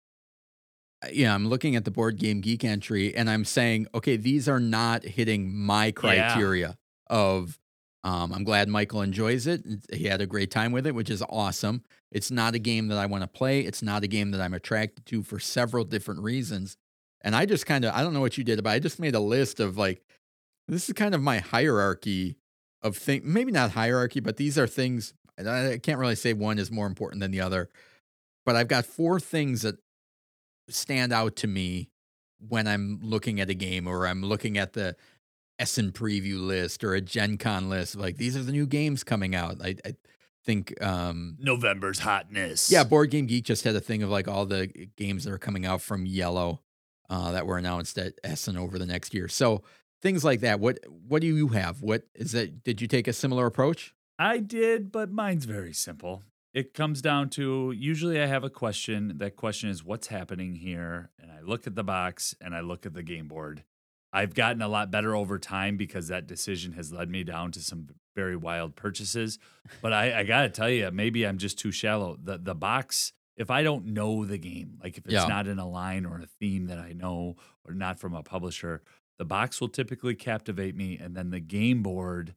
uh, 1.04 1.10
yeah, 1.12 1.34
I'm 1.36 1.48
looking 1.48 1.76
at 1.76 1.86
the 1.86 1.92
board 1.92 2.18
game 2.18 2.42
geek 2.42 2.64
entry 2.64 3.16
and 3.16 3.30
I'm 3.30 3.46
saying, 3.46 3.88
okay, 3.94 4.16
these 4.16 4.50
are 4.50 4.60
not 4.60 5.04
hitting 5.04 5.54
my 5.56 5.92
criteria 5.92 6.78
of 7.08 7.60
um, 8.04 8.32
I'm 8.32 8.44
glad 8.46 8.70
Michael 8.70 9.02
enjoys 9.02 9.46
it. 9.46 9.64
He 9.92 10.06
had 10.06 10.22
a 10.22 10.26
great 10.26 10.52
time 10.52 10.72
with 10.72 10.88
it, 10.88 10.96
which 10.96 11.10
is 11.10 11.22
awesome. 11.30 11.84
It's 12.12 12.32
not 12.32 12.56
a 12.56 12.60
game 12.60 12.88
that 12.88 12.98
I 12.98 13.06
want 13.06 13.24
to 13.24 13.28
play. 13.28 13.60
It's 13.62 13.82
not 13.84 14.04
a 14.04 14.08
game 14.08 14.32
that 14.32 14.40
I'm 14.42 14.54
attracted 14.54 15.06
to 15.08 15.22
for 15.22 15.38
several 15.38 15.84
different 15.84 16.22
reasons. 16.22 16.78
And 17.22 17.36
I 17.36 17.46
just 17.46 17.66
kind 17.66 17.86
of 17.86 17.94
I 17.94 18.02
don't 18.02 18.14
know 18.14 18.22
what 18.22 18.38
you 18.38 18.44
did, 18.44 18.64
but 18.64 18.70
I 18.70 18.80
just 18.80 19.00
made 19.00 19.16
a 19.16 19.20
list 19.20 19.60
of 19.60 19.78
like 19.78 20.02
this 20.70 20.88
is 20.88 20.94
kind 20.94 21.16
of 21.16 21.22
my 21.22 21.40
hierarchy 21.40 22.38
of 22.82 22.96
thing 22.96 23.22
maybe 23.26 23.52
not 23.52 23.72
hierarchy 23.72 24.20
but 24.20 24.38
these 24.38 24.58
are 24.58 24.68
things 24.68 25.14
I 25.38 25.74
I 25.74 25.78
can't 25.78 26.00
really 26.00 26.16
say 26.16 26.34
one 26.34 26.60
is 26.60 26.72
more 26.72 26.88
important 26.88 27.22
than 27.22 27.32
the 27.32 27.42
other 27.42 27.70
but 28.46 28.56
I've 28.56 28.68
got 28.68 28.86
four 28.86 29.20
things 29.20 29.64
that 29.64 29.76
stand 30.70 31.12
out 31.12 31.36
to 31.38 31.48
me 31.48 31.90
when 32.48 32.68
I'm 32.68 33.00
looking 33.02 33.42
at 33.42 33.50
a 33.50 33.54
game 33.54 33.86
or 33.88 34.08
I'm 34.08 34.24
looking 34.24 34.58
at 34.58 34.74
the 34.74 34.96
Essen 35.58 35.92
preview 35.92 36.40
list 36.40 36.84
or 36.84 36.94
a 36.94 37.02
Gen 37.02 37.38
Con 37.38 37.70
list 37.70 37.96
like 37.96 38.18
these 38.18 38.38
are 38.38 38.44
the 38.44 38.54
new 38.54 38.66
games 38.66 39.04
coming 39.04 39.36
out 39.36 39.58
I, 39.62 39.76
I 39.86 39.96
think 40.46 40.82
um 40.82 41.36
November's 41.40 42.00
hotness. 42.00 42.72
yeah, 42.72 42.86
Board 42.86 43.12
Game 43.12 43.26
Geek 43.26 43.44
just 43.44 43.66
had 43.66 43.76
a 43.76 43.82
thing 43.82 44.04
of 44.04 44.10
like 44.10 44.30
all 44.30 44.46
the 44.46 44.68
games 44.96 45.26
that 45.26 45.34
are 45.34 45.38
coming 45.38 45.66
out 45.66 45.82
from 45.82 46.06
Yellow 46.06 46.62
uh, 47.10 47.32
that 47.32 47.46
were 47.46 47.58
announced 47.58 47.98
at 47.98 48.14
Essen 48.24 48.58
over 48.58 48.78
the 48.78 48.86
next 48.86 49.14
year. 49.14 49.28
So 49.28 49.64
things 50.02 50.24
like 50.24 50.42
that. 50.42 50.60
What 50.60 50.80
what 50.88 51.22
do 51.22 51.28
you 51.28 51.50
have? 51.50 51.82
What 51.82 52.04
is 52.16 52.32
that? 52.34 52.64
Did 52.64 52.82
you 52.82 52.88
take 52.88 53.08
a 53.08 53.14
similar 53.14 53.46
approach? 53.46 53.94
I 54.18 54.40
did, 54.40 54.92
but 54.92 55.12
mine's 55.12 55.46
very 55.46 55.74
simple. 55.74 56.24
It 56.54 56.74
comes 56.74 57.02
down 57.02 57.30
to 57.32 57.74
usually 57.78 58.20
I 58.20 58.26
have 58.26 58.44
a 58.44 58.50
question. 58.50 59.18
That 59.18 59.36
question 59.36 59.70
is 59.70 59.84
what's 59.84 60.08
happening 60.08 60.56
here? 60.56 61.12
And 61.20 61.32
I 61.32 61.42
look 61.42 61.68
at 61.68 61.76
the 61.76 61.84
box 61.84 62.36
and 62.42 62.56
I 62.56 62.62
look 62.62 62.86
at 62.86 62.94
the 62.94 63.04
game 63.04 63.28
board. 63.28 63.64
I've 64.12 64.34
gotten 64.34 64.62
a 64.62 64.68
lot 64.68 64.90
better 64.90 65.16
over 65.16 65.38
time 65.38 65.78
because 65.78 66.08
that 66.08 66.26
decision 66.26 66.74
has 66.74 66.92
led 66.92 67.10
me 67.10 67.24
down 67.24 67.52
to 67.52 67.60
some 67.60 67.90
very 68.16 68.36
wild 68.36 68.76
purchases. 68.76 69.38
But 69.82 69.94
I, 69.94 70.20
I 70.22 70.24
got 70.24 70.42
to 70.42 70.50
tell 70.50 70.70
you, 70.70 70.90
maybe 70.92 71.26
I'm 71.26 71.38
just 71.38 71.60
too 71.60 71.72
shallow. 71.72 72.18
The 72.22 72.40
the 72.40 72.56
box, 72.56 73.14
if 73.40 73.50
I 73.50 73.64
don't 73.64 73.86
know 73.88 74.26
the 74.26 74.38
game, 74.38 74.78
like 74.84 74.98
if 74.98 75.06
it's 75.06 75.14
Yeah. 75.14 75.26
not 75.26 75.48
in 75.48 75.58
a 75.58 75.68
line 75.68 76.06
or 76.06 76.20
a 76.20 76.28
theme 76.28 76.66
that 76.68 76.78
I 76.78 76.92
know 76.94 77.38
or 77.66 77.74
not 77.74 77.98
from 78.00 78.14
a 78.14 78.22
publisher, 78.22 78.84
the 79.18 79.26
box 79.26 79.60
will 79.60 79.70
typically 79.70 80.14
captivate 80.14 80.76
me, 80.76 80.98
and 80.98 81.16
then 81.16 81.32
the 81.32 81.40
game 81.40 81.82
board 81.82 82.36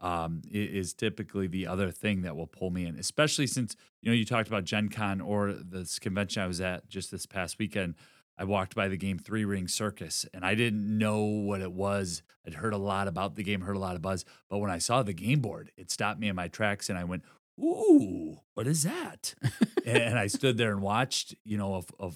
um, 0.00 0.42
is 0.50 0.92
typically 0.92 1.46
the 1.46 1.66
other 1.66 1.90
thing 1.90 2.22
that 2.22 2.36
will 2.36 2.46
pull 2.46 2.70
me 2.70 2.84
in, 2.86 2.96
especially 2.98 3.46
since 3.46 3.74
you 4.02 4.10
know 4.10 4.14
you 4.14 4.24
talked 4.24 4.48
about 4.48 4.64
Gen 4.64 4.88
Con 4.90 5.20
or 5.20 5.52
this 5.52 5.98
convention 5.98 6.42
I 6.42 6.46
was 6.46 6.60
at 6.60 6.88
just 6.88 7.10
this 7.10 7.26
past 7.26 7.58
weekend. 7.58 7.94
I 8.36 8.44
walked 8.44 8.74
by 8.74 8.88
the 8.88 8.96
game 8.96 9.18
Three 9.18 9.44
Ring 9.44 9.68
Circus 9.68 10.26
and 10.34 10.44
I 10.44 10.56
didn't 10.56 10.98
know 10.98 11.22
what 11.22 11.60
it 11.62 11.72
was. 11.72 12.22
I'd 12.44 12.54
heard 12.54 12.74
a 12.74 12.78
lot 12.78 13.06
about 13.08 13.36
the 13.36 13.44
game, 13.44 13.60
heard 13.62 13.76
a 13.76 13.78
lot 13.78 13.94
of 13.96 14.02
buzz, 14.02 14.24
but 14.50 14.58
when 14.58 14.70
I 14.72 14.78
saw 14.78 15.02
the 15.04 15.14
game 15.14 15.40
board, 15.40 15.70
it 15.76 15.90
stopped 15.90 16.18
me 16.20 16.28
in 16.28 16.34
my 16.36 16.48
tracks 16.48 16.90
and 16.90 16.98
I 16.98 17.04
went, 17.04 17.22
"Ooh, 17.60 18.38
what 18.54 18.66
is 18.66 18.82
that?" 18.84 19.34
and 19.86 20.18
I 20.18 20.26
stood 20.26 20.56
there 20.56 20.70
and 20.72 20.80
watched, 20.82 21.34
you 21.44 21.56
know, 21.58 21.82
a, 22.00 22.06
a 22.06 22.10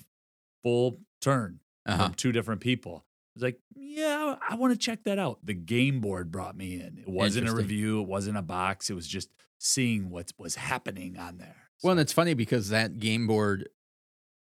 full 0.63 1.01
turn 1.21 1.61
Uh-huh. 1.87 2.07
from 2.07 2.15
two 2.15 2.33
different 2.33 2.61
people. 2.61 3.05
I 3.07 3.31
was 3.35 3.43
like, 3.45 3.61
yeah, 3.77 4.35
I 4.49 4.57
want 4.57 4.73
to 4.73 4.79
check 4.79 5.05
that 5.05 5.19
out. 5.19 5.39
The 5.45 5.55
game 5.55 6.01
board 6.01 6.33
brought 6.33 6.57
me 6.57 6.75
in. 6.81 6.99
It 6.99 7.09
wasn't 7.09 7.49
a 7.49 7.55
review, 7.55 8.01
it 8.03 8.09
wasn't 8.09 8.37
a 8.37 8.43
box. 8.43 8.91
It 8.91 8.95
was 8.95 9.07
just 9.07 9.31
seeing 9.59 10.11
what 10.11 10.33
was 10.39 10.57
happening 10.57 11.17
on 11.19 11.39
there. 11.39 11.57
Well, 11.83 11.93
and 11.93 12.01
it's 12.01 12.13
funny 12.13 12.35
because 12.35 12.71
that 12.71 12.99
game 12.99 13.27
board 13.29 13.69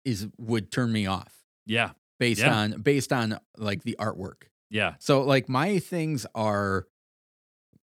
is 0.04 0.28
would 0.38 0.72
turn 0.72 0.92
me 0.92 1.06
off 1.06 1.34
yeah, 1.66 1.92
based 2.20 2.42
Yeah. 2.42 2.54
on 2.56 2.82
based 2.82 3.14
on 3.14 3.40
like 3.58 3.84
the 3.84 3.96
artwork. 4.00 4.44
yeah, 4.70 4.96
So 5.00 5.22
like 5.22 5.48
my 5.48 5.80
things 5.80 6.26
are 6.36 6.88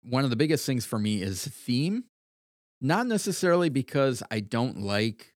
one 0.02 0.24
of 0.24 0.30
the 0.30 0.36
biggest 0.36 0.66
things 0.66 0.84
for 0.84 0.98
me 0.98 1.22
is 1.22 1.46
theme. 1.46 2.04
Not 2.80 3.06
necessarily 3.06 3.68
because 3.68 4.22
I 4.30 4.40
don't 4.40 4.80
like 4.80 5.34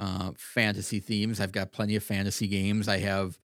uh 0.00 0.32
fantasy 0.36 1.00
themes. 1.00 1.40
I've 1.40 1.52
got 1.52 1.72
plenty 1.72 1.96
of 1.96 2.02
fantasy 2.04 2.46
games. 2.46 2.88
I 2.88 2.98
have 2.98 3.38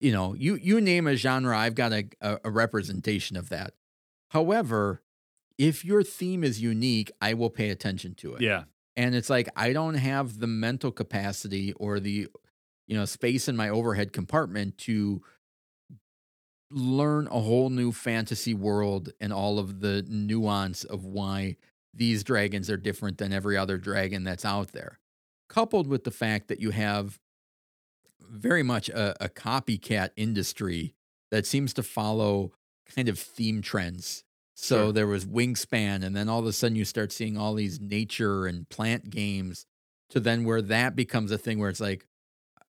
you 0.00 0.12
know, 0.12 0.34
you 0.34 0.56
you 0.56 0.80
name 0.80 1.06
a 1.06 1.16
genre, 1.16 1.56
I've 1.56 1.74
got 1.74 1.92
a, 1.92 2.08
a, 2.20 2.38
a 2.44 2.50
representation 2.50 3.36
of 3.36 3.48
that. 3.48 3.72
However, 4.30 5.02
if 5.58 5.84
your 5.84 6.02
theme 6.02 6.44
is 6.44 6.60
unique, 6.60 7.10
I 7.20 7.34
will 7.34 7.50
pay 7.50 7.70
attention 7.70 8.14
to 8.16 8.34
it. 8.34 8.42
yeah, 8.42 8.64
And 8.96 9.14
it's 9.14 9.30
like 9.30 9.48
I 9.56 9.72
don't 9.72 9.94
have 9.94 10.38
the 10.38 10.46
mental 10.46 10.92
capacity 10.92 11.72
or 11.74 11.98
the 11.98 12.28
you 12.86 12.96
know 12.96 13.04
space 13.04 13.48
in 13.48 13.56
my 13.56 13.68
overhead 13.68 14.12
compartment 14.12 14.78
to 14.78 15.22
learn 16.70 17.26
a 17.28 17.40
whole 17.40 17.70
new 17.70 17.92
fantasy 17.92 18.52
world 18.52 19.10
and 19.20 19.32
all 19.32 19.58
of 19.58 19.80
the 19.80 20.04
nuance 20.08 20.84
of 20.84 21.04
why 21.04 21.56
these 21.96 22.22
dragons 22.24 22.68
are 22.70 22.76
different 22.76 23.18
than 23.18 23.32
every 23.32 23.56
other 23.56 23.78
dragon 23.78 24.24
that's 24.24 24.44
out 24.44 24.72
there. 24.72 24.98
Coupled 25.48 25.86
with 25.86 26.04
the 26.04 26.10
fact 26.10 26.48
that 26.48 26.60
you 26.60 26.70
have 26.70 27.18
very 28.20 28.62
much 28.62 28.88
a, 28.88 29.24
a 29.24 29.28
copycat 29.28 30.10
industry 30.16 30.94
that 31.30 31.46
seems 31.46 31.72
to 31.74 31.82
follow 31.82 32.52
kind 32.94 33.08
of 33.08 33.18
theme 33.18 33.62
trends. 33.62 34.24
So 34.54 34.86
Sure. 34.86 34.92
there 34.92 35.06
was 35.06 35.26
Wingspan, 35.26 36.02
and 36.04 36.16
then 36.16 36.28
all 36.28 36.40
of 36.40 36.46
a 36.46 36.52
sudden 36.52 36.76
you 36.76 36.84
start 36.84 37.12
seeing 37.12 37.36
all 37.36 37.54
these 37.54 37.78
nature 37.80 38.46
and 38.46 38.68
plant 38.68 39.10
games. 39.10 39.66
to 40.08 40.20
then 40.20 40.44
where 40.44 40.62
that 40.62 40.94
becomes 40.94 41.32
a 41.32 41.38
thing 41.38 41.58
where 41.58 41.68
it's 41.68 41.80
like, 41.80 42.06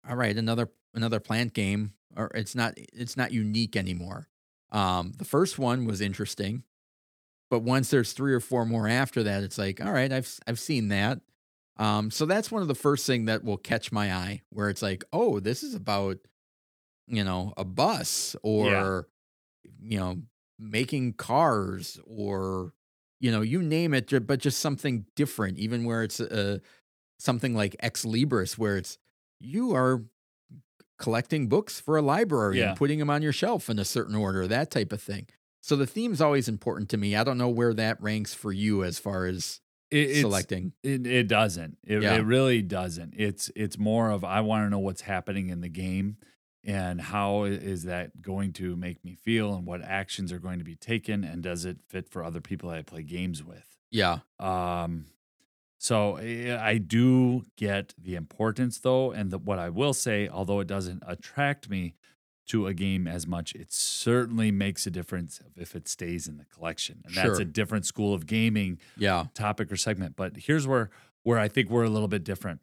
all 0.08 0.16
right, 0.16 0.38
another 0.38 0.70
another 0.94 1.20
plant 1.20 1.54
game, 1.54 1.94
or 2.16 2.30
it's 2.36 2.54
not 2.54 2.76
it's 2.78 3.18
not 3.18 3.32
unique 3.32 3.76
anymore. 3.76 4.28
Um, 4.72 5.14
the 5.18 5.26
first 5.26 5.58
one 5.58 5.86
was 5.86 6.00
interesting, 6.00 6.64
but 7.50 7.60
once 7.60 7.90
there's 7.90 8.14
three 8.14 8.34
or 8.34 8.40
four 8.40 8.66
more 8.66 8.88
after 8.88 9.24
that, 9.24 9.44
it's 9.44 9.58
like, 9.58 9.84
all 9.84 9.92
right, 9.92 10.12
I've 10.12 10.40
I've 10.48 10.60
seen 10.60 10.88
that. 10.90 11.20
Um, 11.78 12.12
so 12.12 12.26
that's 12.26 12.52
one 12.52 12.62
of 12.62 12.68
the 12.68 12.76
first 12.76 13.06
thing 13.08 13.26
that 13.26 13.44
will 13.44 13.58
catch 13.58 13.92
my 13.92 14.14
eye, 14.14 14.42
where 14.50 14.70
it's 14.70 14.82
like, 14.82 15.04
oh, 15.12 15.40
this 15.40 15.64
is 15.64 15.74
about, 15.74 16.18
you 17.08 17.24
know, 17.24 17.54
a 17.58 17.66
bus 17.66 18.36
or, 18.44 19.08
you 19.82 19.98
know, 19.98 20.22
making 20.60 21.14
cars 21.14 22.00
or, 22.06 22.74
you 23.20 23.32
know, 23.32 23.42
you 23.42 23.62
name 23.64 23.94
it, 23.96 24.12
but 24.28 24.40
just 24.40 24.60
something 24.60 25.06
different. 25.16 25.58
Even 25.58 25.84
where 25.84 26.04
it's 26.04 26.20
uh, 26.20 26.60
something 27.20 27.56
like 27.56 27.76
Ex 27.80 28.06
Libris, 28.06 28.58
where 28.58 28.78
it's 28.78 28.98
you 29.40 29.74
are 29.76 30.04
collecting 31.00 31.48
books 31.48 31.80
for 31.80 31.98
a 31.98 32.02
library 32.02 32.60
Yeah. 32.60 32.70
and 32.70 32.78
putting 32.78 33.00
them 33.00 33.10
on 33.10 33.22
your 33.24 33.34
shelf 33.34 33.70
in 33.70 33.80
a 33.80 33.86
certain 33.86 34.16
order, 34.16 34.48
that 34.48 34.70
type 34.72 34.94
of 34.94 35.02
thing. 35.02 35.28
So 35.64 35.78
the 35.78 35.86
theme's 35.88 36.20
always 36.20 36.50
important 36.50 36.90
to 36.90 36.98
me. 36.98 37.16
I 37.16 37.24
don't 37.24 37.38
know 37.38 37.48
where 37.48 37.74
that 37.74 38.02
ranks 38.02 38.34
for 38.34 38.52
you 38.52 38.84
as 38.84 39.00
far 39.00 39.26
as 39.26 39.62
It, 39.90 40.20
selecting. 40.20 40.74
It, 40.84 41.08
it 41.08 41.28
doesn't. 41.30 41.78
It, 41.88 42.02
Yeah. 42.02 42.16
it 42.16 42.26
really 42.26 42.62
doesn't. 42.62 43.14
It's 43.16 43.50
it's 43.56 43.78
more 43.78 44.10
of 44.10 44.26
I 44.26 44.42
want 44.42 44.66
to 44.66 44.70
know 44.70 44.80
what's 44.80 45.04
happening 45.04 45.48
in 45.48 45.62
the 45.62 45.70
game 45.70 46.18
and 46.66 47.00
how 47.00 47.46
is 47.46 47.84
that 47.84 48.22
going 48.22 48.52
to 48.54 48.76
make 48.76 49.06
me 49.06 49.16
feel 49.16 49.56
and 49.56 49.66
what 49.66 49.82
actions 49.82 50.34
are 50.34 50.40
going 50.40 50.60
to 50.60 50.66
be 50.66 50.76
taken 50.76 51.24
and 51.24 51.42
does 51.42 51.64
it 51.64 51.78
fit 51.88 52.10
for 52.10 52.26
other 52.26 52.42
people 52.42 52.70
that 52.70 52.80
I 52.80 52.82
play 52.82 53.04
games 53.04 53.42
with. 53.42 53.78
Yeah. 53.90 54.20
Um, 54.42 55.06
so 55.78 56.18
eh, 56.18 56.58
I 56.60 56.78
do 56.78 57.46
get 57.56 57.94
the 57.98 58.16
importance 58.16 58.80
though, 58.80 59.12
and 59.12 59.32
the, 59.32 59.38
what 59.38 59.60
I 59.60 59.70
will 59.70 59.94
say, 59.94 60.28
although 60.28 60.60
it 60.60 60.68
doesn't 60.68 61.04
attract 61.08 61.70
me 61.70 61.96
to 62.48 62.68
a 62.68 62.74
game 62.74 63.08
as 63.08 63.26
much, 63.26 63.54
it 63.56 63.72
certainly 63.72 64.52
makes 64.52 64.86
a 64.86 64.92
difference 64.92 65.40
if 65.56 65.76
it 65.76 65.88
stays 65.88 66.28
in 66.28 66.38
the 66.38 66.46
collection, 66.46 67.02
and 67.06 67.16
that's 67.16 67.40
a 67.40 67.46
different 67.46 67.86
school 67.86 68.14
of 68.14 68.26
gaming 68.28 68.80
Yeah. 68.98 69.28
topic 69.34 69.72
or 69.72 69.78
segment. 69.78 70.16
But 70.16 70.36
here's 70.38 70.68
where 70.68 70.90
where 71.24 71.40
I 71.40 71.48
think 71.48 71.70
we're 71.70 71.84
a 71.86 71.90
little 71.90 72.10
bit 72.10 72.26
different. 72.26 72.60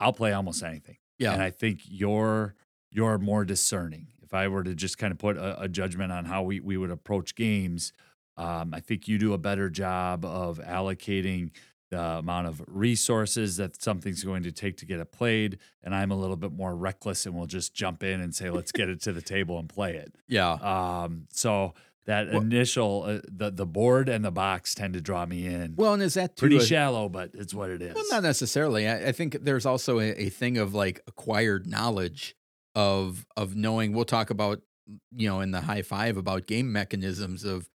I'll 0.00 0.12
play 0.12 0.32
almost 0.32 0.62
anything, 0.64 0.96
Yeah. 1.18 1.32
and 1.32 1.42
I 1.42 1.50
think 1.50 1.80
you're 1.84 2.54
you're 2.90 3.18
more 3.18 3.44
discerning. 3.44 4.08
If 4.22 4.34
I 4.34 4.48
were 4.48 4.64
to 4.64 4.74
just 4.74 4.98
kind 4.98 5.12
of 5.12 5.18
put 5.18 5.36
a, 5.36 5.62
a 5.62 5.68
judgment 5.68 6.10
on 6.12 6.24
how 6.24 6.42
we 6.42 6.58
we 6.60 6.76
would 6.76 6.90
approach 6.90 7.34
games, 7.36 7.92
um, 8.36 8.74
I 8.74 8.80
think 8.80 9.06
you 9.06 9.16
do 9.18 9.32
a 9.32 9.38
better 9.38 9.70
job 9.70 10.24
of 10.24 10.58
allocating 10.58 11.50
the 11.90 12.00
amount 12.00 12.46
of 12.46 12.62
resources 12.66 13.56
that 13.58 13.80
something's 13.82 14.24
going 14.24 14.42
to 14.44 14.52
take 14.52 14.76
to 14.78 14.86
get 14.86 15.00
it 15.00 15.12
played, 15.12 15.58
and 15.82 15.94
I'm 15.94 16.10
a 16.10 16.16
little 16.16 16.36
bit 16.36 16.52
more 16.52 16.74
reckless 16.74 17.26
and 17.26 17.34
we'll 17.34 17.46
just 17.46 17.74
jump 17.74 18.02
in 18.02 18.20
and 18.20 18.34
say, 18.34 18.50
"Let's 18.50 18.72
get 18.72 18.88
it 18.88 19.00
to 19.02 19.12
the 19.12 19.22
table 19.22 19.58
and 19.58 19.68
play 19.68 19.96
it." 19.96 20.14
yeah. 20.28 20.52
Um, 20.52 21.26
so 21.30 21.74
that 22.06 22.30
Well- 22.32 22.42
initial 22.42 23.02
uh, 23.06 23.20
the 23.30 23.50
the 23.50 23.66
board 23.66 24.08
and 24.08 24.24
the 24.24 24.30
box 24.30 24.74
tend 24.74 24.94
to 24.94 25.00
draw 25.00 25.24
me 25.26 25.46
in. 25.46 25.74
Well, 25.76 25.94
and 25.94 26.02
is 26.02 26.14
that 26.14 26.36
too 26.36 26.40
Pretty 26.40 26.56
a- 26.58 26.64
shallow, 26.66 27.08
but 27.08 27.30
it's 27.34 27.54
what 27.54 27.70
it 27.70 27.80
is. 27.80 27.94
Well, 27.94 28.04
not 28.10 28.22
necessarily. 28.22 28.88
I, 28.88 29.08
I 29.08 29.12
think 29.12 29.38
there's 29.42 29.64
also 29.66 30.00
a, 30.00 30.10
a 30.20 30.28
thing 30.30 30.58
of 30.58 30.74
like 30.74 31.00
acquired 31.06 31.66
knowledge 31.66 32.34
of 32.74 33.24
of 33.36 33.54
knowing. 33.56 33.92
We'll 33.92 34.04
talk 34.04 34.30
about 34.30 34.60
you 35.16 35.28
know 35.28 35.40
in 35.40 35.50
the 35.50 35.62
high 35.62 35.82
five 35.82 36.16
about 36.16 36.46
game 36.46 36.72
mechanisms 36.72 37.44
of 37.44 37.68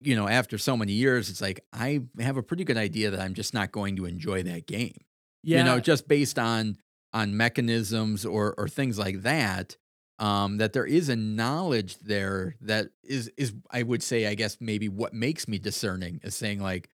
you 0.00 0.14
know 0.16 0.28
after 0.28 0.58
so 0.58 0.76
many 0.76 0.92
years, 0.92 1.30
it's 1.30 1.40
like 1.40 1.60
I 1.72 2.00
have 2.20 2.36
a 2.36 2.42
pretty 2.42 2.64
good 2.64 2.76
idea 2.78 3.10
that 3.10 3.20
I'm 3.20 3.34
just 3.34 3.54
not 3.54 3.72
going 3.72 3.96
to 3.96 4.04
enjoy 4.06 4.42
that 4.44 4.66
game. 4.66 4.94
yeah, 5.42 5.58
You 5.58 5.64
know, 5.64 5.80
just 5.80 6.08
based 6.08 6.38
on 6.38 6.78
on 7.12 7.36
mechanisms 7.36 8.24
or 8.26 8.54
or 8.58 8.68
things 8.68 8.98
like 8.98 9.22
that. 9.22 9.76
Um, 10.20 10.56
that 10.58 10.72
there 10.72 10.84
is 10.84 11.08
a 11.08 11.14
knowledge 11.14 11.98
there 11.98 12.56
that 12.62 12.88
is 13.04 13.30
is 13.36 13.52
I 13.70 13.84
would 13.84 14.02
say 14.02 14.26
I 14.26 14.34
guess 14.34 14.56
maybe 14.60 14.88
what 14.88 15.14
makes 15.14 15.46
me 15.46 15.58
discerning 15.58 16.18
is 16.24 16.34
saying 16.34 16.60
like, 16.60 16.90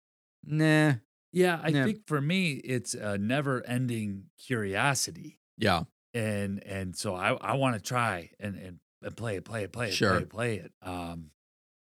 nah, 0.46 0.94
yeah. 1.34 1.60
I 1.62 1.70
Yeah. 1.70 1.84
think 1.86 2.08
for 2.08 2.22
me, 2.22 2.54
it's 2.54 2.94
a 2.94 3.18
never-ending 3.18 4.30
curiosity, 4.38 5.40
yeah, 5.58 5.84
and 6.14 6.64
and 6.66 6.96
so 6.96 7.16
I 7.16 7.34
I 7.34 7.54
want 7.56 7.76
to 7.76 7.82
try 7.82 8.32
and, 8.40 8.56
and 8.56 8.80
and 9.02 9.16
play 9.18 9.36
it, 9.38 9.46
play 9.46 9.64
it, 9.64 9.72
play 9.72 9.92
it, 9.94 9.96
Sure. 9.96 10.12
play 10.12 10.22
it, 10.22 10.30
play 10.30 10.56
it. 10.58 10.74
Um, 10.82 11.32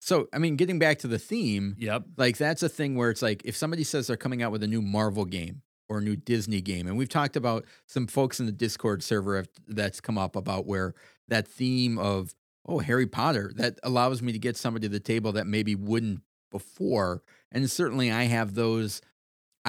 So, 0.06 0.28
I 0.32 0.38
mean, 0.38 0.54
getting 0.54 0.78
back 0.78 0.98
to 0.98 1.08
the 1.08 1.18
theme, 1.18 1.74
yep, 1.80 2.04
like 2.16 2.36
that's 2.36 2.62
a 2.62 2.68
thing 2.68 2.94
where 2.94 3.10
it's 3.10 3.22
like 3.22 3.42
if 3.44 3.56
somebody 3.56 3.82
says 3.82 4.06
they're 4.06 4.16
coming 4.16 4.40
out 4.40 4.52
with 4.52 4.62
a 4.62 4.68
new 4.68 4.80
Marvel 4.80 5.24
game 5.24 5.62
or 5.88 5.98
a 5.98 6.00
new 6.00 6.14
Disney 6.14 6.60
game, 6.60 6.86
and 6.86 6.96
we've 6.96 7.08
talked 7.08 7.34
about 7.34 7.64
some 7.88 8.06
folks 8.06 8.38
in 8.38 8.46
the 8.46 8.52
Discord 8.52 9.02
server 9.02 9.36
have, 9.36 9.48
that's 9.66 10.00
come 10.00 10.16
up 10.16 10.36
about 10.36 10.64
where 10.64 10.94
that 11.26 11.48
theme 11.48 11.98
of 11.98 12.36
oh 12.66 12.78
Harry 12.78 13.08
Potter 13.08 13.50
that 13.56 13.80
allows 13.82 14.22
me 14.22 14.30
to 14.30 14.38
get 14.38 14.56
somebody 14.56 14.86
to 14.86 14.92
the 14.92 15.00
table 15.00 15.32
that 15.32 15.48
maybe 15.48 15.74
wouldn't 15.74 16.20
before, 16.52 17.24
and 17.50 17.68
certainly 17.68 18.12
I 18.12 18.26
have 18.26 18.54
those 18.54 19.00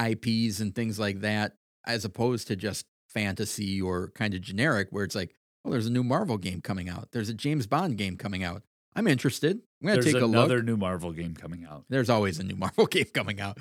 IPs 0.00 0.60
and 0.60 0.72
things 0.72 1.00
like 1.00 1.22
that 1.22 1.56
as 1.84 2.04
opposed 2.04 2.46
to 2.46 2.54
just 2.54 2.86
fantasy 3.08 3.82
or 3.82 4.12
kind 4.14 4.34
of 4.34 4.40
generic 4.40 4.86
where 4.90 5.02
it's 5.02 5.16
like 5.16 5.34
oh 5.64 5.70
there's 5.72 5.86
a 5.86 5.90
new 5.90 6.04
Marvel 6.04 6.38
game 6.38 6.60
coming 6.60 6.88
out, 6.88 7.08
there's 7.10 7.28
a 7.28 7.34
James 7.34 7.66
Bond 7.66 7.98
game 7.98 8.16
coming 8.16 8.44
out. 8.44 8.62
I'm 8.98 9.06
interested. 9.06 9.60
I'm 9.80 9.86
gonna 9.86 10.02
there's 10.02 10.12
take 10.12 10.22
a 10.22 10.26
look 10.26 10.34
another 10.34 10.60
new 10.60 10.76
Marvel 10.76 11.12
game 11.12 11.34
coming 11.34 11.64
out. 11.64 11.84
there's 11.88 12.10
always 12.10 12.40
a 12.40 12.42
new 12.42 12.56
Marvel 12.64 12.86
game 12.86 13.06
coming 13.14 13.40
out. 13.40 13.56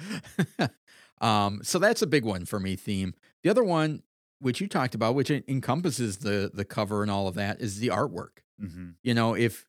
um, 1.22 1.60
so 1.64 1.78
that's 1.78 2.02
a 2.02 2.08
big 2.08 2.26
one 2.26 2.46
for 2.46 2.60
me. 2.60 2.76
Theme. 2.76 3.14
The 3.44 3.52
other 3.52 3.64
one, 3.64 4.02
which 4.40 4.60
you 4.60 4.68
talked 4.68 4.96
about, 4.96 5.14
which 5.14 5.30
encompasses 5.30 6.18
the 6.18 6.50
the 6.52 6.66
cover 6.66 7.04
and 7.04 7.12
all 7.12 7.28
of 7.28 7.36
that, 7.36 7.62
is 7.62 7.80
the 7.80 7.90
artwork. 7.90 8.40
hmm 8.60 8.90
You 9.04 9.14
know, 9.14 9.36
if 9.36 9.68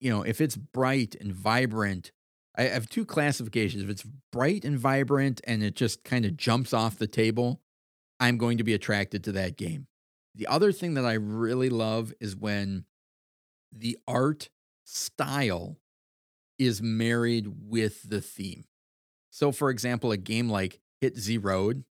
you 0.00 0.10
know 0.10 0.22
if 0.22 0.40
it's 0.40 0.54
bright 0.54 1.16
and 1.20 1.32
vibrant, 1.34 2.12
I 2.56 2.62
have 2.64 2.88
two 2.88 3.04
classifications. 3.04 3.82
If 3.82 3.90
it's 3.90 4.04
bright 4.30 4.64
and 4.64 4.78
vibrant 4.78 5.40
and 5.42 5.64
it 5.64 5.74
just 5.74 6.04
kind 6.04 6.24
of 6.24 6.36
jumps 6.36 6.72
off 6.72 6.98
the 6.98 7.08
table, 7.08 7.60
I'm 8.20 8.38
going 8.38 8.58
to 8.58 8.64
be 8.64 8.74
attracted 8.74 9.24
to 9.24 9.32
that 9.32 9.56
game. 9.56 9.88
The 10.36 10.46
other 10.46 10.70
thing 10.70 10.94
that 10.94 11.04
I 11.04 11.14
really 11.14 11.68
love 11.68 12.12
is 12.20 12.36
when 12.36 12.84
the 13.72 13.98
art 14.06 14.50
style 14.84 15.78
is 16.58 16.80
married 16.80 17.48
with 17.68 18.08
the 18.08 18.20
theme. 18.20 18.64
So, 19.30 19.50
for 19.50 19.70
example, 19.70 20.12
a 20.12 20.16
game 20.16 20.48
like 20.48 20.80
Hit 21.00 21.18
Z 21.18 21.38
Road, 21.38 21.84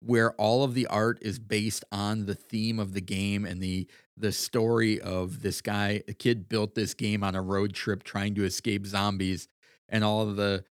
where 0.00 0.32
all 0.32 0.64
of 0.64 0.74
the 0.74 0.86
art 0.86 1.18
is 1.22 1.38
based 1.38 1.84
on 1.90 2.26
the 2.26 2.34
theme 2.34 2.78
of 2.78 2.92
the 2.92 3.00
game 3.00 3.44
and 3.46 3.62
the 3.62 3.88
the 4.16 4.32
story 4.32 5.00
of 5.00 5.42
this 5.42 5.60
guy, 5.60 6.02
a 6.06 6.12
kid 6.12 6.48
built 6.48 6.74
this 6.74 6.94
game 6.94 7.24
on 7.24 7.34
a 7.34 7.42
road 7.42 7.72
trip 7.72 8.02
trying 8.04 8.34
to 8.34 8.44
escape 8.44 8.86
zombies, 8.86 9.48
and 9.88 10.04
all 10.04 10.26
the 10.26 10.64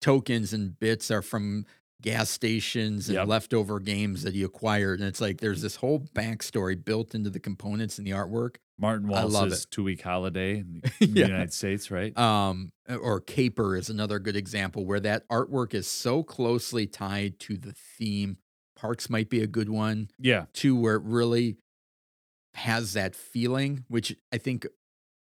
tokens 0.00 0.52
and 0.52 0.78
bits 0.78 1.10
are 1.10 1.22
from 1.22 1.66
gas 2.00 2.30
stations 2.30 3.08
and 3.08 3.16
Yep. 3.16 3.26
leftover 3.28 3.80
games 3.80 4.22
that 4.22 4.34
he 4.34 4.42
acquired. 4.42 5.00
And 5.00 5.08
it's 5.08 5.20
like 5.20 5.40
there's 5.40 5.62
this 5.62 5.76
whole 5.76 5.98
backstory 6.14 6.82
built 6.82 7.14
into 7.14 7.28
the 7.30 7.40
components 7.40 7.98
and 7.98 8.06
the 8.06 8.12
artwork. 8.12 8.56
Martin 8.80 9.08
Wallace's 9.08 9.66
two 9.66 9.82
week 9.82 10.02
holiday 10.02 10.58
in 10.60 10.80
the, 11.00 11.06
Yeah. 11.06 11.26
United 11.26 11.52
States, 11.52 11.90
right? 11.90 12.16
um 12.16 12.70
or 12.88 13.20
caper 13.20 13.76
is 13.76 13.90
another 13.90 14.18
good 14.18 14.36
example 14.36 14.86
where 14.86 15.00
that 15.00 15.28
artwork 15.28 15.74
is 15.74 15.86
so 15.88 16.22
closely 16.22 16.86
tied 16.86 17.38
to 17.40 17.56
the 17.58 17.72
theme 17.72 18.38
parks 18.76 19.10
might 19.10 19.28
be 19.28 19.42
a 19.42 19.46
good 19.48 19.68
one 19.68 20.08
yeah, 20.18 20.44
too 20.54 20.76
where 20.76 20.94
it 20.94 21.02
really 21.02 21.56
has 22.54 22.92
that 22.94 23.14
feeling 23.14 23.84
which 23.88 24.16
i 24.32 24.38
think 24.38 24.66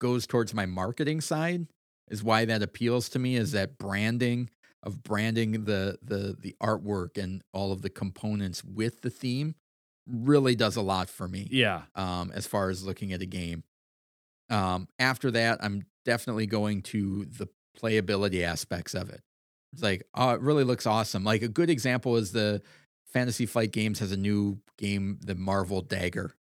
goes 0.01 0.27
towards 0.27 0.53
my 0.53 0.66
marketing 0.66 1.20
side 1.20 1.66
is 2.11 2.22
why 2.22 2.45
that 2.45 2.62
appeals 2.62 3.09
to 3.09 3.18
me 3.18 3.35
is 3.37 3.53
that 3.53 3.79
branding 3.79 4.51
of 4.85 5.03
branding 5.03 5.64
the 5.64 5.99
the 6.03 6.37
the 6.39 6.55
artwork 6.62 7.18
and 7.18 7.43
all 7.53 7.72
of 7.72 7.82
the 7.82 7.91
components 7.91 8.62
with 8.62 9.01
the 9.01 9.11
theme 9.11 9.57
really 10.07 10.55
does 10.55 10.76
a 10.76 10.82
lot 10.82 11.09
for 11.09 11.26
me 11.26 11.49
yeah. 11.51 11.82
um, 11.95 12.30
as 12.35 12.47
far 12.47 12.68
as 12.68 12.85
looking 12.85 13.12
at 13.12 13.22
a 13.22 13.26
game. 13.26 13.64
Um, 14.51 14.89
after 14.99 15.30
that, 15.30 15.64
I'm 15.64 15.87
definitely 16.05 16.47
going 16.47 16.82
to 16.82 17.24
the 17.24 17.49
playability 17.80 18.43
aspects 18.43 18.95
of 18.95 19.09
it. 19.09 19.22
It's 19.72 19.82
like, 19.82 20.07
oh, 20.14 20.30
it 20.30 20.41
really 20.41 20.62
looks 20.64 20.87
awesome. 20.87 21.24
Like 21.24 21.43
a 21.43 21.49
good 21.49 21.70
example 21.70 22.16
is 22.16 22.32
the 22.32 22.62
Fantasy 23.12 23.47
Flight 23.47 23.72
Games 23.72 23.99
has 24.01 24.12
a 24.12 24.16
new 24.16 24.59
game, 24.76 25.18
the 25.24 25.35
Marvel 25.35 25.80
Dagger. 25.80 26.35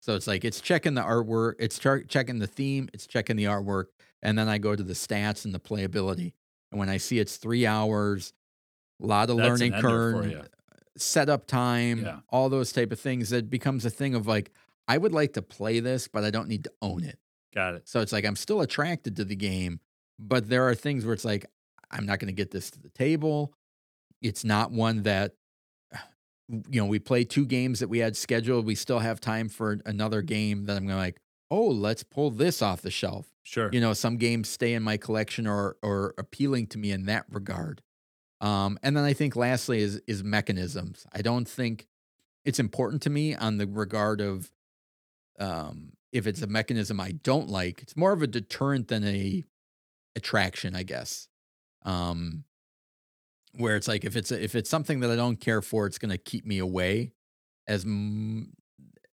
So 0.00 0.14
it's 0.14 0.26
like 0.26 0.44
it's 0.44 0.60
checking 0.60 0.94
the 0.94 1.02
artwork, 1.02 1.54
it's 1.58 1.78
checking 1.78 2.38
the 2.38 2.46
theme, 2.46 2.88
it's 2.92 3.06
checking 3.06 3.36
the 3.36 3.44
artwork, 3.44 3.86
and 4.22 4.38
then 4.38 4.48
I 4.48 4.58
go 4.58 4.74
to 4.74 4.82
the 4.82 4.92
stats 4.92 5.44
and 5.44 5.54
the 5.54 5.60
playability. 5.60 6.32
And 6.74 6.80
when 6.80 6.88
I 6.88 6.96
see 6.96 7.20
it's 7.20 7.36
three 7.36 7.66
hours, 7.66 8.32
a 9.00 9.06
lot 9.06 9.30
of 9.30 9.36
That's 9.36 9.48
learning 9.48 9.80
curve, 9.80 10.48
setup 10.96 11.46
time, 11.46 12.00
Yeah. 12.04 12.18
all 12.30 12.48
those 12.48 12.72
type 12.72 12.90
of 12.90 12.98
things, 12.98 13.30
that 13.30 13.48
becomes 13.48 13.84
a 13.84 13.90
thing 13.90 14.16
of 14.16 14.26
like, 14.26 14.50
I 14.88 14.98
would 14.98 15.12
like 15.12 15.34
to 15.34 15.42
play 15.42 15.78
this, 15.78 16.08
but 16.08 16.24
I 16.24 16.30
don't 16.30 16.48
need 16.48 16.64
to 16.64 16.72
own 16.82 17.04
it. 17.04 17.20
Got 17.54 17.74
it. 17.74 17.88
So 17.88 18.00
it's 18.00 18.10
like 18.12 18.24
I'm 18.24 18.34
still 18.34 18.60
attracted 18.60 19.14
to 19.16 19.24
the 19.24 19.36
game, 19.36 19.78
but 20.18 20.48
there 20.48 20.68
are 20.68 20.74
things 20.74 21.04
where 21.04 21.14
it's 21.14 21.24
like, 21.24 21.46
I'm 21.92 22.06
not 22.06 22.18
going 22.18 22.26
to 22.26 22.34
get 22.34 22.50
this 22.50 22.72
to 22.72 22.80
the 22.80 22.88
table. 22.90 23.54
It's 24.20 24.44
not 24.44 24.72
one 24.72 25.04
that 25.04 25.36
you 26.48 26.80
know, 26.80 26.86
we 26.86 26.98
play 26.98 27.22
two 27.24 27.46
games 27.46 27.78
that 27.78 27.88
we 27.88 28.00
had 28.00 28.16
scheduled. 28.16 28.66
We 28.66 28.74
still 28.74 28.98
have 28.98 29.20
time 29.20 29.48
for 29.48 29.78
another 29.86 30.22
game 30.22 30.66
that 30.66 30.76
I'm 30.76 30.86
going 30.86 30.96
to 30.96 30.96
like, 30.96 31.20
oh, 31.54 31.68
let's 31.68 32.02
pull 32.02 32.30
this 32.30 32.60
off 32.60 32.82
the 32.82 32.90
shelf. 32.90 33.28
Sure. 33.44 33.70
You 33.72 33.80
know, 33.80 33.92
some 33.92 34.16
games 34.16 34.48
stay 34.48 34.74
in 34.74 34.82
my 34.82 34.96
collection 34.96 35.46
or 35.46 35.76
or 35.82 36.14
appealing 36.18 36.66
to 36.68 36.78
me 36.78 36.90
in 36.90 37.06
that 37.06 37.26
regard. 37.30 37.82
Um, 38.40 38.78
and 38.82 38.96
then 38.96 39.04
I 39.04 39.12
think 39.12 39.36
lastly 39.36 39.80
is 39.80 40.00
is 40.08 40.24
mechanisms. 40.24 41.06
I 41.12 41.22
don't 41.22 41.48
think 41.48 41.86
it's 42.44 42.58
important 42.58 43.02
to 43.02 43.10
me 43.10 43.34
on 43.34 43.58
the 43.58 43.66
regard 43.66 44.20
of 44.20 44.50
um, 45.38 45.92
if 46.12 46.26
it's 46.26 46.42
a 46.42 46.46
mechanism 46.48 46.98
I 47.00 47.12
don't 47.12 47.48
like. 47.48 47.82
It's 47.82 47.96
more 47.96 48.12
of 48.12 48.22
a 48.22 48.26
deterrent 48.26 48.88
than 48.88 49.04
a 49.04 49.44
attraction, 50.16 50.74
I 50.74 50.82
guess. 50.82 51.28
Um, 51.84 52.44
where 53.56 53.76
it's 53.76 53.86
like 53.86 54.04
if 54.04 54.16
it's 54.16 54.32
a, 54.32 54.42
if 54.42 54.56
it's 54.56 54.70
something 54.70 55.00
that 55.00 55.10
I 55.10 55.16
don't 55.16 55.38
care 55.38 55.62
for, 55.62 55.86
it's 55.86 55.98
going 55.98 56.10
to 56.10 56.18
keep 56.18 56.44
me 56.44 56.58
away. 56.58 57.12
As 57.68 57.84
m- 57.84 58.52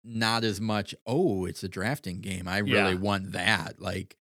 not 0.08 0.44
as 0.44 0.62
much. 0.62 0.96
Oh, 1.06 1.46
it's 1.46 1.64
a 1.64 1.68
drafting 1.70 2.22
game. 2.22 2.48
I 2.48 2.60
really 2.60 2.94
Yeah. 2.94 3.00
want 3.00 3.34
that. 3.34 3.82
Like 3.82 4.18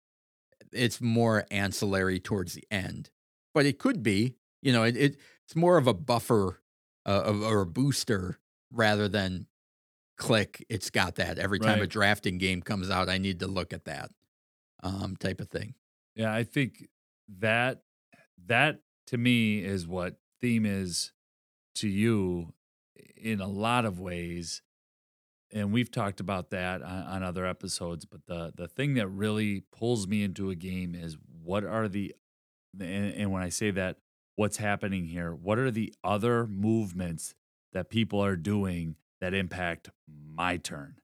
it's 0.71 1.01
more 1.01 1.45
ancillary 1.51 2.19
towards 2.19 2.53
the 2.53 2.63
end, 2.71 3.09
but 3.53 3.65
it 3.65 3.77
could 3.79 4.01
be. 4.01 4.35
You 4.61 4.71
know, 4.71 4.83
it, 4.83 4.95
it 4.95 5.17
it's 5.45 5.55
more 5.55 5.77
of 5.77 5.87
a 5.87 5.93
buffer 5.93 6.61
uh, 7.05 7.23
of, 7.25 7.41
or 7.43 7.61
a 7.61 7.65
booster 7.65 8.39
rather 8.71 9.07
than 9.09 9.47
click. 10.17 10.65
It's 10.69 10.89
got 10.89 11.15
that 11.15 11.37
every 11.37 11.59
time 11.59 11.81
a 11.81 11.87
drafting 11.87 12.37
game 12.37 12.61
comes 12.61 12.89
out. 12.89 13.09
I 13.09 13.17
need 13.17 13.39
to 13.41 13.47
look 13.47 13.73
at 13.73 13.85
that 13.85 14.11
um, 14.81 15.15
type 15.17 15.41
of 15.41 15.49
thing. 15.49 15.75
Yeah, 16.15 16.33
I 16.33 16.43
think 16.43 16.87
that 17.39 17.83
that 18.45 18.79
to 19.07 19.17
me 19.17 19.59
is 19.63 19.85
what 19.87 20.15
theme 20.41 20.65
is 20.65 21.11
to 21.75 21.89
you 21.89 22.53
in 23.17 23.41
a 23.41 23.47
lot 23.47 23.83
of 23.85 23.99
ways. 23.99 24.61
And 25.53 25.71
we've 25.71 25.91
talked 25.91 26.19
about 26.19 26.49
that 26.49 26.81
on, 26.81 27.03
on 27.03 27.23
other 27.23 27.45
episodes, 27.45 28.05
but 28.05 28.25
the 28.25 28.51
the 28.55 28.67
thing 28.67 28.95
that 28.95 29.07
really 29.07 29.61
pulls 29.71 30.07
me 30.07 30.23
into 30.23 30.49
a 30.49 30.55
game 30.55 30.95
is 30.95 31.17
what 31.43 31.63
are 31.63 31.87
the 31.87 32.15
and, 32.79 33.13
and 33.13 33.31
when 33.31 33.43
I 33.43 33.49
say 33.49 33.71
that, 33.71 33.97
what's 34.35 34.57
happening 34.57 35.05
here? 35.05 35.33
What 35.33 35.59
are 35.59 35.71
the 35.71 35.93
other 36.03 36.47
movements 36.47 37.35
that 37.71 37.89
people 37.89 38.23
are 38.23 38.35
doing 38.35 38.95
that 39.21 39.33
impact 39.33 39.89
my 40.07 40.57
turn? 40.57 40.95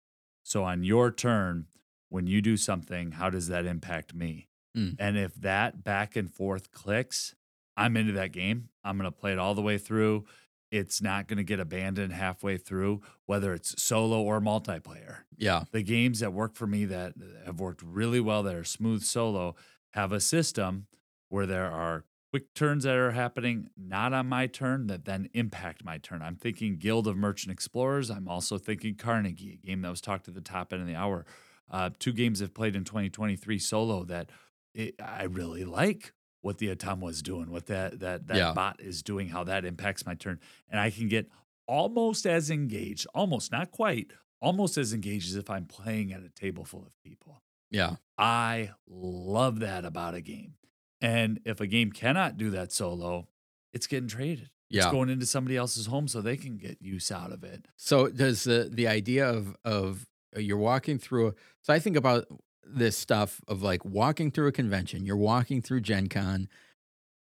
So 0.44 0.64
on 0.64 0.84
your 0.84 1.12
turn, 1.12 1.68
when 2.10 2.26
you 2.26 2.42
do 2.42 2.58
something, 2.58 3.12
how 3.12 3.30
does 3.30 3.48
that 3.50 3.66
impact 3.66 4.16
me? 4.16 4.48
Mm. 4.76 4.96
And 4.98 5.18
if 5.18 5.36
that 5.36 5.84
back 5.84 6.16
and 6.16 6.32
forth 6.32 6.72
clicks, 6.72 7.36
I'm 7.78 7.96
into 7.96 8.14
that 8.14 8.32
game. 8.32 8.70
I'm 8.84 8.98
going 8.98 9.12
to 9.12 9.18
play 9.18 9.32
it 9.32 9.40
all 9.40 9.56
the 9.56 9.62
way 9.62 9.78
through. 9.78 10.26
It's 10.72 11.02
not 11.02 11.28
going 11.28 11.38
to 11.38 11.44
get 11.44 11.60
abandoned 11.60 12.14
halfway 12.14 12.58
through, 12.58 13.02
whether 13.26 13.54
it's 13.54 13.82
solo 13.82 14.22
or 14.22 14.40
multiplayer. 14.40 15.20
Yeah. 15.38 15.64
The 15.72 15.82
games 15.82 16.20
that 16.20 16.34
work 16.34 16.56
for 16.56 16.68
me 16.68 16.86
that 16.86 17.14
have 17.46 17.60
worked 17.60 17.82
really 17.82 18.20
well, 18.20 18.44
that 18.44 18.56
are 18.56 18.64
smooth 18.64 19.04
solo, 19.04 19.56
have 19.92 20.12
a 20.12 20.20
system 20.20 20.88
where 21.30 21.46
there 21.46 21.72
are 21.72 22.06
quick 22.30 22.54
turns 22.54 22.84
that 22.84 22.96
are 22.96 23.12
happening 23.12 23.70
not 23.76 24.14
on 24.14 24.28
my 24.28 24.46
turn 24.46 24.88
that 24.88 25.06
then 25.06 25.30
impact 25.34 25.84
my 25.84 25.98
turn. 25.98 26.22
I'm 26.22 26.36
thinking 26.36 26.78
Guild 26.78 27.08
of 27.08 27.18
Merchant 27.18 27.52
Explorers. 27.52 28.12
I'm 28.12 28.28
also 28.28 28.58
thinking 28.58 28.96
Carnegie, 28.96 29.60
a 29.64 29.68
game 29.68 29.82
that 29.82 29.90
was 29.90 30.02
talked 30.02 30.28
at 30.28 30.36
the 30.36 30.42
top 30.42 30.72
end 30.72 30.82
of 30.82 30.88
the 30.88 30.96
hour. 30.96 31.26
Uh, 31.72 31.90
two 31.98 32.14
games 32.14 32.42
I've 32.42 32.54
played 32.54 32.76
in 32.76 32.84
2023 32.84 33.58
solo 33.60 34.04
that 34.06 34.30
it, 34.74 34.96
I 35.04 35.24
really 35.24 35.66
like 35.66 36.14
what 36.42 36.58
the 36.58 36.74
automa 36.74 37.02
was 37.02 37.22
doing, 37.22 37.50
what 37.52 37.66
that 37.68 38.00
that 38.00 38.28
that 38.28 38.38
Yeah. 38.38 38.54
bot 38.54 38.80
is 38.82 39.04
doing, 39.04 39.30
how 39.30 39.44
that 39.44 39.66
impacts 39.66 40.06
my 40.06 40.16
turn, 40.16 40.40
and 40.70 40.80
I 40.80 40.90
can 40.90 41.08
get 41.08 41.30
almost 41.68 42.26
as 42.26 42.50
engaged, 42.50 43.06
almost 43.14 43.52
not 43.52 43.72
quite, 43.72 44.12
almost 44.42 44.78
as 44.78 44.94
engaged 44.94 45.30
as 45.30 45.36
if 45.36 45.50
I'm 45.50 45.66
playing 45.66 46.12
at 46.14 46.24
a 46.24 46.30
table 46.30 46.66
full 46.66 46.84
of 46.86 46.94
people. 47.04 47.44
Yeah. 47.70 47.98
I 48.18 48.72
love 48.88 49.60
that 49.60 49.86
about 49.86 50.16
a 50.16 50.22
game. 50.22 50.56
And 51.02 51.40
if 51.46 51.62
a 51.62 51.68
game 51.68 51.92
cannot 51.92 52.38
do 52.38 52.50
that 52.52 52.72
solo, 52.72 53.28
it's 53.74 53.86
getting 53.88 54.10
traded. 54.10 54.50
Yeah. 54.70 54.84
It's 54.86 54.92
going 54.92 55.10
into 55.10 55.26
somebody 55.26 55.56
else's 55.58 55.86
home 55.86 56.08
so 56.08 56.22
they 56.22 56.38
can 56.38 56.58
get 56.58 56.82
use 56.82 57.12
out 57.12 57.32
of 57.32 57.44
it. 57.44 57.68
So 57.78 58.08
does 58.10 58.44
the 58.44 58.70
the 58.72 58.88
idea 58.88 59.28
of 59.30 59.56
of 59.64 60.08
uh, 60.36 60.40
you're 60.40 60.58
walking 60.58 60.98
through? 61.00 61.36
So 61.62 61.74
I 61.74 61.80
think 61.80 61.96
about 61.96 62.26
this 62.64 62.98
stuff 62.98 63.42
of 63.48 63.62
like 63.62 63.84
walking 63.86 64.32
through 64.32 64.48
a 64.48 64.52
convention. 64.52 65.06
You're 65.06 65.18
walking 65.18 65.62
through 65.62 65.82
Gen 65.82 66.08
Con, 66.08 66.48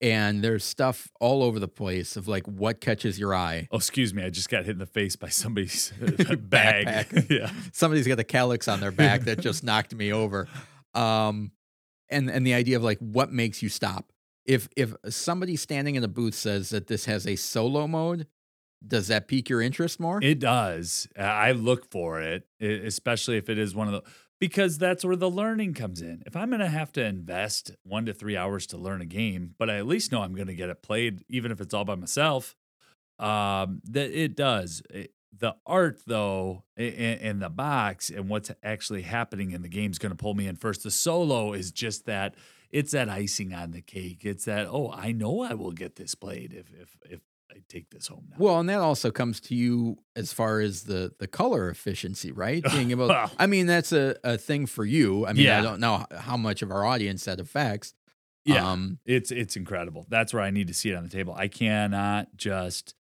and 0.01 0.43
there's 0.43 0.65
stuff 0.65 1.09
all 1.21 1.43
over 1.43 1.59
the 1.59 1.69
place 1.69 2.17
of 2.17 2.29
like 2.29 2.47
what 2.47 2.81
catches 2.81 3.19
your 3.19 3.35
eye. 3.35 3.69
Oh, 3.71 3.77
excuse 3.77 4.13
me. 4.13 4.23
I 4.25 4.31
just 4.31 4.49
got 4.49 4.65
hit 4.65 4.73
in 4.73 4.79
the 4.79 4.87
face 4.87 5.17
by 5.17 5.29
somebody's 5.29 5.93
bag. 6.39 6.87
Backpack. 6.87 7.31
yeah. 7.31 7.51
Somebody's 7.73 8.07
got 8.07 8.21
a 8.21 8.25
Kallax 8.25 8.71
on 8.73 8.81
their 8.81 8.93
back 8.93 9.23
that 9.23 9.41
just 9.41 9.65
knocked 9.65 9.95
me 9.95 10.13
over. 10.13 10.49
Um, 10.95 11.53
and 12.09 12.31
and 12.31 12.47
the 12.47 12.55
idea 12.55 12.77
of 12.77 12.83
like 12.85 12.99
what 12.99 13.33
makes 13.33 13.63
you 13.63 13.69
stop. 13.69 14.13
If 14.45 14.69
if 14.77 14.95
somebody 15.09 15.57
standing 15.57 15.95
in 15.95 16.05
a 16.05 16.09
booth 16.09 16.35
says 16.35 16.71
that 16.71 16.87
this 16.87 17.07
has 17.07 17.27
a 17.27 17.37
solo 17.37 17.87
mode, 17.87 18.27
does 18.87 19.09
that 19.09 19.27
pique 19.29 19.49
your 19.49 19.63
interest 19.63 19.99
more? 19.99 20.21
It 20.23 20.39
does. 20.39 21.09
I 21.19 21.53
look 21.53 21.91
for 21.91 22.21
it, 22.21 22.47
especially 22.61 23.39
if 23.39 23.49
it 23.49 23.59
is 23.59 23.75
one 23.75 23.89
of 23.89 23.95
the 23.95 24.11
because 24.41 24.79
that's 24.79 25.05
where 25.05 25.17
the 25.17 25.31
learning 25.31 25.75
comes 25.75 26.01
in. 26.03 26.23
If 26.27 26.37
I'm 26.37 26.51
going 26.51 26.61
to 26.61 26.69
have 26.69 26.93
to 26.93 27.05
invest 27.05 27.73
one 27.83 28.07
to 28.07 28.13
three 28.15 28.37
hours 28.37 28.67
to 28.69 28.77
learn 28.77 29.01
a 29.01 29.07
game, 29.07 29.55
but 29.59 29.71
I 29.71 29.77
at 29.77 29.87
least 29.87 30.13
know 30.13 30.23
I'm 30.23 30.35
going 30.35 30.49
to 30.49 30.55
get 30.55 30.69
it 30.71 30.83
played, 30.83 31.25
even 31.29 31.51
if 31.53 31.61
it's 31.61 31.73
all 31.75 31.85
by 31.85 31.95
myself, 31.95 32.55
um, 33.19 33.81
that 33.85 34.11
it 34.11 34.37
does. 34.37 34.83
It- 34.91 35.13
the 35.37 35.57
art, 35.67 35.99
though, 36.07 36.63
and 36.77 37.43
the 37.43 37.49
box 37.49 38.09
and 38.09 38.29
what's 38.29 38.53
actually 38.63 39.03
happening 39.03 39.51
in 39.51 39.63
the 39.63 39.69
game 39.69 39.91
is 39.91 39.99
going 39.99 40.13
to 40.13 40.17
pull 40.17 40.35
me 40.35 40.47
in 40.47 40.55
first. 40.55 40.85
The 40.85 40.93
solo 40.93 41.53
is 41.53 41.73
just 41.73 42.07
that. 42.07 42.37
It's 42.71 42.93
that 42.93 43.09
icing 43.09 43.53
on 43.53 43.73
the 43.73 43.83
cake. 43.83 44.25
It's 44.25 44.45
that. 44.45 44.69
Oh, 44.69 44.93
I 44.93 45.13
know 45.13 45.43
I 45.43 45.55
will 45.55 45.73
get 45.73 45.97
this 45.97 46.15
played 46.15 46.53
if 46.53 46.73
if 46.81 46.97
if 47.11 47.21
I 47.51 47.57
take 47.69 47.91
this 47.91 48.07
home 48.09 48.27
now. 48.31 48.37
Well, 48.39 48.59
and 48.61 48.69
that 48.69 48.81
also 48.81 49.11
comes 49.11 49.41
to 49.43 49.55
you 49.55 49.97
as 50.17 50.33
far 50.33 50.61
as 50.61 50.85
the 50.85 51.13
the 51.19 51.27
color 51.27 51.69
efficiency, 51.71 52.33
right? 52.33 52.63
Being 52.73 52.91
able, 52.91 53.11
I 53.39 53.47
mean, 53.47 53.67
that's 53.67 53.93
a, 53.93 54.17
a 54.25 54.37
thing 54.39 54.67
for 54.67 54.85
you. 54.85 55.27
I 55.27 55.33
mean, 55.33 55.49
I 55.49 55.61
don't 55.63 55.81
know 55.81 56.05
how 56.17 56.37
much 56.37 56.63
of 56.63 56.71
our 56.71 56.85
audience 56.85 57.25
that 57.27 57.41
affects. 57.41 57.95
Yeah. 58.45 58.71
Um, 58.73 58.99
It's 59.07 59.31
it's 59.31 59.57
incredible. 59.57 60.07
That's 60.11 60.35
where 60.35 60.43
I 60.43 60.51
need 60.51 60.67
to 60.69 60.75
see 60.75 60.91
it 60.91 60.95
on 60.97 61.03
the 61.05 61.09
table. 61.11 61.35
I 61.37 61.49
cannot 61.49 62.29
just 62.37 62.95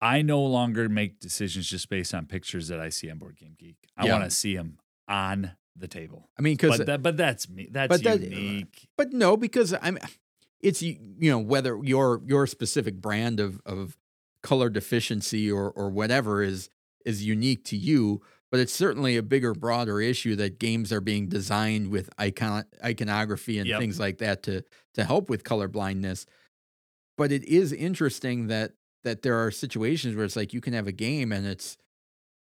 I 0.00 0.22
no 0.22 0.42
longer 0.44 0.88
make 0.88 1.18
decisions 1.18 1.66
just 1.68 1.88
based 1.88 2.12
on 2.14 2.26
pictures 2.26 2.68
that 2.68 2.78
I 2.78 2.90
see 2.90 3.10
on 3.10 3.18
Board 3.18 3.36
Game 3.36 3.56
Geek. 3.58 3.76
I 3.96 4.06
Yeah. 4.06 4.12
want 4.18 4.24
to 4.24 4.30
see 4.30 4.54
them 4.54 4.78
on 5.08 5.52
the 5.76 5.88
table. 5.88 6.28
I 6.38 6.42
mean, 6.42 6.54
because 6.56 6.78
But 6.78 6.86
that, 6.86 7.02
but 7.02 7.16
that's 7.16 7.48
me. 7.48 7.68
That's 7.72 7.88
but 7.88 8.02
that- 8.04 8.20
unique. 8.20 8.86
but 8.96 9.12
no, 9.12 9.36
because 9.36 9.74
I'm, 9.82 9.98
it's 10.64 10.82
you 10.82 10.98
know 11.30 11.38
whether 11.38 11.78
your 11.84 12.20
your 12.26 12.46
specific 12.48 12.96
brand 13.00 13.38
of 13.38 13.60
of 13.66 13.96
color 14.42 14.68
deficiency 14.70 15.50
or 15.50 15.70
or 15.70 15.90
whatever 15.90 16.42
is 16.42 16.68
is 17.04 17.24
unique 17.24 17.64
to 17.66 17.76
you. 17.76 18.22
But 18.50 18.60
it's 18.60 18.72
certainly 18.72 19.16
a 19.16 19.22
bigger, 19.22 19.52
broader 19.52 20.00
issue 20.00 20.36
that 20.36 20.60
games 20.60 20.92
are 20.92 21.00
being 21.00 21.28
designed 21.28 21.88
with 21.90 22.08
icon 22.18 22.64
iconography 22.84 23.58
and 23.58 23.68
Yep. 23.68 23.80
things 23.80 23.98
like 24.00 24.18
that 24.18 24.42
to 24.44 24.62
to 24.94 25.04
help 25.04 25.28
with 25.28 25.42
color 25.44 25.66
blindness. 25.68 26.24
But 27.16 27.32
it 27.32 27.44
is 27.44 27.72
interesting 27.72 28.46
that 28.48 28.72
that 29.02 29.22
there 29.22 29.36
are 29.44 29.50
situations 29.50 30.14
where 30.16 30.24
it's 30.24 30.36
like 30.36 30.52
you 30.54 30.60
can 30.60 30.72
have 30.72 30.86
a 30.86 30.92
game 30.92 31.32
and 31.32 31.46
it's 31.46 31.76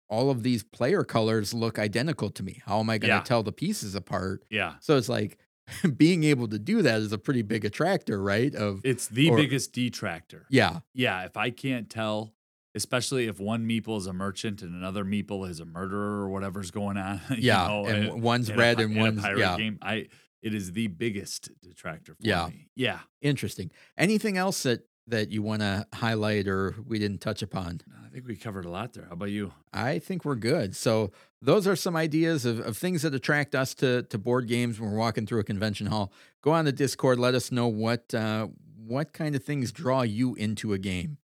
all 0.08 0.30
of 0.30 0.42
these 0.42 0.62
player 0.62 1.02
colors 1.04 1.54
look 1.54 1.78
identical 1.78 2.28
to 2.30 2.42
me. 2.42 2.60
How 2.66 2.78
am 2.80 2.90
I 2.90 2.98
going 2.98 3.10
to 3.10 3.16
Yeah. 3.16 3.22
tell 3.22 3.42
the 3.42 3.52
pieces 3.52 3.94
apart? 3.94 4.44
Yeah. 4.50 4.74
So 4.80 4.96
it's 4.98 5.08
like 5.08 5.38
being 5.96 6.24
able 6.24 6.48
to 6.48 6.58
do 6.58 6.82
that 6.82 7.00
is 7.00 7.12
a 7.12 7.18
pretty 7.18 7.42
big 7.42 7.64
attractor, 7.64 8.22
right? 8.22 8.54
Of 8.54 8.80
It's 8.84 9.08
the 9.08 9.30
Or- 9.30 9.36
biggest 9.36 9.72
detractor. 9.72 10.46
yeah, 10.50 10.80
Yeah. 10.92 11.24
If 11.24 11.36
I 11.36 11.50
can't 11.50 11.88
tell, 11.88 12.34
especially 12.74 13.26
if 13.26 13.38
one 13.40 13.66
meeple 13.68 13.96
is 13.98 14.06
a 14.06 14.12
merchant 14.12 14.60
and 14.62 14.74
another 14.74 15.04
meeple 15.04 15.48
is 15.48 15.60
a 15.60 15.64
murderer 15.64 16.22
or 16.22 16.28
whatever's 16.28 16.70
going 16.70 16.96
on. 16.96 17.20
you 17.30 17.36
yeah, 17.38 17.66
know, 17.66 17.86
and 17.86 18.08
uh, 18.10 18.14
in- 18.14 18.20
one's 18.20 18.50
in 18.50 18.58
red 18.58 18.76
pi- 18.78 18.82
and 18.84 18.96
a 18.96 19.00
one's 19.00 19.20
pirate 19.22 19.38
yeah. 19.38 19.56
game, 19.56 19.78
I 19.80 20.08
it 20.42 20.52
is 20.54 20.72
the 20.72 20.88
biggest 20.88 21.48
detractor 21.62 22.12
for 22.14 22.20
Yeah. 22.26 22.48
me. 22.48 22.68
Yeah. 22.76 22.98
Interesting. 23.22 23.70
Anything 23.96 24.36
else 24.36 24.64
that 24.64 24.86
that 25.07 25.30
you 25.30 25.42
want 25.42 25.61
to 25.61 25.86
highlight 25.94 26.48
or 26.48 26.74
we 26.86 26.98
didn't 26.98 27.18
touch 27.20 27.42
upon? 27.42 27.80
I 28.05 28.09
think 28.09 28.26
we 28.26 28.36
covered 28.36 28.64
a 28.64 28.70
lot 28.70 28.92
there. 28.92 29.07
How 29.07 29.12
about 29.12 29.30
you? 29.30 29.52
I 29.72 29.98
think 29.98 30.24
we're 30.24 30.36
good. 30.36 30.74
So 30.76 31.11
those 31.42 31.66
are 31.66 31.76
some 31.76 31.96
ideas 31.96 32.44
of, 32.44 32.61
of 32.61 32.76
things 32.76 33.02
that 33.02 33.14
attract 33.14 33.55
us 33.55 33.74
to 33.76 34.02
to 34.05 34.18
board 34.18 34.48
games 34.48 34.80
when 34.80 34.90
we're 34.90 34.98
walking 34.98 35.26
through 35.26 35.40
a 35.40 35.44
convention 35.44 35.86
hall. 35.86 36.12
Go 36.42 36.52
on 36.52 36.64
the 36.64 36.72
Discord. 36.72 37.18
Let 37.18 37.34
us 37.34 37.50
know 37.52 37.66
what 37.66 38.14
uh, 38.14 38.48
what 38.76 39.12
kind 39.12 39.34
of 39.34 39.42
things 39.42 39.72
draw 39.72 40.02
you 40.02 40.34
into 40.34 40.72
a 40.72 40.78
game. 40.78 41.18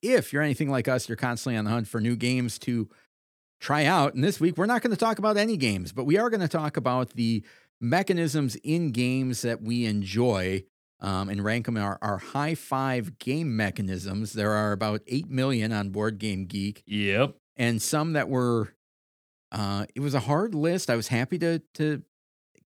If 0.00 0.32
you're 0.32 0.42
anything 0.42 0.70
like 0.70 0.86
us, 0.88 1.08
you're 1.08 1.16
constantly 1.16 1.58
on 1.58 1.64
the 1.64 1.70
hunt 1.70 1.88
for 1.88 2.00
new 2.00 2.16
games 2.16 2.58
to 2.60 2.88
try 3.60 3.84
out. 3.84 4.14
And 4.14 4.22
this 4.22 4.38
week, 4.38 4.56
we're 4.56 4.66
not 4.66 4.82
going 4.82 4.92
to 4.92 4.96
talk 4.96 5.18
about 5.18 5.36
any 5.36 5.56
games, 5.56 5.92
but 5.92 6.04
we 6.04 6.16
are 6.16 6.30
going 6.30 6.40
to 6.40 6.48
talk 6.48 6.76
about 6.76 7.10
the 7.10 7.42
mechanisms 7.80 8.56
in 8.56 8.90
games 8.90 9.42
that 9.42 9.62
we 9.62 9.86
enjoy 9.86 10.64
um, 11.00 11.28
and 11.28 11.44
rank 11.44 11.66
them 11.66 11.76
our, 11.76 11.98
our 12.02 12.18
high 12.18 12.54
five 12.54 13.18
game 13.18 13.56
mechanisms. 13.56 14.32
There 14.32 14.52
are 14.52 14.72
about 14.72 15.00
8 15.06 15.28
million 15.30 15.72
on 15.72 15.90
Board 15.90 16.18
Game 16.18 16.46
Geek 16.46 16.82
Yep. 16.86 17.36
and 17.56 17.80
some 17.80 18.14
that 18.14 18.28
were, 18.28 18.74
uh, 19.52 19.86
it 19.94 20.00
was 20.00 20.14
a 20.14 20.20
hard 20.20 20.54
list. 20.54 20.90
I 20.90 20.96
was 20.96 21.08
happy 21.08 21.38
to, 21.38 21.60
to 21.74 22.02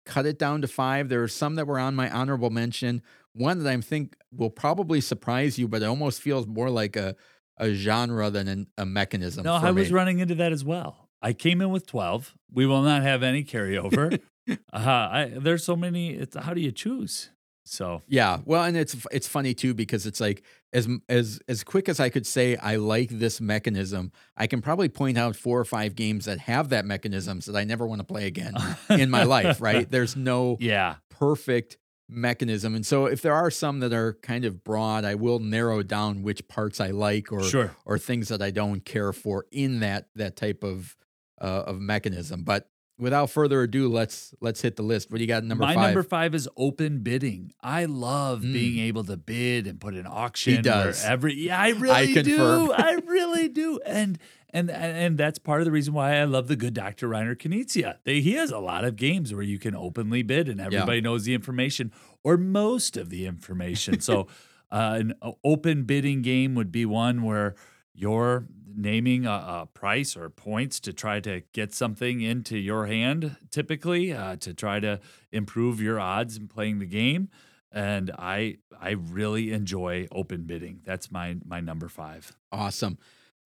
cut 0.06 0.24
it 0.26 0.38
down 0.38 0.62
to 0.62 0.68
five. 0.68 1.08
There 1.10 1.22
are 1.22 1.28
some 1.28 1.56
that 1.56 1.66
were 1.66 1.78
on 1.78 1.94
my 1.94 2.10
honorable 2.10 2.50
mention. 2.50 3.02
One 3.34 3.58
that 3.62 3.70
I 3.70 3.78
think 3.80 4.16
will 4.34 4.50
probably 4.50 5.00
surprise 5.00 5.58
you, 5.58 5.68
but 5.68 5.82
it 5.82 5.86
almost 5.86 6.20
feels 6.22 6.46
more 6.46 6.70
like 6.70 6.96
a, 6.96 7.14
a 7.58 7.72
genre 7.74 8.30
than 8.30 8.48
an, 8.48 8.66
a 8.78 8.86
mechanism. 8.86 9.44
No, 9.44 9.54
I 9.54 9.70
was 9.72 9.90
me. 9.90 9.94
running 9.94 10.18
into 10.20 10.34
that 10.36 10.52
as 10.52 10.64
well. 10.64 11.08
I 11.20 11.34
came 11.34 11.60
in 11.60 11.70
with 11.70 11.86
12. 11.86 12.34
We 12.52 12.66
will 12.66 12.82
not 12.82 13.02
have 13.02 13.22
any 13.22 13.44
carryover. 13.44 14.18
uh, 14.48 14.56
I, 14.72 15.32
there's 15.36 15.64
so 15.64 15.76
many. 15.76 16.10
It's 16.10 16.36
how 16.36 16.54
do 16.54 16.60
you 16.60 16.72
choose? 16.72 17.30
So 17.64 18.02
Yeah, 18.08 18.38
well, 18.44 18.64
and 18.64 18.76
it's 18.76 18.96
it's 19.12 19.28
funny 19.28 19.54
too 19.54 19.72
because 19.72 20.04
it's 20.04 20.20
like 20.20 20.42
as 20.72 20.88
as 21.08 21.40
as 21.48 21.62
quick 21.62 21.88
as 21.88 22.00
I 22.00 22.08
could 22.08 22.26
say 22.26 22.56
I 22.56 22.76
like 22.76 23.10
this 23.10 23.40
mechanism, 23.40 24.10
I 24.36 24.46
can 24.46 24.60
probably 24.60 24.88
point 24.88 25.16
out 25.16 25.36
four 25.36 25.60
or 25.60 25.64
five 25.64 25.94
games 25.94 26.24
that 26.24 26.40
have 26.40 26.70
that 26.70 26.84
mechanism 26.84 27.40
that 27.40 27.54
I 27.54 27.64
never 27.64 27.86
want 27.86 28.00
to 28.00 28.04
play 28.04 28.26
again 28.26 28.54
in 28.90 29.10
my 29.10 29.22
life. 29.22 29.60
Right? 29.60 29.88
There's 29.90 30.16
no 30.16 30.56
yeah, 30.58 30.96
perfect 31.08 31.78
mechanism, 32.08 32.74
and 32.74 32.84
so 32.84 33.06
if 33.06 33.22
there 33.22 33.34
are 33.34 33.50
some 33.50 33.78
that 33.80 33.92
are 33.92 34.14
kind 34.22 34.44
of 34.44 34.64
broad, 34.64 35.04
I 35.04 35.14
will 35.14 35.38
narrow 35.38 35.84
down 35.84 36.22
which 36.22 36.46
parts 36.48 36.80
I 36.80 36.88
like 36.88 37.30
or 37.30 37.44
sure. 37.44 37.76
or 37.84 37.96
things 37.96 38.28
that 38.28 38.42
I 38.42 38.50
don't 38.50 38.84
care 38.84 39.12
for 39.12 39.46
in 39.52 39.80
that 39.80 40.08
that 40.16 40.34
type 40.34 40.64
of 40.64 40.96
uh, 41.40 41.64
of 41.66 41.80
mechanism. 41.80 42.42
But 42.42 42.68
without 43.02 43.28
further 43.30 43.62
ado, 43.62 43.88
let's 43.88 44.34
let's 44.40 44.62
hit 44.62 44.76
the 44.76 44.82
list. 44.82 45.10
What 45.10 45.18
do 45.18 45.24
you 45.24 45.28
got? 45.28 45.44
Number 45.44 45.64
My 45.64 45.74
five. 45.74 45.84
number 45.88 46.02
five 46.02 46.34
is 46.34 46.48
open 46.56 47.00
bidding. 47.00 47.52
I 47.60 47.84
love 47.84 48.40
Mm. 48.42 48.52
being 48.52 48.78
able 48.86 49.04
to 49.04 49.16
bid 49.16 49.66
and 49.66 49.80
put 49.80 49.94
an 49.94 50.06
auction. 50.08 50.56
He 50.56 50.62
does. 50.62 51.04
every 51.04 51.34
yeah, 51.34 51.60
I 51.60 51.70
really 51.70 52.14
confirm. 52.14 52.66
do. 52.68 52.72
I 52.76 52.92
really 53.06 53.48
do. 53.48 53.80
And 53.84 54.18
and 54.50 54.70
and 54.70 55.18
that's 55.18 55.38
part 55.38 55.60
of 55.60 55.64
the 55.64 55.70
reason 55.72 55.92
why 55.94 56.16
I 56.16 56.24
love 56.24 56.46
the 56.48 56.56
good 56.56 56.74
Dr. 56.74 57.08
Reiner 57.08 57.34
Knizia. 57.36 57.96
They, 58.04 58.20
he 58.20 58.34
has 58.34 58.50
a 58.50 58.58
lot 58.58 58.84
of 58.84 58.96
games 58.96 59.32
where 59.34 59.42
you 59.42 59.58
can 59.58 59.74
openly 59.74 60.22
bid 60.22 60.48
and 60.48 60.60
everybody 60.60 61.00
knows 61.00 61.24
the 61.24 61.34
information 61.34 61.90
or 62.22 62.36
most 62.36 62.96
of 62.96 63.10
the 63.10 63.26
information. 63.26 64.00
so 64.00 64.26
uh, 64.70 64.98
an 65.00 65.14
open 65.42 65.84
bidding 65.84 66.22
game 66.22 66.54
would 66.54 66.70
be 66.70 66.84
one 66.86 67.22
where 67.22 67.54
you're 67.94 68.46
naming 68.76 69.26
a, 69.26 69.30
a 69.30 69.68
price 69.72 70.16
or 70.16 70.28
points 70.30 70.80
to 70.80 70.92
try 70.92 71.20
to 71.20 71.42
get 71.52 71.74
something 71.74 72.20
into 72.20 72.58
your 72.58 72.86
hand, 72.86 73.36
typically 73.50 74.12
uh, 74.12 74.36
to 74.36 74.54
try 74.54 74.80
to 74.80 75.00
improve 75.30 75.80
your 75.80 76.00
odds 76.00 76.36
in 76.36 76.48
playing 76.48 76.78
the 76.78 76.86
game. 76.86 77.28
And 77.70 78.10
I 78.18 78.58
I 78.78 78.90
really 78.90 79.52
enjoy 79.52 80.06
open 80.12 80.42
bidding. 80.42 80.80
That's 80.84 81.10
my 81.10 81.36
my 81.44 81.60
number 81.60 81.88
five. 81.88 82.36
Awesome. 82.50 82.98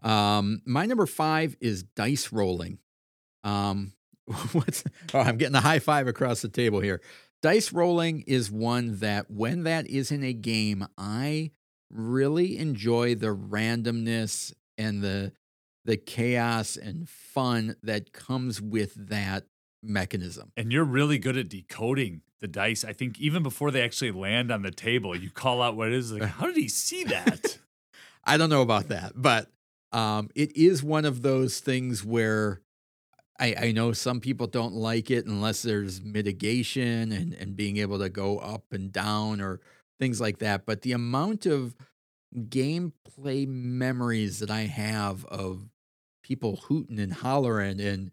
Um, 0.02 0.62
my 0.64 0.86
number 0.86 1.06
five 1.06 1.56
is 1.60 1.82
dice 1.82 2.32
rolling. 2.32 2.78
Um, 3.44 3.92
what's 4.52 4.84
oh, 5.14 5.20
I'm 5.20 5.36
getting 5.36 5.54
a 5.54 5.60
high 5.60 5.78
five 5.78 6.08
across 6.08 6.42
the 6.42 6.48
table 6.48 6.80
here. 6.80 7.00
Dice 7.42 7.72
rolling 7.72 8.22
is 8.22 8.50
one 8.50 8.98
that 8.98 9.30
when 9.30 9.62
that 9.64 9.86
is 9.86 10.10
in 10.10 10.24
a 10.24 10.32
game, 10.32 10.86
I 10.98 11.52
really 11.90 12.58
enjoy 12.58 13.14
the 13.14 13.34
randomness 13.34 14.52
and 14.78 15.02
the 15.02 15.32
the 15.84 15.96
chaos 15.96 16.76
and 16.76 17.08
fun 17.08 17.76
that 17.82 18.12
comes 18.12 18.60
with 18.60 19.08
that 19.08 19.44
mechanism. 19.82 20.50
And 20.56 20.72
you're 20.72 20.84
really 20.84 21.18
good 21.18 21.36
at 21.36 21.48
decoding 21.48 22.22
the 22.40 22.48
dice. 22.48 22.84
I 22.84 22.92
think 22.92 23.20
even 23.20 23.44
before 23.44 23.70
they 23.70 23.82
actually 23.82 24.10
land 24.10 24.50
on 24.50 24.62
the 24.62 24.72
table, 24.72 25.16
you 25.16 25.30
call 25.30 25.62
out 25.62 25.76
what 25.76 25.88
it 25.88 25.94
is. 25.94 26.12
Like, 26.12 26.22
how 26.30 26.46
did 26.46 26.56
he 26.56 26.68
see 26.68 27.04
that? 27.04 27.58
I 28.24 28.36
don't 28.36 28.50
know 28.50 28.62
about 28.62 28.88
that, 28.88 29.12
but 29.14 29.48
um, 29.92 30.28
it 30.34 30.56
is 30.56 30.82
one 30.82 31.04
of 31.04 31.22
those 31.22 31.60
things 31.60 32.04
where 32.04 32.60
I, 33.38 33.54
I 33.58 33.72
know 33.72 33.92
some 33.92 34.20
people 34.20 34.46
don't 34.46 34.74
like 34.74 35.10
it 35.10 35.26
unless 35.26 35.62
there's 35.62 36.02
mitigation 36.02 37.12
and, 37.12 37.32
and 37.34 37.56
being 37.56 37.76
able 37.76 37.98
to 38.00 38.08
go 38.08 38.38
up 38.38 38.72
and 38.72 38.90
down 38.90 39.40
or 39.40 39.60
things 40.00 40.20
like 40.20 40.38
that. 40.38 40.66
But 40.66 40.82
the 40.82 40.92
amount 40.92 41.46
of 41.46 41.76
gameplay 42.34 43.46
memories 43.46 44.40
that 44.40 44.50
I 44.50 44.62
have 44.62 45.24
of 45.26 45.68
people 46.22 46.56
hooting 46.68 46.98
and 46.98 47.12
hollering 47.12 47.80
and 47.80 48.10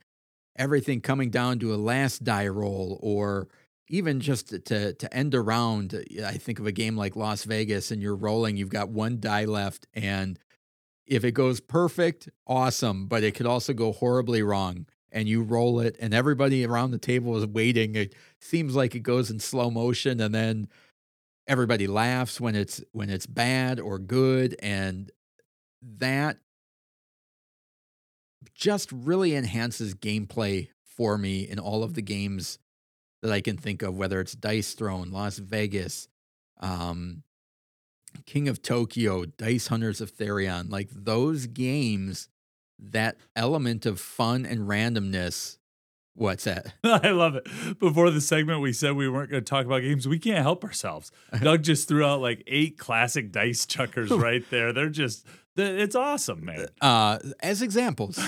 everything 0.56 1.02
coming 1.02 1.30
down 1.30 1.60
to 1.60 1.74
a 1.74 1.78
last 1.78 2.24
die 2.24 2.48
roll 2.48 3.00
or 3.02 3.48
even 3.90 4.20
just 4.20 4.50
to- 4.66 4.94
to 4.94 5.14
end 5.14 5.34
a 5.34 5.42
round 5.42 6.06
i 6.24 6.34
think 6.34 6.60
of 6.60 6.68
a 6.68 6.72
game 6.72 6.96
like 6.96 7.16
las 7.16 7.44
vegas 7.44 7.90
and 7.90 8.02
you're 8.04 8.16
rolling 8.16 8.56
you've 8.56 8.70
got 8.70 8.90
one 8.90 9.20
die 9.20 9.46
left 9.46 9.88
and 9.96 10.38
if 11.08 11.24
it 11.24 11.32
goes 11.32 11.60
perfect 11.60 12.30
awesome 12.46 13.08
but 13.08 13.24
it 13.24 13.34
could 13.34 13.48
also 13.48 13.74
go 13.74 13.92
horribly 13.92 14.44
wrong 14.44 14.86
and 15.14 15.30
you 15.30 15.44
roll 15.44 15.80
it 15.80 15.96
and 16.00 16.14
everybody 16.14 16.66
around 16.66 16.92
the 16.92 16.98
table 16.98 17.38
is 17.38 17.46
waiting. 17.46 17.96
It 17.96 18.16
seems 18.42 18.76
like 18.76 18.96
it 18.96 19.02
goes 19.02 19.30
in 19.30 19.40
slow 19.40 19.70
motion 19.70 20.20
and 20.20 20.34
then 20.34 20.68
everybody 21.48 21.88
laughs 21.88 22.40
when 22.40 22.56
it's 22.56 22.82
when 22.92 23.10
it's 23.10 23.26
bad 23.26 23.80
or 23.80 24.00
good 24.00 24.56
and 24.62 25.12
that 25.82 26.38
just 28.54 28.92
really 28.92 29.36
enhances 29.36 29.94
gameplay 29.94 30.70
for 30.84 31.18
me 31.18 31.42
in 31.42 31.60
all 31.60 31.84
of 31.84 31.94
the 31.96 32.02
games 32.02 32.60
that 33.22 33.32
I 33.32 33.42
can 33.42 33.58
think 33.58 33.82
of, 33.82 33.98
whether 33.98 34.20
it's 34.20 34.34
Dice 34.34 34.74
Throne, 34.74 35.10
Las 35.12 35.38
Vegas, 35.38 36.08
um, 36.60 37.24
King 38.26 38.48
of 38.48 38.62
Tokyo, 38.62 39.26
Dice 39.26 39.68
Hunters 39.68 40.02
of 40.02 40.12
Therion, 40.12 40.70
like 40.70 40.90
those 40.92 41.48
games, 41.48 42.30
that 42.78 43.18
element 43.36 43.86
of 43.86 44.00
fun 44.00 44.46
and 44.46 44.68
randomness. 44.68 45.58
What's 46.16 46.44
that? 46.44 46.74
I 46.84 47.10
love 47.10 47.36
it. 47.36 47.48
Before 47.80 48.12
the 48.12 48.22
segment, 48.22 48.62
we 48.62 48.72
said 48.74 48.96
we 48.96 49.10
weren't 49.10 49.32
going 49.32 49.44
to 49.44 49.50
talk 49.50 49.66
about 49.66 49.82
games. 49.82 50.08
We 50.08 50.20
can't 50.20 50.44
help 50.44 50.64
ourselves. 50.64 51.12
Doug 51.42 51.64
just 51.64 51.88
threw 51.88 52.06
out 52.06 52.22
like 52.22 52.44
eight 52.46 52.78
classic 52.78 53.32
dice 53.32 53.66
chuckers 53.66 54.12
right 54.12 54.44
there. 54.52 54.72
They're 54.74 54.90
just, 54.90 55.26
it's 55.58 55.96
awesome, 55.96 56.46
man. 56.46 56.68
Uh, 56.82 57.18
as 57.42 57.62
examples, 57.64 58.20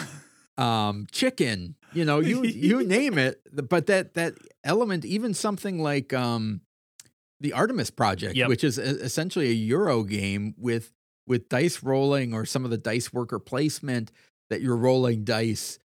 um, 0.57 1.05
chicken, 1.11 1.75
you 1.93 2.05
know, 2.05 2.19
you 2.19 2.43
you 2.43 2.83
name 2.85 3.17
it, 3.17 3.41
but 3.69 3.85
that 3.87 4.15
that 4.15 4.33
element, 4.63 5.05
even 5.05 5.33
something 5.33 5.79
like 5.81 6.11
um, 6.13 6.61
the 7.39 7.53
Artemis 7.53 7.89
Project, 7.91 8.35
Yep. 8.35 8.49
which 8.49 8.63
is 8.63 8.77
essentially 8.77 9.47
a 9.49 9.53
Euro 9.53 10.03
game 10.03 10.55
with 10.57 10.91
with 11.27 11.49
dice 11.49 11.81
rolling 11.83 12.33
or 12.33 12.45
some 12.45 12.65
of 12.65 12.71
the 12.71 12.77
dice 12.77 13.13
worker 13.13 13.39
placement 13.39 14.11
that 14.49 14.61
you're 14.61 14.75
rolling 14.75 15.23
dice, 15.23 15.79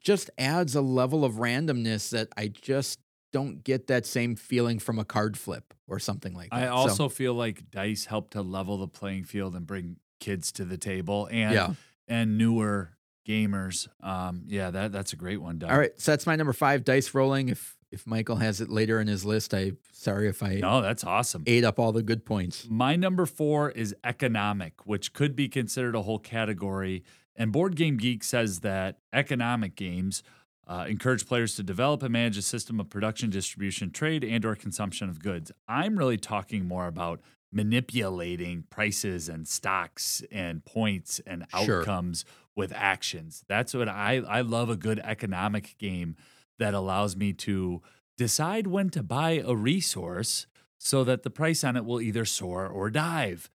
just 0.00 0.30
adds 0.38 0.74
a 0.74 0.80
level 0.80 1.24
of 1.24 1.34
randomness 1.34 2.10
that 2.10 2.28
I 2.36 2.48
just 2.48 3.00
don't 3.32 3.64
get 3.64 3.88
that 3.88 4.06
same 4.06 4.36
feeling 4.36 4.78
from 4.78 4.98
a 4.98 5.04
card 5.04 5.36
flip 5.36 5.74
or 5.88 5.98
something 5.98 6.34
like 6.34 6.50
that. 6.50 6.62
I 6.62 6.66
So, 6.66 6.72
also 6.72 7.08
feel 7.08 7.34
like 7.34 7.70
dice 7.70 8.04
help 8.04 8.30
to 8.30 8.42
level 8.42 8.78
the 8.78 8.88
playing 8.88 9.24
field 9.24 9.54
and 9.54 9.66
bring 9.66 9.96
kids 10.20 10.52
to 10.52 10.64
the 10.64 10.78
table 10.78 11.28
and 11.30 11.52
yeah. 11.54 11.74
and 12.06 12.38
newer 12.38 12.92
gamers. 13.26 13.88
Um, 14.00 14.44
yeah, 14.46 14.70
that 14.70 14.92
that's 14.92 15.12
a 15.12 15.16
great 15.16 15.40
one, 15.42 15.58
Doug. 15.58 15.70
All 15.70 15.78
right, 15.78 15.92
so 15.96 16.12
that's 16.12 16.26
my 16.26 16.36
number 16.36 16.52
five, 16.52 16.84
dice 16.84 17.12
rolling. 17.14 17.48
If 17.48 17.76
if 17.90 18.06
Michael 18.06 18.36
has 18.36 18.60
it 18.60 18.70
later 18.70 19.00
in 19.00 19.06
his 19.08 19.24
list, 19.24 19.54
I 19.54 19.72
sorry 19.92 20.28
if 20.28 20.42
I 20.42 20.54
No, 20.56 20.80
that's 20.80 21.04
awesome. 21.04 21.42
ate 21.46 21.64
up 21.64 21.78
all 21.78 21.92
the 21.92 22.02
good 22.02 22.24
points. 22.24 22.66
My 22.68 22.96
number 22.96 23.24
four 23.26 23.70
is 23.70 23.94
economic, 24.04 24.86
which 24.86 25.12
could 25.12 25.34
be 25.36 25.48
considered 25.48 25.94
a 25.94 26.02
whole 26.02 26.18
category. 26.18 27.04
And 27.36 27.52
Board 27.52 27.76
Game 27.76 27.96
Geek 27.96 28.22
says 28.22 28.60
that 28.60 28.98
economic 29.12 29.74
games 29.76 30.22
uh, 30.66 30.86
encourage 30.88 31.26
players 31.26 31.56
to 31.56 31.62
develop 31.62 32.02
and 32.02 32.12
manage 32.12 32.38
a 32.38 32.42
system 32.42 32.80
of 32.80 32.88
production, 32.88 33.28
distribution, 33.30 33.90
trade, 33.90 34.24
and/or 34.24 34.54
consumption 34.54 35.08
of 35.08 35.20
goods. 35.20 35.52
I'm 35.68 35.98
really 35.98 36.16
talking 36.16 36.66
more 36.66 36.86
about 36.86 37.20
manipulating 37.52 38.64
prices 38.70 39.28
and 39.28 39.46
stocks 39.46 40.22
and 40.32 40.64
points 40.64 41.20
and 41.26 41.44
Sure. 41.64 41.80
outcomes 41.80 42.24
with 42.56 42.72
actions. 42.74 43.44
That's 43.48 43.74
what 43.74 43.88
I 43.88 44.16
I 44.26 44.40
love 44.40 44.70
a 44.70 44.76
good 44.76 45.00
economic 45.00 45.76
game 45.78 46.16
that 46.58 46.72
allows 46.72 47.16
me 47.16 47.32
to 47.32 47.82
decide 48.16 48.66
when 48.68 48.90
to 48.90 49.02
buy 49.02 49.42
a 49.44 49.54
resource 49.54 50.46
so 50.78 51.04
that 51.04 51.24
the 51.24 51.30
price 51.30 51.64
on 51.64 51.76
it 51.76 51.84
will 51.84 52.00
either 52.00 52.24
soar 52.24 52.66
or 52.66 52.90
dive. 52.90 53.50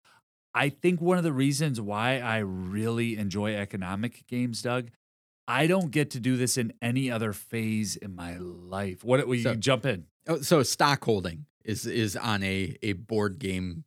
I 0.57 0.69
think 0.69 0.99
one 1.01 1.17
of 1.17 1.23
the 1.23 1.33
reasons 1.33 1.79
why 1.79 2.19
I 2.19 2.39
really 2.39 3.17
enjoy 3.17 3.55
economic 3.55 4.25
games, 4.27 4.61
Doug, 4.61 4.89
I 5.47 5.67
don't 5.67 5.91
get 5.91 6.09
to 6.11 6.19
do 6.19 6.35
this 6.35 6.57
in 6.57 6.73
any 6.81 7.09
other 7.11 7.31
phase 7.33 7.95
in 7.95 8.15
my 8.15 8.37
life. 8.37 9.03
What 9.03 9.25
will 9.27 9.35
you 9.35 9.55
jump 9.55 9.85
in? 9.85 10.05
Oh, 10.27 10.41
so 10.41 10.63
stock 10.63 11.03
holding 11.05 11.45
is 11.63 11.85
is 11.85 12.15
on 12.17 12.43
a 12.43 12.75
a 12.81 12.93
board 12.93 13.39
game 13.39 13.83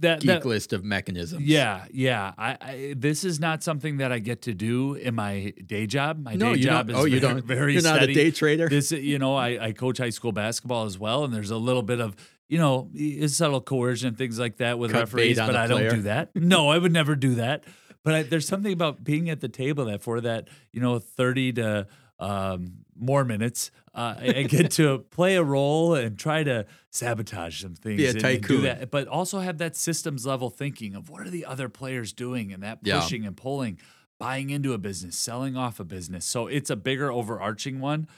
That, 0.00 0.20
geek 0.20 0.28
that 0.28 0.44
list 0.46 0.72
of 0.72 0.82
mechanisms. 0.82 1.44
yeah, 1.44 1.84
yeah. 1.92 2.32
I, 2.36 2.56
I 2.60 2.94
this 2.96 3.22
is 3.22 3.38
not 3.38 3.62
something 3.62 3.98
that 3.98 4.10
I 4.10 4.18
get 4.18 4.42
to 4.42 4.54
do 4.54 4.94
in 4.94 5.14
my 5.14 5.52
day 5.64 5.86
job. 5.86 6.18
My 6.18 6.34
No, 6.34 6.52
day 6.54 6.60
you 6.60 6.64
job 6.64 6.90
is 6.90 6.96
Oh, 6.96 7.04
you 7.04 7.20
very, 7.20 7.34
don't. 7.34 7.44
very 7.46 7.72
You're 7.74 7.82
not 7.82 8.02
a 8.02 8.12
day 8.12 8.30
trader. 8.32 8.68
this 8.68 8.90
you 8.90 9.18
know 9.18 9.36
I, 9.36 9.66
I 9.66 9.72
coach 9.72 9.98
high 9.98 10.10
school 10.18 10.32
basketball 10.32 10.84
as 10.86 10.98
well 10.98 11.22
and 11.24 11.32
there's 11.34 11.50
a 11.52 11.58
little 11.68 11.82
bit 11.92 12.00
of 12.00 12.16
you 12.52 12.58
know, 12.58 12.90
is 12.94 13.34
subtle 13.34 13.62
coercion, 13.62 14.14
things 14.14 14.38
like 14.38 14.58
that 14.58 14.78
with 14.78 14.90
Cut 14.92 14.98
referees, 15.00 15.38
but 15.38 15.56
I 15.56 15.66
don't 15.66 15.88
do 15.88 16.02
that. 16.02 16.36
No, 16.36 16.68
I 16.68 16.76
would 16.76 16.92
never 16.92 17.16
do 17.16 17.36
that. 17.36 17.64
But 18.04 18.14
I, 18.14 18.22
there's 18.24 18.46
something 18.46 18.74
about 18.74 19.02
being 19.02 19.30
at 19.30 19.40
the 19.40 19.48
table 19.48 19.86
that 19.86 20.02
for 20.02 20.20
that, 20.20 20.48
you 20.70 20.80
know, 20.82 20.98
30 20.98 21.54
to 21.54 21.86
um, 22.18 22.84
more 22.94 23.24
minutes, 23.24 23.70
uh, 23.94 24.16
I 24.20 24.26
I 24.36 24.42
get 24.42 24.70
to 24.72 24.98
play 25.10 25.36
a 25.36 25.42
role 25.42 25.94
and 25.94 26.18
try 26.18 26.42
to 26.44 26.66
sabotage 26.90 27.62
some 27.62 27.74
things. 27.74 27.96
Be 27.96 28.04
a 28.06 28.10
and- 28.10 28.22
and 28.22 28.42
tycoon. 28.42 28.62
that, 28.64 28.90
but 28.90 29.08
also 29.08 29.40
have 29.40 29.56
that 29.58 29.74
systems 29.74 30.26
level 30.26 30.50
thinking 30.50 30.94
of 30.94 31.08
what 31.08 31.22
are 31.22 31.30
the 31.30 31.46
other 31.46 31.70
players 31.70 32.12
doing 32.12 32.52
and 32.52 32.62
that 32.62 32.80
Yeah. 32.82 33.00
pushing 33.00 33.24
and 33.24 33.34
pulling, 33.34 33.78
buying 34.18 34.50
into 34.50 34.74
a 34.74 34.78
business, 34.78 35.16
selling 35.16 35.56
off 35.56 35.80
a 35.80 35.84
business. 35.84 36.26
So 36.26 36.48
it's 36.48 36.68
a 36.68 36.76
bigger 36.76 37.10
overarching 37.10 37.80
one. 37.80 38.08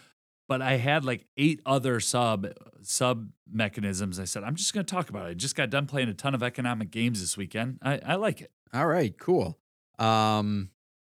But 0.49 0.61
I 0.63 0.77
had 0.77 1.05
like 1.05 1.27
eight 1.37 1.61
other 1.65 2.01
sub 2.01 2.47
sub 2.83 3.29
mechanisms. 3.51 4.21
I 4.21 4.25
said 4.25 4.45
I'm 4.45 4.57
just 4.57 4.75
going 4.75 4.85
to 4.85 4.95
talk 4.95 5.09
about 5.09 5.27
it. 5.27 5.31
I 5.31 5.35
just 5.35 5.57
got 5.57 5.71
done 5.71 5.87
playing 5.87 6.09
a 6.09 6.15
ton 6.15 6.35
of 6.35 6.43
economic 6.43 6.91
games 6.91 7.21
this 7.21 7.37
weekend. 7.37 7.79
I, 7.83 7.99
I 8.05 8.15
like 8.17 8.41
it. 8.43 8.51
All 8.73 8.87
right, 8.87 9.17
cool. 9.19 9.59
Um, 9.99 10.71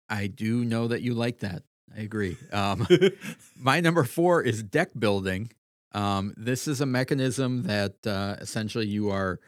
I 0.09 0.27
do 0.27 0.63
know 0.63 0.87
that 0.89 1.01
you 1.01 1.13
like 1.13 1.39
that. 1.39 1.63
I 1.95 2.01
agree. 2.01 2.37
Um, 2.51 2.85
my 3.57 3.79
number 3.79 4.03
four 4.03 4.43
is 4.43 4.61
deck 4.61 4.89
building. 4.97 5.51
Um, 5.93 6.33
this 6.35 6.67
is 6.67 6.81
a 6.81 6.85
mechanism 6.85 7.63
that 7.63 8.05
uh, 8.05 8.35
essentially 8.41 8.85
you 8.87 9.09
are 9.11 9.39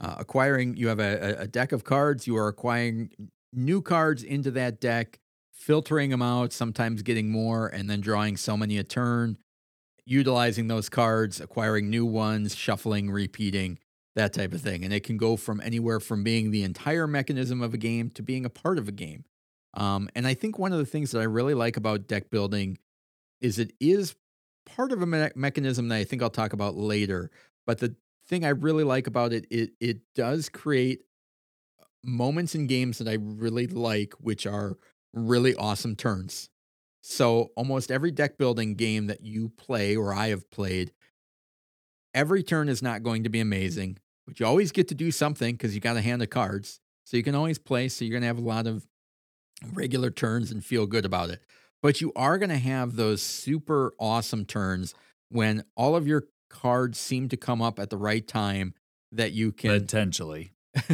uh, 0.00 0.16
acquiring. 0.18 0.76
You 0.76 0.88
have 0.88 1.00
a, 1.00 1.38
a- 1.38 1.42
a 1.42 1.46
deck 1.46 1.72
of 1.72 1.82
cards. 1.84 2.26
You 2.26 2.36
are 2.36 2.48
acquiring 2.48 3.10
new 3.52 3.80
cards 3.80 4.22
into 4.22 4.50
that 4.52 4.80
deck, 4.80 5.18
filtering 5.64 6.10
them 6.10 6.20
out, 6.20 6.52
sometimes 6.52 7.02
getting 7.02 7.30
more, 7.30 7.68
and 7.68 7.88
then 7.88 8.00
drawing 8.00 8.36
so 8.36 8.56
many 8.56 8.76
a 8.76 8.84
turn. 8.84 9.38
Utilizing 10.04 10.68
those 10.68 10.90
cards, 10.90 11.40
acquiring 11.40 11.88
new 11.88 12.04
ones, 12.04 12.54
shuffling, 12.54 13.10
repeating, 13.10 13.78
that 14.14 14.34
type 14.34 14.52
of 14.52 14.60
thing. 14.60 14.84
And 14.84 14.92
it 14.92 15.04
can 15.04 15.16
go 15.16 15.36
from 15.36 15.62
anywhere 15.62 16.00
from 16.00 16.22
being 16.22 16.50
the 16.50 16.62
entire 16.62 17.06
mechanism 17.06 17.62
of 17.62 17.72
a 17.72 17.78
game 17.78 18.10
to 18.10 18.22
being 18.22 18.44
a 18.44 18.50
part 18.50 18.76
of 18.76 18.88
a 18.88 18.92
game. 18.92 19.24
Um, 19.72 20.10
and 20.14 20.26
I 20.26 20.34
think 20.34 20.58
one 20.58 20.72
of 20.72 20.78
the 20.78 20.84
things 20.84 21.10
that 21.12 21.20
I 21.20 21.24
really 21.24 21.54
like 21.54 21.78
about 21.78 22.06
deck 22.06 22.30
building 22.30 22.76
is 23.40 23.58
it 23.58 23.72
is 23.80 24.14
part 24.66 24.92
of 24.92 25.00
a 25.00 25.06
me- 25.06 25.30
mechanism 25.34 25.88
that 25.88 25.96
I 25.96 26.04
think 26.04 26.22
I'll 26.22 26.28
talk 26.28 26.52
about 26.52 26.76
later. 26.76 27.30
But 27.66 27.78
the 27.78 27.96
thing 28.28 28.44
I 28.44 28.50
really 28.50 28.84
like 28.84 29.06
about 29.06 29.32
it, 29.32 29.46
it 29.50 29.70
it 29.80 29.98
does 30.14 30.50
create 30.50 31.00
moments 32.04 32.54
in 32.54 32.66
games 32.66 32.98
that 32.98 33.08
I 33.08 33.16
really 33.18 33.66
like, 33.66 34.12
which 34.20 34.46
are 34.46 34.76
really 35.14 35.54
awesome 35.54 35.96
turns. 35.96 36.50
So 37.02 37.50
almost 37.56 37.90
every 37.90 38.10
deck 38.10 38.38
building 38.38 38.74
game 38.74 39.08
that 39.08 39.22
you 39.22 39.50
play 39.50 39.94
or 39.96 40.14
I 40.14 40.28
have 40.28 40.50
played, 40.50 40.92
every 42.14 42.42
turn 42.42 42.68
is 42.68 42.82
not 42.82 43.02
going 43.02 43.24
to 43.24 43.28
be 43.28 43.40
amazing, 43.40 43.98
but 44.26 44.40
you 44.40 44.46
always 44.46 44.72
get 44.72 44.88
to 44.88 44.94
do 44.94 45.10
something 45.10 45.54
because 45.54 45.74
you 45.74 45.80
got 45.80 45.96
a 45.96 46.00
hand 46.00 46.22
of 46.22 46.30
cards. 46.30 46.80
So 47.04 47.18
you 47.18 47.22
can 47.22 47.34
always 47.34 47.58
play. 47.58 47.88
So 47.88 48.04
you're 48.04 48.12
going 48.12 48.22
to 48.22 48.28
have 48.28 48.38
a 48.38 48.40
lot 48.40 48.66
of 48.66 48.86
regular 49.72 50.10
turns 50.10 50.50
and 50.50 50.64
feel 50.64 50.86
good 50.86 51.04
about 51.04 51.30
it. 51.30 51.42
But 51.82 52.00
you 52.00 52.12
are 52.16 52.38
going 52.38 52.50
to 52.50 52.56
have 52.56 52.96
those 52.96 53.20
super 53.20 53.92
awesome 54.00 54.46
turns 54.46 54.94
when 55.28 55.64
all 55.76 55.96
of 55.96 56.06
your 56.06 56.24
cards 56.48 56.98
seem 56.98 57.28
to 57.28 57.36
come 57.36 57.60
up 57.60 57.78
at 57.78 57.90
the 57.90 57.98
right 57.98 58.26
time 58.26 58.72
that 59.12 59.32
you 59.32 59.52
can 59.52 59.80
Potentially. 59.80 60.52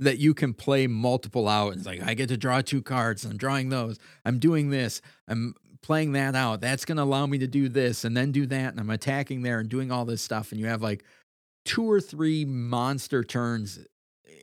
that 0.00 0.18
you 0.18 0.34
can 0.34 0.54
play 0.54 0.86
multiple 0.86 1.48
out. 1.48 1.74
It's 1.74 1.86
like 1.86 2.02
I 2.02 2.14
get 2.14 2.28
to 2.30 2.36
draw 2.36 2.60
two 2.60 2.82
cards. 2.82 3.24
I'm 3.24 3.36
drawing 3.36 3.68
those. 3.68 3.98
I'm 4.24 4.38
doing 4.38 4.70
this. 4.70 5.00
I'm 5.28 5.54
playing 5.82 6.12
that 6.12 6.34
out. 6.34 6.60
That's 6.60 6.84
going 6.84 6.96
to 6.96 7.02
allow 7.04 7.26
me 7.26 7.38
to 7.38 7.46
do 7.46 7.68
this 7.68 8.04
and 8.04 8.16
then 8.16 8.32
do 8.32 8.46
that. 8.46 8.70
And 8.72 8.80
I'm 8.80 8.90
attacking 8.90 9.42
there 9.42 9.60
and 9.60 9.68
doing 9.68 9.92
all 9.92 10.04
this 10.04 10.22
stuff. 10.22 10.50
And 10.50 10.60
you 10.60 10.66
have 10.66 10.82
like 10.82 11.04
two 11.64 11.84
or 11.90 12.00
three 12.00 12.44
monster 12.44 13.22
turns 13.22 13.78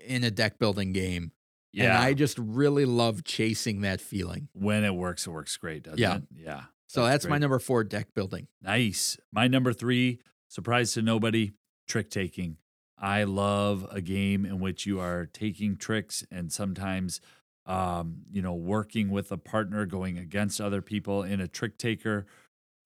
in 0.07 0.23
a 0.23 0.31
deck 0.31 0.57
building 0.59 0.93
game. 0.93 1.31
Yeah. 1.73 1.95
And. 1.95 2.03
I 2.03 2.13
just 2.13 2.37
really 2.37 2.85
love 2.85 3.23
chasing 3.23 3.81
that 3.81 4.01
feeling. 4.01 4.49
when 4.53 4.83
it 4.83 4.93
works, 4.95 5.25
it 5.27 5.31
works 5.31 5.55
great, 5.57 5.83
doesn't 5.83 5.99
Yeah. 5.99 6.17
it? 6.17 6.23
Yeah. 6.35 6.61
So 6.87 7.05
that's, 7.05 7.25
my 7.25 7.37
number 7.37 7.57
four 7.59 7.83
deck 7.85 8.13
building. 8.13 8.47
Nice. 8.61 9.17
My 9.31 9.47
number 9.47 9.71
three, 9.71 10.19
surprise 10.49 10.91
to 10.93 11.01
nobody, 11.01 11.53
trick 11.87 12.09
taking. 12.09 12.57
I 13.01 13.23
love 13.23 13.87
a 13.91 13.99
game 13.99 14.45
in 14.45 14.59
which 14.59 14.85
you 14.85 14.99
are 14.99 15.25
taking 15.25 15.75
tricks 15.75 16.23
and 16.29 16.51
sometimes, 16.51 17.19
um, 17.65 18.17
you 18.31 18.43
know, 18.43 18.53
working 18.53 19.09
with 19.09 19.31
a 19.31 19.37
partner, 19.37 19.87
going 19.87 20.19
against 20.19 20.61
other 20.61 20.83
people 20.83 21.23
in 21.23 21.41
a 21.41 21.47
trick 21.47 21.79
taker. 21.79 22.27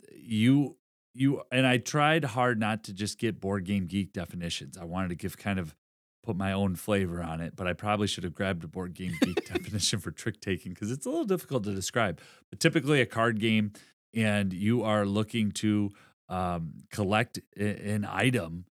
You, 0.09 0.77
you, 1.13 1.41
and 1.51 1.67
I 1.67 1.79
tried 1.79 2.23
hard 2.23 2.61
not 2.61 2.85
to 2.85 2.93
just 2.93 3.19
get 3.19 3.41
board 3.41 3.65
game 3.65 3.87
geek 3.87 4.13
definitions. 4.13 4.77
I 4.77 4.85
wanted 4.85 5.09
to 5.09 5.15
give 5.15 5.37
kind 5.37 5.59
of 5.59 5.75
put 6.23 6.37
my 6.37 6.53
own 6.53 6.75
flavor 6.75 7.21
on 7.21 7.41
it, 7.41 7.57
but 7.57 7.67
I 7.67 7.73
probably 7.73 8.07
should 8.07 8.23
have 8.23 8.33
grabbed 8.33 8.63
a 8.63 8.69
board 8.69 8.93
game 8.93 9.15
geek 9.21 9.45
definition 9.53 9.99
for 9.99 10.11
trick 10.11 10.39
taking 10.39 10.71
because 10.73 10.91
it's 10.91 11.05
a 11.05 11.09
little 11.09 11.25
difficult 11.25 11.65
to 11.65 11.75
describe. 11.75 12.21
But 12.49 12.61
typically, 12.61 13.01
a 13.01 13.05
card 13.05 13.41
game, 13.41 13.73
and 14.13 14.53
you 14.53 14.81
are 14.81 15.05
looking 15.05 15.51
to 15.53 15.91
um, 16.29 16.73
collect 16.89 17.39
an 17.57 18.07
item 18.09 18.65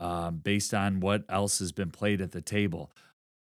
um, 0.00 0.38
based 0.38 0.72
on 0.74 1.00
what 1.00 1.24
else 1.28 1.58
has 1.58 1.72
been 1.72 1.90
played 1.90 2.20
at 2.20 2.32
the 2.32 2.42
table. 2.42 2.90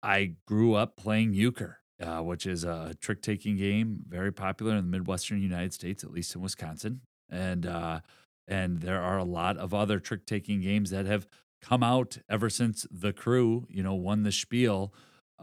I 0.03 0.35
grew 0.47 0.75
up 0.75 0.97
playing 0.97 1.35
euchre, 1.35 1.81
uh, 2.01 2.21
which 2.21 2.47
is 2.47 2.65
a 2.65 2.95
trick 3.01 3.23
taking 3.23 3.57
game, 3.57 4.01
very 4.09 4.33
popular 4.33 4.77
in 4.77 4.91
the 4.91 4.99
Midwestern 4.99 5.43
United 5.43 5.73
States, 5.73 6.05
at 6.05 6.13
least 6.13 6.35
in 6.35 6.41
Wisconsin. 6.41 7.01
And 7.29 7.67
uh, 7.67 8.01
and 8.47 8.81
there 8.81 9.03
are 9.03 9.19
a 9.19 9.25
lot 9.25 9.59
of 9.59 9.75
other 9.75 10.01
trick 10.01 10.25
taking 10.25 10.61
games 10.61 10.91
that 10.91 11.07
have 11.07 11.27
come 11.61 11.83
out 11.83 12.19
ever 12.29 12.49
since 12.49 12.87
the 12.91 13.13
crew, 13.13 13.67
you 13.69 13.83
know, 13.83 13.95
won 13.95 14.23
the 14.23 14.33
spiel 14.33 14.95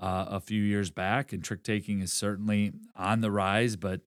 uh, 0.01 0.25
a 0.29 0.39
few 0.39 0.61
years 0.61 0.89
back. 0.89 1.31
And 1.31 1.43
trick 1.43 1.63
taking 1.63 1.99
is 1.99 2.11
certainly 2.11 2.73
on 2.95 3.21
the 3.21 3.31
rise. 3.31 3.75
But 3.75 4.01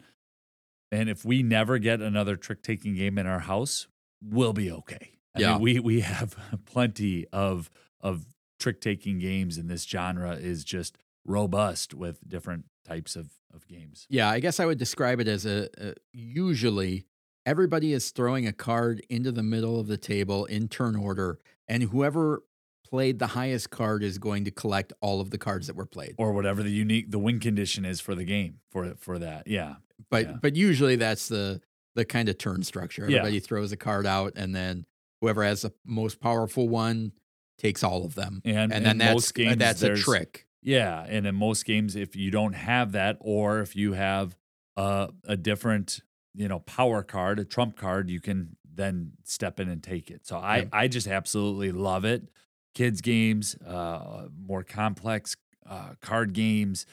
and 0.90 1.08
if 1.08 1.24
we 1.24 1.42
never 1.42 1.78
get 1.78 2.00
another 2.00 2.34
trick 2.36 2.62
taking 2.62 2.94
game 2.94 3.18
in 3.18 3.26
our 3.26 3.40
house, 3.40 3.86
we'll 4.22 4.54
be 4.54 4.70
okay. 4.70 5.17
I 5.34 5.40
Yeah. 5.40 5.52
mean, 5.52 5.60
we 5.60 5.80
we 5.80 6.00
have 6.00 6.36
plenty 6.66 7.26
of 7.32 7.70
of 8.00 8.26
trick 8.58 8.80
taking 8.80 9.18
games, 9.18 9.56
and 9.58 9.68
this 9.70 9.84
genre 9.84 10.32
is 10.32 10.64
just 10.64 10.98
robust 11.24 11.94
with 11.94 12.26
different 12.28 12.64
types 12.84 13.16
of 13.16 13.30
of 13.52 13.66
games. 13.66 14.06
Yeah, 14.10 14.28
I 14.28 14.40
guess 14.40 14.60
I 14.60 14.66
would 14.66 14.78
describe 14.78 15.20
it 15.20 15.28
as 15.28 15.46
a, 15.46 15.68
a 15.78 15.94
usually 16.12 17.06
everybody 17.46 17.92
is 17.92 18.10
throwing 18.10 18.46
a 18.46 18.52
card 18.52 19.00
into 19.08 19.32
the 19.32 19.42
middle 19.42 19.80
of 19.80 19.86
the 19.86 19.96
table 19.96 20.44
in 20.46 20.68
turn 20.68 20.96
order, 20.96 21.38
and 21.66 21.84
whoever 21.84 22.42
played 22.84 23.18
the 23.18 23.28
highest 23.28 23.68
card 23.70 24.02
is 24.02 24.16
going 24.18 24.44
to 24.46 24.50
collect 24.50 24.92
all 25.02 25.20
of 25.20 25.30
the 25.30 25.36
cards 25.38 25.66
that 25.66 25.76
were 25.76 25.86
played. 25.86 26.14
Or 26.18 26.32
whatever 26.32 26.62
the 26.62 26.70
unique 26.70 27.10
the 27.10 27.18
win 27.18 27.38
condition 27.40 27.84
is 27.84 28.00
for 28.00 28.14
the 28.14 28.24
game 28.24 28.60
for 28.70 28.94
for 28.96 29.18
that. 29.18 29.46
Yeah. 29.46 29.76
But 30.10 30.26
yeah. 30.26 30.32
but 30.40 30.56
usually 30.56 30.96
that's 30.96 31.28
the 31.28 31.60
the 31.94 32.04
kind 32.04 32.28
of 32.28 32.38
turn 32.38 32.62
structure. 32.62 33.02
Yeah. 33.08 33.18
Everybody 33.18 33.40
throws 33.40 33.72
a 33.72 33.76
card 33.76 34.06
out, 34.06 34.34
and 34.36 34.54
then 34.54 34.86
whoever 35.20 35.44
has 35.44 35.62
the 35.62 35.72
most 35.84 36.20
powerful 36.20 36.68
one 36.68 37.12
takes 37.58 37.82
all 37.82 38.04
of 38.04 38.14
them, 38.14 38.40
And, 38.44 38.72
and 38.72 38.84
then 38.84 38.92
in 38.92 38.98
that's 38.98 39.32
games, 39.32 39.58
that's 39.58 39.82
a 39.82 39.96
trick. 39.96 40.46
Yeah, 40.62 41.04
and 41.08 41.26
in 41.26 41.34
most 41.34 41.64
games, 41.64 41.96
if 41.96 42.16
you 42.16 42.30
don't 42.30 42.52
have 42.52 42.92
that, 42.92 43.16
or 43.20 43.60
if 43.60 43.76
you 43.76 43.92
have 43.94 44.36
a, 44.76 45.10
a 45.24 45.36
different, 45.36 46.00
you 46.34 46.48
know, 46.48 46.60
power 46.60 47.02
card, 47.02 47.38
a 47.38 47.44
trump 47.44 47.76
card, 47.76 48.10
you 48.10 48.20
can 48.20 48.56
then 48.64 49.12
step 49.24 49.58
in 49.60 49.68
and 49.68 49.82
take 49.82 50.10
it. 50.10 50.26
So 50.26 50.36
I, 50.36 50.58
Yep. 50.58 50.68
I 50.72 50.88
just 50.88 51.08
absolutely 51.08 51.72
love 51.72 52.04
it. 52.04 52.28
Kids 52.74 53.00
games, 53.00 53.56
uh, 53.66 54.28
more 54.38 54.62
complex 54.62 55.36
uh, 55.68 55.94
card 56.00 56.32
games, 56.32 56.86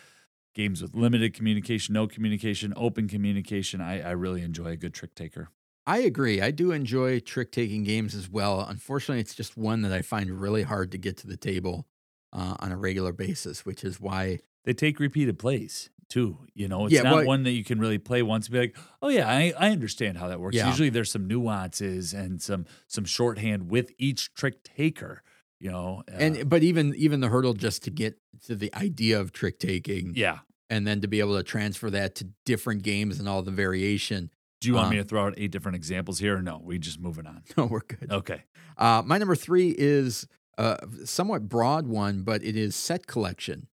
games 0.56 0.82
with 0.82 0.96
limited 0.96 1.34
communication, 1.34 1.94
no 1.94 2.08
communication, 2.08 2.74
open 2.76 3.08
communication. 3.08 3.82
I, 3.82 4.02
I 4.02 4.12
really 4.12 4.42
enjoy 4.42 4.68
a 4.68 4.78
good 4.78 4.94
trick 4.94 5.14
taker. 5.14 5.50
I 5.88 6.00
agree. 6.00 6.42
I 6.42 6.52
do 6.52 6.72
enjoy 6.72 7.20
trick 7.20 7.52
taking 7.52 7.84
games 7.84 8.16
as 8.16 8.30
well. 8.30 8.62
Unfortunately, 8.62 9.22
it's 9.22 9.36
just 9.36 9.56
one 9.56 9.82
that 9.82 9.92
I 9.92 10.02
find 10.02 10.30
really 10.30 10.64
hard 10.64 10.92
to 10.94 10.98
get 10.98 11.18
to 11.18 11.28
the 11.28 11.38
table 11.38 11.86
uh, 12.34 12.56
on 12.60 12.72
a 12.72 12.78
regular 12.78 13.12
basis, 13.12 13.66
which 13.66 13.84
is 13.84 14.00
why 14.00 14.40
They 14.64 14.74
take 14.74 15.00
repeated 15.00 15.38
plays 15.38 15.90
too. 16.10 16.40
You 16.54 16.68
know, 16.68 16.86
it's 16.86 16.94
Yeah, 16.94 17.04
not 17.04 17.16
well- 17.16 17.26
one 17.26 17.44
that 17.44 17.52
you 17.52 17.64
can 17.64 17.80
really 17.80 18.00
play 18.00 18.24
once 18.24 18.48
and 18.48 18.54
be 18.54 18.60
like, 18.60 18.78
oh 19.02 19.10
yeah, 19.10 19.30
I, 19.30 19.54
I 19.58 19.70
understand 19.70 20.18
how 20.18 20.28
that 20.28 20.40
works. 20.40 20.56
Yeah. 20.56 20.68
Usually 20.68 20.90
there's 20.90 21.12
some 21.12 21.28
nuances 21.28 22.14
and 22.14 22.42
some 22.42 22.66
some 22.88 23.06
shorthand 23.06 23.70
with 23.70 23.92
each 23.98 24.34
trick 24.34 24.64
taker. 24.64 25.22
You 25.60 25.72
know, 25.72 26.04
uh, 26.12 26.18
and 26.18 26.50
but 26.50 26.64
even 26.64 26.94
even 26.96 27.22
the 27.22 27.30
hurdle 27.30 27.54
just 27.54 27.84
to 27.84 27.92
get 27.92 28.20
to 28.46 28.56
the 28.56 28.74
idea 28.76 29.20
of 29.20 29.32
trick 29.32 29.58
taking 29.58 30.14
yeah. 30.16 30.40
and 30.70 30.86
then 30.86 31.02
to 31.02 31.08
be 31.08 31.22
able 31.22 31.38
to 31.38 31.44
transfer 31.44 31.90
that 31.92 32.16
to 32.16 32.28
different 32.46 32.84
games 32.84 33.20
and 33.20 33.30
all 33.30 33.42
the 33.42 33.52
variation. 33.52 34.30
Do 34.66 34.72
you 34.72 34.76
want 34.76 34.88
Uh, 34.88 34.92
me 34.92 34.98
to 34.98 35.04
throw 35.04 35.26
out 35.28 35.34
eight 35.38 35.52
different 35.52 35.76
examples 35.76 36.20
here, 36.20 36.38
or 36.38 36.42
no? 36.42 36.60
We 36.64 36.78
just 36.80 37.00
moving 37.00 37.26
on. 37.28 37.44
No, 37.58 37.66
we're 37.66 37.80
good. 37.82 38.12
Okay. 38.12 38.44
Uh, 38.78 39.02
my 39.06 39.18
number 39.18 39.36
three 39.36 39.74
is 39.78 40.28
a 40.58 40.78
somewhat 41.06 41.48
broad 41.48 41.88
one, 41.88 42.24
but 42.24 42.44
it 42.44 42.56
is 42.56 42.76
set 42.76 43.08
collection. 43.08 43.68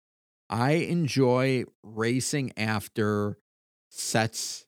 I 0.49 0.71
enjoy 0.71 1.63
racing 1.83 2.51
after 2.57 3.37
sets 3.89 4.65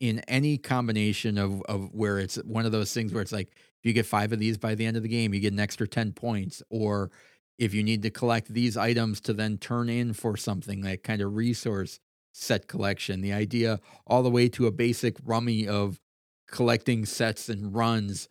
in 0.00 0.20
any 0.20 0.56
combination 0.58 1.36
of 1.38 1.60
of 1.62 1.90
where 1.92 2.18
it's 2.18 2.36
one 2.36 2.64
of 2.66 2.72
those 2.72 2.92
things 2.92 3.12
where 3.12 3.20
it's 3.22 3.32
like 3.32 3.48
if 3.52 3.84
you 3.84 3.92
get 3.92 4.06
five 4.06 4.32
of 4.32 4.38
these 4.38 4.56
by 4.58 4.74
the 4.74 4.86
end 4.86 4.96
of 4.96 5.02
the 5.02 5.08
game, 5.08 5.32
you 5.34 5.40
get 5.40 5.52
an 5.52 5.60
extra 5.60 5.86
10 5.86 6.12
points. 6.12 6.62
Or 6.70 7.10
if 7.58 7.74
you 7.74 7.82
need 7.82 8.02
to 8.02 8.10
collect 8.10 8.48
these 8.52 8.76
items 8.76 9.20
to 9.22 9.32
then 9.34 9.58
turn 9.58 9.88
in 9.88 10.12
for 10.14 10.36
something 10.36 10.82
like 10.82 11.02
kind 11.02 11.20
of 11.22 11.34
resource 11.34 12.00
set 12.32 12.68
collection, 12.68 13.20
the 13.20 13.32
idea 13.32 13.80
all 14.06 14.22
the 14.22 14.30
way 14.30 14.48
to 14.50 14.66
a 14.66 14.70
basic 14.72 15.16
rummy 15.24 15.66
of 15.66 16.00
collecting 16.48 17.04
sets 17.04 17.48
and 17.48 17.74
runs, 17.74 18.28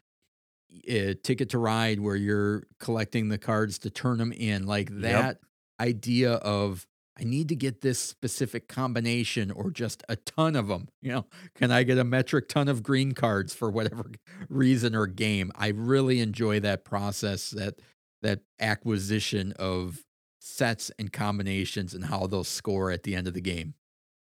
uh, 0.89 1.13
ticket 1.23 1.49
to 1.49 1.57
ride 1.57 1.99
where 1.99 2.15
you're 2.15 2.63
collecting 2.79 3.29
the 3.29 3.37
cards 3.37 3.79
to 3.79 3.89
turn 3.89 4.17
them 4.17 4.31
in, 4.31 4.65
like 4.67 4.89
that 5.01 5.37
Yep. 5.37 5.41
idea 5.79 6.33
of 6.33 6.85
I 7.19 7.23
need 7.25 7.49
to 7.49 7.55
get 7.55 7.81
this 7.81 7.99
specific 7.99 8.69
combination 8.69 9.51
or 9.51 9.71
just 9.71 10.03
a 10.07 10.15
ton 10.15 10.55
of 10.55 10.69
them. 10.69 10.87
You 11.01 11.11
know, 11.11 11.25
can 11.55 11.69
I 11.69 11.83
get 11.83 11.97
a 11.97 12.05
metric 12.05 12.47
ton 12.47 12.69
of 12.69 12.81
green 12.81 13.11
cards 13.11 13.53
for 13.53 13.69
whatever 13.69 14.11
reason 14.47 14.95
or 14.95 15.05
game? 15.05 15.51
I 15.55 15.67
really 15.69 16.21
enjoy 16.21 16.61
that 16.61 16.85
process, 16.85 17.49
that 17.49 17.81
that 18.21 18.41
acquisition 18.59 19.51
of 19.59 20.05
sets 20.39 20.91
and 20.97 21.11
combinations 21.11 21.93
and 21.93 22.05
how 22.05 22.25
they'll 22.27 22.43
score 22.45 22.89
at 22.91 23.03
the 23.03 23.15
end 23.15 23.27
of 23.27 23.33
the 23.33 23.41
game. 23.41 23.73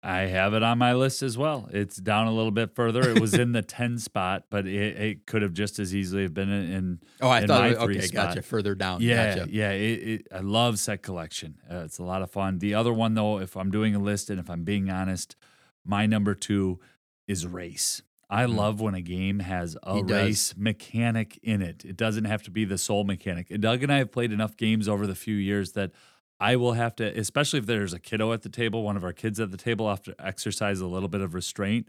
I 0.05 0.27
have 0.27 0.53
it 0.53 0.61
on 0.61 0.77
my 0.77 0.93
list 0.93 1.23
as 1.23 1.37
well. 1.37 1.67
It's 1.73 1.97
down 1.97 2.27
a 2.27 2.31
little 2.31 2.51
bit 2.51 2.75
further. 2.75 3.01
It 3.09 3.19
was 3.19 3.33
in 3.33 3.53
the 3.53 3.61
10 3.63 3.97
spot, 3.97 4.43
but 4.51 4.67
it, 4.67 4.97
it 4.97 5.25
could 5.25 5.41
have 5.41 5.53
just 5.53 5.79
as 5.79 5.95
easily 5.95 6.21
have 6.23 6.33
been 6.33 6.49
in. 6.51 6.99
Oh, 7.21 7.29
I 7.29 7.41
in 7.41 7.47
thought 7.47 7.71
it- 7.71 7.77
okay, 7.77 8.01
spot. 8.01 8.27
gotcha. 8.29 8.41
Further 8.43 8.75
down. 8.75 9.01
Yeah, 9.01 9.35
gotcha. 9.37 9.51
yeah. 9.51 9.71
It, 9.71 10.07
it, 10.07 10.27
I 10.31 10.39
love 10.39 10.77
set 10.79 11.01
collection. 11.01 11.55
Uh, 11.69 11.77
it's 11.85 11.97
a 11.97 12.03
lot 12.03 12.21
of 12.21 12.29
fun. 12.29 12.59
The 12.59 12.75
other 12.75 12.93
one, 12.93 13.15
though, 13.15 13.39
if 13.39 13.57
I'm 13.57 13.71
doing 13.71 13.95
a 13.95 13.99
list 13.99 14.29
and 14.29 14.39
if 14.39 14.49
I'm 14.49 14.63
being 14.63 14.89
honest, 14.91 15.35
my 15.83 16.05
number 16.05 16.35
two 16.35 16.79
is 17.27 17.47
race. 17.47 18.01
I 18.29 18.45
Mm. 18.45 18.55
love 18.55 18.81
when 18.81 18.95
a 18.95 19.01
game 19.01 19.39
has 19.39 19.77
a 19.83 20.03
race 20.03 20.55
mechanic 20.57 21.39
in 21.43 21.61
it. 21.61 21.85
It 21.85 21.95
doesn't 21.95 22.25
have 22.25 22.41
to 22.43 22.51
be 22.51 22.65
the 22.65 22.77
sole 22.77 23.03
mechanic. 23.03 23.49
Doug 23.59 23.81
and 23.83 23.91
I 23.93 23.97
have 23.99 24.11
played 24.11 24.31
enough 24.31 24.57
games 24.57 24.87
over 24.89 25.05
the 25.07 25.15
few 25.15 25.35
years 25.35 25.71
that 25.73 25.91
I 26.39 26.55
will 26.55 26.73
have 26.73 26.95
to, 26.97 27.17
especially 27.17 27.59
if 27.59 27.65
there's 27.65 27.93
a 27.93 27.99
kiddo 27.99 28.33
at 28.33 28.41
the 28.41 28.49
table, 28.49 28.83
one 28.83 28.97
of 28.97 29.03
our 29.03 29.13
kids 29.13 29.39
at 29.39 29.51
the 29.51 29.57
table, 29.57 29.89
have 29.89 30.03
to 30.03 30.15
exercise 30.19 30.79
a 30.81 30.87
little 30.87 31.09
bit 31.09 31.21
of 31.21 31.33
restraint. 31.33 31.87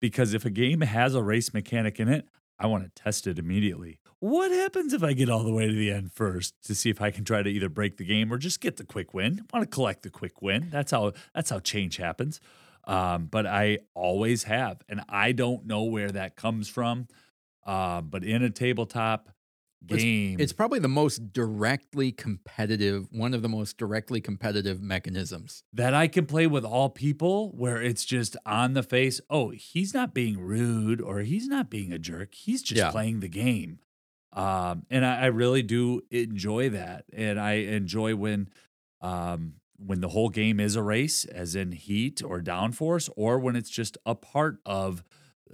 Because 0.00 0.34
if 0.34 0.44
a 0.44 0.50
game 0.50 0.82
has 0.82 1.14
a 1.14 1.22
race 1.22 1.52
mechanic 1.52 1.98
in 1.98 2.08
it, 2.08 2.28
I 2.60 2.66
want 2.66 2.84
to 2.84 3.02
test 3.02 3.26
it 3.26 3.38
immediately. 3.38 3.98
What 4.20 4.50
happens 4.50 4.92
if 4.92 5.02
I 5.02 5.12
get 5.12 5.28
all 5.28 5.44
the 5.44 5.52
way 5.52 5.66
to 5.66 5.72
the 5.72 5.92
end 5.92 6.12
first 6.12 6.54
to 6.64 6.74
see 6.74 6.90
if 6.90 7.00
I 7.00 7.10
can 7.10 7.24
try 7.24 7.42
to 7.42 7.48
either 7.48 7.68
break 7.68 7.96
the 7.96 8.04
game 8.04 8.32
or 8.32 8.38
just 8.38 8.60
get 8.60 8.76
the 8.76 8.84
quick 8.84 9.14
win? 9.14 9.44
I 9.52 9.58
want 9.58 9.70
to 9.70 9.74
collect 9.74 10.02
the 10.02 10.10
quick 10.10 10.42
win. 10.42 10.68
That's 10.70 10.90
how 10.90 11.12
that's 11.34 11.50
how 11.50 11.60
change 11.60 11.96
happens. 11.96 12.40
Um, 12.84 13.26
but 13.26 13.46
I 13.46 13.78
always 13.94 14.44
have, 14.44 14.82
and 14.88 15.02
I 15.08 15.32
don't 15.32 15.66
know 15.66 15.84
where 15.84 16.10
that 16.10 16.36
comes 16.36 16.68
from. 16.68 17.06
Uh, 17.66 18.00
but 18.00 18.24
in 18.24 18.42
a 18.42 18.50
tabletop 18.50 19.28
game, 19.86 20.40
It's 20.40 20.52
probably 20.52 20.78
the 20.78 20.88
most 20.88 21.32
directly 21.32 22.12
competitive, 22.12 23.08
one 23.10 23.32
of 23.34 23.42
the 23.42 23.48
most 23.48 23.78
directly 23.78 24.20
competitive 24.20 24.82
mechanisms. 24.82 25.62
that 25.72 25.94
I 25.94 26.08
can 26.08 26.26
play 26.26 26.46
with 26.46 26.64
all 26.64 26.90
people 26.90 27.50
where 27.56 27.80
it's 27.80 28.04
just 28.04 28.36
on 28.44 28.74
the 28.74 28.82
face. 28.82 29.20
Oh, 29.30 29.50
he's 29.50 29.94
not 29.94 30.12
being 30.14 30.38
rude 30.40 31.00
or 31.00 31.20
he's 31.20 31.46
not 31.46 31.70
being 31.70 31.92
a 31.92 31.98
jerk. 31.98 32.34
He's 32.34 32.62
just 32.62 32.78
Yeah. 32.78 32.90
playing 32.90 33.20
the 33.20 33.28
game. 33.28 33.78
Um, 34.32 34.84
and 34.90 35.04
I, 35.06 35.22
I 35.22 35.26
really 35.26 35.62
do 35.62 36.02
enjoy 36.10 36.68
that. 36.70 37.04
And 37.12 37.40
I 37.40 37.52
enjoy 37.54 38.14
when 38.16 38.48
um 39.00 39.54
when 39.80 40.00
the 40.00 40.08
whole 40.08 40.28
game 40.28 40.58
is 40.58 40.74
a 40.74 40.82
race, 40.82 41.24
as 41.24 41.54
in 41.54 41.70
heat 41.70 42.20
or 42.22 42.40
downforce, 42.40 43.08
or 43.16 43.38
when 43.38 43.54
it's 43.54 43.70
just 43.70 43.96
a 44.04 44.16
part 44.16 44.58
of 44.66 45.04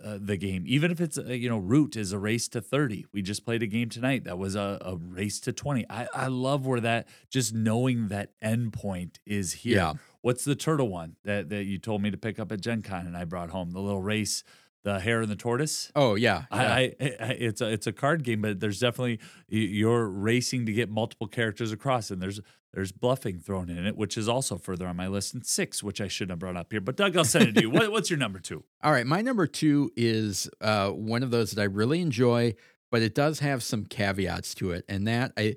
uh, 0.02 0.18
the 0.20 0.36
game. 0.36 0.64
Even 0.66 0.90
if 0.90 1.00
it's, 1.00 1.18
uh, 1.18 1.24
you 1.24 1.48
know, 1.48 1.58
root 1.58 1.96
is 1.96 2.12
a 2.12 2.18
race 2.18 2.48
to 2.48 2.60
30. 2.60 3.06
We 3.12 3.22
just 3.22 3.44
played 3.44 3.62
a 3.62 3.66
game 3.66 3.88
tonight 3.88 4.24
that 4.24 4.38
was 4.38 4.56
a, 4.56 4.78
a 4.80 4.96
race 4.96 5.40
to 5.40 5.52
20. 5.52 5.86
I, 5.90 6.08
I 6.14 6.26
love 6.28 6.66
where 6.66 6.80
that, 6.80 7.08
just 7.30 7.54
knowing 7.54 8.08
that 8.08 8.32
end 8.40 8.72
point 8.72 9.18
is 9.26 9.52
here. 9.52 9.76
Yeah. 9.76 9.92
What's 10.20 10.44
the 10.44 10.54
turtle 10.54 10.88
one 10.88 11.16
that, 11.24 11.50
that 11.50 11.64
you 11.64 11.78
told 11.78 12.02
me 12.02 12.10
to 12.10 12.16
pick 12.16 12.38
up 12.38 12.50
at 12.50 12.60
Gen 12.60 12.82
Con 12.82 13.06
and 13.06 13.16
I 13.16 13.24
brought 13.24 13.50
home? 13.50 13.72
The 13.72 13.80
little 13.80 14.00
race, 14.00 14.42
the 14.82 15.00
hare 15.00 15.20
and 15.20 15.30
the 15.30 15.36
tortoise? 15.36 15.90
Oh 15.94 16.14
yeah, 16.14 16.44
yeah. 16.50 16.56
I, 16.56 16.94
I, 17.00 17.16
I 17.20 17.26
it's 17.38 17.60
a 17.60 17.70
it's 17.70 17.86
a 17.86 17.92
card 17.92 18.22
game, 18.22 18.42
but 18.42 18.60
there's 18.60 18.80
definitely 18.80 19.20
you're 19.48 20.06
racing 20.06 20.66
to 20.66 20.72
get 20.72 20.90
multiple 20.90 21.26
characters 21.26 21.72
across, 21.72 22.10
and 22.10 22.22
there's 22.22 22.40
there's 22.74 22.90
bluffing 22.90 23.38
thrown 23.38 23.70
in 23.70 23.86
it, 23.86 23.96
which 23.96 24.18
is 24.18 24.28
also 24.28 24.58
further 24.58 24.86
on 24.88 24.96
my 24.96 25.06
list, 25.06 25.32
and 25.32 25.46
six, 25.46 25.82
which 25.82 26.00
I 26.00 26.08
shouldn't 26.08 26.32
have 26.32 26.38
brought 26.40 26.56
up 26.56 26.72
here. 26.72 26.80
But 26.80 26.96
Doug, 26.96 27.16
I'll 27.16 27.24
send 27.24 27.48
it 27.48 27.54
to 27.54 27.60
you. 27.62 27.70
What, 27.70 27.90
what's 27.92 28.10
your 28.10 28.18
number 28.18 28.40
two? 28.40 28.64
All 28.82 28.90
right, 28.90 29.06
my 29.06 29.22
number 29.22 29.46
two 29.46 29.90
is 29.96 30.50
uh, 30.60 30.90
one 30.90 31.22
of 31.22 31.30
those 31.30 31.52
that 31.52 31.60
I 31.60 31.66
really 31.66 32.00
enjoy, 32.00 32.54
but 32.90 33.00
it 33.00 33.14
does 33.14 33.38
have 33.38 33.62
some 33.62 33.84
caveats 33.84 34.54
to 34.56 34.72
it, 34.72 34.84
and 34.88 35.06
that 35.06 35.32
I 35.36 35.56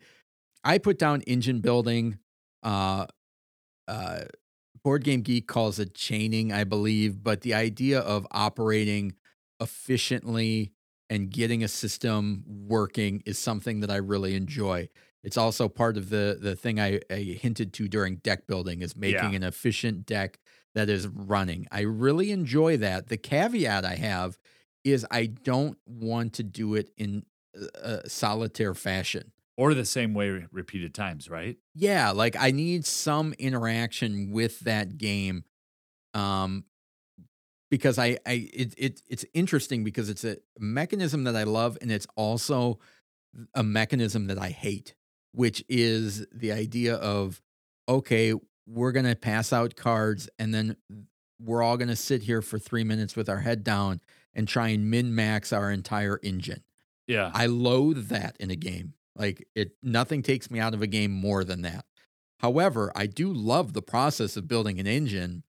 I 0.64 0.78
put 0.78 1.00
down 1.00 1.22
engine 1.22 1.60
building. 1.60 2.20
Uh, 2.62 3.08
uh, 3.88 4.26
Board 4.84 5.04
Game 5.04 5.22
Geek 5.22 5.48
calls 5.48 5.80
it 5.80 5.96
chaining, 5.96 6.54
I 6.54 6.64
believe, 6.64 7.24
but 7.24 7.42
the 7.42 7.54
idea 7.54 8.00
of 8.00 8.28
operating 8.32 9.16
efficiently 9.60 10.72
and 11.10 11.30
getting 11.30 11.64
a 11.64 11.68
system 11.68 12.44
working 12.46 13.24
is 13.26 13.40
something 13.40 13.80
that 13.80 13.90
I 13.90 13.96
really 13.98 14.36
enjoy. 14.36 14.90
It's 15.24 15.38
also 15.38 15.68
part 15.68 15.98
of 15.98 16.10
the 16.10 16.38
the 16.40 16.56
thing 16.56 16.80
I, 16.80 17.00
I 17.10 17.16
hinted 17.42 17.74
to 17.74 17.88
during 17.88 18.18
deck 18.18 18.48
building 18.48 18.82
is 18.82 18.96
making 18.96 19.32
Yeah. 19.32 19.38
an 19.38 19.44
efficient 19.44 20.06
deck 20.06 20.40
that 20.76 20.90
is 20.90 21.08
running. 21.08 21.68
I 21.72 21.82
really 21.82 22.32
enjoy 22.32 22.78
that. 22.78 23.08
The 23.08 23.18
caveat 23.18 23.84
I 23.84 23.96
have 23.96 24.38
is 24.84 25.06
I 25.12 25.26
don't 25.26 25.78
want 25.86 26.34
to 26.34 26.44
do 26.44 26.76
it 26.76 26.92
in 26.98 27.26
a 27.76 28.08
solitaire 28.08 28.76
fashion. 28.76 29.32
Or 29.58 29.74
the 29.74 29.86
same 29.86 30.14
way 30.14 30.46
repeated 30.52 30.94
times, 30.94 31.30
right? 31.30 31.58
Yeah, 31.74 32.12
like 32.12 32.36
I 32.38 32.52
need 32.52 32.86
some 32.86 33.34
interaction 33.40 34.32
with 34.32 34.60
that 34.62 34.98
game. 34.98 35.44
Um 36.14 36.66
because 37.70 37.98
I 38.00 38.18
I 38.26 38.50
it, 38.54 38.74
it 38.78 39.02
it's 39.08 39.26
interesting 39.34 39.84
because 39.84 40.10
it's 40.10 40.24
a 40.24 40.38
mechanism 40.60 41.24
that 41.26 41.36
I 41.36 41.44
love 41.44 41.78
and 41.82 41.92
it's 41.92 42.08
also 42.16 42.80
a 43.54 43.64
mechanism 43.64 44.28
that 44.28 44.38
I 44.40 44.50
hate, 44.50 44.96
which 45.38 45.64
is 45.70 46.26
the 46.34 46.52
idea 46.52 46.96
of 46.96 47.40
okay, 47.88 48.34
we're 48.66 48.92
going 48.92 49.06
to 49.06 49.16
pass 49.16 49.54
out 49.54 49.76
cards 49.76 50.28
and 50.40 50.52
then 50.52 50.76
we're 51.40 51.62
all 51.62 51.78
going 51.78 51.88
to 51.88 51.96
sit 51.96 52.24
here 52.24 52.42
for 52.42 52.58
3 52.58 52.84
minutes 52.84 53.16
with 53.16 53.30
our 53.30 53.38
head 53.38 53.64
down 53.64 54.02
and 54.34 54.48
try 54.48 54.70
and 54.70 54.90
min 54.90 55.14
max 55.14 55.54
our 55.54 55.72
entire 55.72 56.20
engine. 56.24 56.64
Yeah. 57.06 57.30
I 57.34 57.46
loathe 57.46 58.08
that 58.08 58.36
in 58.40 58.50
a 58.50 58.56
game. 58.56 58.96
Like 59.16 59.48
it 59.56 59.74
nothing 59.84 60.24
takes 60.24 60.50
me 60.50 60.60
out 60.60 60.74
of 60.74 60.82
a 60.82 60.88
game 60.88 61.12
more 61.12 61.44
than 61.44 61.62
that. 61.62 61.86
However, 62.40 62.92
I 62.96 63.06
do 63.06 63.32
love 63.32 63.74
the 63.74 63.82
process 63.84 64.38
of 64.38 64.48
building 64.48 64.80
an 64.80 64.88
engine 64.88 65.44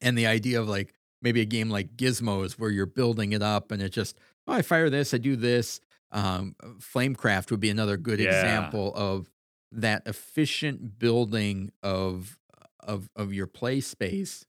and 0.00 0.16
the 0.16 0.28
idea 0.28 0.60
of 0.60 0.68
like 0.68 0.94
maybe 1.20 1.40
a 1.40 1.46
game 1.46 1.68
like 1.68 1.96
Gizmos 1.96 2.52
where 2.52 2.70
you're 2.70 2.86
building 2.86 3.32
it 3.32 3.42
up 3.42 3.72
and 3.72 3.82
it 3.82 3.90
just 3.90 4.16
oh, 4.46 4.52
I 4.52 4.62
fire 4.62 4.88
this, 4.88 5.12
I 5.12 5.18
do 5.18 5.34
this. 5.34 5.80
Um, 6.14 6.54
Flamecraft 6.78 7.50
would 7.50 7.60
be 7.60 7.70
another 7.70 7.96
good 7.98 8.20
Yeah. 8.20 8.28
example 8.28 8.94
of 8.94 9.30
that 9.72 10.02
efficient 10.06 10.98
building 10.98 11.72
of 11.82 12.38
of 12.80 13.10
of 13.16 13.32
your 13.34 13.46
play 13.48 13.80
space. 13.80 14.46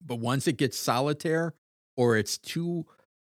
But 0.00 0.16
once 0.16 0.46
it 0.46 0.56
gets 0.56 0.78
solitaire 0.78 1.54
or 1.96 2.16
it's 2.16 2.38
too 2.38 2.86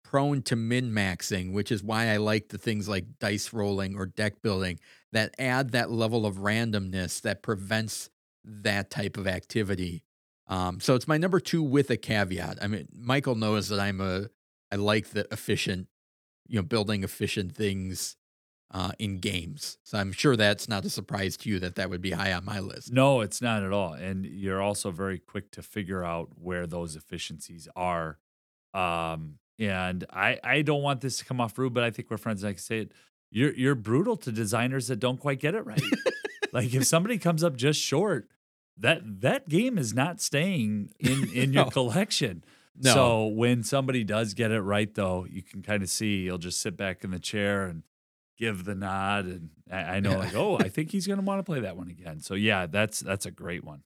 prone 0.03 0.41
to 0.43 0.55
min 0.55 0.91
maxing, 0.91 1.53
which 1.53 1.71
is 1.71 1.83
why 1.83 2.07
I 2.09 2.17
like 2.17 2.49
the 2.49 2.57
things 2.57 2.89
like 2.89 3.19
dice 3.19 3.53
rolling 3.53 3.95
or 3.95 4.05
deck 4.05 4.41
building 4.41 4.79
that 5.11 5.33
add 5.39 5.71
that 5.71 5.91
level 5.91 6.25
of 6.25 6.37
randomness 6.37 7.21
that 7.21 7.41
prevents 7.43 8.09
that 8.43 8.89
type 8.89 9.17
of 9.17 9.27
activity. 9.27 10.03
Um, 10.47 10.79
so 10.79 10.95
it's 10.95 11.07
my 11.07 11.17
number 11.17 11.39
two 11.39 11.61
with 11.63 11.89
a 11.91 11.97
caveat. 11.97 12.57
I 12.61 12.67
mean, 12.67 12.87
Michael 12.91 13.35
knows 13.35 13.69
that 13.69 13.79
I'm 13.79 14.01
a 14.01 14.29
I 14.71 14.75
like 14.75 15.09
the 15.09 15.27
efficient, 15.31 15.87
you 16.49 16.57
know, 16.57 16.63
building 16.63 17.03
efficient 17.03 17.55
things 17.55 18.17
uh, 18.71 18.91
in 18.99 19.19
games. 19.19 19.77
So 19.83 19.97
I'm 19.97 20.11
sure 20.11 20.35
that's 20.35 20.67
not 20.67 20.83
a 20.85 20.89
surprise 20.89 21.37
to 21.37 21.49
you 21.49 21.59
that 21.59 21.75
that 21.75 21.89
would 21.89 22.01
be 22.01 22.11
high 22.11 22.33
on 22.33 22.43
my 22.45 22.59
list. 22.59 22.91
No, 22.91 23.21
it's 23.21 23.41
not 23.41 23.63
at 23.63 23.71
all. 23.71 23.93
And 23.93 24.25
you're 24.25 24.61
also 24.61 24.91
very 24.91 25.17
quick 25.19 25.51
to 25.51 25.61
figure 25.63 26.03
out 26.03 26.29
where 26.35 26.67
those 26.67 26.95
efficiencies 26.95 27.67
are. 27.75 28.19
Um, 28.73 29.39
and 29.57 30.05
I, 30.11 30.39
I 30.43 30.61
don't 30.61 30.83
want 30.83 31.01
this 31.01 31.17
to 31.17 31.25
come 31.25 31.41
off 31.41 31.57
rude, 31.57 31.73
but 31.73 31.83
I 31.83 31.91
think 31.91 32.09
we're 32.11 32.17
friends. 32.17 32.43
And 32.43 32.49
I 32.49 32.53
can 32.53 32.61
say 32.61 32.79
it. 32.79 32.91
You're 33.31 33.53
you're 33.53 33.75
brutal 33.75 34.17
to 34.17 34.31
designers 34.31 34.87
that 34.87 34.99
don't 34.99 35.19
quite 35.19 35.39
get 35.39 35.53
it 35.53 35.63
right. 35.65 35.81
like 36.53 36.73
if 36.73 36.85
somebody 36.87 37.19
comes 37.19 37.43
up 37.43 37.55
just 37.55 37.79
short, 37.79 38.27
that 38.77 39.01
that 39.21 39.47
game 39.49 39.77
is 39.77 39.93
not 39.93 40.19
staying 40.19 40.91
in 40.99 41.29
in 41.31 41.53
your 41.53 41.65
No. 41.65 41.69
collection. 41.71 42.43
No. 42.81 42.93
So 42.93 43.25
when 43.27 43.63
somebody 43.63 44.03
does 44.03 44.33
get 44.33 44.51
it 44.51 44.61
right, 44.61 44.93
though, 44.93 45.25
you 45.29 45.41
can 45.41 45.61
kind 45.61 45.83
of 45.83 45.89
see 45.89 46.23
he'll 46.25 46.37
just 46.37 46.61
sit 46.61 46.77
back 46.77 47.03
in 47.03 47.11
the 47.11 47.19
chair 47.19 47.65
and 47.65 47.83
give 48.37 48.63
the 48.63 48.73
nod, 48.75 49.25
and 49.25 49.49
I, 49.69 49.77
I 49.95 49.99
know 49.99 50.11
Yeah. 50.11 50.17
like, 50.17 50.35
oh, 50.35 50.57
I 50.57 50.69
think 50.69 50.91
he's 50.91 51.05
going 51.05 51.19
to 51.19 51.25
want 51.25 51.39
to 51.39 51.43
play 51.43 51.59
that 51.59 51.75
one 51.75 51.89
again. 51.89 52.21
So 52.21 52.35
yeah, 52.35 52.67
that's 52.67 53.01
that's 53.01 53.25
a 53.25 53.31
great 53.31 53.63
one, 53.65 53.83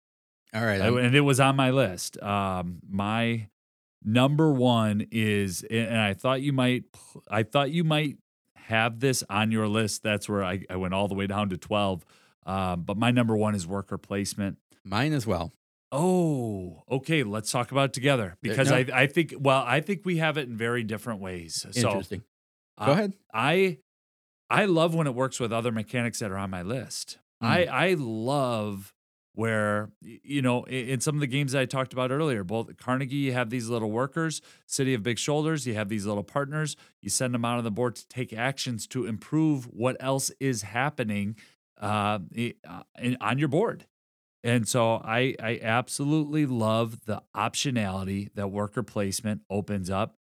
All 0.54 0.64
right. 0.64 0.80
I- 0.80 0.88
and 1.02 1.16
it 1.16 1.22
was 1.22 1.40
on 1.40 1.56
my 1.56 1.72
list. 1.72 2.22
Um, 2.22 2.80
my 2.88 3.48
number 4.04 4.52
one 4.52 5.08
is, 5.12 5.64
and 5.72 5.98
I 6.00 6.14
thought 6.14 6.42
you 6.42 6.54
might, 6.54 6.84
I 7.30 7.44
thought 7.44 7.72
you 7.72 7.84
might 7.84 8.18
have 8.56 9.00
this 9.00 9.24
on 9.30 9.52
your 9.52 9.68
list, 9.68 10.04
that's 10.04 10.30
where 10.30 10.44
I, 10.44 10.64
I 10.70 10.76
went 10.76 10.94
all 10.94 11.08
the 11.08 11.16
way 11.16 11.26
down 11.28 11.50
to 11.50 11.58
12. 11.58 12.06
Um, 12.46 12.84
but 12.84 12.98
my 12.98 13.10
number 13.12 13.36
one 13.36 13.56
is 13.56 13.66
worker 13.66 13.98
placement. 13.98 14.58
Mine 14.86 15.14
as 15.14 15.26
well. 15.26 15.52
Oh, 15.96 16.84
okay. 16.90 17.22
Let's 17.22 17.52
talk 17.52 17.72
about 17.72 17.86
it 17.86 17.94
together 17.94 18.36
because 18.42 18.72
no. 18.72 18.78
I, 18.78 18.86
I 18.94 19.08
think, 19.08 19.36
well, 19.38 19.64
I 19.66 19.80
think 19.80 20.02
we 20.06 20.18
have 20.18 20.38
it 20.38 20.48
in 20.48 20.58
very 20.58 20.84
different 20.84 21.22
ways. 21.22 21.68
So 21.72 21.90
Interesting. 21.90 22.24
Go 22.80 22.86
uh, 22.86 22.94
ahead. 22.94 23.14
I, 23.32 23.78
I 24.50 24.66
love 24.66 24.96
when 24.96 25.06
it 25.06 25.14
works 25.14 25.40
with 25.40 25.54
other 25.54 25.72
mechanics 25.72 26.20
that 26.20 26.32
are 26.32 26.38
on 26.38 26.50
my 26.50 26.64
list. 26.64 27.20
Mm. 27.44 27.48
I, 27.48 27.64
I 27.66 27.94
love 27.94 28.94
where 29.36 29.90
you 30.02 30.42
know 30.42 30.64
in, 30.66 31.00
some 31.02 31.16
of 31.16 31.22
the 31.22 31.28
games 31.28 31.54
that 31.54 31.62
I 31.62 31.66
talked 31.66 31.94
about 31.94 32.12
earlier, 32.12 32.44
both 32.44 32.76
Carnegie, 32.78 33.16
you 33.16 33.34
have 33.34 33.50
these 33.50 33.68
little 33.68 33.92
workers. 33.92 34.42
City 34.66 34.94
of 34.94 35.04
Big 35.04 35.18
Shoulders, 35.18 35.66
you 35.66 35.74
have 35.76 35.90
these 35.90 36.06
little 36.06 36.24
partners. 36.24 36.76
You 37.02 37.10
send 37.10 37.34
them 37.34 37.46
out 37.46 37.58
on 37.58 37.64
the 37.64 37.72
board 37.72 37.96
to 37.98 38.08
take 38.08 38.34
actions 38.34 38.88
to 38.88 39.06
improve 39.06 39.66
what 39.66 39.98
else 40.00 40.32
is 40.40 40.64
happening 40.64 41.36
uh, 41.82 42.20
uh, 42.68 42.84
in, 43.00 43.18
on 43.20 43.40
your 43.40 43.48
board. 43.48 43.86
And 44.44 44.68
so 44.68 44.96
I 44.96 45.36
I 45.40 45.60
absolutely 45.62 46.46
love 46.46 47.06
the 47.06 47.24
optionality 47.36 48.30
that 48.36 48.50
worker 48.50 48.84
placement 48.84 49.42
opens 49.50 49.90
up. 49.90 50.18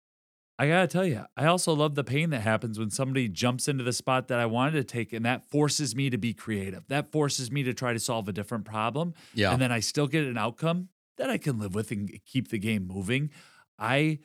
I 0.59 0.67
gotta 0.67 0.87
tell 0.87 1.05
you, 1.05 1.25
I 1.35 1.45
also 1.45 1.73
love 1.73 1.95
the 1.95 2.03
pain 2.03 2.29
that 2.29 2.41
happens 2.41 2.77
when 2.77 2.91
somebody 2.91 3.27
jumps 3.27 3.67
into 3.67 3.83
the 3.83 3.91
spot 3.91 4.27
that 4.27 4.39
I 4.39 4.45
wanted 4.45 4.73
to 4.73 4.83
take, 4.83 5.11
and 5.11 5.25
that 5.25 5.43
forces 5.49 5.95
me 5.95 6.09
to 6.09 6.17
be 6.17 6.33
creative. 6.33 6.87
That 6.87 7.11
forces 7.11 7.51
me 7.51 7.63
to 7.63 7.73
try 7.73 7.91
to 7.91 7.99
solve 7.99 8.27
a 8.29 8.31
different 8.31 8.63
problem. 8.63 9.13
Yeah. 9.33 9.51
And 9.51 9.61
then 9.61 9.71
I 9.71 9.79
still 9.79 10.07
get 10.07 10.23
an 10.25 10.37
outcome 10.37 10.89
that 11.17 11.29
I 11.29 11.37
can 11.37 11.59
live 11.59 11.75
with 11.75 11.91
and 11.91 12.19
keep 12.25 12.49
the 12.49 12.59
game 12.59 12.87
moving. 12.87 13.31
I 13.79 14.19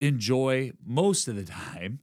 enjoy 0.00 0.72
most 0.84 1.28
of 1.28 1.36
the 1.36 1.44
time 1.44 2.00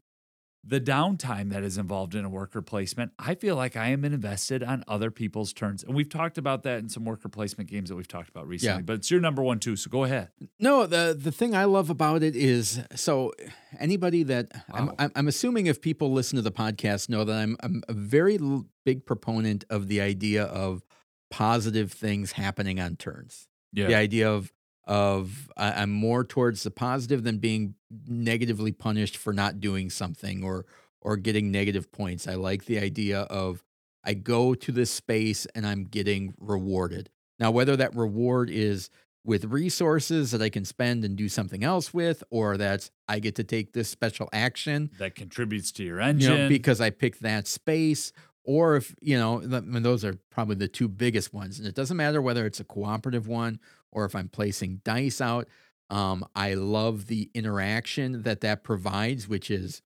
the 0.69 0.81
downtime 0.81 1.49
that 1.51 1.63
is 1.63 1.77
involved 1.77 2.13
in 2.13 2.25
a 2.25 2.29
worker 2.29 2.61
placement. 2.61 3.13
I 3.17 3.35
feel 3.35 3.55
like 3.55 3.77
I 3.77 3.87
am 3.87 4.03
invested 4.03 4.61
on 4.61 4.83
other 4.85 5.09
people's 5.09 5.53
turns. 5.53 5.81
And 5.81 5.95
we've 5.95 6.09
talked 6.09 6.37
about 6.37 6.63
that 6.63 6.79
in 6.79 6.89
some 6.89 7.05
worker 7.05 7.29
placement 7.29 7.69
games 7.69 7.87
that 7.87 7.95
we've 7.95 8.07
talked 8.07 8.27
about 8.27 8.47
recently, 8.49 8.79
Yeah. 8.79 8.81
but 8.81 8.93
it's 8.97 9.09
your 9.09 9.21
number 9.21 9.41
one 9.41 9.59
too. 9.59 9.77
So 9.77 9.89
go 9.89 10.03
ahead. 10.03 10.29
No, 10.59 10.85
the 10.85 11.17
the 11.17 11.31
thing 11.31 11.55
I 11.55 11.63
love 11.63 11.89
about 11.89 12.21
it 12.21 12.35
is 12.35 12.81
so 12.95 13.31
anybody 13.79 14.23
that 14.23 14.51
I'm, 14.71 14.87
Wow. 14.87 14.95
I'm 14.99 15.11
I'm 15.15 15.27
assuming 15.29 15.67
if 15.67 15.81
people 15.81 16.11
listen 16.11 16.35
to 16.35 16.41
the 16.41 16.51
podcast 16.51 17.07
know 17.07 17.23
that 17.23 17.35
I'm 17.37 17.55
I'm 17.63 17.81
a 17.87 17.93
very 17.93 18.37
big 18.85 19.05
proponent 19.05 19.63
of 19.69 19.87
the 19.87 20.01
idea 20.01 20.43
of 20.43 20.83
positive 21.29 21.91
things 21.91 22.33
happening 22.33 22.79
on 22.79 22.95
turns. 22.95 23.47
Yeah. 23.73 23.87
The 23.87 23.95
idea 23.95 24.31
of 24.31 24.51
of 24.87 25.49
I- 25.57 25.81
I'm 25.83 25.91
more 25.91 26.23
towards 26.23 26.63
the 26.63 26.71
positive 26.71 27.23
than 27.23 27.37
being 27.37 27.75
negatively 28.07 28.71
punished 28.71 29.17
for 29.17 29.33
not 29.33 29.59
doing 29.59 29.89
something 29.89 30.43
or 30.43 30.65
or 31.01 31.15
getting 31.17 31.51
negative 31.51 31.91
points. 31.91 32.27
I 32.27 32.33
like 32.35 32.65
the 32.65 32.79
idea 32.79 33.21
of 33.21 33.63
I 34.03 34.13
go 34.13 34.53
to 34.55 34.71
this 34.71 34.89
space 34.89 35.45
and 35.53 35.65
I'm 35.67 35.83
getting 35.85 36.33
rewarded. 36.39 37.09
Now, 37.39 37.51
whether 37.51 37.75
that 37.75 37.95
reward 37.95 38.49
is 38.49 38.89
with 39.23 39.45
resources 39.45 40.31
that 40.31 40.41
I 40.41 40.49
can 40.49 40.63
spend 40.65 41.03
and 41.03 41.15
do 41.17 41.27
something 41.29 41.63
else 41.63 41.93
with, 41.93 42.23
or 42.29 42.57
that's 42.57 42.89
I 43.09 43.19
get 43.19 43.35
to 43.35 43.43
take 43.43 43.73
this 43.73 43.89
special 43.89 44.29
action 44.33 44.89
That 44.99 45.15
contributes 45.15 45.71
to 45.73 45.83
your 45.83 45.97
you 46.01 46.07
engine. 46.07 46.37
know, 46.37 46.49
because 46.49 46.79
I 46.81 46.89
picked 46.89 47.21
that 47.21 47.45
space, 47.47 48.11
or 48.43 48.77
if 48.77 48.95
you 49.01 49.17
know, 49.17 49.41
I 49.43 49.59
mean, 49.61 49.83
those 49.83 50.03
are 50.05 50.15
probably 50.29 50.55
the 50.55 50.69
two 50.69 50.87
biggest 50.87 51.33
ones. 51.33 51.59
And 51.59 51.67
it 51.67 51.75
doesn't 51.75 51.97
matter 51.97 52.21
whether 52.21 52.45
it's 52.45 52.61
a 52.61 52.63
cooperative 52.63 53.27
one 53.27 53.59
or 53.91 54.05
if 54.05 54.15
I'm 54.15 54.29
placing 54.29 54.81
dice 54.83 55.21
out. 55.21 55.47
Um, 55.89 56.25
I 56.35 56.53
love 56.53 57.07
the 57.07 57.29
interaction 57.33 58.23
that 58.23 58.41
that 58.41 58.63
provides, 58.63 59.27
which 59.27 59.49
is 59.49 59.81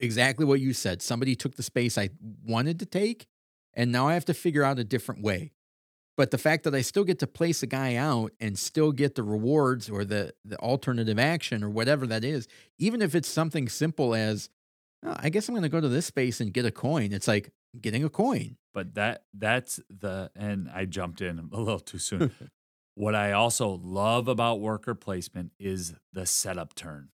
exactly 0.00 0.44
what 0.44 0.60
you 0.60 0.72
said. 0.72 1.00
Somebody 1.00 1.36
took 1.36 1.56
the 1.56 1.62
space 1.62 1.96
I 1.96 2.10
wanted 2.44 2.80
to 2.80 2.86
take, 2.86 3.26
and 3.74 3.92
now 3.92 4.08
I 4.08 4.14
have 4.14 4.24
to 4.26 4.34
figure 4.34 4.64
out 4.64 4.78
a 4.78 4.84
different 4.84 5.22
way. 5.22 5.52
But 6.16 6.30
the 6.30 6.38
fact 6.38 6.64
that 6.64 6.74
I 6.74 6.80
still 6.80 7.04
get 7.04 7.18
to 7.20 7.26
place 7.26 7.62
a 7.62 7.66
guy 7.66 7.94
out 7.94 8.32
and 8.40 8.58
still 8.58 8.90
get 8.90 9.14
the 9.14 9.22
rewards 9.22 9.90
or 9.90 10.04
the 10.04 10.32
the 10.44 10.58
alternative 10.58 11.18
action 11.18 11.62
or 11.62 11.70
whatever 11.70 12.06
that 12.06 12.24
is, 12.24 12.48
even 12.78 13.02
if 13.02 13.14
it's 13.14 13.28
something 13.28 13.68
simple 13.68 14.14
as, 14.14 14.48
"Oh, 15.04 15.14
I 15.18 15.28
guess 15.28 15.48
I'm 15.48 15.54
going 15.54 15.62
to 15.62 15.68
go 15.68 15.80
to 15.80 15.88
this 15.88 16.06
space 16.06 16.40
and 16.40 16.52
get 16.54 16.64
a 16.64 16.70
coin. 16.70 17.12
It's 17.12 17.28
like 17.28 17.52
getting 17.80 18.02
a 18.02 18.08
coin. 18.08 18.56
but 18.72 18.94
that 18.94 19.24
that's 19.34 19.80
the 19.90 20.30
and 20.34 20.68
I 20.74 20.86
jumped 20.86 21.20
in 21.20 21.38
a 21.52 21.60
little 21.60 21.80
too 21.80 21.98
soon. 21.98 22.32
what 22.96 23.14
I 23.14 23.30
also 23.32 23.68
love 23.84 24.26
about 24.26 24.60
worker 24.60 24.94
placement 24.94 25.52
is 25.60 25.94
the 26.12 26.26
setup 26.26 26.74
turn, 26.74 27.10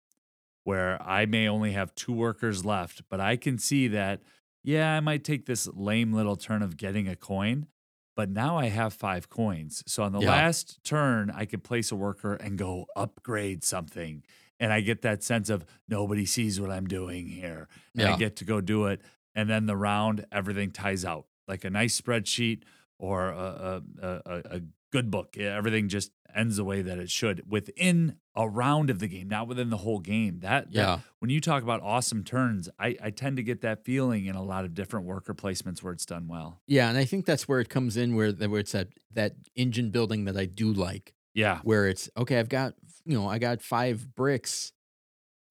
where 0.64 1.00
I 1.02 1.26
may 1.26 1.46
only 1.48 1.72
have 1.72 1.94
two 1.94 2.12
workers 2.12 2.64
left, 2.64 3.02
but 3.10 3.20
I 3.20 3.36
can 3.36 3.59
see 3.59 3.88
that 3.88 4.22
yeah, 4.64 4.94
I 4.94 5.00
might 5.00 5.24
take 5.24 5.46
this 5.46 5.66
lame 5.74 6.12
little 6.12 6.36
turn 6.36 6.62
of 6.62 6.76
getting 6.76 7.09
a 7.09 7.16
coin, 7.16 7.66
but 8.14 8.30
now 8.30 8.56
I 8.56 8.66
have 8.66 8.94
five 8.94 9.28
coins. 9.28 9.82
So 9.88 10.04
on 10.04 10.12
the 10.12 10.20
Yeah. 10.20 10.30
last 10.30 10.84
turn, 10.84 11.30
I 11.32 11.46
could 11.46 11.64
place 11.64 11.90
a 11.90 11.96
worker 11.96 12.34
and 12.34 12.56
go 12.56 12.86
upgrade 12.94 13.64
something. 13.64 14.22
And 14.60 14.72
I 14.72 14.80
get 14.80 15.02
that 15.02 15.24
sense 15.24 15.50
of 15.50 15.66
nobody 15.88 16.24
sees 16.24 16.60
what 16.60 16.70
I'm 16.70 16.86
doing 16.86 17.26
here. 17.26 17.66
And 17.96 18.02
Yeah. 18.02 18.14
I 18.14 18.18
get 18.18 18.36
to 18.36 18.44
go 18.44 18.60
do 18.60 18.86
it. 18.86 19.00
And 19.34 19.50
then 19.50 19.66
the 19.66 19.76
round, 19.76 20.26
everything 20.30 20.70
ties 20.70 21.04
out 21.04 21.26
like 21.48 21.64
a 21.64 21.70
nice 21.70 22.00
spreadsheet 22.00 22.62
or 23.00 23.30
a, 23.30 23.82
a, 24.00 24.06
a, 24.06 24.22
a- 24.26 24.56
a 24.59 24.60
good 24.93 25.10
book. 25.10 25.36
Everything 25.39 25.89
just 25.89 26.12
ends 26.35 26.56
the 26.56 26.64
way 26.64 26.81
that 26.82 26.98
it 26.98 27.10
should 27.10 27.43
within 27.51 28.16
a 28.35 28.48
round 28.48 28.89
of 28.89 28.98
the 29.01 29.09
game, 29.09 29.28
not 29.28 29.47
within 29.48 29.69
the 29.70 29.77
whole 29.78 29.98
game. 29.98 30.39
That, 30.40 30.66
that- 30.73 30.74
Yeah. 30.74 30.98
when 31.19 31.31
you 31.31 31.40
talk 31.40 31.62
about 31.62 31.82
awesome 31.82 32.24
turns, 32.24 32.69
I, 32.78 32.97
I 33.02 33.10
tend 33.10 33.36
to 33.36 33.43
get 33.43 33.60
that 33.62 33.85
feeling 33.85 34.24
in 34.27 34.35
a 34.36 34.43
lot 34.43 34.64
of 34.64 34.73
different 34.74 35.05
worker 35.06 35.35
placements 35.35 35.82
where 35.82 35.93
it's 35.93 36.06
done 36.06 36.28
well. 36.28 36.60
Yeah, 36.66 36.89
and 36.89 36.97
I 36.97 37.05
think 37.05 37.27
that's 37.27 37.47
where 37.48 37.60
it 37.60 37.69
comes 37.69 37.97
in, 37.97 38.14
where 38.14 38.32
where 38.32 38.60
it's 38.60 38.73
that 38.73 38.89
that 39.12 39.32
engine 39.56 39.90
building 39.90 40.24
that 40.24 40.36
I 40.36 40.47
do 40.47 40.73
like. 40.73 41.12
Yeah. 41.35 41.60
where 41.62 41.89
it's 41.89 42.10
okay 42.14 42.39
i've 42.39 42.51
got 42.51 42.74
you 43.06 43.19
know 43.19 43.27
i 43.27 43.39
got 43.39 43.62
five 43.62 44.14
bricks 44.14 44.73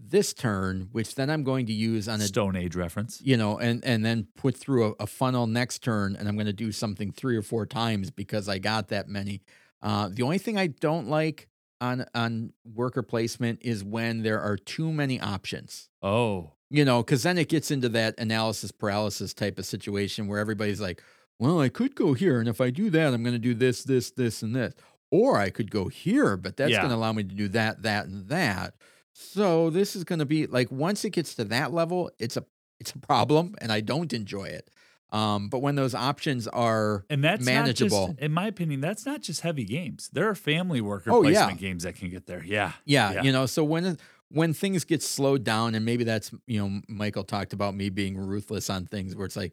this 0.04 0.34
turn 0.34 0.90
which 0.92 1.16
then 1.16 1.30
i'm 1.30 1.44
going 1.44 1.66
to 1.68 1.74
use 1.74 2.08
on 2.10 2.20
a 2.22 2.26
Stone 2.26 2.56
Age 2.56 2.76
reference. 2.76 3.22
you 3.24 3.38
know 3.38 3.58
and 3.60 3.84
and 3.86 4.04
then 4.06 4.28
put 4.36 4.56
through 4.58 4.90
a, 5.00 5.04
a 5.04 5.08
funnel 5.08 5.48
next 5.48 5.84
turn 5.84 6.16
and 6.16 6.28
i'm 6.28 6.36
going 6.36 6.48
to 6.48 6.54
do 6.54 6.72
something 6.72 7.12
three 7.12 7.38
or 7.38 7.42
four 7.42 7.66
times 7.66 8.10
because 8.12 8.50
i 8.50 8.58
got 8.58 8.88
that 8.90 9.08
many. 9.08 9.42
Uh, 9.84 10.10
the 10.12 10.22
only 10.24 10.38
thing 10.38 10.58
i 10.58 10.68
don't 10.68 11.08
like 11.08 11.48
on 11.80 12.06
on 12.14 12.54
worker 12.64 13.02
placement 13.04 13.60
is 13.62 13.84
when 13.84 14.22
there 14.22 14.40
are 14.40 14.56
too 14.58 14.92
many 14.92 15.20
options. 15.20 15.90
Oh, 16.04 16.54
you 16.70 16.86
know 16.86 17.02
because 17.04 17.24
then 17.24 17.38
it 17.38 17.50
gets 17.50 17.72
into 17.72 17.90
that 17.90 18.14
analysis 18.20 18.72
paralysis 18.72 19.34
type 19.34 19.58
of 19.60 19.66
situation 19.66 20.28
where 20.28 20.40
everybody's 20.40 20.80
like 20.82 21.02
well 21.40 21.60
i 21.60 21.68
could 21.70 21.96
go 21.96 22.14
here 22.14 22.40
and 22.40 22.48
if 22.48 22.62
i 22.62 22.70
do 22.70 22.90
that 22.92 23.14
i'm 23.14 23.24
going 23.24 23.34
to 23.34 23.40
do 23.40 23.54
this 23.54 23.84
this 23.84 24.12
this 24.12 24.42
and 24.42 24.56
this. 24.56 24.74
Or 25.12 25.38
i 25.38 25.50
could 25.50 25.70
go 25.72 25.88
here 25.90 26.38
but 26.38 26.56
that's 26.58 26.72
Yeah. 26.72 26.78
going 26.82 26.92
to 26.92 26.96
allow 26.96 27.12
me 27.14 27.24
to 27.24 27.36
do 27.36 27.48
that 27.50 27.82
that 27.84 28.06
and 28.06 28.28
that 28.30 28.76
so 29.14 29.70
this 29.70 29.96
is 29.96 30.04
going 30.04 30.20
to 30.20 30.26
be 30.26 30.46
like 30.48 30.72
once 30.72 31.04
it 31.06 31.12
gets 31.12 31.36
to 31.36 31.44
that 31.46 31.74
level 31.74 32.10
it's 32.20 32.38
a 32.38 32.46
it's 32.80 32.92
a 32.92 33.00
problem 33.00 33.56
and 33.60 33.72
i 33.72 33.82
don't 33.82 34.14
enjoy 34.14 34.46
it 34.46 34.70
um 35.12 35.50
but 35.50 35.60
when 35.60 35.76
those 35.76 35.94
options 35.94 36.48
are 36.48 37.06
and 37.10 37.24
that's 37.24 37.46
Manageable. 37.46 38.08
Not 38.08 38.16
just, 38.16 38.20
in 38.22 38.32
my 38.34 38.48
opinion, 38.48 38.80
that's 38.80 39.06
not 39.06 39.22
just 39.22 39.42
heavy 39.42 39.66
games. 39.66 40.10
There 40.14 40.30
are 40.30 40.36
family 40.36 40.80
worker 40.80 41.12
Oh, 41.12 41.22
yeah. 41.24 41.32
placement 41.44 41.60
games 41.60 41.84
that 41.84 41.96
can 41.96 42.10
get 42.10 42.28
there. 42.28 42.42
Yeah. 42.46 42.72
Yeah, 42.86 43.12
Yeah. 43.14 43.24
you 43.24 43.32
know, 43.34 43.46
so 43.46 43.62
when 43.66 43.98
when 44.30 44.54
things 44.54 44.86
get 44.86 45.04
slowed 45.04 45.44
down, 45.44 45.76
and 45.76 45.84
maybe 45.84 46.06
that's 46.06 46.32
you 46.48 46.62
know, 46.66 46.82
Michael 46.88 47.26
talked 47.26 47.52
about 47.52 47.76
me 47.76 47.90
being 47.90 48.18
ruthless 48.18 48.70
on 48.70 48.86
things 48.86 49.14
where 49.14 49.26
it's 49.26 49.36
like, 49.36 49.52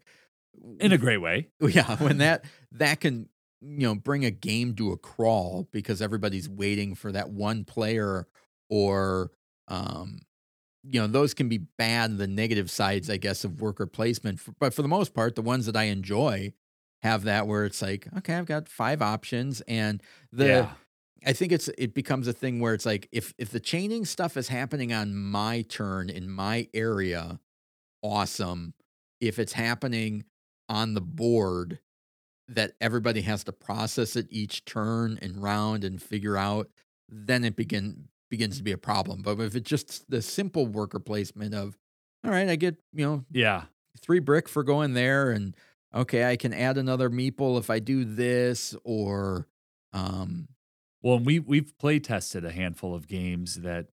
In 0.78 0.92
a 0.92 0.98
great 0.98 1.16
way. 1.20 1.48
yeah, 1.60 1.96
when 1.96 2.18
that 2.18 2.44
that 2.70 3.00
can 3.00 3.28
you 3.60 3.88
know 3.88 3.96
bring 3.96 4.24
a 4.24 4.30
game 4.30 4.76
to 4.76 4.92
a 4.92 4.96
crawl 4.96 5.66
because 5.72 6.00
everybody's 6.00 6.48
waiting 6.48 6.94
for 6.94 7.10
that 7.10 7.30
one 7.30 7.64
player, 7.64 8.28
or 8.70 9.32
um, 9.68 10.20
you 10.82 11.00
know, 11.00 11.06
those 11.06 11.34
can 11.34 11.48
be 11.48 11.58
bad. 11.58 12.18
The 12.18 12.26
negative 12.26 12.70
sides, 12.70 13.10
I 13.10 13.16
guess, 13.16 13.44
of 13.44 13.60
worker 13.60 13.86
placement, 13.86 14.40
but 14.58 14.74
for 14.74 14.82
the 14.82 14.88
most 14.88 15.14
part, 15.14 15.34
the 15.34 15.42
ones 15.42 15.66
that 15.66 15.76
I 15.76 15.84
enjoy 15.84 16.52
have 17.02 17.24
that 17.24 17.46
where 17.46 17.64
it's 17.64 17.80
like, 17.80 18.08
okay, 18.18 18.34
I've 18.34 18.46
got 18.46 18.68
five 18.68 19.02
options, 19.02 19.60
and 19.62 20.02
the 20.32 20.46
yeah. 20.46 20.70
I 21.26 21.32
think 21.32 21.52
it's 21.52 21.68
it 21.76 21.94
becomes 21.94 22.28
a 22.28 22.32
thing 22.32 22.60
where 22.60 22.74
it's 22.74 22.86
like 22.86 23.08
if 23.12 23.34
if 23.38 23.50
the 23.50 23.60
chaining 23.60 24.04
stuff 24.04 24.36
is 24.36 24.48
happening 24.48 24.92
on 24.92 25.14
my 25.14 25.62
turn 25.62 26.10
in 26.10 26.30
my 26.30 26.68
area, 26.72 27.40
awesome. 28.02 28.74
If 29.20 29.38
it's 29.38 29.52
happening 29.52 30.24
on 30.68 30.94
the 30.94 31.00
board 31.00 31.80
that 32.48 32.72
everybody 32.80 33.22
has 33.22 33.44
to 33.44 33.52
process 33.52 34.16
it 34.16 34.26
each 34.30 34.64
turn 34.64 35.18
and 35.20 35.42
round 35.42 35.84
and 35.84 36.00
figure 36.00 36.36
out, 36.36 36.70
then 37.08 37.44
it 37.44 37.56
begin 37.56 38.08
begins 38.30 38.56
to 38.58 38.62
be 38.62 38.72
a 38.72 38.78
problem. 38.78 39.22
But 39.22 39.40
if 39.40 39.54
it's 39.54 39.68
just 39.68 40.10
the 40.10 40.22
simple 40.22 40.66
worker 40.66 40.98
placement 40.98 41.54
of, 41.54 41.76
all 42.24 42.30
right, 42.30 42.48
I 42.48 42.56
get, 42.56 42.76
you 42.92 43.04
know, 43.06 43.24
Yeah. 43.30 43.64
three 44.00 44.18
brick 44.20 44.48
for 44.48 44.62
going 44.62 44.94
there 44.94 45.30
and 45.30 45.56
okay, 45.94 46.28
I 46.30 46.36
can 46.36 46.52
add 46.52 46.76
another 46.78 47.08
meeple 47.10 47.58
if 47.58 47.70
I 47.70 47.78
do 47.78 48.04
this 48.04 48.74
or 48.84 49.46
um 49.92 50.48
Well, 51.02 51.16
and 51.16 51.26
we 51.26 51.38
we've 51.38 51.76
play 51.78 51.98
tested 51.98 52.44
a 52.44 52.52
handful 52.52 52.94
of 52.94 53.06
games 53.08 53.60
that 53.62 53.86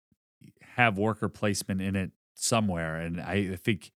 have 0.75 0.97
worker 0.97 1.29
placement 1.29 1.81
in 1.81 1.95
it 1.95 2.11
somewhere, 2.33 2.97
and 2.97 3.21
I 3.21 3.55
think 3.55 3.91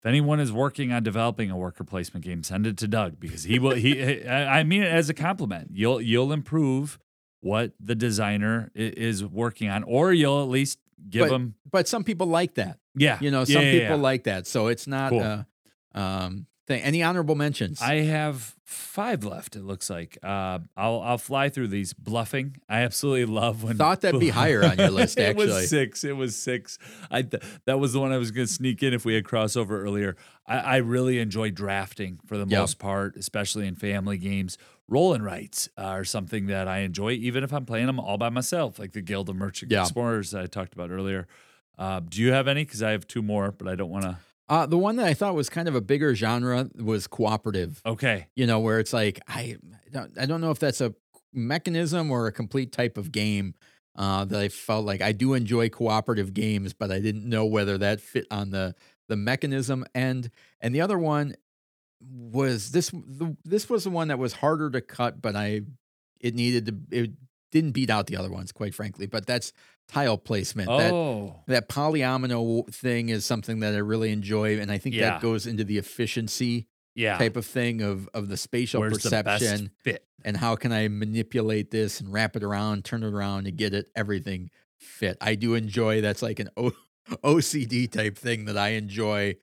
if 0.00 0.06
anyone 0.06 0.40
is 0.40 0.52
working 0.52 0.90
on 0.92 1.02
developing 1.02 1.50
a 1.50 1.56
worker 1.56 1.84
placement 1.84 2.24
game, 2.24 2.42
send 2.42 2.66
it 2.66 2.76
to 2.78 2.88
Doug 2.88 3.20
because 3.20 3.44
he 3.44 3.58
will. 3.58 3.74
He, 3.76 4.26
I 4.28 4.64
mean 4.64 4.82
it 4.82 4.92
as 4.92 5.08
a 5.08 5.14
compliment. 5.14 5.70
You'll 5.72 6.00
you'll 6.00 6.32
improve 6.32 6.98
what 7.44 7.72
the 7.78 7.94
designer 7.94 8.70
is 8.74 9.22
working 9.22 9.68
on, 9.68 9.82
or 9.82 10.12
you'll 10.12 10.42
at 10.42 10.48
least 10.48 10.78
give 11.08 11.26
but, 11.26 11.30
them. 11.30 11.54
But 11.70 11.86
some 11.86 12.02
people 12.02 12.26
like 12.26 12.54
that. 12.54 12.78
Yeah, 12.96 13.18
you 13.20 13.30
know, 13.30 13.44
some 13.44 13.62
yeah, 13.62 13.72
people 13.72 13.96
yeah. 13.96 14.02
like 14.02 14.24
that. 14.24 14.46
So 14.46 14.68
it's 14.68 14.86
not. 14.86 15.10
Cool. 15.10 15.20
Uh, 15.20 15.44
um, 15.98 16.46
thing. 16.66 16.82
Any 16.82 17.02
honorable 17.02 17.34
mentions? 17.34 17.80
I 17.82 17.96
have 17.96 18.54
five 18.64 19.24
left. 19.24 19.56
It 19.56 19.62
looks 19.62 19.90
like. 19.90 20.18
Uh, 20.22 20.60
I'll 20.76 21.00
I'll 21.00 21.18
fly 21.18 21.48
through 21.48 21.68
these. 21.68 21.92
Bluffing. 21.92 22.56
I 22.68 22.80
absolutely 22.80 23.26
love 23.26 23.62
when. 23.62 23.76
Thought 23.76 24.00
that'd 24.02 24.20
be 24.20 24.30
higher 24.30 24.64
on 24.64 24.78
your 24.78 24.90
list. 24.90 25.18
Actually, 25.18 25.44
it 25.50 25.54
was 25.54 25.70
six. 25.70 26.04
It 26.04 26.16
was 26.16 26.36
six. 26.36 26.78
I 27.10 27.22
th- 27.22 27.42
that 27.66 27.78
was 27.78 27.92
the 27.92 28.00
one 28.00 28.12
I 28.12 28.18
was 28.18 28.30
going 28.30 28.46
to 28.46 28.52
sneak 28.52 28.82
in 28.82 28.94
if 28.94 29.04
we 29.04 29.14
had 29.14 29.24
crossover 29.24 29.70
earlier. 29.72 30.16
I, 30.46 30.58
I 30.58 30.76
really 30.76 31.18
enjoy 31.18 31.50
drafting 31.50 32.20
for 32.26 32.36
the 32.36 32.46
Yep. 32.46 32.60
most 32.60 32.78
part, 32.78 33.16
especially 33.16 33.66
in 33.66 33.74
family 33.74 34.18
games. 34.18 34.58
Roll 34.88 35.14
and 35.14 35.24
rights 35.24 35.68
are 35.78 36.04
something 36.04 36.46
that 36.46 36.68
I 36.68 36.80
enjoy, 36.80 37.12
even 37.12 37.42
if 37.42 37.52
I'm 37.52 37.64
playing 37.64 37.86
them 37.86 37.98
all 37.98 38.18
by 38.18 38.28
myself, 38.28 38.78
like 38.78 38.92
the 38.92 39.00
Guild 39.00 39.28
of 39.30 39.36
Merchant 39.36 39.72
Yeah. 39.72 39.82
Explorers 39.82 40.30
that 40.32 40.42
I 40.42 40.46
talked 40.46 40.74
about 40.74 40.90
earlier. 40.90 41.26
Uh, 41.78 42.00
do 42.06 42.20
you 42.20 42.32
have 42.32 42.46
any? 42.48 42.64
Because 42.64 42.82
I 42.82 42.90
have 42.90 43.06
two 43.06 43.22
more, 43.22 43.50
but 43.50 43.66
I 43.66 43.74
don't 43.76 43.90
want 43.90 44.04
to. 44.04 44.18
uh, 44.48 44.66
the 44.66 44.76
one 44.78 44.96
that 44.96 45.06
I 45.06 45.14
thought 45.14 45.34
was 45.34 45.48
kind 45.48 45.68
of 45.68 45.74
a 45.74 45.80
bigger 45.80 46.14
genre 46.14 46.68
was 46.76 47.06
cooperative. 47.06 47.80
Okay. 47.86 48.26
You 48.36 48.46
know, 48.46 48.60
where 48.60 48.78
it's 48.78 48.92
like 48.92 49.20
I 49.26 49.56
don't, 49.90 50.16
I 50.18 50.26
don't 50.26 50.40
know 50.42 50.50
if 50.50 50.58
that's 50.58 50.80
a 50.82 50.94
mechanism 51.32 52.10
or 52.10 52.26
a 52.26 52.32
complete 52.32 52.72
type 52.72 52.96
of 52.96 53.12
game. 53.12 53.54
Uh, 53.96 54.24
that 54.24 54.40
I 54.40 54.48
felt 54.48 54.84
like 54.84 55.00
I 55.00 55.12
do 55.12 55.34
enjoy 55.34 55.68
cooperative 55.68 56.34
games, 56.34 56.72
but 56.72 56.90
I 56.90 56.98
didn't 56.98 57.28
know 57.28 57.46
whether 57.46 57.78
that 57.78 58.00
fit 58.00 58.26
on 58.28 58.50
the 58.50 58.74
the 59.08 59.14
mechanism 59.16 59.84
end. 59.94 60.30
And 60.60 60.74
the 60.74 60.80
other 60.80 60.98
one 60.98 61.36
was 62.00 62.70
this. 62.72 62.90
The, 62.90 63.36
this 63.44 63.68
was 63.68 63.84
the 63.84 63.90
one 63.90 64.08
that 64.08 64.18
was 64.18 64.34
harder 64.34 64.70
to 64.70 64.80
cut, 64.80 65.20
but 65.22 65.36
I 65.36 65.62
it 66.20 66.34
needed 66.34 66.66
to. 66.66 66.74
It 66.96 67.10
didn't 67.52 67.72
beat 67.72 67.90
out 67.90 68.06
the 68.08 68.16
other 68.16 68.30
ones, 68.30 68.52
quite 68.52 68.74
frankly. 68.74 69.06
But 69.06 69.26
that's 69.26 69.52
tile 69.88 70.18
placement. 70.18 70.68
That 70.68 70.92
Oh. 70.92 71.40
that 71.46 71.68
polyomino 71.68 72.72
thing 72.72 73.08
is 73.10 73.24
something 73.24 73.60
that 73.60 73.74
I 73.74 73.78
really 73.78 74.10
enjoy, 74.10 74.58
and 74.60 74.70
I 74.70 74.78
think 74.78 74.94
Yeah. 74.94 75.10
that 75.10 75.22
goes 75.22 75.46
into 75.46 75.64
the 75.64 75.78
efficiency 75.78 76.66
yeah. 76.94 77.18
type 77.18 77.36
of 77.36 77.46
thing 77.46 77.80
of 77.82 78.08
of 78.14 78.28
the 78.28 78.36
spatial 78.36 78.80
Where's 78.80 78.94
the 78.98 79.10
perception 79.10 79.70
fit? 79.82 80.04
and 80.24 80.36
how 80.36 80.56
can 80.56 80.72
I 80.72 80.88
manipulate 80.88 81.70
this 81.70 82.00
and 82.00 82.12
wrap 82.12 82.34
it 82.36 82.42
around, 82.42 82.84
turn 82.84 83.02
it 83.02 83.12
around, 83.12 83.46
and 83.46 83.56
get 83.56 83.74
it 83.74 83.86
everything 83.94 84.50
fit. 84.80 85.16
I 85.20 85.34
do 85.34 85.54
enjoy 85.54 86.00
that's 86.00 86.22
like 86.22 86.40
an 86.40 86.48
o- 86.56 86.72
OCD 87.22 87.90
type 87.90 88.16
thing 88.18 88.46
that 88.46 88.56
I 88.56 88.70
enjoy 88.70 89.36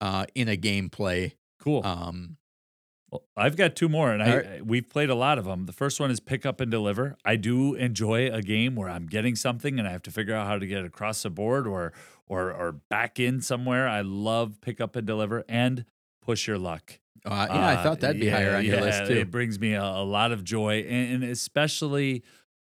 uh, 0.00 0.26
in 0.34 0.48
a 0.48 0.56
gameplay. 0.56 1.32
Cool. 1.58 1.84
Um, 1.84 2.36
Well, 3.10 3.22
I've 3.36 3.56
got 3.56 3.76
two 3.76 3.88
more, 3.88 4.10
and 4.12 4.20
I, 4.22 4.36
right. 4.36 4.46
I- 4.46 4.62
we've 4.62 4.88
played 4.88 5.10
a 5.10 5.14
lot 5.14 5.38
of 5.38 5.44
them. 5.44 5.66
The 5.66 5.72
first 5.72 6.00
one 6.00 6.10
is 6.10 6.18
pick 6.20 6.44
up 6.44 6.60
and 6.60 6.70
deliver. 6.70 7.16
I 7.24 7.36
do 7.36 7.74
enjoy 7.74 8.30
a 8.32 8.42
game 8.42 8.74
where 8.74 8.88
I'm 8.88 9.06
getting 9.06 9.36
something 9.36 9.78
and 9.78 9.86
I 9.86 9.92
have 9.92 10.02
to 10.02 10.10
figure 10.10 10.34
out 10.34 10.46
how 10.48 10.58
to 10.58 10.66
get 10.66 10.78
it 10.80 10.86
across 10.86 11.22
the 11.22 11.30
board 11.30 11.66
or 11.68 11.92
or 12.28 12.52
or 12.52 12.72
back 12.72 13.20
in 13.20 13.40
somewhere. 13.40 13.86
I 13.88 14.00
love 14.00 14.60
pick 14.60 14.80
up 14.80 14.96
and 14.96 15.06
deliver 15.06 15.44
and 15.48 15.84
push 16.20 16.48
your 16.48 16.58
luck. 16.58 16.98
uh, 17.24 17.46
yeah, 17.48 17.66
I 17.68 17.74
Uh, 17.74 17.82
thought 17.84 18.00
that'd 18.00 18.20
be 18.20 18.28
higher 18.28 18.50
yeah, 18.50 18.56
on 18.58 18.64
your 18.64 18.80
list 18.80 19.06
too. 19.06 19.14
It 19.18 19.30
brings 19.30 19.58
me 19.60 19.74
a, 19.74 19.82
a 19.84 20.04
lot 20.04 20.32
of 20.32 20.42
joy, 20.42 20.80
and, 20.80 21.22
and 21.22 21.30
especially 21.30 22.24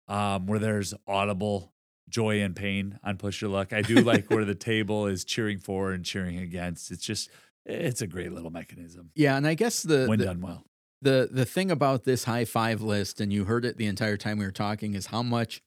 um, 0.08 0.46
where 0.46 0.58
there's 0.58 0.94
audible 1.06 1.72
joy 2.08 2.40
and 2.40 2.56
pain 2.56 2.98
on 3.04 3.18
push 3.18 3.40
your 3.42 3.50
luck. 3.50 3.72
I 3.74 3.82
do 3.82 3.96
like 3.96 4.30
where 4.30 4.44
the 4.46 4.54
table 4.72 5.06
is 5.06 5.24
cheering 5.24 5.58
for 5.58 5.92
and 5.92 6.02
cheering 6.04 6.38
against. 6.38 6.90
It's 6.90 7.04
just 7.04 7.28
it's 7.70 8.02
a 8.02 8.06
great 8.06 8.32
little 8.32 8.50
mechanism 8.50 9.10
Yeah, 9.14 9.36
and 9.36 9.46
I 9.46 9.54
guess 9.54 9.82
the 9.82 10.06
when 10.06 10.18
the, 10.18 10.24
done 10.26 10.40
well. 10.40 10.64
the 11.02 11.28
the 11.30 11.44
thing 11.44 11.70
about 11.70 12.04
this 12.04 12.24
high 12.24 12.44
five 12.44 12.82
list, 12.82 13.20
and 13.20 13.32
you 13.32 13.44
heard 13.44 13.64
it 13.64 13.76
the 13.76 13.86
entire 13.86 14.16
time 14.16 14.38
we 14.38 14.44
were 14.44 14.50
talking, 14.50 14.94
is 14.94 15.06
how 15.06 15.22
much 15.22 15.62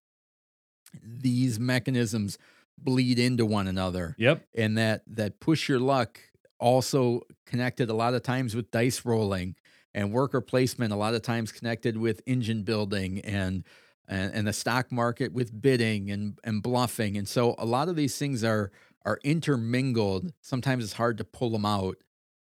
these 1.04 1.60
mechanisms 1.60 2.38
bleed 2.78 3.20
into 3.20 3.46
one 3.46 3.68
another. 3.68 4.16
Yep. 4.18 4.46
and 4.56 4.78
that 4.78 5.04
that 5.08 5.40
push 5.40 5.70
your 5.70 5.80
luck 5.80 6.20
also 6.60 7.22
connected 7.46 7.90
a 7.90 7.94
lot 7.94 8.14
of 8.14 8.24
times 8.24 8.56
with 8.56 8.72
dice 8.72 9.04
rolling 9.06 9.56
and 9.94 10.12
worker 10.12 10.42
placement 10.42 10.94
a 10.94 10.96
lot 10.96 11.14
of 11.14 11.22
times 11.22 11.52
connected 11.52 11.98
with 11.98 12.22
engine 12.26 12.64
building 12.64 13.20
and 13.22 13.64
and, 14.08 14.34
and 14.34 14.48
the 14.48 14.54
stock 14.54 14.92
market 14.92 15.34
with 15.34 15.60
bidding 15.62 16.10
and 16.12 16.38
and 16.44 16.62
bluffing 16.64 17.18
and 17.18 17.28
so 17.28 17.56
a 17.58 17.66
lot 17.66 17.90
of 17.90 17.96
these 17.96 18.18
things 18.18 18.44
are 18.44 18.72
are 19.06 19.20
intermingled 19.24 20.32
sometimes 20.42 20.84
it's 20.84 20.94
hard 20.94 21.18
to 21.18 21.24
pull 21.24 21.50
them 21.50 21.66
out 21.66 21.98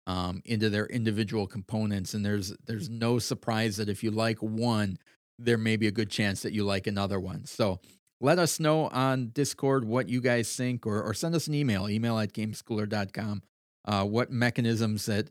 um, 0.06 0.42
into 0.44 0.68
their 0.68 0.86
individual 0.86 1.46
components 1.46 2.14
and 2.14 2.24
there's 2.24 2.52
there's 2.66 2.90
no 2.90 3.18
surprise 3.18 3.76
that 3.76 3.88
if 3.88 4.02
you 4.02 4.10
like 4.10 4.38
one 4.38 4.98
there 5.44 5.58
may 5.58 5.76
be 5.76 5.86
a 5.86 5.92
good 5.92 6.10
chance 6.10 6.42
that 6.42 6.52
you 6.52 6.64
like 6.64 6.86
another 6.86 7.18
one. 7.18 7.44
So 7.46 7.80
let 8.20 8.38
us 8.38 8.60
know 8.60 8.88
on 8.88 9.28
Discord 9.28 9.84
what 9.84 10.08
you 10.08 10.20
guys 10.20 10.54
think, 10.54 10.86
or, 10.86 11.02
or 11.02 11.14
send 11.14 11.34
us 11.34 11.46
an 11.46 11.54
email, 11.54 11.88
email 11.88 12.18
at 12.18 12.32
gameschooler.com, 12.32 13.42
uh, 13.84 14.04
what 14.04 14.30
mechanisms 14.30 15.06
that 15.06 15.30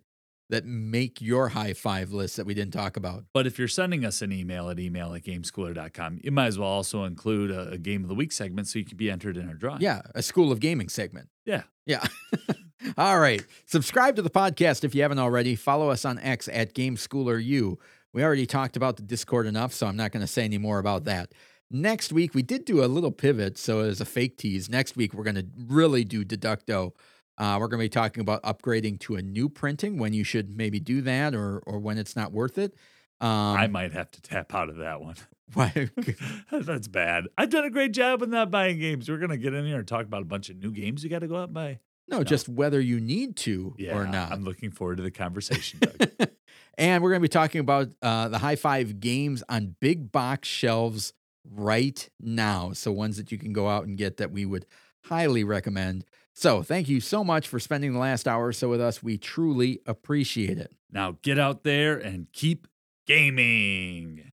that 0.51 0.65
make 0.65 1.21
your 1.21 1.49
high 1.49 1.73
five 1.73 2.11
list 2.11 2.37
that 2.37 2.45
we 2.45 2.53
didn't 2.53 2.73
talk 2.73 2.97
about. 2.97 3.23
But 3.33 3.47
if 3.47 3.57
you're 3.57 3.67
sending 3.69 4.05
us 4.05 4.21
an 4.21 4.31
email 4.31 4.69
at 4.69 4.79
email 4.79 5.13
at 5.15 5.23
gameschooler.com, 5.23 6.19
you 6.23 6.31
might 6.31 6.47
as 6.47 6.59
well 6.59 6.69
also 6.69 7.05
include 7.05 7.49
a, 7.49 7.69
a 7.71 7.77
game 7.77 8.03
of 8.03 8.09
the 8.09 8.15
week 8.15 8.31
segment 8.31 8.67
so 8.67 8.77
you 8.77 8.85
can 8.85 8.97
be 8.97 9.09
entered 9.09 9.37
in 9.37 9.47
our 9.47 9.55
drawing. 9.55 9.81
Yeah, 9.81 10.01
a 10.13 10.21
School 10.21 10.51
of 10.51 10.59
Gaming 10.59 10.89
segment. 10.89 11.29
Yeah. 11.45 11.63
Yeah. 11.85 12.05
All 12.97 13.19
right. 13.19 13.43
Subscribe 13.65 14.17
to 14.17 14.21
the 14.21 14.29
podcast 14.29 14.83
if 14.83 14.93
you 14.93 15.01
haven't 15.01 15.19
already. 15.19 15.55
Follow 15.55 15.89
us 15.89 16.05
on 16.05 16.19
X 16.19 16.47
at 16.51 16.75
GameSchoolerU. 16.75 17.77
We 18.13 18.23
already 18.23 18.45
talked 18.45 18.75
about 18.75 18.97
the 18.97 19.03
Discord 19.03 19.47
enough, 19.47 19.73
so 19.73 19.87
I'm 19.87 19.95
not 19.95 20.11
going 20.11 20.21
to 20.21 20.27
say 20.27 20.43
any 20.43 20.57
more 20.57 20.79
about 20.79 21.05
that. 21.05 21.33
Next 21.69 22.11
week, 22.11 22.35
we 22.35 22.41
did 22.41 22.65
do 22.65 22.83
a 22.83 22.87
little 22.87 23.11
pivot, 23.11 23.57
so 23.57 23.79
as 23.79 24.01
a 24.01 24.05
fake 24.05 24.37
tease, 24.37 24.69
next 24.69 24.97
week 24.97 25.13
we're 25.13 25.23
going 25.23 25.35
to 25.35 25.47
really 25.55 26.03
do 26.03 26.25
Deducto. 26.25 26.91
Uh, 27.37 27.57
we're 27.59 27.67
going 27.67 27.79
to 27.79 27.85
be 27.85 27.89
talking 27.89 28.21
about 28.21 28.43
upgrading 28.43 28.99
to 29.01 29.15
a 29.15 29.21
new 29.21 29.49
printing, 29.49 29.97
when 29.97 30.13
you 30.13 30.23
should 30.23 30.55
maybe 30.55 30.79
do 30.79 31.01
that, 31.01 31.33
or 31.33 31.59
or 31.65 31.79
when 31.79 31.97
it's 31.97 32.15
not 32.15 32.31
worth 32.31 32.57
it. 32.57 32.75
Um, 33.19 33.29
I 33.29 33.67
might 33.67 33.91
have 33.93 34.09
to 34.11 34.21
tap 34.21 34.53
out 34.53 34.69
of 34.69 34.77
that 34.77 35.01
one. 35.01 35.15
why- 35.53 35.89
That's 36.51 36.87
bad. 36.87 37.25
I've 37.37 37.49
done 37.49 37.65
a 37.65 37.69
great 37.69 37.91
job 37.91 38.21
with 38.21 38.29
not 38.29 38.49
buying 38.51 38.79
games. 38.79 39.09
We're 39.09 39.17
going 39.17 39.31
to 39.31 39.37
get 39.37 39.53
in 39.53 39.65
here 39.65 39.77
and 39.79 39.87
talk 39.87 40.05
about 40.05 40.21
a 40.21 40.25
bunch 40.25 40.49
of 40.49 40.55
new 40.57 40.71
games 40.71 41.03
you 41.03 41.09
got 41.09 41.19
to 41.19 41.27
go 41.27 41.35
out 41.37 41.45
and 41.49 41.53
buy. 41.53 41.79
no, 42.07 42.23
just 42.23 42.47
whether 42.47 42.79
you 42.79 42.99
need 42.99 43.35
to 43.37 43.75
Yeah. 43.77 43.95
or 43.97 44.07
not. 44.07 44.31
I'm 44.31 44.43
looking 44.43 44.71
forward 44.71 44.97
to 44.97 45.03
the 45.03 45.11
conversation. 45.11 45.79
Doug. 45.81 46.29
and 46.77 47.03
we're 47.03 47.09
going 47.09 47.19
to 47.21 47.25
be 47.25 47.27
talking 47.29 47.59
about 47.59 47.89
uh, 48.01 48.29
the 48.29 48.37
high 48.37 48.55
five 48.55 48.99
games 49.01 49.43
on 49.49 49.75
big 49.81 50.11
box 50.11 50.47
shelves 50.47 51.11
right 51.49 52.09
now. 52.19 52.71
So, 52.73 52.91
ones 52.91 53.17
that 53.17 53.31
you 53.31 53.37
can 53.37 53.51
go 53.53 53.67
out 53.67 53.85
and 53.85 53.97
get 53.97 54.17
that 54.17 54.31
we 54.31 54.45
would 54.45 54.65
highly 55.05 55.43
recommend. 55.43 56.05
So, 56.33 56.63
thank 56.63 56.87
you 56.89 57.01
so 57.01 57.23
much 57.23 57.47
for 57.47 57.59
spending 57.59 57.93
the 57.93 57.99
last 57.99 58.27
hour 58.27 58.47
or 58.47 58.53
so 58.53 58.69
with 58.69 58.81
us. 58.81 59.03
We 59.03 59.17
truly 59.17 59.81
appreciate 59.85 60.57
it. 60.57 60.73
now 60.91 61.17
get 61.21 61.37
out 61.37 61.63
there 61.63 61.97
and 61.97 62.27
keep 62.33 62.67
gaming. 63.05 64.30